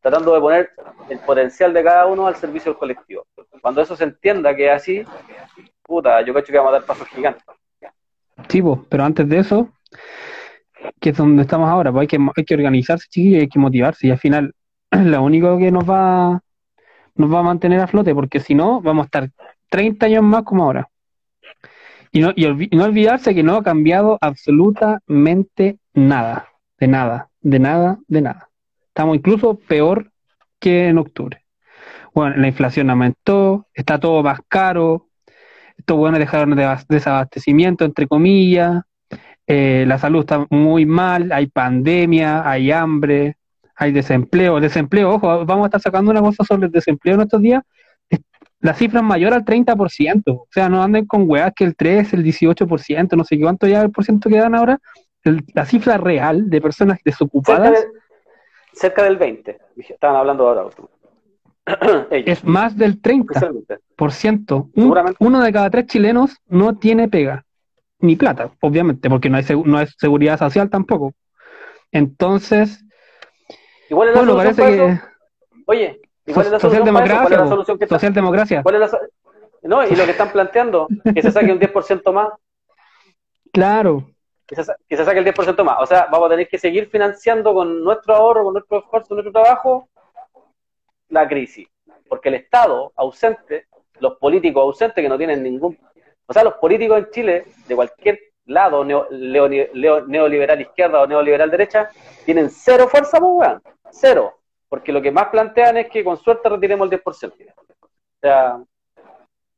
tratando 0.00 0.32
de 0.34 0.40
poner 0.40 0.70
el 1.08 1.18
potencial 1.20 1.72
de 1.72 1.84
cada 1.84 2.06
uno 2.06 2.26
al 2.26 2.36
servicio 2.36 2.72
del 2.72 2.78
colectivo. 2.78 3.26
Cuando 3.60 3.82
eso 3.82 3.96
se 3.96 4.04
entienda 4.04 4.54
que 4.54 4.66
es 4.66 4.72
así, 4.72 5.04
puta, 5.90 6.20
yo 6.22 6.32
creo 6.32 6.44
que 6.44 6.56
vamos 6.56 6.70
a 6.70 6.78
dar 6.78 6.84
pasos 6.84 7.08
gigantes. 7.08 7.42
Sí, 8.48 8.62
pero 8.88 9.04
antes 9.04 9.28
de 9.28 9.38
eso, 9.38 9.68
que 11.00 11.10
es 11.10 11.16
donde 11.16 11.42
estamos 11.42 11.68
ahora, 11.68 11.90
pues 11.90 12.02
hay 12.02 12.06
que, 12.06 12.18
hay 12.36 12.44
que 12.44 12.54
organizarse, 12.54 13.06
chiquillos, 13.10 13.40
hay 13.42 13.48
que 13.48 13.58
motivarse. 13.58 14.06
Y 14.06 14.10
al 14.12 14.18
final, 14.18 14.54
lo 14.90 15.22
único 15.22 15.58
que 15.58 15.72
nos 15.72 15.88
va 15.88 16.40
nos 17.16 17.32
va 17.32 17.40
a 17.40 17.42
mantener 17.42 17.80
a 17.80 17.88
flote, 17.88 18.14
porque 18.14 18.40
si 18.40 18.54
no, 18.54 18.80
vamos 18.80 19.04
a 19.04 19.06
estar 19.06 19.30
30 19.68 20.06
años 20.06 20.22
más 20.22 20.44
como 20.44 20.64
ahora. 20.64 20.88
Y 22.12 22.20
no, 22.20 22.32
y, 22.34 22.68
no 22.74 22.84
olvidarse 22.84 23.34
que 23.34 23.42
no 23.42 23.56
ha 23.56 23.62
cambiado 23.62 24.16
absolutamente 24.20 25.78
nada. 25.92 26.48
de 26.78 26.88
nada, 26.88 27.28
de 27.40 27.58
nada, 27.58 27.98
de 28.08 28.22
nada. 28.22 28.48
Estamos 28.88 29.16
incluso 29.16 29.58
peor 29.58 30.10
que 30.58 30.88
en 30.88 30.98
octubre. 30.98 31.44
Bueno, 32.14 32.36
la 32.36 32.48
inflación 32.48 32.90
aumentó, 32.90 33.66
está 33.74 34.00
todo 34.00 34.22
más 34.22 34.40
caro, 34.48 35.09
estos 35.80 35.96
buenos 35.96 36.20
dejaron 36.20 36.54
de 36.54 36.76
desabastecimiento, 36.88 37.84
entre 37.84 38.06
comillas, 38.06 38.82
eh, 39.52 39.84
la 39.84 39.98
salud 39.98 40.20
está 40.20 40.46
muy 40.48 40.86
mal, 40.86 41.32
hay 41.32 41.48
pandemia, 41.48 42.48
hay 42.48 42.70
hambre, 42.70 43.36
hay 43.74 43.90
desempleo. 43.90 44.60
Desempleo, 44.60 45.10
ojo, 45.10 45.44
vamos 45.44 45.64
a 45.64 45.66
estar 45.66 45.80
sacando 45.80 46.12
una 46.12 46.20
cosa 46.20 46.44
sobre 46.44 46.66
el 46.66 46.72
desempleo 46.72 47.16
en 47.16 47.22
estos 47.22 47.42
días. 47.42 47.64
La 48.60 48.74
cifra 48.74 49.00
es 49.00 49.06
mayor 49.06 49.32
al 49.32 49.44
30%. 49.44 50.22
O 50.26 50.46
sea, 50.52 50.68
no 50.68 50.80
anden 50.80 51.04
con 51.04 51.28
weas 51.28 51.52
que 51.56 51.64
el 51.64 51.74
3, 51.74 52.12
el 52.12 52.24
18%, 52.24 53.16
no 53.16 53.24
sé 53.24 53.40
cuánto 53.40 53.66
ya 53.66 53.82
el 53.82 53.90
por 53.90 54.04
ciento 54.04 54.28
que 54.28 54.36
dan 54.36 54.54
ahora. 54.54 54.78
la 55.24 55.66
cifra 55.66 55.96
real 55.96 56.48
de 56.48 56.60
personas 56.60 57.00
desocupadas. 57.04 57.88
Cerca, 58.72 59.02
del 59.02 59.16
20, 59.16 59.58
estaban 59.78 60.16
hablando 60.16 60.46
ahora. 60.46 60.70
es 62.10 62.44
más 62.44 62.76
del 62.76 63.00
30%. 63.00 64.70
Un, 64.74 65.14
uno 65.18 65.42
de 65.42 65.52
cada 65.52 65.70
tres 65.70 65.86
chilenos 65.86 66.36
no 66.46 66.76
tiene 66.78 67.08
pega, 67.08 67.44
ni 67.98 68.16
plata, 68.16 68.50
obviamente, 68.60 69.08
porque 69.10 69.28
no 69.28 69.36
hay, 69.36 69.44
no 69.64 69.78
hay 69.78 69.86
seguridad 69.98 70.38
social 70.38 70.70
tampoco. 70.70 71.14
Entonces, 71.92 72.84
igual 73.88 74.08
es 74.08 74.14
la 74.14 74.20
bueno, 74.20 74.36
parece 74.36 74.62
que... 74.62 75.00
Oye, 75.66 76.00
igual 76.26 76.46
es 76.46 76.52
la 76.52 76.60
socialdemocracia, 76.60 77.46
solución 77.46 77.78
que 77.78 77.86
socialdemocracia. 77.86 78.62
¿Cuál 78.62 78.82
es 78.82 78.92
la 78.92 78.98
no, 79.62 79.86
y 79.86 79.94
lo 79.94 80.04
que 80.04 80.12
están 80.12 80.32
planteando, 80.32 80.88
que 81.14 81.22
se 81.22 81.30
saque 81.30 81.52
un 81.52 81.60
10% 81.60 82.12
más. 82.12 82.30
Claro. 83.52 84.08
Que 84.46 84.56
se, 84.56 84.72
que 84.88 84.96
se 84.96 85.04
saque 85.04 85.18
el 85.18 85.26
10% 85.26 85.62
más. 85.62 85.76
O 85.80 85.86
sea, 85.86 86.08
vamos 86.10 86.26
a 86.26 86.30
tener 86.30 86.48
que 86.48 86.58
seguir 86.58 86.88
financiando 86.88 87.52
con 87.52 87.84
nuestro 87.84 88.14
ahorro, 88.14 88.44
con 88.44 88.54
nuestro 88.54 88.78
esfuerzo, 88.78 89.14
nuestro 89.14 89.32
trabajo, 89.32 89.88
la 91.10 91.28
crisis. 91.28 91.68
Porque 92.08 92.30
el 92.30 92.36
Estado 92.36 92.92
ausente, 92.96 93.66
los 94.00 94.16
políticos 94.16 94.62
ausentes 94.62 95.02
que 95.02 95.08
no 95.08 95.18
tienen 95.18 95.42
ningún... 95.42 95.78
O 96.26 96.32
sea, 96.32 96.44
los 96.44 96.54
políticos 96.54 96.98
en 96.98 97.10
Chile, 97.10 97.44
de 97.66 97.76
cualquier 97.76 98.18
lado, 98.46 98.84
neoliberal 98.84 100.60
izquierda 100.60 101.02
o 101.02 101.06
neoliberal 101.06 101.50
derecha, 101.50 101.90
tienen 102.24 102.50
cero 102.50 102.88
fuerza, 102.88 103.18
pues, 103.20 103.50
Cero. 103.90 104.34
Porque 104.68 104.92
lo 104.92 105.02
que 105.02 105.10
más 105.10 105.28
plantean 105.28 105.76
es 105.78 105.88
que 105.88 106.04
con 106.04 106.16
suerte 106.16 106.48
retiremos 106.48 106.90
el 106.90 107.02
10%. 107.02 107.32
O 107.32 107.88
sea, 108.20 108.58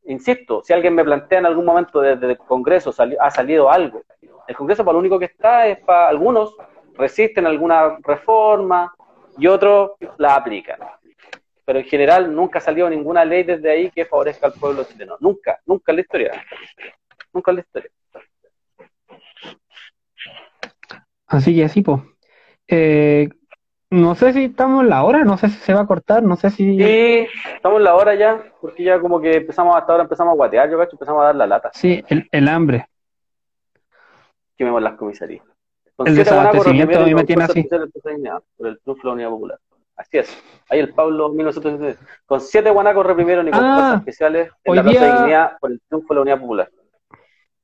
insisto, 0.05 0.63
si 0.65 0.73
alguien 0.73 0.95
me 0.95 1.05
plantea 1.05 1.41
en 1.41 1.47
algún 1.47 1.65
momento 1.65 2.01
desde 2.01 2.27
el 2.33 2.39
Congreso 2.39 2.95
ha 3.21 3.31
salido 3.31 3.71
algo, 3.71 4.03
el 4.47 4.57
Congreso 4.57 4.85
para 4.85 4.95
lo 4.95 5.01
único 5.01 5.19
que 5.19 5.27
está 5.27 5.67
es 5.67 5.79
para 5.81 6.09
algunos 6.09 6.57
resisten 6.95 7.47
alguna 7.47 7.99
reforma 8.03 8.93
y 9.39 9.47
otros 9.47 9.93
la 10.19 10.35
aplican 10.35 10.79
pero 11.65 11.79
en 11.79 11.85
general 11.85 12.35
nunca 12.35 12.59
ha 12.59 12.63
salido 12.63 12.89
ninguna 12.91 13.25
ley 13.25 13.45
desde 13.45 13.71
ahí 13.71 13.91
que 13.91 14.05
favorezca 14.05 14.47
al 14.47 14.55
pueblo 14.55 14.85
chileno. 14.85 15.17
Nunca, 15.21 15.61
nunca 15.67 15.93
en 15.93 15.97
la 15.97 16.03
historia. 16.03 16.45
Nunca 17.33 17.51
en 17.51 17.57
la 17.57 17.61
historia. 17.63 17.91
Así 21.27 21.57
que 21.57 21.65
así, 21.65 21.83
pues. 21.83 22.01
no 23.91 24.15
sé 24.15 24.33
si 24.33 24.45
estamos 24.45 24.83
en 24.83 24.91
la 24.91 25.03
hora, 25.05 25.25
no 25.25 25.39
sé 25.39 25.49
si 25.49 25.59
se 25.59 25.73
va 25.73 25.81
a 25.81 25.87
cortar, 25.87 26.23
no 26.23 26.37
sé 26.37 26.51
si... 26.51 26.77
Sí, 26.77 27.27
estamos 27.55 27.79
en 27.79 27.85
la 27.85 27.95
hora 27.95 28.15
ya, 28.15 28.53
porque 28.61 28.85
ya 28.85 29.01
como 29.01 29.21
que 29.21 29.37
empezamos, 29.39 29.75
hasta 29.77 29.93
ahora 29.93 30.05
empezamos 30.05 30.33
a 30.33 30.37
guatear, 30.37 30.71
yo 30.71 30.79
cacho, 30.79 30.93
empezamos 30.93 31.23
a 31.23 31.27
dar 31.27 31.37
la 31.37 31.47
lata. 31.47 31.71
Sí, 31.73 32.05
el, 32.09 32.29
el 32.31 32.49
hambre. 32.49 32.87
Quememos 34.57 34.83
las 34.83 34.95
comisarías. 34.95 35.45
el 36.05 36.17
desabastecimiento 36.17 37.01
a 37.01 37.07
mí 37.07 37.15
me 37.15 37.25
tiene 37.25 37.45
así. 37.45 37.63
Por 37.65 38.67
el 38.67 38.79
triunfo 38.81 39.03
de 39.03 39.09
la 39.09 39.13
Unidad 39.15 39.31
Popular. 39.31 39.59
Así 40.03 40.19
es. 40.19 40.37
Ahí 40.69 40.81
el 40.81 40.93
Pablo 40.93 41.29
1976. 41.29 41.97
Con 42.27 42.41
siete 42.41 42.71
guanacos 42.71 43.07
reprimieron 43.07 43.47
y 43.47 43.51
con 43.53 43.63
ah, 43.63 43.95
especiales 43.99 44.51
en 44.65 44.77
la 44.77 44.83
Plaza 44.83 45.01
de 45.01 45.13
Dignidad 45.13 45.53
por 45.61 45.71
el 45.71 45.81
triunfo 45.89 46.09
de 46.09 46.15
la 46.15 46.21
Unidad 46.23 46.41
Popular. 46.41 46.71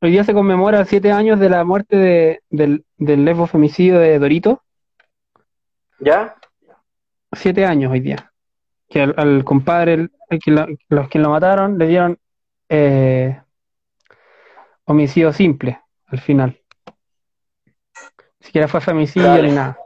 Hoy 0.00 0.10
día 0.12 0.22
se 0.22 0.32
conmemora 0.32 0.84
siete 0.84 1.10
años 1.10 1.40
de 1.40 1.48
la 1.48 1.64
muerte 1.64 1.96
de, 1.96 2.42
del, 2.48 2.84
del 2.96 3.24
lesbo 3.24 3.48
femicidio 3.48 3.98
de 3.98 4.18
Dorito. 4.20 4.62
¿Ya? 5.98 6.36
Siete 7.32 7.66
años 7.66 7.90
hoy 7.90 8.00
día. 8.00 8.32
Que 8.88 9.02
al, 9.02 9.42
compadre, 9.42 10.08
los 10.88 11.08
que 11.08 11.18
lo 11.18 11.30
mataron, 11.30 11.76
le 11.76 11.86
dieron 11.88 12.18
eh, 12.68 13.42
homicidio 14.84 15.32
simple 15.32 15.80
al 16.06 16.20
final. 16.20 16.60
Ni 18.40 18.46
siquiera 18.46 18.68
fue 18.68 18.80
femicidio 18.80 19.42
ni 19.42 19.50
nada 19.50 19.76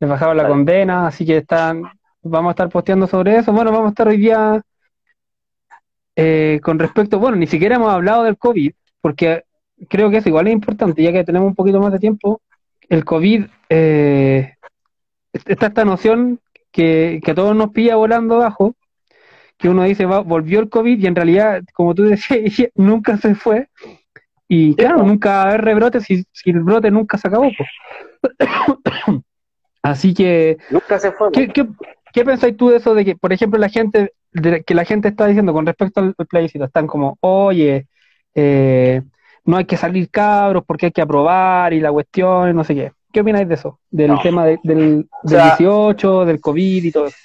les 0.00 0.10
bajaron 0.10 0.36
la 0.36 0.48
condena, 0.48 1.06
así 1.06 1.24
que 1.24 1.38
están, 1.38 1.82
vamos 2.22 2.50
a 2.50 2.52
estar 2.52 2.68
posteando 2.68 3.06
sobre 3.06 3.36
eso. 3.38 3.52
Bueno, 3.52 3.72
vamos 3.72 3.86
a 3.86 3.90
estar 3.90 4.08
hoy 4.08 4.18
día 4.18 4.62
eh, 6.14 6.60
con 6.62 6.78
respecto, 6.78 7.18
bueno, 7.18 7.36
ni 7.36 7.46
siquiera 7.46 7.76
hemos 7.76 7.92
hablado 7.92 8.24
del 8.24 8.38
COVID, 8.38 8.72
porque 9.00 9.44
creo 9.88 10.10
que 10.10 10.18
es 10.18 10.26
igual 10.26 10.48
es 10.48 10.54
importante, 10.54 11.02
ya 11.02 11.12
que 11.12 11.24
tenemos 11.24 11.48
un 11.48 11.54
poquito 11.54 11.80
más 11.80 11.92
de 11.92 11.98
tiempo. 11.98 12.40
El 12.88 13.04
COVID, 13.04 13.46
eh, 13.68 14.54
está 15.32 15.66
esta 15.66 15.84
noción 15.84 16.40
que, 16.72 17.20
que 17.24 17.30
a 17.30 17.34
todos 17.34 17.54
nos 17.54 17.70
pilla 17.70 17.96
volando 17.96 18.36
abajo, 18.36 18.74
que 19.58 19.68
uno 19.68 19.84
dice, 19.84 20.06
va, 20.06 20.20
volvió 20.20 20.60
el 20.60 20.68
COVID 20.68 20.98
y 20.98 21.06
en 21.06 21.16
realidad, 21.16 21.62
como 21.74 21.94
tú 21.94 22.04
decías, 22.04 22.70
nunca 22.74 23.16
se 23.18 23.34
fue. 23.34 23.68
Y 24.48 24.74
claro, 24.76 25.02
nunca 25.02 25.30
va 25.30 25.42
a 25.42 25.48
haber 25.48 25.62
rebrote 25.62 26.00
si, 26.00 26.24
si 26.32 26.50
el 26.50 26.60
brote 26.60 26.90
nunca 26.90 27.18
se 27.18 27.28
acabó. 27.28 27.50
Así 29.90 30.14
que. 30.14 30.58
Nunca 30.70 30.98
se 30.98 31.12
fue. 31.12 31.30
¿qué, 31.32 31.48
qué, 32.12 32.24
pensáis 32.24 32.56
tú 32.56 32.70
de 32.70 32.78
eso 32.78 32.94
de 32.94 33.04
que, 33.04 33.16
por 33.16 33.32
ejemplo, 33.32 33.58
la 33.58 33.68
gente, 33.68 34.12
que 34.66 34.74
la 34.74 34.84
gente 34.84 35.08
está 35.08 35.26
diciendo 35.26 35.52
con 35.52 35.64
respecto 35.64 36.00
al, 36.00 36.14
plebiscito? 36.28 36.64
Están 36.64 36.86
como, 36.86 37.16
oye, 37.20 37.86
eh, 38.34 39.02
no 39.44 39.56
hay 39.56 39.64
que 39.64 39.76
salir 39.76 40.10
cabros 40.10 40.64
porque 40.66 40.86
hay 40.86 40.92
que 40.92 41.02
aprobar 41.02 41.72
y 41.72 41.80
la 41.80 41.92
cuestión, 41.92 42.54
no 42.54 42.64
sé 42.64 42.74
qué. 42.74 42.92
¿Qué 43.12 43.20
opináis 43.20 43.48
de 43.48 43.54
eso? 43.54 43.78
Del 43.90 44.18
tema 44.20 44.44
del, 44.44 44.58
del 44.62 45.08
18, 45.22 46.24
del 46.24 46.40
COVID 46.40 46.84
y 46.84 46.92
todo 46.92 47.06
eso. 47.06 47.16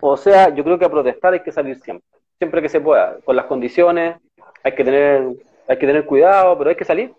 O 0.00 0.16
sea, 0.16 0.54
yo 0.54 0.62
creo 0.62 0.78
que 0.78 0.84
a 0.84 0.90
protestar 0.90 1.32
hay 1.32 1.40
que 1.40 1.52
salir 1.52 1.78
siempre, 1.80 2.06
siempre 2.38 2.60
que 2.60 2.68
se 2.68 2.80
pueda, 2.80 3.18
con 3.24 3.36
las 3.36 3.46
condiciones, 3.46 4.16
hay 4.62 4.74
que 4.74 4.84
tener, 4.84 5.28
hay 5.68 5.78
que 5.78 5.86
tener 5.86 6.04
cuidado, 6.04 6.58
pero 6.58 6.70
hay 6.70 6.76
que 6.76 6.84
salir. 6.84 7.12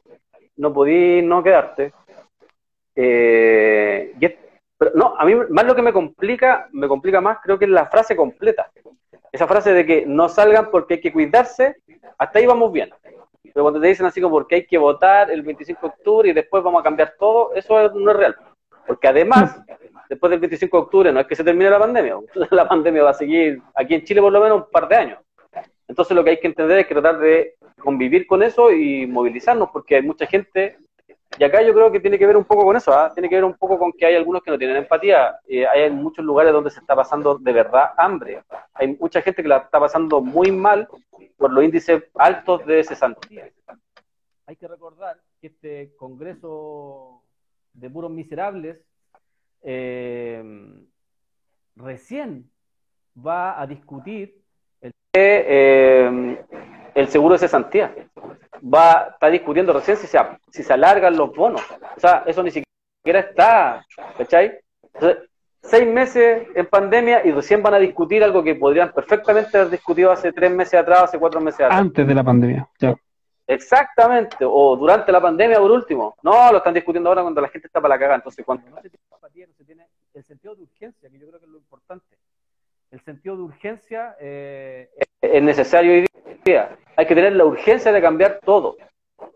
No 0.56 0.72
podí 0.74 1.22
no 1.22 1.42
quedarte. 1.42 1.94
Eh, 2.96 4.14
no, 4.96 5.16
a 5.18 5.26
mí 5.26 5.36
más 5.50 5.66
lo 5.66 5.76
que 5.76 5.82
me 5.82 5.94
complica, 5.94 6.68
me 6.72 6.88
complica 6.88 7.22
más, 7.22 7.40
creo 7.42 7.58
que 7.58 7.66
es 7.66 7.72
la 7.72 7.86
frase 7.88 8.16
completa. 8.16 8.72
Esa 9.32 9.48
frase 9.48 9.74
de 9.74 9.86
que 9.86 10.06
no 10.06 10.30
salgan 10.30 10.70
porque 10.70 10.96
hay 10.96 11.02
que 11.02 11.14
cuidarse, 11.14 11.78
hasta 12.18 12.40
ahí 12.40 12.46
vamos 12.46 12.72
bien. 12.72 12.90
Pero 13.44 13.64
cuando 13.64 13.80
te 13.80 13.88
dicen 13.88 14.06
así 14.06 14.22
como 14.22 14.36
porque 14.36 14.56
hay 14.56 14.66
que 14.66 14.78
votar 14.78 15.32
el 15.32 15.42
25 15.42 15.80
de 15.82 15.88
octubre 15.88 16.30
y 16.30 16.34
después 16.34 16.64
vamos 16.64 16.82
a 16.82 16.84
cambiar 16.84 17.16
todo, 17.18 17.54
eso 17.54 17.90
no 17.90 18.12
es 18.12 18.18
real. 18.18 18.36
Porque 18.86 19.08
además, 19.08 19.62
después 20.10 20.30
del 20.32 20.40
25 20.40 20.78
de 20.78 20.84
octubre 20.84 21.12
no 21.12 21.20
es 21.20 21.28
que 21.28 21.36
se 21.36 21.44
termine 21.44 21.70
la 21.70 21.80
pandemia, 21.80 22.18
la 22.52 22.68
pandemia 22.68 23.04
va 23.04 23.12
a 23.12 23.16
seguir 23.16 23.62
aquí 23.76 23.96
en 23.96 24.04
Chile 24.04 24.22
por 24.22 24.32
lo 24.32 24.42
menos 24.42 24.64
un 24.64 24.72
par 24.72 24.88
de 24.88 24.96
años. 24.96 25.20
Entonces 25.88 26.16
lo 26.16 26.24
que 26.24 26.32
hay 26.32 26.40
que 26.40 26.48
entender 26.48 26.80
es 26.80 26.88
que 26.88 26.96
tratar 26.96 27.20
de 27.20 27.56
convivir 27.80 28.26
con 28.26 28.42
eso 28.42 28.72
y 28.72 29.06
movilizarnos, 29.06 29.70
porque 29.72 29.96
hay 29.96 30.02
mucha 30.02 30.26
gente 30.26 30.78
y 31.38 31.44
acá 31.44 31.62
yo 31.64 31.74
creo 31.74 31.92
que 31.92 32.00
tiene 32.00 32.20
que 32.20 32.28
ver 32.28 32.38
un 32.38 32.44
poco 32.44 32.64
con 32.64 32.76
eso, 32.76 32.94
¿ah? 32.94 33.12
tiene 33.14 33.28
que 33.28 33.36
ver 33.36 33.44
un 33.44 33.56
poco 33.56 33.78
con 33.80 33.92
que 33.92 34.06
hay 34.06 34.16
algunos 34.16 34.44
que 34.44 34.52
no 34.52 34.58
tienen 34.58 34.78
empatía. 34.78 35.40
Eh, 35.48 35.66
hay 35.66 35.90
muchos 35.90 36.24
lugares 36.24 36.54
donde 36.54 36.70
se 36.70 36.80
está 36.80 36.96
pasando 36.96 37.38
de 37.38 37.52
verdad 37.52 37.92
hambre. 37.98 38.44
Hay 38.74 38.96
mucha 39.00 39.22
gente 39.22 39.42
que 39.42 39.48
la 39.48 39.58
está 39.58 39.80
pasando 39.80 40.22
muy 40.22 40.52
mal 40.52 40.88
por 41.38 41.52
los 41.52 41.64
índices 41.64 42.04
altos 42.16 42.66
de 42.66 42.84
cesantía. 42.84 43.50
Hay 44.46 44.56
que 44.56 44.68
recordar 44.68 45.18
que 45.42 45.48
este 45.48 45.96
Congreso 45.96 47.24
de 47.74 47.90
puros 47.90 48.12
miserables 48.12 48.78
eh, 49.64 50.44
recién 51.76 52.52
va 53.16 53.60
a 53.60 53.66
discutir 53.66 54.40
el, 54.82 54.92
eh, 55.14 56.44
el 56.96 57.08
seguro 57.08 57.34
de 57.34 57.40
cesantía 57.40 57.94
va, 58.64 59.10
está 59.14 59.30
discutiendo 59.30 59.74
recién 59.74 59.98
si 59.98 60.08
se, 60.08 60.20
si 60.52 60.64
se 60.64 60.74
alargan 60.74 61.18
los 61.18 61.36
bonos. 61.36 61.62
O 61.96 62.00
sea, 62.00 62.24
eso 62.26 62.44
ni 62.44 62.52
siquiera 62.52 63.20
está, 63.20 63.86
¿cachai? 64.18 64.60
seis 65.62 65.88
meses 65.88 66.48
en 66.56 66.66
pandemia 66.66 67.26
y 67.26 67.32
recién 67.32 67.64
van 67.64 67.74
a 67.74 67.80
discutir 67.80 68.24
algo 68.24 68.44
que 68.44 68.56
podrían 68.56 68.92
perfectamente 68.92 69.58
haber 69.58 69.72
discutido 69.72 70.12
hace 70.12 70.34
tres 70.34 70.52
meses 70.52 70.80
atrás, 70.80 71.04
hace 71.04 71.18
cuatro 71.18 71.40
meses 71.40 71.62
atrás. 71.62 71.80
Antes 71.80 72.06
de 72.06 72.14
la 72.14 72.24
pandemia, 72.24 72.68
ya. 72.80 72.96
Exactamente, 73.46 74.38
o 74.42 74.76
durante 74.78 75.12
la 75.12 75.22
pandemia 75.22 75.60
por 75.60 75.72
último. 75.72 76.16
No, 76.24 76.52
lo 76.52 76.58
están 76.58 76.74
discutiendo 76.74 77.10
ahora 77.10 77.22
cuando 77.22 77.42
la 77.42 77.50
gente 77.50 77.68
está 77.68 77.82
para 77.82 77.96
la 77.96 78.00
cagada. 78.00 78.16
Entonces, 78.18 78.46
cuando 78.46 78.70
no 78.70 78.82
se 78.82 78.90
tiene 78.90 79.04
empatía, 79.12 79.48
no 79.48 79.54
se 79.54 79.66
tiene 79.66 79.88
el 80.14 80.24
sentido 80.24 80.56
de 80.56 80.62
urgencia, 80.64 81.10
que 81.10 81.20
yo 81.20 81.28
creo 81.28 81.40
que 81.40 81.46
es 81.46 81.52
lo 81.52 81.58
importante. 81.58 82.18
El 82.92 83.02
sentido 83.02 83.36
de 83.36 83.42
urgencia 83.42 84.16
eh, 84.20 84.90
es 85.24 85.42
necesario 85.44 85.94
hoy 85.94 86.06
día. 86.44 86.76
Hay 86.96 87.06
que 87.08 87.16
tener 87.16 87.34
la 87.34 87.46
urgencia 87.46 87.92
de 87.92 88.02
cambiar 88.02 88.40
todo. 88.44 88.76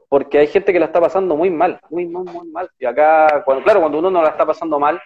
porque 0.09 0.38
hay 0.39 0.47
gente 0.47 0.72
que 0.72 0.80
la 0.80 0.85
está 0.85 1.01
pasando 1.01 1.35
muy 1.35 1.49
mal, 1.49 1.80
muy, 1.89 2.05
muy, 2.05 2.23
muy 2.23 2.47
mal. 2.49 2.69
Y 2.80 2.85
acá, 2.85 3.43
cuando, 3.43 3.64
claro, 3.64 3.80
cuando 3.81 3.99
uno 3.99 4.09
no 4.09 4.22
la 4.22 4.30
está 4.30 4.45
pasando 4.45 4.80
mal, 4.80 5.01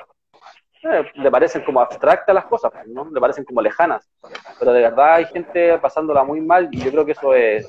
eh, 0.84 1.04
le 1.16 1.32
parecen 1.32 1.64
como 1.64 1.82
abstractas 1.82 2.34
las 2.36 2.46
cosas, 2.46 2.72
¿no? 2.88 3.10
Le 3.12 3.20
parecen 3.20 3.46
como 3.46 3.62
lejanas. 3.62 4.08
Pero 4.60 4.74
de 4.74 4.82
verdad 4.82 5.16
hay 5.16 5.26
gente 5.26 5.78
pasándola 5.80 6.24
muy 6.24 6.42
mal 6.42 6.70
y 6.72 6.82
yo 6.84 6.92
creo 6.92 7.06
que 7.06 7.14
eso 7.14 7.34
es 7.34 7.68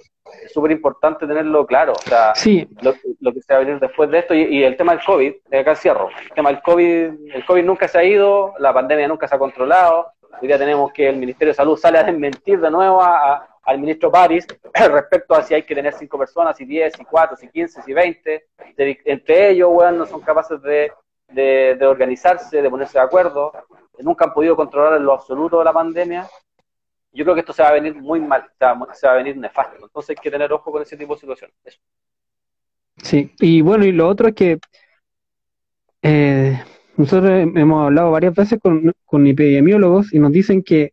súper 0.53 0.73
importante 0.73 1.27
tenerlo 1.27 1.67
claro. 1.67 1.93
O 1.93 2.03
sea, 2.09 2.35
Sí, 2.35 2.69
lo, 2.83 2.95
lo 3.21 3.33
que 3.33 3.41
se 3.41 3.53
va 3.53 3.61
a 3.61 3.65
venir 3.65 3.81
después 3.81 4.11
de 4.11 4.19
esto 4.19 4.35
y, 4.35 4.43
y 4.43 4.65
el 4.65 4.77
tema 4.77 4.93
del 4.95 5.05
COVID, 5.05 5.33
de 5.49 5.59
acá 5.59 5.75
cierro. 5.75 6.09
El 6.23 6.31
tema 6.35 6.51
del 6.51 6.63
COVID, 6.63 7.35
el 7.35 7.45
COVID 7.47 7.65
nunca 7.65 7.89
se 7.89 7.99
ha 7.99 8.05
ido, 8.05 8.55
la 8.59 8.73
pandemia 8.75 9.09
nunca 9.09 9.27
se 9.29 9.35
ha 9.35 9.39
controlado. 9.39 10.13
Hoy 10.41 10.49
día 10.49 10.59
tenemos 10.59 10.93
que 10.93 11.09
el 11.09 11.17
Ministerio 11.17 11.53
de 11.53 11.57
Salud 11.57 11.77
sale 11.77 11.99
a 11.99 12.05
desmentir 12.05 12.61
de 12.61 12.71
nuevo 12.71 13.03
a- 13.03 13.49
al 13.65 13.79
ministro 13.79 14.11
París 14.11 14.47
respecto 14.75 15.35
a 15.35 15.43
si 15.43 15.55
hay 15.55 15.63
que 15.63 15.75
tener 15.75 15.93
cinco 15.95 16.19
personas, 16.19 16.57
si 16.57 16.65
10, 16.65 16.93
si 16.97 17.05
4, 17.05 17.37
si 17.37 17.49
15, 17.49 17.83
si 17.83 17.93
20. 17.93 18.47
De- 18.77 19.01
entre 19.05 19.51
ellos, 19.51 19.69
weón, 19.73 19.99
no 19.99 20.07
son 20.07 20.21
capaces 20.21 20.61
de, 20.63 20.93
de, 21.29 21.87
organizarse, 21.87 22.61
de 22.61 22.71
ponerse 22.71 22.99
de 22.99 23.05
acuerdo. 23.05 23.53
Nunca 23.99 24.25
han 24.25 24.35
podido 24.35 24.57
controlar 24.57 24.95
en 24.99 25.05
lo 25.05 25.13
absoluto 25.13 25.59
de 25.59 25.65
la 25.65 25.73
pandemia. 25.73 26.29
Yo 27.13 27.25
creo 27.25 27.35
que 27.35 27.41
esto 27.41 27.53
se 27.53 27.63
va 27.63 27.69
a 27.69 27.73
venir 27.75 27.95
muy 27.95 28.21
mal, 28.21 28.51
se 28.95 29.07
va, 29.07 29.13
a 29.13 29.17
venir 29.17 29.37
nefasto. 29.37 29.85
Entonces 29.85 30.11
hay 30.11 30.23
que 30.23 30.31
tener 30.31 30.53
ojo 30.53 30.73
con 30.73 30.83
ese 30.83 30.97
tipo 30.97 31.15
de 31.15 31.21
situaciones. 31.21 31.55
Sí. 32.97 33.33
Y 33.39 33.61
bueno, 33.61 33.85
y 33.85 33.93
lo 33.93 34.09
otro 34.09 34.29
es 34.29 34.35
que 34.35 34.59
eh, 36.03 36.61
nosotros 36.97 37.31
hemos 37.55 37.85
hablado 37.85 38.11
varias 38.11 38.35
veces 38.35 38.59
con, 38.63 38.93
con 39.05 39.27
epidemiólogos 39.27 40.13
y 40.13 40.19
nos 40.19 40.33
dicen 40.33 40.63
que 40.63 40.93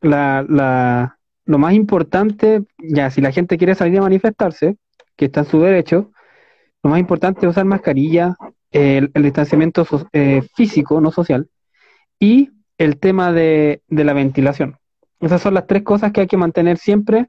la, 0.00 0.44
la, 0.48 1.18
lo 1.44 1.58
más 1.58 1.74
importante, 1.74 2.64
ya 2.78 3.10
si 3.10 3.20
la 3.20 3.32
gente 3.32 3.56
quiere 3.56 3.74
salir 3.74 3.98
a 3.98 4.02
manifestarse, 4.02 4.76
que 5.16 5.26
está 5.26 5.40
en 5.40 5.46
su 5.46 5.60
derecho, 5.60 6.10
lo 6.82 6.90
más 6.90 7.00
importante 7.00 7.46
es 7.46 7.50
usar 7.50 7.64
mascarilla, 7.64 8.34
el, 8.70 9.10
distanciamiento 9.14 9.86
eh, 10.12 10.42
físico, 10.54 11.00
no 11.00 11.10
social, 11.10 11.48
y 12.18 12.50
el 12.78 12.98
tema 12.98 13.32
de, 13.32 13.82
de 13.88 14.04
la 14.04 14.12
ventilación. 14.12 14.76
Esas 15.20 15.40
son 15.40 15.54
las 15.54 15.66
tres 15.66 15.82
cosas 15.82 16.12
que 16.12 16.22
hay 16.22 16.26
que 16.26 16.36
mantener 16.36 16.76
siempre, 16.76 17.28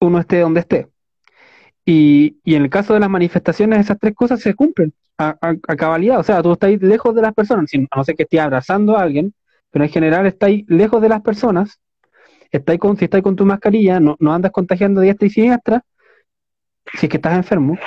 uno 0.00 0.18
esté 0.18 0.40
donde 0.40 0.60
esté. 0.60 0.88
Y, 1.86 2.38
y 2.44 2.56
en 2.56 2.62
el 2.62 2.70
caso 2.70 2.94
de 2.94 3.00
las 3.00 3.10
manifestaciones, 3.10 3.80
esas 3.80 3.98
tres 3.98 4.14
cosas 4.14 4.40
se 4.40 4.54
cumplen 4.54 4.92
a, 5.18 5.36
a- 5.40 5.76
cabalidad. 5.76 6.18
O 6.20 6.22
sea, 6.22 6.42
tú 6.42 6.52
estás 6.52 6.70
lejos 6.80 7.14
de 7.14 7.22
las 7.22 7.34
personas, 7.34 7.70
a 7.90 7.96
no 7.96 8.04
ser 8.04 8.16
que 8.16 8.24
estés 8.24 8.40
abrazando 8.40 8.96
a 8.96 9.02
alguien, 9.02 9.34
pero 9.70 9.84
en 9.84 9.90
general 9.90 10.26
estáis 10.26 10.64
lejos 10.68 11.00
de 11.02 11.08
las 11.08 11.22
personas, 11.22 11.80
estáis 12.52 12.80
con, 12.80 12.96
si 12.96 13.06
estáis 13.06 13.24
con 13.24 13.36
tu 13.36 13.46
mascarilla, 13.46 14.00
no, 14.00 14.16
andas 14.32 14.52
contagiando 14.52 15.00
diestra 15.02 15.26
y 15.28 15.30
siniestra, 15.30 15.82
si 16.94 17.06
es 17.06 17.10
que 17.10 17.16
estás 17.16 17.34
enfermo. 17.36 17.78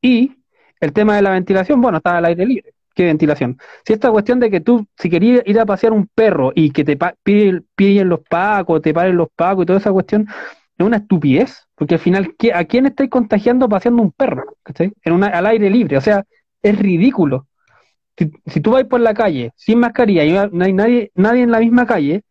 Y 0.00 0.32
el 0.80 0.92
tema 0.92 1.16
de 1.16 1.22
la 1.22 1.30
ventilación, 1.30 1.80
bueno, 1.80 1.98
está 1.98 2.16
al 2.18 2.24
aire 2.26 2.46
libre. 2.46 2.72
¿Qué 2.94 3.04
ventilación? 3.04 3.58
Si 3.86 3.92
esta 3.92 4.10
cuestión 4.10 4.40
de 4.40 4.50
que 4.50 4.60
tú, 4.60 4.86
si 4.98 5.10
querías 5.10 5.42
ir 5.46 5.60
a 5.60 5.66
pasear 5.66 5.92
un 5.92 6.08
perro 6.14 6.52
y 6.54 6.70
que 6.70 6.84
te 6.84 6.98
pillen, 7.22 8.08
los 8.08 8.20
pacos, 8.28 8.80
te 8.82 8.94
paren 8.94 9.16
los 9.16 9.28
pacos 9.36 9.64
y 9.64 9.66
toda 9.66 9.78
esa 9.78 9.92
cuestión, 9.92 10.26
es 10.78 10.86
una 10.86 10.98
estupidez, 10.98 11.66
porque 11.74 11.94
al 11.94 12.00
final, 12.00 12.34
¿qué- 12.38 12.54
¿a 12.54 12.64
quién 12.64 12.86
estáis 12.86 13.10
contagiando 13.10 13.68
paseando 13.68 14.02
un 14.02 14.12
perro? 14.12 14.56
¿Cachai? 14.62 14.92
En 15.04 15.12
una, 15.12 15.28
al 15.28 15.46
aire 15.46 15.70
libre, 15.70 15.96
o 15.98 16.00
sea, 16.00 16.24
es 16.68 16.78
ridículo. 16.78 17.46
Si, 18.46 18.60
tú 18.60 18.70
vas 18.72 18.84
por 18.84 19.00
la 19.00 19.14
calle 19.14 19.52
sin 19.56 19.78
mascarilla 19.78 20.24
y 20.24 20.32
no 20.52 20.64
hay 20.64 20.72
nadie, 20.72 21.10
nadie 21.14 21.42
en 21.42 21.50
la 21.50 21.60
misma 21.60 21.86
calle, 21.86 22.22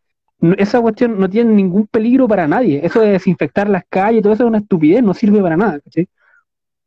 esa 0.58 0.80
cuestión 0.80 1.18
no 1.18 1.28
tiene 1.30 1.52
ningún 1.54 1.86
peligro 1.86 2.26
para 2.28 2.48
nadie. 2.48 2.80
Eso 2.84 3.00
de 3.00 3.12
desinfectar 3.12 3.68
las 3.68 3.84
calles, 3.88 4.22
todo 4.22 4.32
eso 4.32 4.44
es 4.44 4.48
una 4.48 4.58
estupidez, 4.58 5.02
no 5.02 5.14
sirve 5.14 5.40
para 5.40 5.56
nada. 5.56 5.80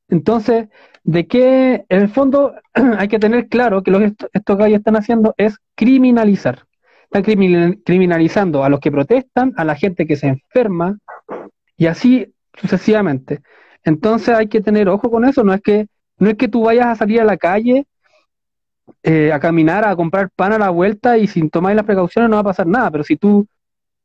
Entonces, 0.09 0.67
de 1.03 1.27
qué, 1.27 1.85
en 1.89 2.01
el 2.01 2.09
fondo, 2.09 2.55
hay 2.97 3.07
que 3.07 3.19
tener 3.19 3.47
claro 3.47 3.83
que 3.83 3.91
lo 3.91 3.99
que 3.99 4.05
esto- 4.05 4.29
estos 4.33 4.57
gallos 4.57 4.79
están 4.79 4.95
haciendo 4.95 5.33
es 5.37 5.57
criminalizar. 5.75 6.65
Están 7.05 7.23
criminal- 7.23 7.79
criminalizando 7.85 8.63
a 8.63 8.69
los 8.69 8.79
que 8.79 8.91
protestan, 8.91 9.53
a 9.57 9.63
la 9.65 9.75
gente 9.75 10.05
que 10.05 10.15
se 10.15 10.27
enferma, 10.27 10.97
y 11.77 11.87
así 11.87 12.33
sucesivamente. 12.55 13.41
Entonces 13.83 14.35
hay 14.35 14.47
que 14.47 14.61
tener 14.61 14.89
ojo 14.89 15.09
con 15.09 15.25
eso, 15.25 15.43
no 15.43 15.53
es 15.53 15.61
que, 15.61 15.87
no 16.19 16.29
es 16.29 16.35
que 16.37 16.47
tú 16.47 16.63
vayas 16.63 16.87
a 16.87 16.95
salir 16.95 17.21
a 17.21 17.25
la 17.25 17.37
calle 17.37 17.85
eh, 19.03 19.31
a 19.31 19.39
caminar, 19.39 19.85
a 19.85 19.95
comprar 19.95 20.29
pan 20.35 20.53
a 20.53 20.59
la 20.59 20.69
vuelta 20.69 21.17
y 21.17 21.27
sin 21.27 21.49
tomar 21.49 21.75
las 21.75 21.85
precauciones 21.85 22.29
no 22.29 22.35
va 22.37 22.41
a 22.41 22.45
pasar 22.45 22.67
nada, 22.67 22.91
pero 22.91 23.03
si 23.03 23.15
tú, 23.15 23.47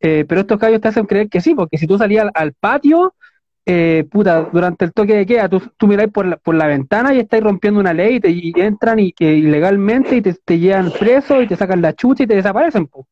eh, 0.01 0.24
pero 0.28 0.43
estos 0.43 0.59
gallos 0.59 0.81
te 0.81 0.89
hacen 0.89 1.07
creer 1.07 1.28
que 1.28 1.41
sí, 1.41 1.55
porque 1.55 1.78
si 1.78 1.86
tú 1.86 1.99
salías 1.99 2.28
al, 2.35 2.53
patio, 2.55 3.15
eh, 3.66 4.07
puta, 4.11 4.43
durante 4.53 4.85
el 4.85 4.93
toque 4.93 5.15
de 5.15 5.27
queda, 5.27 5.49
tú, 5.49 5.62
tú 5.77 5.86
miráis 5.86 6.11
por 6.12 6.27
la, 6.27 6.36
por 6.36 6.55
la 6.55 6.66
ventana 6.66 7.15
y 7.15 7.20
estáis 7.20 7.43
rompiendo 7.43 7.81
una 7.81 7.95
ley 7.95 8.20
y, 8.23 8.61
entran 8.61 8.99
ilegalmente 9.01 10.16
y 10.16 10.23
te, 10.23 10.35
te 10.35 10.59
llevan 10.59 10.93
preso 10.93 11.41
y 11.43 11.49
te 11.49 11.57
sacan 11.57 11.82
la 11.82 11.95
chucha 11.95 12.24
y 12.24 12.27
te 12.27 12.36
desaparecen, 12.36 12.86
po. 12.86 13.07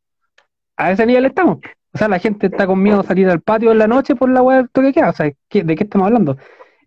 A 0.77 0.93
ese 0.93 1.07
nivel 1.07 1.27
estamos. 1.27 1.59
O 1.95 1.99
sea, 1.99 2.09
la 2.09 2.19
gente 2.19 2.47
está 2.47 2.66
con 2.66 2.83
miedo 2.83 3.01
a 3.01 3.05
salir 3.05 3.29
al 3.29 3.41
patio 3.41 3.73
en 3.73 3.79
la 3.79 3.87
noche 3.87 4.16
por 4.16 4.31
la 4.31 4.43
weá 4.43 4.59
del 4.59 4.70
toque 4.70 4.89
de 4.89 4.93
queda. 4.95 5.11
O 5.11 5.12
sea, 5.12 5.31
¿qué- 5.49 5.65
¿de 5.65 5.74
qué 5.77 5.85
estamos 5.85 6.07
hablando? 6.07 6.37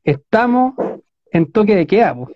Estamos 0.03 0.73
en 1.35 1.51
toque 1.51 1.75
de 1.75 1.85
queda, 1.85 2.15
po. 2.15 2.31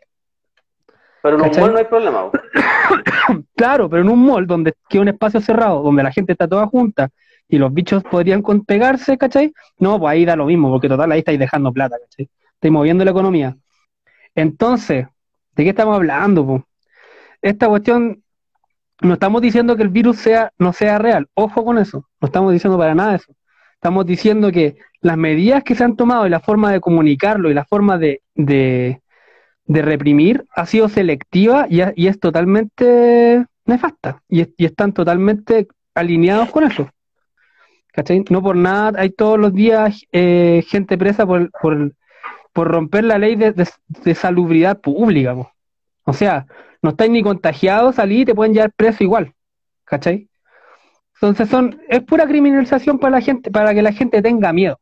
Pero 1.21 1.37
en 1.37 1.41
un 1.41 1.59
mall 1.59 1.71
no 1.71 1.77
hay 1.77 1.85
problema. 1.85 2.31
po. 2.31 2.39
Claro, 3.55 3.89
pero 3.89 4.01
en 4.01 4.09
un 4.09 4.25
mall 4.25 4.47
donde 4.47 4.73
que 4.89 4.97
es 4.97 5.01
un 5.01 5.07
espacio 5.07 5.39
cerrado, 5.39 5.83
donde 5.83 6.03
la 6.03 6.11
gente 6.11 6.31
está 6.31 6.47
toda 6.47 6.65
junta 6.67 7.09
y 7.47 7.57
los 7.57 7.73
bichos 7.73 8.03
podrían 8.03 8.41
pegarse, 8.65 9.17
¿cachai? 9.17 9.53
No, 9.77 9.99
pues 9.99 10.11
ahí 10.11 10.25
da 10.25 10.35
lo 10.35 10.45
mismo, 10.45 10.69
porque 10.69 10.89
total 10.89 11.11
ahí 11.11 11.19
estáis 11.19 11.39
dejando 11.39 11.71
plata, 11.71 11.97
¿cachai? 12.01 12.29
Estáis 12.55 12.71
moviendo 12.71 13.05
la 13.05 13.11
economía. 13.11 13.55
Entonces, 14.35 15.07
¿de 15.55 15.63
qué 15.63 15.69
estamos 15.69 15.95
hablando, 15.95 16.45
po? 16.45 16.67
Esta 17.41 17.67
cuestión, 17.67 18.23
no 19.01 19.13
estamos 19.13 19.41
diciendo 19.41 19.77
que 19.77 19.83
el 19.83 19.89
virus 19.89 20.17
sea, 20.17 20.51
no 20.57 20.73
sea 20.73 20.97
real, 20.97 21.27
ojo 21.35 21.63
con 21.63 21.77
eso, 21.77 22.05
no 22.19 22.25
estamos 22.25 22.51
diciendo 22.51 22.77
para 22.77 22.95
nada 22.95 23.15
eso. 23.15 23.33
Estamos 23.75 24.05
diciendo 24.05 24.51
que 24.51 24.77
las 25.01 25.17
medidas 25.17 25.63
que 25.63 25.75
se 25.75 25.83
han 25.83 25.95
tomado 25.95 26.27
y 26.27 26.29
la 26.29 26.39
forma 26.39 26.71
de 26.71 26.81
comunicarlo 26.81 27.49
y 27.49 27.53
la 27.53 27.65
forma 27.65 27.97
de, 27.97 28.21
de, 28.35 29.01
reprimir 29.67 30.45
ha 30.55 30.65
sido 30.65 30.89
selectiva 30.89 31.67
y, 31.69 31.81
ha- 31.81 31.93
y 31.95 32.07
es 32.07 32.19
totalmente 32.19 33.45
nefasta. 33.65 34.21
Y, 34.27 34.41
es- 34.41 34.49
y 34.57 34.65
están 34.65 34.93
totalmente 34.93 35.67
alineados 35.95 36.49
con 36.51 36.63
eso. 36.65 36.89
¿Cachai? 37.93 38.23
No 38.29 38.41
por 38.41 38.55
nada 38.55 38.99
hay 39.01 39.09
todos 39.09 39.39
los 39.39 39.53
días 39.53 40.03
eh, 40.11 40.63
gente 40.67 40.97
presa 40.97 41.25
por, 41.25 41.49
por, 41.61 41.93
romper 42.71 43.03
la 43.05 43.17
ley 43.17 43.35
de, 43.35 43.53
de- 43.53 44.15
salubridad 44.15 44.79
pública. 44.79 45.35
O 46.03 46.13
sea, 46.13 46.45
no 46.81 46.91
estáis 46.91 47.11
ni 47.11 47.23
contagiados, 47.23 47.95
salí 47.95 48.21
y 48.21 48.25
te 48.25 48.35
pueden 48.35 48.53
llevar 48.53 48.71
preso 48.73 49.03
igual. 49.03 49.33
¿Cachai? 49.85 50.29
Entonces 51.15 51.49
son, 51.49 51.81
es 51.89 52.01
pura 52.01 52.27
criminalización 52.27 52.99
para 52.99 53.17
la 53.17 53.21
gente, 53.21 53.51
para 53.51 53.73
que 53.73 53.81
la 53.81 53.91
gente 53.93 54.21
tenga 54.21 54.53
miedo. 54.53 54.79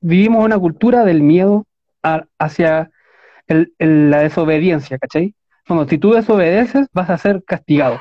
Vivimos 0.00 0.44
una 0.44 0.58
cultura 0.58 1.04
del 1.04 1.22
miedo 1.22 1.64
a- 2.02 2.24
hacia 2.38 2.90
el- 3.46 3.72
el- 3.78 4.10
la 4.10 4.20
desobediencia, 4.20 4.98
¿cachai? 4.98 5.34
Bueno, 5.68 5.86
si 5.88 5.98
tú 5.98 6.12
desobedeces, 6.12 6.88
vas 6.92 7.10
a 7.10 7.18
ser 7.18 7.42
castigado. 7.44 8.00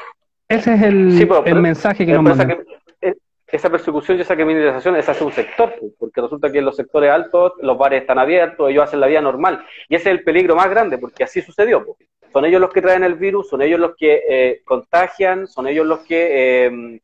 Ese 0.49 0.73
es 0.73 0.81
el, 0.81 1.11
Sí, 1.13 1.25
pero- 1.25 1.37
el 1.39 1.43
pero- 1.45 1.61
mensaje 1.61 2.05
que 2.05 2.13
nos 2.13 2.37
que- 2.37 2.57
eh, 3.01 3.15
esa 3.47 3.69
persecución 3.69 4.17
y 4.17 4.21
esa 4.21 4.35
criminalización 4.35 4.95
es 4.97 5.07
hacia 5.07 5.25
un 5.25 5.31
sector, 5.31 5.73
pues, 5.79 5.93
porque 5.99 6.21
resulta 6.21 6.51
que 6.51 6.59
en 6.59 6.65
los 6.65 6.75
sectores 6.75 7.11
altos 7.11 7.53
los 7.61 7.77
bares 7.77 8.01
están 8.01 8.19
abiertos, 8.19 8.69
ellos 8.69 8.83
hacen 8.83 8.99
la 8.99 9.07
vida 9.07 9.21
normal. 9.21 9.63
Y 9.87 9.95
ese 9.95 10.09
es 10.09 10.17
el 10.17 10.23
peligro 10.23 10.55
más 10.55 10.69
grande, 10.69 10.97
porque 10.97 11.23
así 11.23 11.41
sucedió. 11.41 11.85
pues. 11.85 11.97
Son 12.33 12.45
ellos 12.45 12.61
los 12.61 12.71
que 12.71 12.81
traen 12.81 13.03
el 13.03 13.15
virus, 13.15 13.49
son 13.49 13.61
ellos 13.61 13.79
los 13.79 13.95
que 13.97 14.21
eh, 14.29 14.61
contagian, 14.63 15.47
son 15.47 15.67
ellos 15.67 15.85
los 15.85 15.99
que 15.99 16.65
eh, 16.65 16.99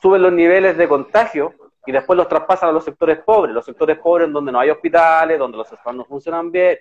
suben 0.00 0.20
los 0.22 0.32
niveles 0.32 0.76
de 0.76 0.88
contagio 0.88 1.54
y 1.86 1.92
después 1.92 2.16
los 2.16 2.28
traspasan 2.28 2.68
a 2.68 2.72
los 2.72 2.84
sectores 2.84 3.18
pobres. 3.20 3.54
Los 3.54 3.64
sectores 3.64 3.98
pobres 3.98 4.26
en 4.28 4.32
donde 4.32 4.52
no 4.52 4.60
hay 4.60 4.70
hospitales, 4.70 5.38
donde 5.38 5.58
los 5.58 5.70
hospitales 5.70 5.98
no 5.98 6.04
funcionan 6.04 6.50
bien, 6.50 6.78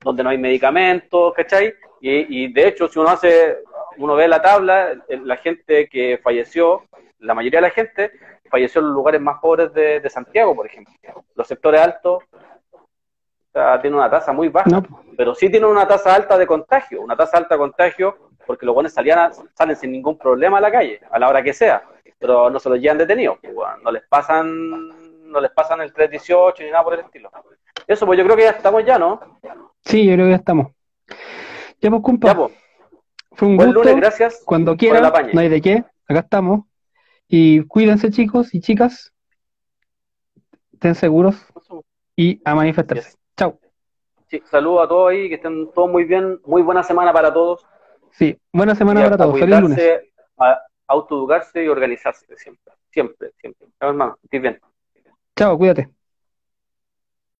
donde 0.00 0.22
no 0.22 0.30
hay 0.30 0.38
medicamentos, 0.38 1.34
¿cachai? 1.34 1.74
Y, 2.00 2.44
y 2.44 2.52
de 2.52 2.68
hecho, 2.68 2.88
si 2.88 2.98
uno 2.98 3.08
hace, 3.10 3.58
uno 3.98 4.14
ve 4.14 4.28
la 4.28 4.40
tabla, 4.40 4.94
la 5.08 5.36
gente 5.36 5.88
que 5.88 6.18
falleció, 6.22 6.84
la 7.18 7.34
mayoría 7.34 7.58
de 7.60 7.66
la 7.68 7.70
gente 7.74 8.12
falleció 8.50 8.80
en 8.80 8.86
los 8.88 8.94
lugares 8.94 9.20
más 9.20 9.38
pobres 9.40 9.72
de, 9.74 10.00
de 10.00 10.10
Santiago, 10.10 10.54
por 10.54 10.66
ejemplo. 10.66 10.94
Los 11.34 11.46
sectores 11.46 11.80
altos 11.80 12.22
o 12.72 13.52
sea, 13.52 13.80
tienen 13.80 13.98
una 13.98 14.10
tasa 14.10 14.32
muy 14.32 14.48
baja, 14.48 14.70
No, 14.70 14.82
pero 15.16 15.34
sí 15.34 15.50
tienen 15.50 15.68
una 15.68 15.86
tasa 15.86 16.14
alta 16.14 16.38
de 16.38 16.46
contagio, 16.46 17.02
una 17.02 17.16
tasa 17.16 17.36
alta 17.38 17.54
de 17.54 17.58
contagio 17.58 18.16
porque 18.46 18.64
los 18.66 18.74
buenos 18.74 18.92
salían 18.92 19.18
a- 19.18 19.32
salen 19.54 19.76
sin 19.76 19.92
ningún 19.92 20.16
problema 20.18 20.58
a 20.58 20.60
la 20.60 20.70
calle, 20.72 21.00
a 21.10 21.18
la 21.18 21.28
hora 21.28 21.42
que 21.42 21.52
sea, 21.52 21.82
pero 22.20 22.50
no 22.50 22.60
se 22.60 22.68
los 22.68 22.78
llevan 22.78 22.98
detenidos, 22.98 23.38
pues, 23.40 23.54
no 23.82 23.90
les 23.90 24.02
pasan, 24.06 25.30
no 25.30 25.40
les 25.40 25.50
pasan 25.50 25.80
el 25.80 25.92
318 25.92 26.62
ni 26.62 26.70
nada 26.70 26.84
por 26.84 26.94
el 26.94 27.00
estilo. 27.00 27.30
Eso, 27.86 28.04
pues 28.06 28.18
yo 28.18 28.24
creo 28.24 28.36
que 28.36 28.42
ya 28.42 28.50
estamos 28.50 28.84
ya, 28.84 28.98
¿no? 28.98 29.18
Sí, 29.80 30.06
yo 30.06 30.12
creo 30.12 30.26
que 30.26 30.30
ya 30.32 30.36
estamos. 30.36 30.68
Ya 31.80 31.90
pues, 31.90 32.02
compa. 32.02 32.34
Pues. 32.34 32.52
Fue 33.32 33.48
un 33.48 33.56
Buen 33.56 33.68
gusto. 33.72 33.84
Lunes, 33.84 33.96
gracias. 33.96 34.42
Cuando 34.44 34.76
quieran, 34.76 35.10
no 35.32 35.40
hay 35.40 35.48
de 35.48 35.62
qué. 35.62 35.84
Acá 36.06 36.20
estamos. 36.20 36.66
Y 37.26 37.64
cuídense, 37.64 38.10
chicos 38.10 38.54
y 38.54 38.60
chicas. 38.60 39.14
Estén 40.74 40.94
seguros 40.94 41.36
y 42.16 42.40
a 42.44 42.54
manifestarse. 42.54 43.10
Yes. 43.10 43.18
Chao. 43.36 43.58
Saludos 44.50 44.84
a 44.84 44.88
todos 44.88 45.10
ahí, 45.10 45.28
que 45.28 45.36
estén 45.36 45.72
todos 45.72 45.90
muy 45.90 46.04
bien. 46.04 46.38
Muy 46.44 46.60
buena 46.60 46.82
semana 46.82 47.12
para 47.12 47.32
todos. 47.32 47.66
Sí, 48.10 48.38
buena 48.52 48.74
semana 48.74 49.02
para 49.04 49.16
todos. 49.16 49.38
Feliz 49.38 49.60
lunes 49.60 49.80
autoeducarse 50.90 51.64
y 51.64 51.68
organizarse 51.68 52.26
siempre, 52.36 52.74
siempre, 52.90 53.30
siempre. 53.40 53.68
Hermano, 53.80 54.18
estoy 54.22 54.40
bien. 54.40 54.60
Chao, 55.36 55.56
cuídate. 55.56 55.88